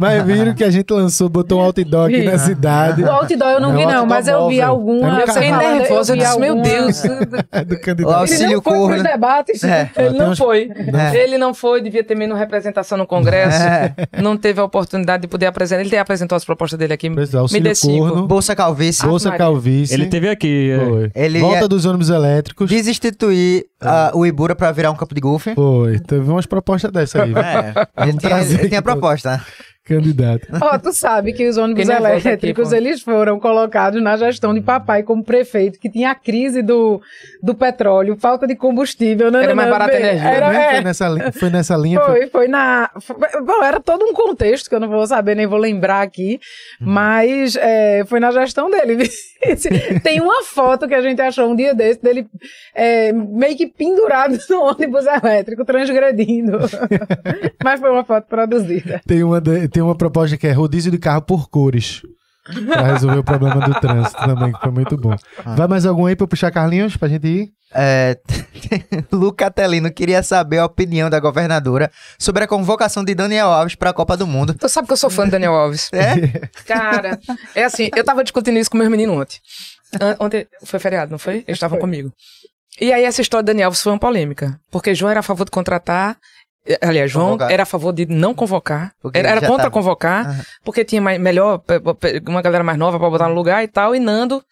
Mas 0.00 0.24
viram 0.24 0.54
que 0.54 0.64
a 0.64 0.70
gente 0.70 0.90
lançou, 0.90 1.28
botou 1.28 1.60
um 1.60 1.62
outdoor 1.62 2.06
aqui 2.06 2.24
na 2.24 2.38
cidade. 2.38 3.02
O 3.02 3.10
outdoor 3.10 3.50
eu 3.50 3.60
não, 3.60 3.76
vi, 3.76 3.84
não, 3.84 4.06
mas 4.06 4.26
eu 4.26 4.48
vi 4.48 4.58
alguma. 4.60 5.20
Eu 5.20 5.28
fiquei 5.28 5.52
nervosa, 5.52 6.14
eu 6.14 6.16
disse, 6.16 6.38
meu 6.38 6.60
Deus. 6.62 7.02
do 7.68 7.78
candidato. 7.78 8.10
O 8.10 8.14
auxílio 8.14 8.44
ele 8.46 8.54
não 8.54 8.62
foi 8.62 9.02
debates. 9.02 9.62
É. 9.62 9.90
Ele 9.96 10.18
não 10.18 10.34
foi. 10.34 10.70
É. 10.74 11.16
Ele 11.16 11.36
não 11.36 11.52
foi, 11.52 11.82
devia 11.82 12.02
ter 12.02 12.14
menos 12.14 12.38
representação 12.38 12.96
no 12.96 13.06
Congresso. 13.06 13.62
É. 13.62 13.94
Não 14.22 14.38
teve 14.38 14.58
a 14.58 14.64
oportunidade 14.64 15.20
de 15.22 15.28
poder 15.28 15.46
apresentar. 15.46 15.82
Ele 15.82 15.96
apresentou 15.98 16.34
as 16.34 16.46
propostas 16.46 16.78
dele 16.78 16.94
aqui. 16.94 17.10
Pois 17.10 17.34
é, 17.34 17.38
Me 17.52 17.60
dê 17.60 17.74
cinco. 17.74 18.22
Bolsa 18.22 18.56
Calvície. 18.56 19.06
Bolsa 19.06 19.30
Calvície. 19.32 19.94
Ele 19.94 20.06
teve 20.06 20.30
aqui. 20.30 20.74
Foi. 20.82 21.10
Ele 21.14 21.40
Volta 21.40 21.68
dos 21.68 21.84
ônibus 21.84 22.08
elétricos. 22.08 22.70
Desinstituir 22.70 23.66
uh, 23.82 24.16
o 24.16 24.24
Ibura 24.24 24.54
para 24.54 24.72
virar 24.72 24.90
um 24.90 24.96
campo 24.96 25.14
de 25.14 25.20
golfe. 25.20 25.54
Foi. 25.54 25.98
Teve 25.98 26.30
umas 26.30 26.46
propostas 26.46 26.90
dessa 26.90 27.22
aí. 27.22 27.34
É. 27.34 28.08
Ele, 28.08 28.16
tinha, 28.18 28.40
ele 28.40 28.68
tinha 28.68 28.80
proposta 28.80 29.42
candidato. 29.90 30.46
Ó, 30.60 30.74
oh, 30.74 30.78
tu 30.78 30.92
sabe 30.92 31.32
que 31.32 31.48
os 31.48 31.56
ônibus 31.56 31.88
elétricos, 31.88 32.68
aqui, 32.72 32.76
eles 32.76 33.02
foram 33.02 33.40
colocados 33.40 34.00
na 34.00 34.16
gestão 34.16 34.54
de 34.54 34.60
papai 34.60 35.02
como 35.02 35.24
prefeito, 35.24 35.80
que 35.80 35.90
tinha 35.90 36.12
a 36.12 36.14
crise 36.14 36.62
do, 36.62 37.00
do 37.42 37.56
petróleo, 37.56 38.16
falta 38.16 38.46
de 38.46 38.54
combustível. 38.54 39.30
Né, 39.32 39.42
era 39.42 39.54
mais 39.54 39.68
barato 39.68 39.96
energia. 39.96 40.28
Era, 40.28 40.54
é. 40.54 40.70
foi, 40.74 40.80
nessa, 40.84 41.32
foi 41.32 41.50
nessa 41.50 41.76
linha? 41.76 42.00
Foi, 42.00 42.26
foi 42.28 42.48
na... 42.48 42.88
Foi, 43.00 43.16
bom, 43.44 43.64
era 43.64 43.80
todo 43.80 44.04
um 44.04 44.12
contexto 44.12 44.68
que 44.68 44.74
eu 44.76 44.80
não 44.80 44.88
vou 44.88 45.04
saber, 45.06 45.34
nem 45.34 45.46
vou 45.46 45.58
lembrar 45.58 46.02
aqui, 46.02 46.38
hum. 46.80 46.84
mas 46.86 47.56
é, 47.56 48.04
foi 48.06 48.20
na 48.20 48.30
gestão 48.30 48.70
dele. 48.70 49.10
Tem 50.04 50.20
uma 50.20 50.44
foto 50.44 50.86
que 50.86 50.94
a 50.94 51.00
gente 51.00 51.20
achou 51.20 51.50
um 51.50 51.56
dia 51.56 51.74
desse, 51.74 52.00
dele 52.00 52.26
é, 52.74 53.12
meio 53.12 53.56
que 53.56 53.66
pendurado 53.66 54.38
no 54.48 54.62
ônibus 54.62 55.06
elétrico, 55.06 55.64
transgredindo. 55.64 56.58
mas 57.64 57.80
foi 57.80 57.90
uma 57.90 58.04
foto 58.04 58.26
produzida. 58.28 59.00
Tem 59.04 59.24
uma... 59.24 59.40
De, 59.40 59.79
tem 59.80 59.84
uma 59.84 59.94
proposta 59.94 60.36
que 60.36 60.46
é 60.46 60.52
rodízio 60.52 60.92
de 60.92 60.98
carro 60.98 61.22
por 61.22 61.48
cores. 61.48 62.02
pra 62.66 62.92
resolver 62.92 63.18
o 63.18 63.24
problema 63.24 63.66
do 63.66 63.80
trânsito 63.80 64.18
também, 64.18 64.52
que 64.52 64.60
foi 64.60 64.70
muito 64.70 64.96
bom. 64.96 65.16
Ah. 65.38 65.54
Vai 65.54 65.68
mais 65.68 65.86
algum 65.86 66.04
aí 66.04 66.14
pra 66.14 66.26
puxar 66.26 66.50
Carlinhos, 66.50 66.98
pra 66.98 67.08
gente 67.08 67.26
ir? 67.26 67.52
É, 67.72 68.18
Luca 69.10 69.50
Telino 69.50 69.90
queria 69.90 70.22
saber 70.22 70.58
a 70.58 70.66
opinião 70.66 71.08
da 71.08 71.18
governadora 71.18 71.90
sobre 72.18 72.44
a 72.44 72.46
convocação 72.46 73.04
de 73.04 73.14
Daniel 73.14 73.46
Alves 73.46 73.74
para 73.74 73.90
a 73.90 73.92
Copa 73.94 74.16
do 74.16 74.26
Mundo. 74.26 74.52
Tu 74.52 74.68
sabe 74.68 74.86
que 74.86 74.92
eu 74.92 74.96
sou 74.98 75.08
fã 75.08 75.24
de 75.24 75.30
Daniel 75.30 75.54
Alves. 75.54 75.88
É? 75.92 76.50
Cara, 76.66 77.18
é 77.54 77.64
assim, 77.64 77.88
eu 77.96 78.04
tava 78.04 78.22
discutindo 78.22 78.58
isso 78.58 78.70
com 78.70 78.76
meus 78.76 78.90
meninos 78.90 79.16
ontem. 79.16 79.38
Ontem 80.18 80.46
foi 80.64 80.78
feriado, 80.78 81.10
não 81.10 81.18
foi? 81.18 81.36
Eles 81.46 81.56
estavam 81.56 81.78
comigo. 81.78 82.12
E 82.78 82.92
aí 82.92 83.04
essa 83.04 83.22
história 83.22 83.44
de 83.44 83.46
Daniel 83.46 83.68
Alves 83.68 83.80
foi 83.80 83.92
uma 83.92 83.98
polêmica, 83.98 84.60
porque 84.70 84.94
João 84.94 85.10
era 85.10 85.20
a 85.20 85.22
favor 85.22 85.44
de 85.44 85.50
contratar 85.50 86.18
aliás, 86.80 87.10
João 87.10 87.26
Convocar. 87.30 87.50
era 87.52 87.62
a 87.62 87.66
favor 87.66 87.92
de 87.92 88.06
não 88.06 88.34
convocar. 88.34 88.92
Porque 89.00 89.18
Era, 89.18 89.40
contra 89.40 89.56
tava- 89.64 89.70
convocar, 89.70 90.26
Aham. 90.26 90.40
porque 90.64 90.84
tinha 90.84 91.00
mais, 91.00 91.20
melhor, 91.20 91.62
uma 92.28 92.42
galera 92.42 92.62
mais 92.64 92.78
nova 92.78 92.98
pra 92.98 93.08
botar 93.10 93.28
no 93.28 93.34
lugar 93.34 93.62
e 93.64 93.68
tal. 93.68 93.94
E 93.94 94.00
Nando 94.00 94.42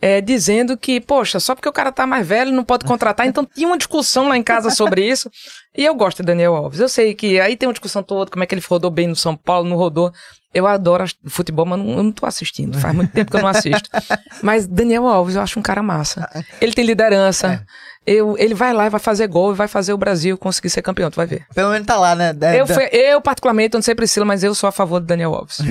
eh, 0.00 0.20
dizendo 0.20 0.76
que, 0.76 1.00
poxa, 1.00 1.40
só 1.40 1.54
porque 1.54 1.68
o 1.68 1.72
cara 1.72 1.90
tá 1.90 2.06
mais 2.06 2.26
velho 2.26 2.52
não 2.52 2.62
pode 2.64 2.84
contratar. 2.84 3.26
Então 3.26 3.44
tinha 3.46 3.66
uma 3.66 3.78
discussão 3.78 4.28
lá 4.28 4.36
em 4.36 4.42
casa 4.42 4.70
sobre 4.70 5.06
isso. 5.08 5.30
E 5.76 5.84
eu 5.84 5.94
gosto 5.94 6.18
de 6.18 6.24
Daniel 6.26 6.54
Alves. 6.54 6.80
Eu 6.80 6.88
sei 6.88 7.14
que 7.14 7.40
aí 7.40 7.56
tem 7.56 7.66
uma 7.66 7.72
discussão 7.72 8.02
toda, 8.02 8.30
como 8.30 8.44
é 8.44 8.46
que 8.46 8.54
ele 8.54 8.62
rodou 8.68 8.90
bem 8.90 9.06
no 9.06 9.16
São 9.16 9.34
Paulo, 9.36 9.68
não 9.68 9.76
rodou. 9.76 10.12
Eu 10.54 10.66
adoro 10.66 11.04
futebol, 11.26 11.66
mas 11.66 11.78
não, 11.78 11.90
eu 11.98 12.02
não 12.02 12.12
tô 12.12 12.24
assistindo. 12.24 12.78
Faz 12.78 12.94
muito 12.94 13.12
tempo 13.12 13.30
que 13.30 13.36
eu 13.36 13.42
não 13.42 13.48
assisto. 13.48 13.90
Mas 14.42 14.66
Daniel 14.66 15.06
Alves, 15.06 15.34
eu 15.36 15.42
acho 15.42 15.58
um 15.58 15.62
cara 15.62 15.82
massa. 15.82 16.26
Ele 16.62 16.72
tem 16.72 16.82
liderança. 16.82 17.62
Eu, 18.06 18.36
ele 18.38 18.54
vai 18.54 18.72
lá 18.72 18.86
e 18.86 18.90
vai 18.90 19.00
fazer 19.00 19.26
gol 19.26 19.52
e 19.52 19.54
vai 19.56 19.66
fazer 19.66 19.92
o 19.92 19.96
Brasil 19.98 20.38
conseguir 20.38 20.70
ser 20.70 20.80
campeão, 20.82 21.10
tu 21.10 21.16
vai 21.16 21.26
ver. 21.26 21.42
Pelo 21.54 21.70
menos 21.70 21.86
tá 21.86 21.96
lá, 21.96 22.14
né? 22.14 22.32
É, 22.40 22.60
Eu, 22.60 22.64
da- 22.66 22.74
fui- 22.74 22.88
eu, 22.92 23.20
particularmente, 23.20 23.74
eu 23.74 23.78
não 23.78 23.82
sei 23.82 23.94
Priscila, 23.94 24.24
mas 24.24 24.44
eu 24.44 24.54
sou 24.54 24.68
a 24.68 24.72
favor 24.72 25.00
do 25.00 25.06
Daniel 25.06 25.34
Alves. 25.34 25.58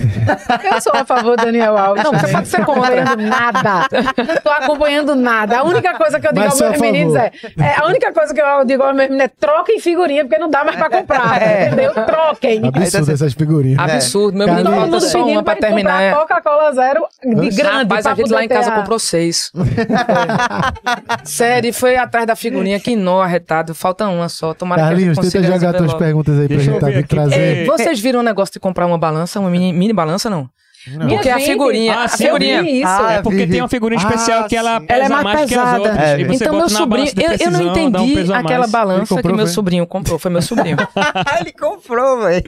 Eu 0.76 0.82
sou 0.82 0.92
a 0.94 1.06
favor 1.06 1.38
do 1.38 1.46
Daniel 1.46 1.78
Alves. 1.78 2.04
Não, 2.04 2.12
você 2.12 2.28
pode 2.28 2.48
ser 2.48 2.58
Não 2.60 2.66
tô 2.66 2.74
contra. 2.74 3.02
acompanhando 3.02 3.22
nada. 3.30 3.88
Não 4.28 4.36
tô 4.44 4.50
acompanhando 4.50 5.16
nada. 5.16 5.60
A 5.60 5.64
única 5.64 5.94
coisa 5.98 6.20
que 6.20 6.28
eu 6.28 6.34
digo 6.34 6.44
Mas 6.46 6.62
aos 6.62 6.70
meus 6.72 6.82
meninos 6.82 7.16
é, 7.16 7.32
é. 7.60 7.80
A 7.80 7.86
única 7.88 8.12
coisa 8.12 8.34
que 8.34 8.42
eu 8.42 8.66
digo 8.66 8.84
aos 8.84 8.96
meus 8.96 9.10
meninos 9.10 9.26
é 9.26 9.28
troquem 9.40 9.80
figurinha, 9.80 10.26
porque 10.26 10.38
não 10.40 10.50
dá 10.50 10.64
mais 10.64 10.76
pra 10.78 10.90
comprar. 10.90 11.42
É. 11.42 11.68
Entendeu? 11.68 11.94
Troquem. 11.94 12.62
Absurdo 12.68 13.12
essas 13.12 13.34
figurinhas. 13.34 13.80
Absurdo. 13.80 14.38
Meu 14.38 14.48
menino 14.48 14.70
Todo 14.70 14.80
mundo 14.82 15.00
só 15.02 15.24
uma 15.26 15.44
pra 15.44 15.56
terminar. 15.56 16.02
é. 16.02 16.12
Coca-Cola 16.14 16.74
Zero 16.74 17.06
de 17.24 17.50
grande. 17.52 17.84
Rapaz, 17.84 18.06
a 18.06 18.14
gente 18.16 18.32
lá 18.34 18.44
em 18.44 18.48
casa 18.50 18.72
comprou 18.72 19.00
seis. 19.00 19.52
Sério, 21.24 21.70
e 21.70 21.74
foi 21.74 21.96
atrás 21.96 22.25
da 22.26 22.36
figurinha, 22.36 22.80
que 22.80 22.96
nó 22.96 23.22
arretado. 23.22 23.74
Falta 23.76 24.08
uma 24.08 24.30
só. 24.30 24.54
Tomara 24.54 24.82
Carlinhos, 24.82 25.18
que 25.18 25.22
a 25.22 25.30
gente 25.30 25.42
tenta 25.42 25.54
jogar 25.54 25.74
tuas 25.74 25.94
perguntas 25.94 26.40
aí 26.40 26.48
pra 26.48 26.58
Deixa 26.58 26.72
gente 26.72 26.82
tá 26.82 27.08
trazer. 27.08 27.36
É, 27.36 27.66
Vocês 27.66 28.00
viram 28.00 28.20
o 28.20 28.24
negócio 28.24 28.54
de 28.54 28.60
comprar 28.60 28.86
uma 28.86 28.98
balança, 28.98 29.40
uma 29.40 29.50
mini, 29.50 29.72
mini 29.74 29.94
balança, 29.94 30.30
não? 30.30 30.50
Minha 30.88 31.08
Porque 31.10 31.30
a 31.30 31.40
figurinha, 31.40 31.94
Ah, 31.96 32.04
a 32.04 32.10
figurinha, 32.10 32.58
eu 32.60 32.66
isso. 32.66 32.88
Ah, 32.88 33.14
É 33.14 33.22
porque 33.22 33.48
tem 33.48 33.62
uma 33.62 33.68
figurinha 33.70 34.00
especial 34.00 34.42
Ah, 34.44 34.48
que 34.48 34.56
ela 34.56 34.80
sim. 34.80 34.86
pesa 34.86 35.00
Ela 35.00 35.06
é 35.06 35.10
mais 35.10 35.24
mais 35.24 35.38
que 35.50 35.56
as 35.56 35.62
pesada. 35.62 35.78
outras. 35.80 35.98
É, 36.00 36.20
e 36.20 36.24
você 36.26 36.44
então 36.44 36.54
bota 36.54 36.56
meu 36.58 36.58
na 36.64 36.70
sobrinho, 36.70 36.88
balança 37.16 37.16
de 37.16 37.24
eu, 37.44 37.48
eu 37.48 37.52
não 37.52 37.60
um 37.60 37.72
entendi 37.72 38.34
a 38.34 38.38
aquela 38.40 38.68
balança 38.68 39.00
Ele 39.00 39.06
que 39.08 39.16
comprou, 39.16 39.36
meu 39.36 39.48
sobrinho 39.48 39.88
comprou, 39.88 40.20
foi 40.20 40.32
meu 40.32 40.42
sobrinho. 40.42 40.78
Ele 41.42 41.52
comprou, 41.54 42.22
velho. 42.22 42.44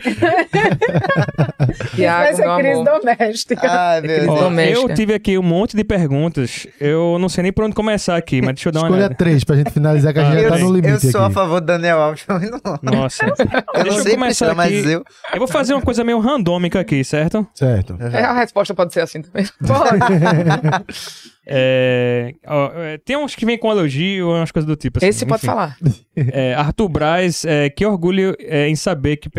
Ser 2.35 2.45
meu 2.45 2.57
crise 2.57 2.83
doméstica. 2.83 3.67
Ai, 3.69 4.01
meu 4.01 4.19
Deus. 4.19 4.27
Ó, 4.29 4.35
doméstica. 4.43 4.79
eu 4.91 4.95
tive 4.95 5.13
aqui 5.13 5.37
um 5.37 5.43
monte 5.43 5.75
de 5.75 5.83
perguntas. 5.83 6.67
Eu 6.79 7.17
não 7.19 7.29
sei 7.29 7.43
nem 7.43 7.51
por 7.53 7.63
onde 7.65 7.75
começar 7.75 8.15
aqui, 8.15 8.41
mas 8.41 8.55
deixa 8.55 8.69
eu 8.69 8.73
dar 8.73 8.79
uma 8.81 8.87
Escolha 8.87 8.99
olhada. 9.01 9.15
três 9.15 9.43
pra 9.43 9.55
gente 9.55 9.71
finalizar, 9.71 10.13
que 10.13 10.19
a 10.19 10.23
gente 10.25 10.37
Ah, 10.37 10.41
já 10.43 10.49
tá 10.49 10.55
eu- 10.59 10.59
no 10.65 10.67
Eu 10.77 10.81
limite 10.81 11.11
sou 11.11 11.21
a 11.21 11.25
aqui. 11.25 11.33
favor 11.33 11.59
do 11.61 11.65
Daniel 11.67 11.99
Alves. 12.01 12.23
mas 12.27 12.49
não- 12.51 12.59
Nossa. 12.81 13.25
Eu 13.25 13.85
não 13.85 13.93
eu 13.97 14.03
sei, 14.03 14.13
começar 14.13 14.53
mas 14.55 14.67
aqui. 14.79 14.91
eu. 14.91 15.03
Eu 15.33 15.39
vou 15.39 15.47
fazer 15.47 15.73
uma 15.73 15.81
coisa 15.81 16.03
meio 16.03 16.19
randômica 16.19 16.79
aqui, 16.79 17.03
certo? 17.03 17.45
Certo. 17.53 17.97
A 18.27 18.33
resposta 18.33 18.73
pode 18.73 18.93
ser 18.93 19.01
assim 19.01 19.21
também. 19.21 19.45
É, 21.49 22.33
ó, 22.45 22.71
é, 22.75 22.97
tem 22.97 23.15
uns 23.15 23.33
que 23.33 23.45
vêm 23.45 23.57
com 23.57 23.71
elogio, 23.71 24.31
umas 24.31 24.51
coisas 24.51 24.67
do 24.67 24.75
tipo. 24.75 24.97
assim, 24.97 25.07
Esse 25.07 25.25
pode 25.25 25.39
enfim. 25.39 25.47
falar. 25.47 25.77
É, 26.13 26.53
Arthur 26.55 26.89
Braz, 26.89 27.45
é, 27.45 27.69
que 27.69 27.85
orgulho 27.85 28.35
é, 28.39 28.67
em 28.67 28.75
saber 28.75 29.15
que 29.15 29.29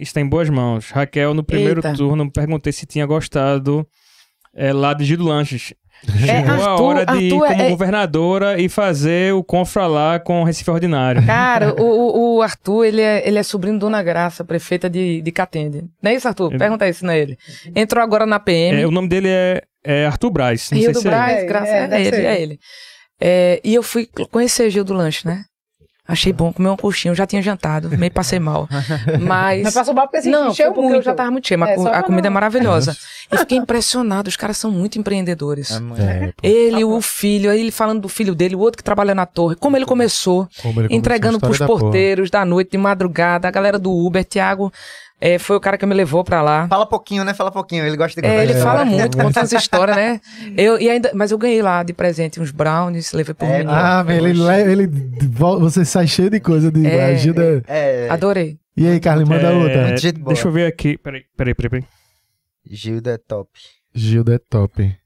está 0.00 0.20
em 0.20 0.26
boas 0.26 0.50
mãos. 0.50 0.90
Raquel, 0.90 1.34
no 1.34 1.44
primeiro 1.44 1.78
Eita. 1.78 1.94
turno, 1.94 2.28
perguntei 2.32 2.72
se 2.72 2.84
tinha 2.84 3.06
gostado 3.06 3.86
é, 4.52 4.72
lá 4.72 4.92
de 4.92 5.04
Gildo 5.04 5.22
Lanches. 5.24 5.72
É, 6.08 6.26
Chegou 6.26 6.64
a 6.64 6.82
hora 6.82 7.06
de 7.06 7.18
ir 7.18 7.32
Arthur 7.32 7.46
como 7.48 7.62
é- 7.62 7.70
governadora 7.70 8.60
e 8.60 8.68
fazer 8.68 9.32
o 9.34 9.42
confra 9.44 9.86
lá 9.86 10.18
com 10.18 10.40
o 10.42 10.44
Recife 10.44 10.70
Ordinário. 10.70 11.24
Cara, 11.24 11.74
o, 11.80 12.36
o- 12.38 12.42
Arthur, 12.42 12.84
ele 12.84 13.00
é, 13.00 13.26
ele 13.26 13.38
é 13.38 13.42
sobrinho 13.42 13.74
de 13.76 13.80
Dona 13.80 14.02
Graça, 14.02 14.44
prefeita 14.44 14.90
de, 14.90 15.22
de 15.22 15.30
Catende. 15.32 15.84
Não 16.02 16.10
é 16.10 16.14
isso, 16.14 16.26
Arthur? 16.26 16.50
Ele- 16.50 16.58
Pergunta 16.58 16.88
isso, 16.88 17.06
não 17.06 17.12
é 17.12 17.18
ele. 17.20 17.38
Entrou 17.76 18.02
agora 18.02 18.26
na 18.26 18.40
PM. 18.40 18.82
É, 18.82 18.86
o 18.86 18.90
nome 18.90 19.06
dele 19.08 19.28
é, 19.28 19.62
é 19.84 20.06
Arthur 20.06 20.30
Braz. 20.30 20.70
Não 20.72 20.78
Rio 20.78 20.86
sei 20.86 20.92
do 20.94 21.00
se 21.00 21.06
é 21.06 21.10
ele. 21.10 21.16
Braz, 21.16 21.38
ele. 21.38 21.46
graças 21.46 21.68
É, 21.68 21.84
a 21.84 21.86
deve 21.86 22.02
ele, 22.02 22.10
ser 22.16 22.24
é 22.24 22.34
ele. 22.34 22.42
ele. 22.42 22.58
É, 23.20 23.60
e 23.62 23.74
eu 23.74 23.82
fui 23.84 24.08
conhecer 24.32 24.68
Gil 24.70 24.82
do 24.82 24.92
Lanche, 24.94 25.24
né? 25.26 25.44
Achei 26.06 26.32
bom 26.32 26.52
comer 26.52 26.68
um 26.68 26.76
coxinho, 26.76 27.12
eu 27.12 27.16
já 27.16 27.24
tinha 27.26 27.40
jantado, 27.40 27.88
meio 27.96 28.10
passei 28.12 28.40
mal. 28.40 28.68
Mas. 29.22 29.62
Mas 29.62 29.74
passou 29.74 29.94
mal 29.94 30.06
porque 30.08 30.22
se 30.22 30.30
não, 30.30 30.48
encheu 30.50 30.66
porque 30.72 30.80
muito. 30.82 30.96
eu 30.96 31.02
já 31.02 31.14
tava 31.14 31.30
muito 31.30 31.46
cheio, 31.46 31.60
mas 31.60 31.70
É, 31.84 31.88
a 31.94 32.02
comida 32.02 32.26
é 32.26 32.30
não- 32.30 32.34
maravilhosa. 32.34 32.96
E 33.32 33.38
fiquei 33.38 33.56
impressionado, 33.56 34.28
os 34.28 34.36
caras 34.36 34.58
são 34.58 34.70
muito 34.70 34.98
empreendedores. 34.98 35.70
É, 35.98 36.32
Ele, 36.42 36.84
o 36.84 37.00
filho, 37.00 37.50
aí 37.50 37.60
ele 37.60 37.70
falando 37.70 38.02
do 38.02 38.08
filho 38.08 38.34
dele, 38.34 38.54
o 38.54 38.58
outro 38.58 38.76
que 38.76 38.84
trabalha 38.84 39.14
na 39.14 39.24
torre, 39.24 39.56
como 39.56 39.74
ele 39.74 39.86
começou, 39.86 40.46
como 40.60 40.80
ele 40.80 40.88
começou 40.88 40.96
entregando 40.98 41.36
a 41.36 41.38
história 41.38 41.48
pros 41.56 41.58
da 41.60 41.66
porra. 41.66 41.80
porteiros 41.80 42.28
da 42.30 42.44
noite, 42.44 42.72
de 42.72 42.76
madrugada, 42.78 43.48
a 43.48 43.50
galera 43.50 43.78
do 43.78 43.90
Uber, 43.90 44.22
Thiago, 44.22 44.70
é, 45.24 45.38
foi 45.38 45.56
o 45.56 45.60
cara 45.60 45.78
que 45.78 45.86
me 45.86 45.94
levou 45.94 46.24
pra 46.24 46.42
lá. 46.42 46.66
Fala 46.66 46.84
pouquinho, 46.84 47.22
né? 47.24 47.32
Fala 47.32 47.52
pouquinho. 47.52 47.86
Ele 47.86 47.96
gosta 47.96 48.20
de 48.20 48.26
É, 48.26 48.42
ele 48.42 48.54
É, 48.54 48.56
fala 48.60 48.84
muito, 48.84 49.16
conta 49.16 49.38
umas 49.40 49.52
histórias, 49.52 49.96
né? 49.96 50.20
Eu, 50.58 50.80
e 50.80 50.90
ainda, 50.90 51.12
mas 51.14 51.30
eu 51.30 51.38
ganhei 51.38 51.62
lá 51.62 51.82
de 51.84 51.92
presente 51.92 52.40
uns 52.40 52.50
brownies, 52.50 53.12
levei 53.12 53.32
pro 53.32 53.46
É, 53.46 53.52
menino. 53.58 53.70
Ah, 53.70 54.02
velho, 54.02 54.26
ele, 54.26 54.42
le- 54.42 54.72
ele, 54.72 54.86
você 55.60 55.84
sai 55.84 56.08
cheio 56.08 56.28
de 56.28 56.40
coisa 56.40 56.72
de 56.72 56.84
É, 56.86 57.04
ajuda. 57.14 57.62
É. 57.68 58.08
Adorei. 58.10 58.58
E 58.76 58.86
aí, 58.86 58.98
Carlinhos, 58.98 59.28
manda 59.28 59.48
É, 59.48 59.52
outra. 59.52 59.94
Deixa 60.26 60.48
eu 60.48 60.52
ver 60.52 60.66
aqui. 60.66 60.98
Peraí, 60.98 61.22
peraí, 61.36 61.54
peraí. 61.54 61.70
peraí. 61.70 61.84
Gilda 62.68 63.12
é 63.12 63.18
top. 63.18 63.50
Gilda 63.94 64.34
é 64.34 64.38
top. 64.38 64.96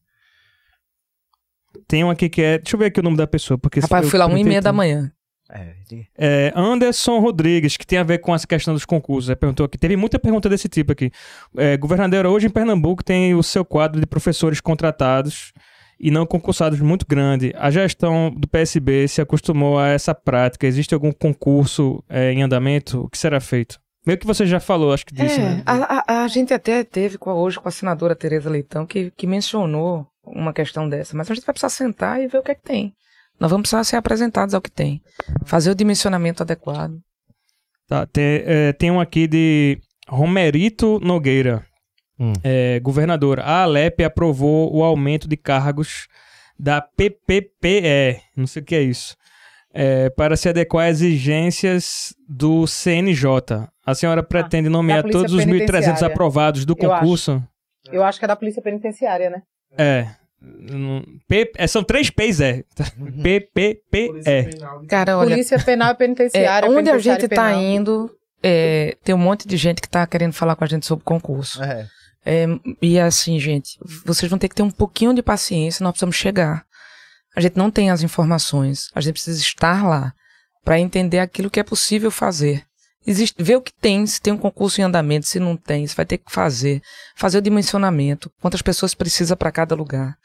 Tem 1.89 2.05
um 2.05 2.11
aqui 2.11 2.29
que 2.29 2.43
é. 2.43 2.59
Deixa 2.59 2.75
eu 2.75 2.79
ver 2.81 2.87
aqui 2.87 3.01
o 3.01 3.03
nome 3.03 3.17
da 3.17 3.27
pessoa. 3.27 3.59
Porque 3.59 3.81
Rapaz, 3.81 4.05
eu 4.05 4.11
fui 4.11 4.19
lá 4.19 4.27
uma 4.27 4.33
e 4.33 4.35
printei 4.37 4.49
meia 4.51 4.63
da 4.63 4.73
manhã. 4.73 5.11
É. 5.51 5.75
É, 6.19 6.53
Anderson 6.57 7.19
Rodrigues, 7.21 7.77
que 7.77 7.87
tem 7.87 7.99
a 7.99 8.03
ver 8.03 8.19
com 8.19 8.35
essa 8.35 8.47
questão 8.47 8.75
dos 8.75 8.85
concursos. 8.85 9.33
Perguntou 9.37 9.65
aqui, 9.67 9.79
teve 9.79 9.97
muita 9.97 10.19
pergunta 10.19 10.49
desse 10.49 10.69
tipo 10.69 10.93
aqui. 10.93 11.11
É, 11.57 11.77
governador, 11.77 12.27
hoje 12.27 12.47
em 12.47 12.51
Pernambuco 12.51 13.05
tem 13.05 13.35
o 13.35 13.43
seu 13.43 13.65
quadro 13.65 14.01
de 14.01 14.07
professores 14.07 14.61
contratados 14.61 15.53
e 16.01 16.11
não 16.11 16.27
concursados 16.27 16.81
muito 16.81 17.07
grande. 17.09 17.55
A 17.57 17.71
gestão 17.71 18.31
do 18.37 18.47
PSB 18.49 19.07
se 19.09 19.21
acostumou 19.21 19.79
a 19.79 19.89
essa 19.89 20.15
prática. 20.15 20.67
Existe 20.67 20.93
algum 20.95 21.13
concurso 21.13 22.03
é, 22.09 22.33
em 22.33 22.43
andamento? 22.43 23.03
O 23.05 23.09
que 23.09 23.17
será 23.17 23.41
feito? 23.41 23.79
Meio 24.05 24.19
que 24.19 24.27
você 24.27 24.47
já 24.47 24.61
falou, 24.61 24.93
acho 24.93 25.05
que 25.07 25.15
disse, 25.15 25.41
É, 25.41 25.43
né? 25.45 25.63
a, 25.67 26.03
a- 26.15 26.23
a 26.25 26.29
gente 26.29 26.53
até 26.55 26.85
teve 26.85 27.19
com 27.19 27.29
a- 27.31 27.35
hoje 27.35 27.59
com 27.59 27.69
a 27.69 27.73
senadora 27.73 28.15
Tereza 28.15 28.49
Leitão 28.51 28.87
que, 28.87 29.11
que 29.17 29.27
mencionou 29.27 30.07
uma 30.25 30.53
questão 30.53 30.89
dessa, 30.89 31.17
mas 31.17 31.31
a 31.31 31.35
gente 31.35 31.45
vai 31.47 31.53
precisar 31.53 31.71
sentar 31.71 32.21
e 32.23 32.27
ver 32.29 32.39
o 32.39 32.43
que 32.43 32.51
é 32.53 32.55
que 32.55 32.63
tem. 32.63 32.93
Nós 33.39 33.51
vamos 33.51 33.63
precisar 33.69 33.85
ser 33.85 33.97
apresentados 33.97 34.55
ao 34.55 34.61
que 34.61 34.71
tem. 34.71 35.01
Fazer 35.45 35.71
o 35.71 35.75
dimensionamento 35.75 36.43
adequado. 36.43 36.99
Tá, 37.89 38.07
tem, 38.07 38.43
é, 38.45 38.73
tem 38.73 38.91
um 38.91 39.01
aqui 39.01 39.27
de 39.27 39.79
Romerito 40.09 40.99
Nogueira, 41.01 41.65
Hum. 42.19 42.33
é, 42.43 42.81
governador. 42.81 43.39
A 43.41 43.63
Alep 43.63 44.03
aprovou 44.03 44.75
o 44.75 44.83
aumento 44.83 45.29
de 45.29 45.37
cargos 45.37 46.07
da 46.59 46.81
PPPE, 46.81 48.23
não 48.35 48.47
sei 48.47 48.63
o 48.63 48.65
que 48.65 48.75
é 48.75 48.81
isso, 48.83 49.15
é, 49.75 50.09
para 50.11 50.35
se 50.37 50.49
adequar 50.49 50.87
às 50.89 51.03
exigências 51.03 52.15
do 52.29 52.67
CNJ. 52.67 53.69
A 53.85 53.95
senhora 53.95 54.23
pretende 54.23 54.69
nomear 54.71 55.03
Polícia 55.03 55.21
todos 55.21 55.35
os 55.35 55.45
1.300 55.45 55.47
Penitenciária. 55.67 56.07
aprovados 56.07 56.65
do 56.65 56.75
Eu 56.79 56.91
acho. 56.93 57.01
concurso? 57.03 57.43
Eu 57.93 58.03
acho 58.03 58.19
que 58.19 58.25
é 58.25 58.29
da 58.29 58.35
Polícia 58.37 58.63
Penitenciária, 58.63 59.29
né? 59.31 59.43
É. 59.77 60.09
P- 61.29 61.53
é, 61.57 61.67
São 61.67 61.83
três 61.83 62.11
P's, 62.11 62.41
é. 62.41 62.65
PPPE. 63.23 64.59
Cara, 64.89 65.19
olha, 65.19 65.31
Polícia 65.31 65.59
Penal 65.59 65.89
e 65.89 65.93
é, 65.93 65.95
Penitenciária. 65.95 66.71
onde 66.71 66.91
a 66.91 66.99
gente 66.99 67.29
tá 67.29 67.49
penal. 67.49 67.63
indo, 67.63 68.11
é, 68.43 68.97
tem 69.03 69.15
um 69.15 69.19
monte 69.19 69.47
de 69.47 69.57
gente 69.57 69.81
que 69.81 69.89
tá 69.89 70.07
querendo 70.07 70.33
falar 70.33 70.57
com 70.57 70.65
a 70.65 70.67
gente 70.67 70.87
sobre 70.87 71.05
concurso. 71.05 71.63
É. 71.63 71.89
É, 72.25 72.47
e 72.83 72.99
assim, 72.99 73.39
gente, 73.39 73.79
vocês 74.05 74.29
vão 74.29 74.39
ter 74.39 74.49
que 74.49 74.55
ter 74.55 74.63
um 74.63 74.71
pouquinho 74.71 75.15
de 75.15 75.23
paciência, 75.23 75.85
nós 75.85 75.93
precisamos 75.93 76.17
chegar. 76.17 76.65
A 77.37 77.41
gente 77.41 77.57
não 77.57 77.71
tem 77.71 77.91
as 77.91 78.03
informações, 78.03 78.89
a 78.95 79.01
gente 79.01 79.15
precisa 79.15 79.41
estar 79.41 79.87
lá 79.87 80.13
para 80.65 80.81
entender 80.81 81.21
aquilo 81.21 81.51
que 81.51 81.61
é 81.61 81.63
possível 81.63 82.11
fazer. 82.11 82.65
Existe, 83.07 83.41
ver 83.41 83.55
o 83.55 83.63
que 83.63 83.73
tem, 83.73 84.05
se 84.05 84.21
tem 84.21 84.33
um 84.33 84.39
concurso 84.39 84.81
em 84.81 84.85
andamento, 84.85 85.27
se 85.27 85.39
não 85.39 85.57
tem, 85.57 85.87
se 85.87 85.95
vai 85.95 86.05
ter 86.05 86.19
que 86.19 86.33
fazer, 86.33 86.83
fazer 87.15 87.39
o 87.39 87.43
dimensionamento, 87.43 88.29
quantas 88.41 88.63
pessoas 88.63 88.95
precisa 88.95 89.37
para 89.37 89.53
cada 89.53 89.77
lugar. 89.77 90.17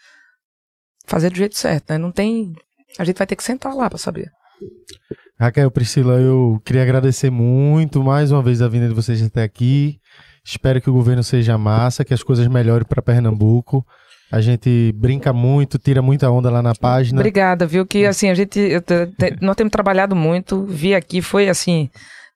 Fazer 1.08 1.30
do 1.30 1.36
jeito 1.38 1.58
certo, 1.58 1.90
né? 1.92 1.98
Não 1.98 2.12
tem, 2.12 2.54
a 3.00 3.04
gente 3.04 3.18
vai 3.18 3.28
ter 3.28 3.36
que 3.36 3.44
sentar 3.44 3.76
lá 3.76 3.90
para 3.90 3.98
saber. 3.98 4.30
Raquel, 5.40 5.72
Priscila, 5.72 6.14
eu 6.20 6.62
queria 6.64 6.84
agradecer 6.84 7.32
muito 7.32 8.04
mais 8.04 8.32
uma 8.32 8.44
vez 8.44 8.62
a 8.62 8.68
vinda 8.68 8.88
de 8.88 8.94
vocês 8.94 9.22
até 9.24 9.42
aqui. 9.44 10.00
Espero 10.46 10.80
que 10.82 10.90
o 10.90 10.94
governo 10.94 11.24
seja 11.24 11.58
massa, 11.58 12.06
que 12.06 12.14
as 12.14 12.22
coisas 12.24 12.48
melhorem 12.48 12.86
para 12.88 13.02
Pernambuco. 13.02 13.86
A 14.32 14.40
gente 14.40 14.94
brinca 14.96 15.34
muito, 15.34 15.78
tira 15.78 16.02
muita 16.02 16.30
onda 16.30 16.50
lá 16.50 16.62
na 16.62 16.74
página. 16.74 17.20
Obrigada, 17.20 17.66
viu? 17.66 17.86
Que 17.86 18.06
assim, 18.06 18.30
a 18.30 18.34
gente. 18.34 18.60
eu 18.60 18.82
te- 18.82 19.08
te- 19.08 19.38
nós 19.42 19.56
temos 19.56 19.72
trabalhado 19.72 20.16
muito. 20.16 20.64
Vi 20.66 20.96
aqui, 20.96 21.22
foi 21.22 21.50
assim, 21.50 21.90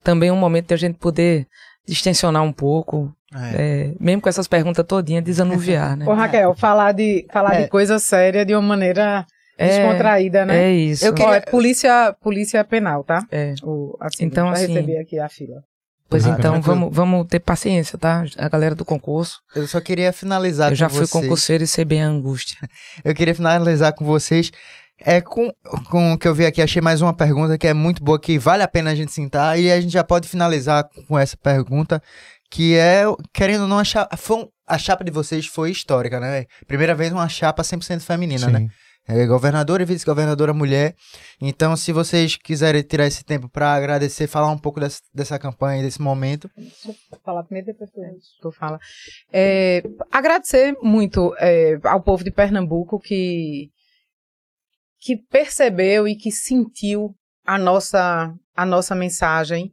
também 0.04 0.30
um 0.30 0.36
momento 0.36 0.68
de 0.70 0.74
a 0.74 0.78
gente 0.78 0.98
poder 0.98 1.48
distensionar 1.88 2.44
um 2.44 2.52
pouco. 2.52 3.15
É. 3.34 3.90
é, 3.90 3.94
mesmo 4.00 4.22
com 4.22 4.30
essas 4.30 4.48
perguntas 4.48 4.86
todinhas, 4.86 5.24
desanuviar, 5.24 5.98
né? 5.98 6.06
Ô, 6.08 6.14
Raquel, 6.14 6.54
falar 6.56 6.92
de, 6.92 7.26
falar 7.32 7.56
É. 7.56 7.64
de 7.64 7.70
coisa 7.70 7.98
séria 8.00 8.46
de 8.46 8.54
uma 8.54 8.62
maneira 8.62 9.26
É, 9.58 9.68
descontraída, 9.68 10.46
né? 10.46 10.66
É 10.66 10.72
isso. 10.72 11.06
Eu 11.06 11.12
Ó, 11.12 11.16
queria- 11.16 11.36
é 11.38 11.42
polícia, 11.42 12.16
polícia 12.22 12.64
penal, 12.64 13.04
tá? 13.04 13.26
É. 13.32 13.54
O, 13.64 13.98
assim, 14.00 14.26
Então, 14.26 14.50
assim- 14.50 14.68
receber 14.74 14.98
aqui 15.00 15.20
a 15.20 15.28
fila. 15.28 15.64
Pois 16.08 16.26
Ah, 16.28 16.36
então, 16.38 16.62
vamos, 16.62 16.96
vamos 16.96 17.26
ter 17.28 17.40
paciência, 17.40 17.98
tá? 17.98 18.24
A 18.38 18.48
galera 18.48 18.76
do 18.76 18.86
concurso. 18.86 19.40
Eu 19.56 19.66
só 19.68 19.82
queria 19.82 20.14
finalizar 20.14 20.72
eu 20.72 20.76
já 20.76 20.88
fui 20.88 21.00
vocês. 21.00 21.10
concurseiro 21.12 21.64
e 21.64 21.68
sei 21.68 21.84
bem 21.84 22.04
a 22.04 22.08
angústia. 22.08 22.58
Eu 23.04 23.14
queria 23.16 23.34
finalizar 23.34 23.92
com 23.94 24.06
vocês. 24.06 24.52
É 25.00 25.20
com, 25.20 25.52
com 25.90 26.14
o 26.14 26.18
que 26.18 26.26
eu 26.26 26.34
vi 26.34 26.46
aqui, 26.46 26.62
achei 26.62 26.82
mais 26.82 27.02
uma 27.02 27.14
pergunta 27.14 27.58
que 27.58 27.68
é 27.68 27.74
muito 27.74 28.02
boa, 28.02 28.18
que 28.18 28.38
vale 28.40 28.64
a 28.64 28.68
pena 28.68 28.92
a 28.92 28.96
gente 28.96 29.12
sentar, 29.12 29.60
e 29.60 29.70
a 29.70 29.82
gente 29.82 29.92
já 29.92 30.06
pode 30.06 30.26
finalizar 30.30 30.88
com 31.08 31.20
essa 31.20 31.36
pergunta, 31.36 32.02
que 32.56 32.78
é, 32.78 33.04
querendo 33.34 33.64
ou 33.64 33.68
não, 33.68 33.80
a 33.80 33.84
chapa, 33.84 34.16
foi 34.16 34.38
um- 34.38 34.50
a 34.66 34.78
chapa 34.78 35.04
de 35.04 35.12
vocês 35.12 35.46
foi 35.46 35.72
histórica, 35.72 36.22
né? 36.22 36.46
Primeira 36.66 36.96
vez 36.96 37.12
uma 37.12 37.28
chapa 37.28 37.62
100% 37.66 38.00
feminina, 38.06 38.48
né? 38.48 38.60
Sim. 38.60 38.70
É 39.08 39.28
governadora 39.28 39.84
e 39.84 39.86
vice-governadora 39.86 40.54
mulher. 40.54 40.96
Então, 41.42 41.76
se 41.76 41.92
vocês 41.92 42.38
quiserem 42.38 42.82
tirar 42.82 43.06
esse 43.06 43.26
tempo 43.26 43.50
para 43.50 43.74
agradecer, 43.74 44.26
falar 44.26 44.50
um 44.50 44.58
pouco 44.58 44.80
dessa, 44.80 45.02
dessa 45.14 45.38
campanha, 45.38 45.84
desse 45.84 46.02
momento. 46.02 46.50
Vou 46.86 46.96
falar 47.24 47.44
primeiro, 47.44 47.68
depois 47.68 47.92
tu 48.42 48.52
fala. 48.54 48.80
É, 49.34 49.84
agradecer 50.10 50.78
muito 50.82 51.36
é, 51.38 51.78
ao 51.84 52.02
povo 52.02 52.24
de 52.24 52.32
Pernambuco 52.32 52.98
que, 53.00 53.70
que 55.02 55.18
percebeu 55.30 56.08
e 56.08 56.16
que 56.16 56.32
sentiu 56.32 57.14
a 57.46 57.58
nossa, 57.60 58.34
a 58.56 58.66
nossa 58.66 58.96
mensagem. 58.96 59.72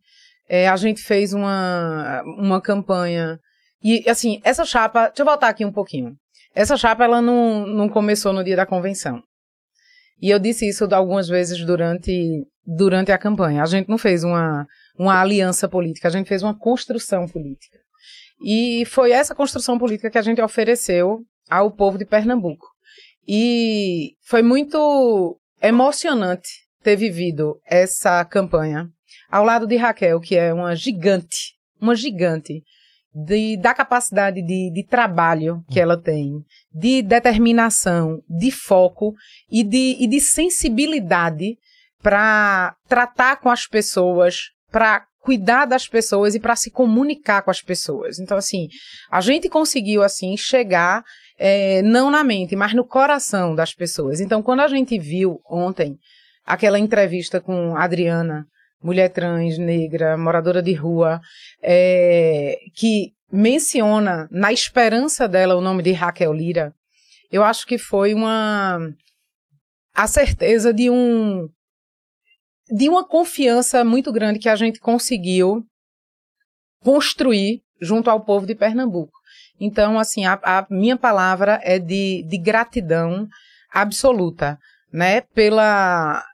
É, 0.49 0.69
a 0.69 0.77
gente 0.77 1.03
fez 1.03 1.33
uma, 1.33 2.23
uma 2.39 2.61
campanha. 2.61 3.39
E, 3.83 4.09
assim, 4.09 4.41
essa 4.45 4.65
chapa. 4.65 5.09
Deixa 5.09 5.23
eu 5.23 5.27
voltar 5.27 5.49
aqui 5.49 5.65
um 5.65 5.73
pouquinho. 5.73 6.15
Essa 6.55 6.77
chapa, 6.77 7.05
ela 7.05 7.23
não, 7.23 7.67
não 7.67 7.89
começou 7.89 8.33
no 8.33 8.45
dia 8.45 8.57
da 8.57 8.67
convenção. 8.67 9.23
E 10.21 10.31
eu 10.31 10.39
disse 10.39 10.69
isso 10.69 10.85
algumas 10.95 11.29
vezes 11.29 11.65
durante, 11.65 12.47
durante 12.65 13.11
a 13.11 13.19
campanha. 13.19 13.63
A 13.63 13.67
gente 13.67 13.89
não 13.89 13.99
fez 13.99 14.23
uma, 14.23 14.67
uma 14.97 15.21
aliança 15.21 15.69
política, 15.69 16.09
a 16.09 16.11
gente 16.11 16.29
fez 16.29 16.43
uma 16.43 16.57
construção 16.57 17.27
política. 17.27 17.79
E 18.45 18.85
foi 18.87 19.13
essa 19.13 19.35
construção 19.35 19.79
política 19.79 20.11
que 20.11 20.19
a 20.19 20.23
gente 20.23 20.41
ofereceu 20.41 21.21
ao 21.51 21.71
povo 21.71 21.99
de 21.99 22.05
Pernambuco. 22.05 22.67
E 23.27 24.15
foi 24.25 24.43
muito 24.43 25.39
emocionante 25.61 26.49
ter 26.83 26.97
vivido 26.97 27.61
essa 27.67 28.25
campanha 28.25 28.89
ao 29.33 29.45
lado 29.45 29.67
de 29.67 29.77
Raquel, 29.77 30.21
que 30.21 30.37
é 30.37 30.53
uma 30.53 30.77
gigante, 30.77 31.55
uma 31.81 31.97
gigante 31.97 32.63
de, 33.15 33.57
da 33.57 33.73
capacidade 33.73 34.43
de, 34.43 34.71
de 34.71 34.87
trabalho 34.87 35.65
que 35.71 35.81
ela 35.81 35.97
tem, 36.01 36.45
de 36.71 37.01
determinação, 37.01 38.21
de 38.29 38.51
foco 38.51 39.15
e 39.51 39.65
de, 39.65 39.97
e 39.99 40.07
de 40.07 40.21
sensibilidade 40.21 41.57
para 42.03 42.77
tratar 42.87 43.37
com 43.37 43.49
as 43.49 43.67
pessoas, 43.67 44.51
para 44.71 45.07
cuidar 45.21 45.65
das 45.65 45.89
pessoas 45.89 46.35
e 46.35 46.41
para 46.41 46.55
se 46.55 46.71
comunicar 46.71 47.41
com 47.41 47.51
as 47.51 47.63
pessoas. 47.63 48.19
Então, 48.19 48.37
assim, 48.37 48.69
a 49.11 49.23
gente 49.23 49.49
conseguiu, 49.49 50.03
assim, 50.03 50.37
chegar 50.37 51.03
eh, 51.39 51.81
não 51.83 52.11
na 52.11 52.23
mente, 52.23 52.55
mas 52.55 52.75
no 52.75 52.85
coração 52.85 53.55
das 53.55 53.73
pessoas. 53.73 54.21
Então, 54.21 54.43
quando 54.43 54.61
a 54.61 54.69
gente 54.69 54.99
viu 54.99 55.41
ontem 55.49 55.97
aquela 56.45 56.79
entrevista 56.79 57.41
com 57.41 57.75
a 57.77 57.85
Adriana, 57.85 58.47
mulher 58.83 59.09
trans, 59.11 59.59
negra, 59.59 60.17
moradora 60.17 60.63
de 60.63 60.73
rua, 60.73 61.21
eh, 61.63 62.59
que 62.75 63.13
menciona 63.31 64.29
na 64.31 64.53
esperança 64.53 65.27
dela 65.27 65.57
o 65.57 65.61
nome 65.61 65.83
de 65.83 65.93
Raquel 65.93 66.33
Lira, 66.33 66.75
eu 67.31 67.43
acho 67.43 67.67
que 67.67 67.79
foi 67.79 68.13
uma 68.13 68.79
a 69.95 70.07
certeza 70.07 70.73
de 70.73 70.91
um 70.91 71.49
de 72.71 72.89
uma 72.89 73.07
confiança 73.07 73.85
muito 73.85 74.13
grande 74.13 74.39
que 74.39 74.49
a 74.49 74.57
gente 74.57 74.81
conseguiu 74.81 75.65
construir 76.81 77.63
junto 77.81 78.09
ao 78.11 78.25
povo 78.25 78.47
de 78.47 78.55
Pernambuco. 78.55 79.13
Então, 79.61 79.99
assim, 79.99 80.25
a, 80.25 80.39
a 80.43 80.67
minha 80.71 80.97
palavra 80.97 81.61
é 81.63 81.79
de, 81.79 82.25
de 82.29 82.39
gratidão 82.39 83.29
absoluta, 83.73 84.59
né? 84.93 85.21
Pela, 85.21 86.25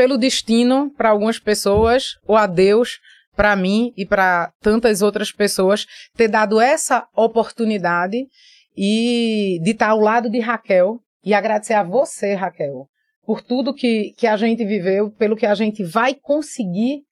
pelo 0.00 0.16
destino 0.16 0.90
para 0.96 1.10
algumas 1.10 1.38
pessoas, 1.38 2.18
ou 2.26 2.34
a 2.34 2.46
Deus 2.46 3.00
para 3.36 3.54
mim 3.54 3.92
e 3.98 4.06
para 4.06 4.50
tantas 4.58 5.02
outras 5.02 5.30
pessoas, 5.30 5.86
ter 6.16 6.26
dado 6.26 6.58
essa 6.58 7.06
oportunidade 7.14 8.26
e 8.74 9.60
de 9.62 9.72
estar 9.72 9.90
ao 9.90 10.00
lado 10.00 10.30
de 10.30 10.40
Raquel 10.40 11.00
e 11.22 11.34
agradecer 11.34 11.74
a 11.74 11.82
você, 11.82 12.32
Raquel, 12.32 12.88
por 13.26 13.42
tudo 13.42 13.74
que, 13.74 14.14
que 14.16 14.26
a 14.26 14.38
gente 14.38 14.64
viveu, 14.64 15.10
pelo 15.10 15.36
que 15.36 15.44
a 15.44 15.54
gente 15.54 15.84
vai 15.84 16.14
conseguir 16.14 17.02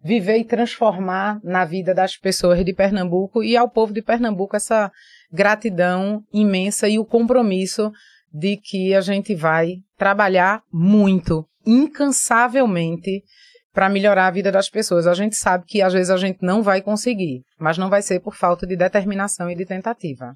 viver 0.00 0.38
e 0.38 0.44
transformar 0.44 1.40
na 1.42 1.64
vida 1.64 1.92
das 1.92 2.16
pessoas 2.16 2.64
de 2.64 2.72
Pernambuco 2.72 3.42
e 3.42 3.56
ao 3.56 3.68
povo 3.68 3.92
de 3.92 4.02
Pernambuco 4.02 4.54
essa 4.54 4.92
gratidão 5.32 6.22
imensa 6.32 6.88
e 6.88 6.96
o 6.96 7.04
compromisso 7.04 7.90
de 8.32 8.56
que 8.56 8.94
a 8.94 9.00
gente 9.00 9.34
vai 9.34 9.78
trabalhar 9.98 10.62
muito, 10.72 11.44
incansavelmente, 11.66 13.22
para 13.76 13.90
melhorar 13.90 14.28
a 14.28 14.30
vida 14.30 14.50
das 14.50 14.70
pessoas. 14.70 15.06
A 15.06 15.12
gente 15.12 15.36
sabe 15.36 15.66
que 15.66 15.82
às 15.82 15.92
vezes 15.92 16.08
a 16.08 16.16
gente 16.16 16.38
não 16.40 16.62
vai 16.62 16.80
conseguir, 16.80 17.42
mas 17.60 17.76
não 17.76 17.90
vai 17.90 18.00
ser 18.00 18.20
por 18.20 18.34
falta 18.34 18.66
de 18.66 18.74
determinação 18.74 19.50
e 19.50 19.54
de 19.54 19.66
tentativa. 19.66 20.34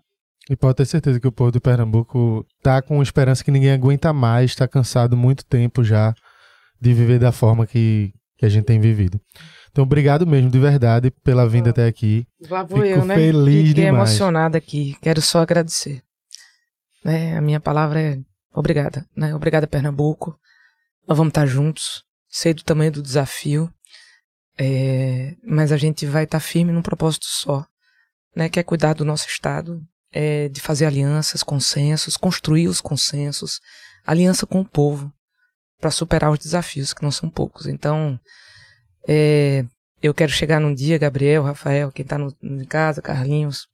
E 0.50 0.54
pode 0.54 0.76
ter 0.76 0.84
certeza 0.84 1.18
que 1.18 1.26
o 1.26 1.32
povo 1.32 1.50
do 1.50 1.60
Pernambuco 1.60 2.44
tá 2.62 2.82
com 2.82 3.02
esperança 3.02 3.42
que 3.42 3.50
ninguém 3.50 3.70
aguenta 3.72 4.12
mais, 4.12 4.54
tá 4.54 4.68
cansado 4.68 5.16
muito 5.16 5.42
tempo 5.46 5.82
já 5.82 6.14
de 6.78 6.92
viver 6.92 7.18
da 7.18 7.32
forma 7.32 7.66
que, 7.66 8.12
que 8.36 8.44
a 8.44 8.48
gente 8.48 8.64
tem 8.64 8.78
vivido. 8.78 9.18
Então, 9.70 9.84
obrigado 9.84 10.26
mesmo, 10.26 10.50
de 10.50 10.58
verdade, 10.58 11.10
pela 11.22 11.48
vinda 11.48 11.70
até 11.70 11.86
aqui. 11.86 12.26
Lá 12.48 12.62
vou 12.62 12.82
Fico 12.82 12.88
eu, 12.88 13.04
né? 13.06 13.14
feliz 13.14 13.68
Fiquei 13.68 13.84
demais. 13.84 14.10
emocionada 14.10 14.58
aqui. 14.58 14.96
Quero 15.00 15.22
só 15.22 15.40
agradecer. 15.40 16.02
Né? 17.02 17.38
A 17.38 17.40
minha 17.40 17.60
palavra 17.60 18.00
é 18.00 18.18
obrigada. 18.52 19.06
Né? 19.16 19.34
Obrigada, 19.34 19.66
Pernambuco. 19.66 20.36
Nós 21.10 21.16
vamos 21.16 21.32
estar 21.32 21.44
juntos. 21.44 22.04
Sei 22.28 22.54
do 22.54 22.62
tamanho 22.62 22.92
do 22.92 23.02
desafio. 23.02 23.68
É, 24.56 25.34
mas 25.42 25.72
a 25.72 25.76
gente 25.76 26.06
vai 26.06 26.22
estar 26.22 26.38
firme 26.38 26.70
num 26.70 26.82
propósito 26.82 27.26
só. 27.26 27.66
Né? 28.36 28.48
Que 28.48 28.60
é 28.60 28.62
cuidar 28.62 28.92
do 28.92 29.04
nosso 29.04 29.26
Estado. 29.26 29.82
É, 30.12 30.48
de 30.48 30.60
fazer 30.60 30.86
alianças, 30.86 31.42
consensos, 31.42 32.16
construir 32.16 32.68
os 32.68 32.80
consensos. 32.80 33.60
Aliança 34.06 34.46
com 34.46 34.60
o 34.60 34.64
povo. 34.64 35.12
Para 35.80 35.90
superar 35.90 36.30
os 36.30 36.38
desafios, 36.38 36.94
que 36.94 37.02
não 37.02 37.10
são 37.10 37.28
poucos. 37.28 37.66
Então, 37.66 38.20
é, 39.08 39.64
eu 40.00 40.14
quero 40.14 40.30
chegar 40.30 40.60
num 40.60 40.72
dia, 40.72 40.96
Gabriel, 40.96 41.42
Rafael, 41.42 41.90
quem 41.90 42.04
está 42.04 42.18
em 42.40 42.64
casa, 42.66 43.02
Carlinhos, 43.02 43.66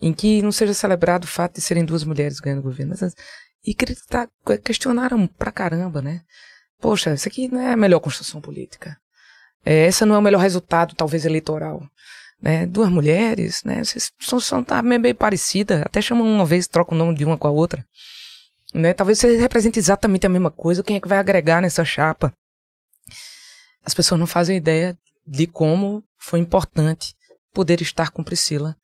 em 0.00 0.12
que 0.12 0.40
não 0.40 0.52
seja 0.52 0.74
celebrado 0.74 1.24
o 1.24 1.28
fato 1.28 1.54
de 1.54 1.62
serem 1.62 1.84
duas 1.84 2.04
mulheres 2.04 2.38
ganhando 2.38 2.60
o 2.60 2.64
governo. 2.64 2.94
Mas, 3.00 3.14
e 3.66 3.74
criticar, 3.74 4.28
questionaram 4.62 5.26
pra 5.26 5.50
caramba, 5.50 6.00
né? 6.00 6.22
Poxa, 6.80 7.14
isso 7.14 7.28
aqui 7.28 7.48
não 7.48 7.60
é 7.60 7.72
a 7.72 7.76
melhor 7.76 8.00
construção 8.00 8.40
política. 8.40 8.96
É, 9.64 9.86
esse 9.86 10.04
não 10.04 10.14
é 10.14 10.18
o 10.18 10.22
melhor 10.22 10.40
resultado, 10.40 10.94
talvez, 10.94 11.24
eleitoral. 11.24 11.82
Né? 12.40 12.66
Duas 12.66 12.88
mulheres, 12.88 13.62
né? 13.64 13.84
Vocês 13.84 14.10
são, 14.18 14.40
são 14.40 14.64
tá 14.64 14.82
meio, 14.82 15.00
meio 15.00 15.14
parecida, 15.14 15.82
até 15.84 16.00
chamam 16.00 16.26
uma 16.26 16.46
vez, 16.46 16.66
trocam 16.66 16.96
o 16.96 16.98
nome 16.98 17.14
de 17.14 17.24
uma 17.24 17.36
com 17.36 17.46
a 17.46 17.50
outra. 17.50 17.84
Né? 18.72 18.94
Talvez 18.94 19.18
você 19.18 19.36
represente 19.36 19.78
exatamente 19.78 20.26
a 20.26 20.30
mesma 20.30 20.50
coisa. 20.50 20.82
Quem 20.82 20.96
é 20.96 21.00
que 21.00 21.08
vai 21.08 21.18
agregar 21.18 21.60
nessa 21.60 21.84
chapa? 21.84 22.32
As 23.84 23.92
pessoas 23.92 24.18
não 24.18 24.26
fazem 24.26 24.56
ideia 24.56 24.96
de 25.26 25.46
como 25.46 26.02
foi 26.16 26.38
importante 26.38 27.14
poder 27.52 27.82
estar 27.82 28.10
com 28.10 28.24
Priscila 28.24 28.76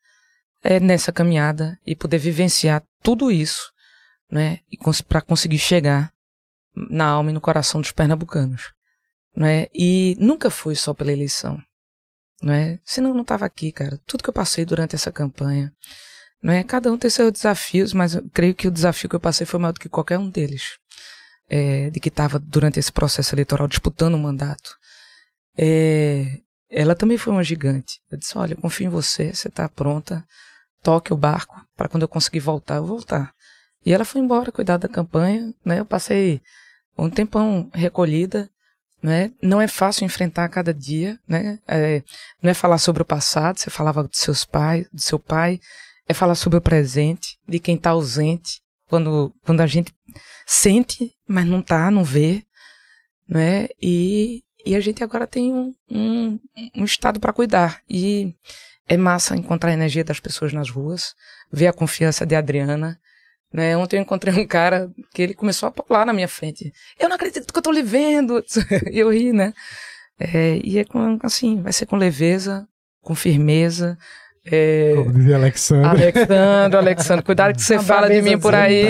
é, 0.63 0.79
nessa 0.79 1.11
caminhada 1.11 1.79
e 1.85 1.95
poder 1.95 2.17
vivenciar 2.17 2.83
tudo 3.01 3.31
isso, 3.31 3.71
né? 4.29 4.59
Para 5.07 5.21
conseguir 5.21 5.59
chegar 5.59 6.11
na 6.75 7.05
alma 7.07 7.31
e 7.31 7.33
no 7.33 7.41
coração 7.41 7.81
dos 7.81 7.91
pernambucanos, 7.91 8.73
né? 9.35 9.67
E 9.73 10.15
nunca 10.19 10.49
foi 10.49 10.75
só 10.75 10.93
pela 10.93 11.11
eleição, 11.11 11.61
né? 12.41 12.79
Senão 12.85 13.09
eu 13.09 13.15
não 13.15 13.21
estava 13.21 13.45
aqui, 13.45 13.71
cara. 13.71 13.99
Tudo 14.05 14.23
que 14.23 14.29
eu 14.29 14.33
passei 14.33 14.65
durante 14.65 14.95
essa 14.95 15.11
campanha, 15.11 15.73
né? 16.41 16.63
Cada 16.63 16.91
um 16.91 16.97
tem 16.97 17.09
seus 17.09 17.31
desafios, 17.31 17.93
mas 17.93 18.15
eu 18.15 18.29
creio 18.33 18.55
que 18.55 18.67
o 18.67 18.71
desafio 18.71 19.09
que 19.09 19.15
eu 19.15 19.19
passei 19.19 19.45
foi 19.45 19.59
maior 19.59 19.73
do 19.73 19.79
que 19.79 19.89
qualquer 19.89 20.19
um 20.19 20.29
deles, 20.29 20.77
é, 21.49 21.89
de 21.89 21.99
que 21.99 22.09
estava 22.09 22.39
durante 22.39 22.79
esse 22.79 22.91
processo 22.91 23.33
eleitoral 23.33 23.67
disputando 23.67 24.15
o 24.15 24.19
mandato. 24.19 24.75
É, 25.57 26.39
ela 26.69 26.95
também 26.95 27.17
foi 27.17 27.33
uma 27.33 27.43
gigante. 27.43 27.99
Eu 28.11 28.17
disse: 28.17 28.37
Olha, 28.37 28.55
confio 28.55 28.87
em 28.87 28.89
você, 28.89 29.33
você 29.33 29.47
está 29.47 29.67
pronta, 29.67 30.25
toque 30.83 31.13
o 31.13 31.17
barco 31.17 31.55
para 31.75 31.89
quando 31.89 32.03
eu 32.03 32.07
conseguir 32.07 32.39
voltar, 32.39 32.75
eu 32.75 32.85
voltar. 32.85 33.33
E 33.87 33.93
ela 33.93 34.03
foi 34.03 34.19
embora 34.19 34.51
cuidar 34.51 34.75
da 34.75 34.89
campanha, 34.89 35.53
né? 35.63 35.79
Eu 35.79 35.85
passei 35.85 36.41
um 36.97 37.09
tempão 37.09 37.71
recolhida, 37.73 38.49
né? 39.01 39.31
Não 39.41 39.61
é 39.61 39.67
fácil 39.69 40.03
enfrentar 40.03 40.49
cada 40.49 40.73
dia, 40.73 41.17
né? 41.25 41.57
É, 41.65 42.03
não 42.43 42.51
é 42.51 42.53
falar 42.53 42.79
sobre 42.79 43.01
o 43.01 43.05
passado, 43.05 43.57
você 43.57 43.69
falava 43.69 44.03
dos 44.03 44.19
seus 44.19 44.43
pais, 44.43 44.85
do 44.91 44.99
seu 44.99 45.17
pai, 45.17 45.61
é 46.05 46.13
falar 46.13 46.35
sobre 46.35 46.57
o 46.57 46.61
presente, 46.61 47.39
de 47.47 47.59
quem 47.59 47.77
está 47.77 47.91
ausente, 47.91 48.59
quando, 48.89 49.33
quando 49.45 49.61
a 49.61 49.67
gente 49.67 49.95
sente, 50.45 51.15
mas 51.25 51.45
não 51.45 51.61
tá, 51.61 51.89
não 51.89 52.03
vê, 52.03 52.43
né? 53.25 53.69
E, 53.81 54.43
e 54.65 54.75
a 54.75 54.81
gente 54.81 55.01
agora 55.01 55.25
tem 55.25 55.53
um, 55.53 55.73
um, 55.89 56.37
um 56.75 56.83
estado 56.83 57.21
para 57.21 57.31
cuidar. 57.31 57.81
E 57.89 58.35
é 58.85 58.97
massa 58.97 59.37
encontrar 59.37 59.69
a 59.69 59.75
energia 59.75 60.03
das 60.03 60.19
pessoas 60.19 60.51
nas 60.51 60.69
ruas, 60.69 61.15
ver 61.49 61.67
a 61.67 61.73
confiança 61.73 62.25
de 62.25 62.35
Adriana. 62.35 62.99
Né? 63.53 63.77
Ontem 63.77 63.97
eu 63.97 64.01
encontrei 64.01 64.33
um 64.33 64.45
cara 64.45 64.89
que 65.13 65.21
ele 65.21 65.33
começou 65.33 65.67
a 65.67 65.71
pular 65.71 66.05
na 66.05 66.13
minha 66.13 66.27
frente. 66.27 66.71
Eu 66.99 67.07
não 67.07 67.15
acredito 67.15 67.51
que 67.51 67.57
eu 67.57 67.63
tô 67.63 67.71
lhe 67.71 67.83
vendo. 67.83 68.43
E 68.91 68.99
eu 68.99 69.11
ri, 69.11 69.31
né? 69.31 69.53
É, 70.19 70.59
e 70.63 70.79
é 70.79 70.83
com, 70.83 71.19
assim, 71.23 71.61
vai 71.61 71.71
ser 71.71 71.85
com 71.85 71.95
leveza, 71.95 72.67
com 73.01 73.15
firmeza. 73.15 73.97
É, 74.45 74.93
Como 74.95 75.13
dizia 75.13 75.35
Alexandre. 75.35 75.87
Alexandre, 75.87 76.77
Alexandre, 76.77 77.25
cuidado 77.25 77.53
que 77.53 77.61
você 77.61 77.79
fala 77.79 78.09
de 78.09 78.21
mim 78.21 78.39
por 78.39 78.55
aí. 78.55 78.89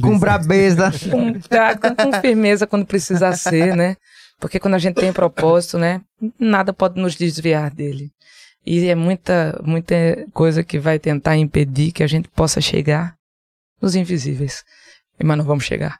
Com 0.00 0.18
brabeza. 0.18 0.92
Com, 1.10 1.32
tá, 1.40 1.76
com, 1.76 1.94
com 1.94 2.20
firmeza 2.20 2.66
quando 2.66 2.86
precisar 2.86 3.32
ser, 3.32 3.74
né? 3.74 3.96
Porque 4.38 4.60
quando 4.60 4.74
a 4.74 4.78
gente 4.78 4.96
tem 4.96 5.12
propósito, 5.12 5.78
né? 5.78 6.00
Nada 6.38 6.72
pode 6.72 7.00
nos 7.00 7.16
desviar 7.16 7.70
dele. 7.70 8.10
E 8.64 8.86
é 8.86 8.94
muita, 8.94 9.58
muita 9.64 9.94
coisa 10.32 10.62
que 10.62 10.78
vai 10.78 10.98
tentar 10.98 11.36
impedir 11.36 11.90
que 11.90 12.02
a 12.02 12.06
gente 12.06 12.28
possa 12.28 12.60
chegar 12.60 13.17
nos 13.80 13.94
invisíveis. 13.94 14.64
Mas 15.22 15.36
não 15.36 15.44
vamos 15.44 15.64
chegar. 15.64 15.98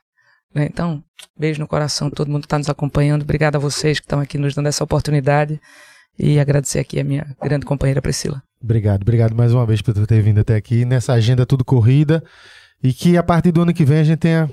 né? 0.54 0.66
Então, 0.70 1.02
beijo 1.36 1.60
no 1.60 1.66
coração, 1.66 2.10
todo 2.10 2.30
mundo 2.30 2.42
que 2.42 2.46
está 2.46 2.58
nos 2.58 2.68
acompanhando. 2.68 3.22
Obrigado 3.22 3.56
a 3.56 3.58
vocês 3.58 3.98
que 3.98 4.06
estão 4.06 4.20
aqui 4.20 4.38
nos 4.38 4.54
dando 4.54 4.68
essa 4.68 4.84
oportunidade. 4.84 5.60
E 6.18 6.40
agradecer 6.40 6.80
aqui 6.80 6.98
a 6.98 7.04
minha 7.04 7.26
grande 7.40 7.64
companheira 7.64 8.02
Priscila. 8.02 8.42
Obrigado, 8.60 9.02
obrigado 9.02 9.36
mais 9.36 9.54
uma 9.54 9.64
vez 9.64 9.80
por 9.80 9.94
ter 10.06 10.20
vindo 10.20 10.40
até 10.40 10.56
aqui 10.56 10.84
nessa 10.84 11.12
agenda 11.12 11.46
tudo 11.46 11.64
corrida 11.64 12.24
e 12.82 12.92
que 12.92 13.16
a 13.16 13.22
partir 13.22 13.52
do 13.52 13.62
ano 13.62 13.72
que 13.72 13.84
vem 13.84 13.98
a 13.98 14.04
gente 14.04 14.18
tenha 14.18 14.50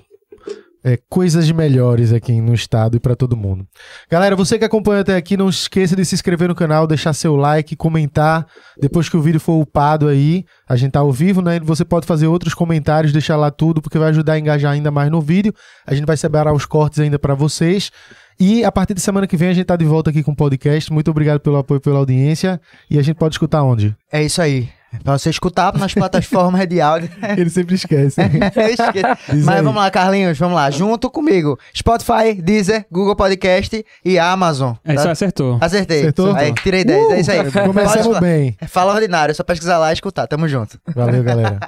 é, 0.86 1.00
coisas 1.10 1.50
melhores 1.52 2.14
aqui 2.14 2.40
no 2.40 2.54
estado 2.54 2.96
e 2.96 3.00
para 3.00 3.16
todo 3.16 3.36
mundo. 3.36 3.66
Galera, 4.08 4.36
você 4.36 4.60
que 4.60 4.64
acompanha 4.64 5.02
até 5.02 5.16
aqui, 5.16 5.36
não 5.36 5.50
esqueça 5.50 5.96
de 5.96 6.06
se 6.06 6.14
inscrever 6.14 6.48
no 6.48 6.54
canal, 6.54 6.86
deixar 6.86 7.12
seu 7.14 7.36
like, 7.36 7.76
comentar. 7.76 8.46
Depois 8.80 9.10
que 9.10 9.18
o 9.18 9.22
vídeo 9.22 9.40
for 9.40 9.60
upado 9.60 10.08
aí, 10.08 10.46
a 10.70 10.76
gente 10.76 10.92
tá 10.92 11.00
ao 11.00 11.12
vivo, 11.12 11.42
né? 11.42 11.60
Você 11.62 11.84
pode 11.84 12.06
fazer 12.06 12.28
outros 12.28 12.54
comentários, 12.54 13.12
deixar 13.12 13.36
lá 13.36 13.50
tudo, 13.50 13.82
porque 13.82 13.98
vai 13.98 14.10
ajudar 14.10 14.34
a 14.34 14.40
engajar 14.40 14.74
ainda 14.74 14.92
mais 14.92 15.10
no 15.10 15.20
vídeo. 15.20 15.52
A 15.88 15.96
gente 15.96 16.06
vai 16.06 16.18
separar 16.18 16.54
os 16.54 16.68
cortes 16.68 17.00
ainda 17.00 17.18
para 17.18 17.34
vocês. 17.34 17.92
E 18.40 18.64
a 18.64 18.72
partir 18.72 18.94
de 18.94 19.02
semana 19.02 19.26
que 19.26 19.36
vem 19.36 19.50
a 19.50 19.54
gente 19.54 19.66
tá 19.66 19.76
de 19.76 19.86
volta 19.86 20.12
aqui 20.12 20.22
com 20.22 20.34
o 20.34 20.36
podcast. 20.36 20.94
Muito 20.94 21.10
obrigado 21.10 21.40
pelo 21.40 21.58
apoio, 21.58 21.82
pela 21.82 21.98
audiência. 21.98 22.62
E 22.92 23.00
a 23.00 23.02
gente 23.02 23.16
pode 23.16 23.34
escutar 23.34 23.64
onde? 23.64 23.96
É 24.12 24.22
isso 24.22 24.40
aí. 24.40 24.70
Pra 25.04 25.18
você 25.18 25.30
escutar 25.30 25.74
nas 25.78 25.94
plataformas 25.94 26.66
de 26.68 26.80
áudio. 26.80 27.10
Ele 27.38 27.50
sempre 27.50 27.76
esquece. 27.76 28.20
Eu 28.56 28.68
esqueço. 28.70 29.34
Diz 29.36 29.46
Mas 29.46 29.58
aí. 29.58 29.62
vamos 29.64 29.76
lá, 29.82 29.92
Carlinhos, 29.92 30.38
vamos 30.38 30.56
lá. 30.56 30.72
Junto 30.72 31.10
comigo. 31.10 31.60
Spotify, 31.76 32.34
Deezer, 32.42 32.86
Google 32.92 33.16
Podcast 33.16 33.86
e 34.06 34.18
Amazon. 34.18 34.74
É, 34.86 34.94
tá? 34.94 35.02
isso 35.02 35.10
acertou. 35.10 35.58
Acertei. 35.60 36.00
Acertou? 36.02 36.34
Aí, 36.36 36.54
tirei 36.54 36.84
10. 36.86 37.12
é 37.12 37.20
isso 37.20 37.32
aí. 37.32 37.52
Começamos 37.52 38.08
Pode- 38.08 38.22
bem. 38.22 38.58
Fala 38.68 38.94
ordinário, 38.94 39.32
é 39.32 39.36
só 39.36 39.44
pesquisar 39.44 39.78
lá 39.78 39.90
e 39.92 39.94
escutar. 39.94 40.28
Tamo 40.28 40.48
junto. 40.48 40.80
Valeu, 40.96 41.22
galera. 41.24 41.60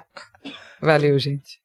Valeu, 0.81 1.19
gente. 1.19 1.59